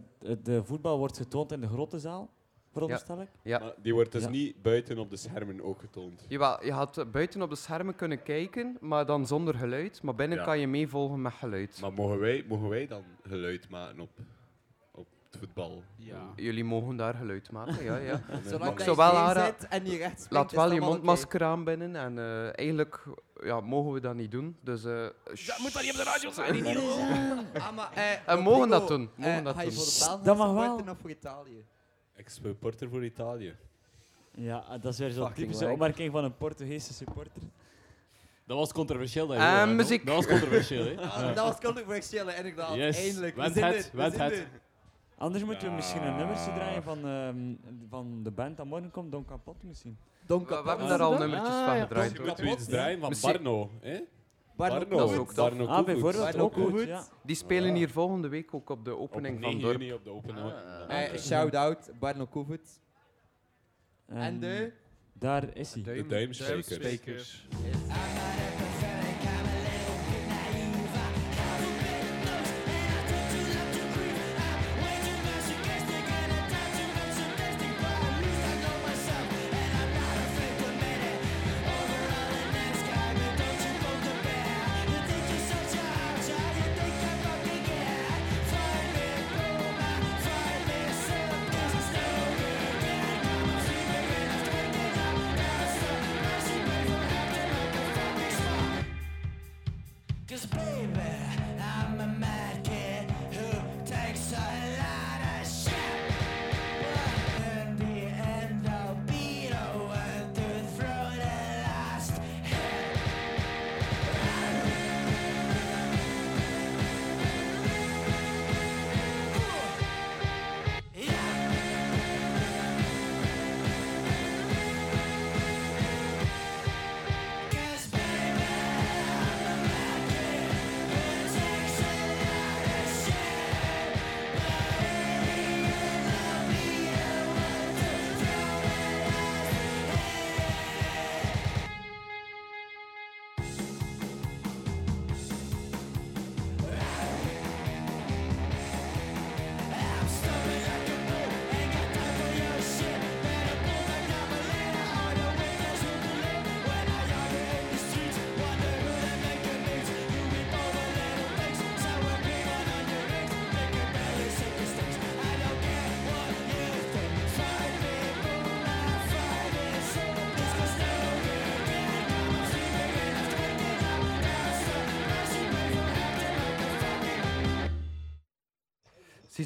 de 0.43 0.65
voetbal 0.65 0.99
wordt 0.99 1.17
getoond 1.17 1.53
in 1.53 1.61
de 1.61 1.69
grote 1.69 1.99
zaal, 1.99 2.31
veronderstel 2.73 3.21
ik? 3.21 3.29
Ja. 3.43 3.59
Maar 3.59 3.73
die 3.83 3.95
wordt 3.95 4.13
dus 4.13 4.23
Ja. 4.23 4.29
niet 4.29 4.63
buiten 4.63 4.99
op 4.99 5.11
de 5.11 5.17
schermen 5.17 5.63
ook 5.63 5.81
getoond. 5.81 6.25
Jawel, 6.29 6.65
je 6.65 6.73
had 6.73 6.99
eh, 6.99 7.05
buiten 7.07 7.43
op 7.43 7.51
de 7.51 7.57
schermen 7.57 7.95
kunnen 7.95 8.23
kijken, 8.23 8.77
maar 8.81 9.07
dan 9.07 9.27
zonder 9.27 9.55
geluid. 9.55 10.03
Maar 10.03 10.15
binnen 10.15 10.39
Ja. 10.39 10.45
kan 10.45 10.59
je 10.59 10.67
meevolgen 10.67 11.23
met 11.23 11.33
geluid. 11.33 11.79
Maar 11.81 11.93
mogen 11.93 12.19
wij, 12.19 12.45
mogen 12.49 12.69
wij 12.69 12.87
dan 12.87 13.03
geluid 13.23 13.69
maken 13.69 14.01
op, 14.01 14.11
op 14.93 15.07
het 15.31 15.39
voetbal? 15.41 15.83
Ja. 15.97 16.33
Jullie 16.37 16.65
mogen 16.65 16.97
daar 16.97 17.15
geluid 17.15 17.51
maken, 17.51 17.85
ja, 17.85 17.97
ja. 17.97 18.21
Zolang 18.49 18.77
dat 18.77 18.85
je 18.87 18.97
wel 18.97 19.29
zit 19.45 19.69
en 19.69 19.85
je 19.87 19.97
recht 19.97 20.11
springt, 20.23 20.31
Laat 20.33 20.53
wel 20.53 20.73
je 20.73 20.81
mondmasker 20.81 21.45
aan 21.45 21.65
binnen 21.65 21.97
en 21.97 22.19
eh, 22.19 22.59
eigenlijk 22.59 23.05
ja, 23.43 23.61
mogen 23.61 23.93
we 23.93 24.01
dat 24.01 24.15
niet 24.15 24.31
doen. 24.31 24.57
Dus, 24.61 24.85
eh, 24.85 24.93
Dat 25.25 25.59
moet 25.59 25.73
dan 25.73 25.83
niet 25.83 25.91
op 25.93 25.97
de 25.97 26.03
radio 26.05 26.31
zijn. 26.31 26.65
Ah, 27.63 27.73
maar, 27.77 27.91
eh, 27.95 28.29
En 28.29 28.41
mogen 28.41 28.69
dat 28.69 28.89
doen, 28.89 29.11
mogen 29.17 29.33
eh, 29.39 29.45
dat 29.45 29.55
doen. 29.61 29.73
voor 29.73 29.85
de 29.85 30.05
Belgen 30.07 30.25
Dat 30.25 30.37
mag 30.37 30.53
wel. 30.53 30.75
of 30.77 30.99
voor 31.01 31.11
Italië? 31.11 31.65
Ik 32.17 32.29
speel 32.29 32.55
porter 32.55 32.89
voor 32.89 33.05
Italië. 33.05 33.55
Ja, 34.35 34.79
dat 34.79 34.93
is 34.93 34.99
weer 34.99 35.11
zo'n 35.11 35.27
Fucking 35.27 35.47
typische 35.47 35.73
opmerking 35.73 36.13
van 36.13 36.25
een 36.25 36.37
Portugese 36.37 36.93
supporter. 36.93 37.43
Dat 38.47 38.57
was 38.59 38.73
controversieel. 38.73 39.27
Dat, 39.27 39.37
je 39.37 39.43
Eh, 39.43 39.69
muziek. 39.69 40.07
Dat 40.07 40.15
was 40.15 40.27
controversieel, 40.27 40.85
hè? 40.85 40.91
Ja, 41.01 41.33
dat 41.33 41.45
was 41.47 41.59
controversieel, 41.61 42.27
hè, 42.27 42.37
inderdaad. 42.37 42.75
Yes. 42.75 43.05
Eindelijk. 43.05 43.37
We 43.37 43.51
zijn 43.53 43.75
het, 43.75 43.91
er, 43.93 43.97
we 43.97 44.11
zijn 44.17 44.31
het. 44.31 44.39
er. 44.39 44.47
Anders 45.19 45.45
moeten 45.45 45.69
we 45.69 45.75
misschien 45.75 46.03
een 46.03 46.17
nummertje 46.17 46.53
draaien 46.53 46.83
van, 46.83 47.07
ehm, 47.07 47.55
van 47.89 48.23
de 48.23 48.31
band 48.31 48.57
dat 48.57 48.67
morgen 48.67 48.91
komt, 48.91 49.13
Don 49.13 49.25
Kapot 49.25 49.63
misschien. 49.63 49.99
Don 50.27 50.39
We 50.39 50.45
Kapot. 50.47 50.67
hebben 50.69 50.89
daar 50.89 51.01
al 51.03 51.19
nummertjes 51.19 51.55
Ah, 51.55 51.65
van 51.67 51.77
ja. 51.77 51.83
gedraaid. 51.83 52.17
Hoor. 52.19 52.35
We 52.37 52.51
iets 52.51 52.67
draaien 52.67 53.01
van 53.01 53.09
Misschien- 53.09 53.33
Barno, 53.33 53.71
hè? 53.81 54.01
Barno 54.57 54.79
Barno, 54.79 54.97
Dat 54.97 55.11
is 55.11 55.17
ook 55.17 55.27
tof. 55.33 55.37
Barno 55.49 55.67
Ah, 55.67 55.69
Koevoets. 55.77 55.87
bijvoorbeeld 55.93 56.25
Barno 56.25 56.45
ook 56.45 56.55
goed, 56.71 56.87
ja. 56.87 57.05
Die 57.23 57.37
spelen 57.37 57.75
hier 57.75 57.91
volgende 57.91 58.29
week 58.29 58.55
ook 58.55 58.71
op 58.71 58.85
de 58.85 58.99
opening 58.99 59.37
Op 59.37 59.43
van 59.43 59.51
9 59.51 59.61
Dorp. 59.69 59.81
juni 59.81 59.93
op 59.93 60.05
de 60.05 60.11
open 60.11 60.37
Eh, 60.89 61.19
Shout-out, 61.19 61.91
Barno 61.99 62.27
Koevoet. 62.27 62.81
En 64.07 64.41
de... 64.41 64.73
Daar 65.13 65.57
is 65.57 65.75
hij. 65.75 65.83
De 65.83 66.07
duimsprekers. 66.07 66.69
Duimsprekers. 66.69 67.47
Cause 67.51 68.62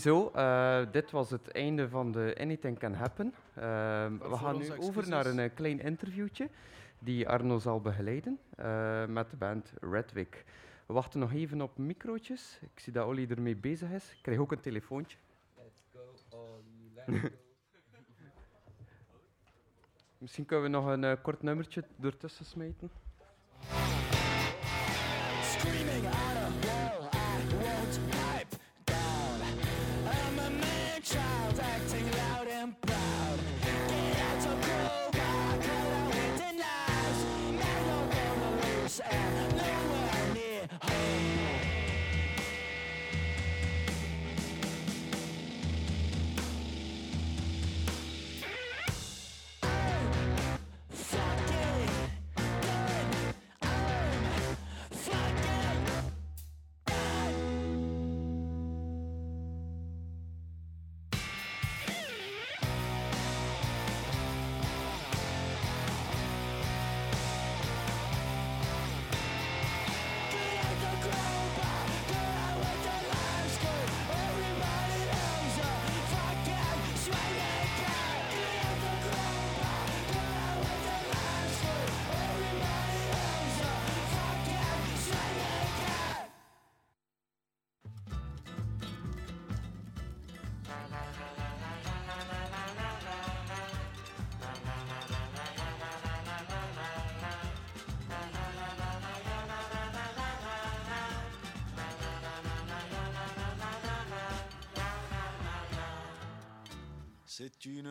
Ziezo, 0.07 0.31
eh, 0.31 0.87
dit 0.93 1.11
was 1.11 1.31
het 1.31 1.51
einde 1.51 1.89
van 1.89 2.13
de 2.13 2.37
Anything 2.41 2.79
Can 2.79 2.95
Happen. 2.95 3.35
Ehm, 3.55 4.19
we 4.19 4.37
gaan 4.37 4.59
nu 4.59 4.73
over 4.79 5.09
naar 5.09 5.27
een 5.27 5.39
eh, 5.39 5.51
klein 5.55 5.81
interviewtje 5.81 6.49
die 6.99 7.29
Arno 7.29 7.59
zal 7.59 7.81
begeleiden 7.81 8.39
eh, 8.57 9.07
met 9.07 9.31
de 9.31 9.37
band 9.37 9.73
Redwick. 9.81 10.45
We 10.87 10.93
wachten 10.93 11.21
nog 11.21 11.33
even 11.33 11.61
op 11.61 11.79
microotjes. 11.79 12.59
Ik 12.63 12.81
zie 12.81 12.93
dat 12.93 13.07
Olly 13.07 13.27
ermee 13.31 13.57
bezig 13.57 13.91
is. 13.91 14.11
Ik 14.11 14.19
krijg 14.23 14.39
ook 14.39 14.53
een 14.53 14.61
telefoontje. 14.61 15.19
Misschien 20.19 20.45
kunnen 20.45 20.65
we 20.65 20.71
nog 20.71 20.87
een 20.87 21.05
eh, 21.05 21.23
kort 21.23 21.43
nummertje 21.43 21.85
ertussen 22.01 22.45
smijten. 22.45 22.91
Screaming 25.43 26.07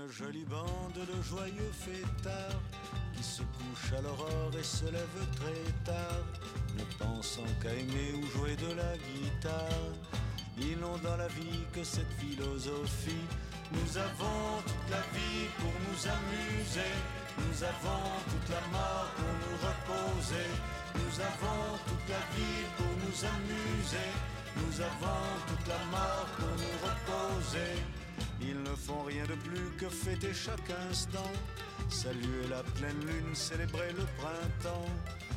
jolie 0.10 0.45
bande 0.45 0.94
de 0.94 1.22
joyeux 1.23 1.72
fêtards 1.72 2.61
qui 3.15 3.23
se 3.23 3.41
couchent 3.41 3.94
à 3.98 4.02
l'aurore 4.02 4.52
et 4.57 4.64
se 4.64 4.86
lèvent 4.86 5.27
très 5.36 5.91
tard, 5.91 6.26
ne 6.77 6.84
pensant 7.03 7.48
qu'à 7.61 7.73
aimer 7.73 8.14
ou 8.15 8.26
jouer 8.38 8.56
de 8.56 8.73
la 8.76 8.94
guitare. 8.98 9.94
Ils 10.57 10.77
n'ont 10.80 10.98
dans 10.98 11.18
la 11.18 11.27
vie 11.27 11.65
que 11.73 11.84
cette 11.84 12.11
philosophie. 12.14 13.26
Nous 13.72 13.98
avons 13.98 14.61
toute 14.65 14.90
la 14.91 15.02
vie 15.14 15.48
pour 15.57 15.73
nous 15.88 15.99
amuser. 16.07 16.94
Nous 17.38 17.64
avons 17.64 18.06
toute 18.30 18.49
la 18.49 18.61
mort 18.72 19.10
pour 19.18 19.34
nous 19.44 19.57
reposer. 19.68 20.49
Nous 20.95 21.15
avons 21.19 21.77
toute 21.88 22.10
la 22.10 22.23
vie 22.36 22.64
pour 22.77 22.94
nous 23.03 23.18
amuser. 23.26 24.11
Nous 24.57 24.82
avons 24.82 25.26
toute 25.48 25.68
la 25.68 25.82
mort 25.91 26.27
pour 26.38 26.53
nous 26.56 26.77
reposer. 26.88 28.05
Ils 28.48 28.62
ne 28.62 28.76
font 28.76 29.04
rien 29.04 29.24
de 29.24 29.36
plus 29.48 29.70
que 29.80 29.90
fêter 29.90 30.34
chaque 30.34 30.70
instant. 30.90 31.32
Saluer 31.90 32.48
la 32.50 32.62
pleine 32.78 33.00
lune, 33.02 33.34
célébrer 33.34 33.92
le 33.94 34.06
printemps. 34.20 34.90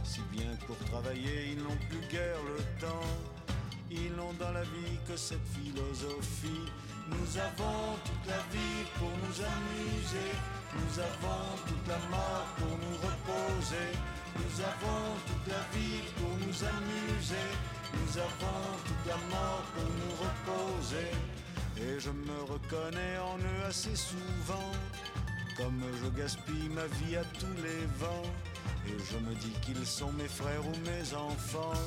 Si 0.05 0.21
bien 0.31 0.51
pour 0.67 0.77
travailler, 0.91 1.53
ils 1.53 1.63
n'ont 1.63 1.81
plus 1.89 2.05
guère 2.11 2.43
le 2.53 2.61
temps. 2.81 3.09
Ils 3.91 4.13
n'ont 4.15 4.35
dans 4.39 4.53
la 4.53 4.63
vie 4.63 4.99
que 5.09 5.17
cette 5.17 5.47
philosophie. 5.57 6.69
Nous 7.09 7.39
avons 7.39 7.97
toute 8.05 8.27
la 8.27 8.43
vie 8.53 8.85
pour 8.99 9.09
nous 9.09 9.37
amuser. 9.41 10.31
Nous 10.77 10.99
avons 11.01 11.45
toute 11.67 11.89
la 11.89 11.99
mort 12.11 12.47
pour 12.59 12.77
nous 12.77 12.97
reposer. 13.09 13.89
Nous 14.37 14.61
avons 14.61 15.05
toute 15.27 15.49
la 15.49 15.65
vie 15.73 16.05
pour 16.19 16.33
nous 16.45 16.59
amuser. 16.77 17.49
Nous 17.95 18.19
avons 18.19 18.65
toute 18.85 19.07
la 19.07 19.17
mort 19.33 19.65
pour 19.75 19.89
nous 20.01 20.15
reposer. 20.21 21.38
Et 21.81 22.01
je 22.01 22.11
me 22.11 22.43
reconnais 22.43 23.19
en 23.19 23.39
eux 23.39 23.65
assez 23.69 23.95
souvent. 23.95 24.73
Comme 25.57 25.81
je 26.03 26.21
gaspille 26.21 26.69
ma 26.71 26.87
vie 26.99 27.17
à 27.17 27.25
tous 27.39 27.57
les 27.63 27.87
vents. 27.99 28.31
Et 28.87 28.97
je 29.11 29.19
me 29.19 29.35
dis 29.37 29.53
qu'ils 29.63 29.87
sont 29.87 30.13
mes 30.13 30.29
frères 30.29 30.67
ou 30.67 30.75
mes 30.91 31.15
enfants. 31.15 31.81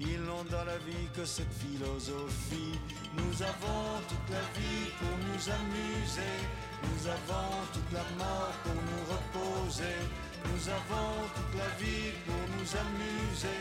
Ils 0.00 0.20
n'ont 0.22 0.44
dans 0.44 0.64
la 0.64 0.78
vie 0.78 1.08
que 1.16 1.24
cette 1.24 1.52
philosophie. 1.52 2.78
Nous 3.16 3.42
avons 3.42 3.98
toute 4.08 4.30
la 4.30 4.44
vie 4.54 4.86
pour 4.98 5.14
nous 5.26 5.42
amuser. 5.50 6.36
Nous 6.84 7.08
avons 7.08 7.50
toute 7.72 7.92
la 7.92 8.06
mort 8.16 8.54
pour 8.62 8.74
nous 8.74 9.04
reposer. 9.14 9.98
Nous 10.46 10.68
avons 10.68 11.26
toute 11.34 11.58
la 11.58 11.70
vie 11.82 12.14
pour 12.24 12.42
nous 12.54 12.70
amuser. 12.86 13.60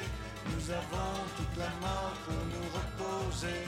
Nous 0.53 0.69
avons 0.69 1.13
toute 1.35 1.57
la 1.57 1.71
mort 1.81 2.13
pour 2.25 2.41
nous 2.53 2.67
reposer. 2.77 3.65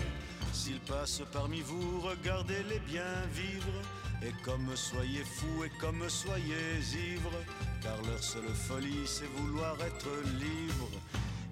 S'ils 0.53 0.79
passent 0.81 1.21
parmi 1.31 1.61
vous, 1.61 2.01
regardez-les 2.01 2.79
bien 2.79 3.13
vivre. 3.33 3.81
Et 4.21 4.33
comme 4.43 4.75
soyez 4.75 5.23
fous 5.23 5.63
et 5.63 5.71
comme 5.79 6.09
soyez 6.09 6.79
ivres, 7.13 7.39
car 7.81 7.95
leur 8.01 8.21
seule 8.21 8.53
folie 8.53 9.05
c'est 9.05 9.29
vouloir 9.37 9.75
être 9.81 10.09
libre. 10.39 10.89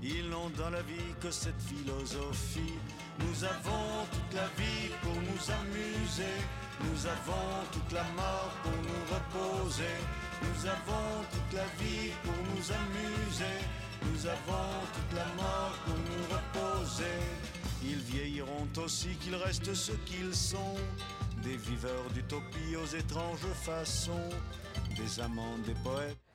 Ils 0.03 0.29
n'ont 0.29 0.49
dans 0.57 0.69
la 0.69 0.81
vie 0.81 1.13
que 1.21 1.31
cette 1.31 1.61
philosophie. 1.61 2.77
Nous 3.19 3.43
avons 3.43 4.05
toute 4.11 4.33
la 4.35 4.47
vie 4.61 4.91
pour 5.01 5.15
nous 5.15 5.43
amuser. 5.61 6.37
Nous 6.83 7.05
avons 7.07 7.65
toute 7.71 7.91
la 7.91 8.03
mort 8.15 8.51
pour 8.61 8.71
nous 8.71 9.03
reposer. 9.15 9.97
Nous 10.43 10.65
avons 10.67 11.23
toute 11.31 11.53
la 11.57 11.65
vie 11.81 12.11
pour 12.23 12.37
nous 12.51 12.71
amuser. 12.71 13.57
Nous 14.03 14.27
avons 14.27 14.69
toute 14.93 15.17
la 15.17 15.25
mort 15.41 15.73
pour 15.85 15.97
nous 15.97 16.23
reposer. 16.35 17.17
Ils 17.83 17.99
vieilliront 17.99 18.67
aussi 18.83 19.09
qu'ils 19.21 19.35
restent 19.35 19.73
ce 19.73 19.91
qu'ils 20.05 20.35
sont. 20.35 20.75
Des 21.43 21.57
viveurs 21.57 22.09
d'utopie 22.13 22.75
aux 22.75 22.95
étranges 22.95 23.47
façons. 23.63 24.29
Des 24.95 25.19
amants, 25.19 25.57
des 25.65 25.75
poètes. 25.83 26.26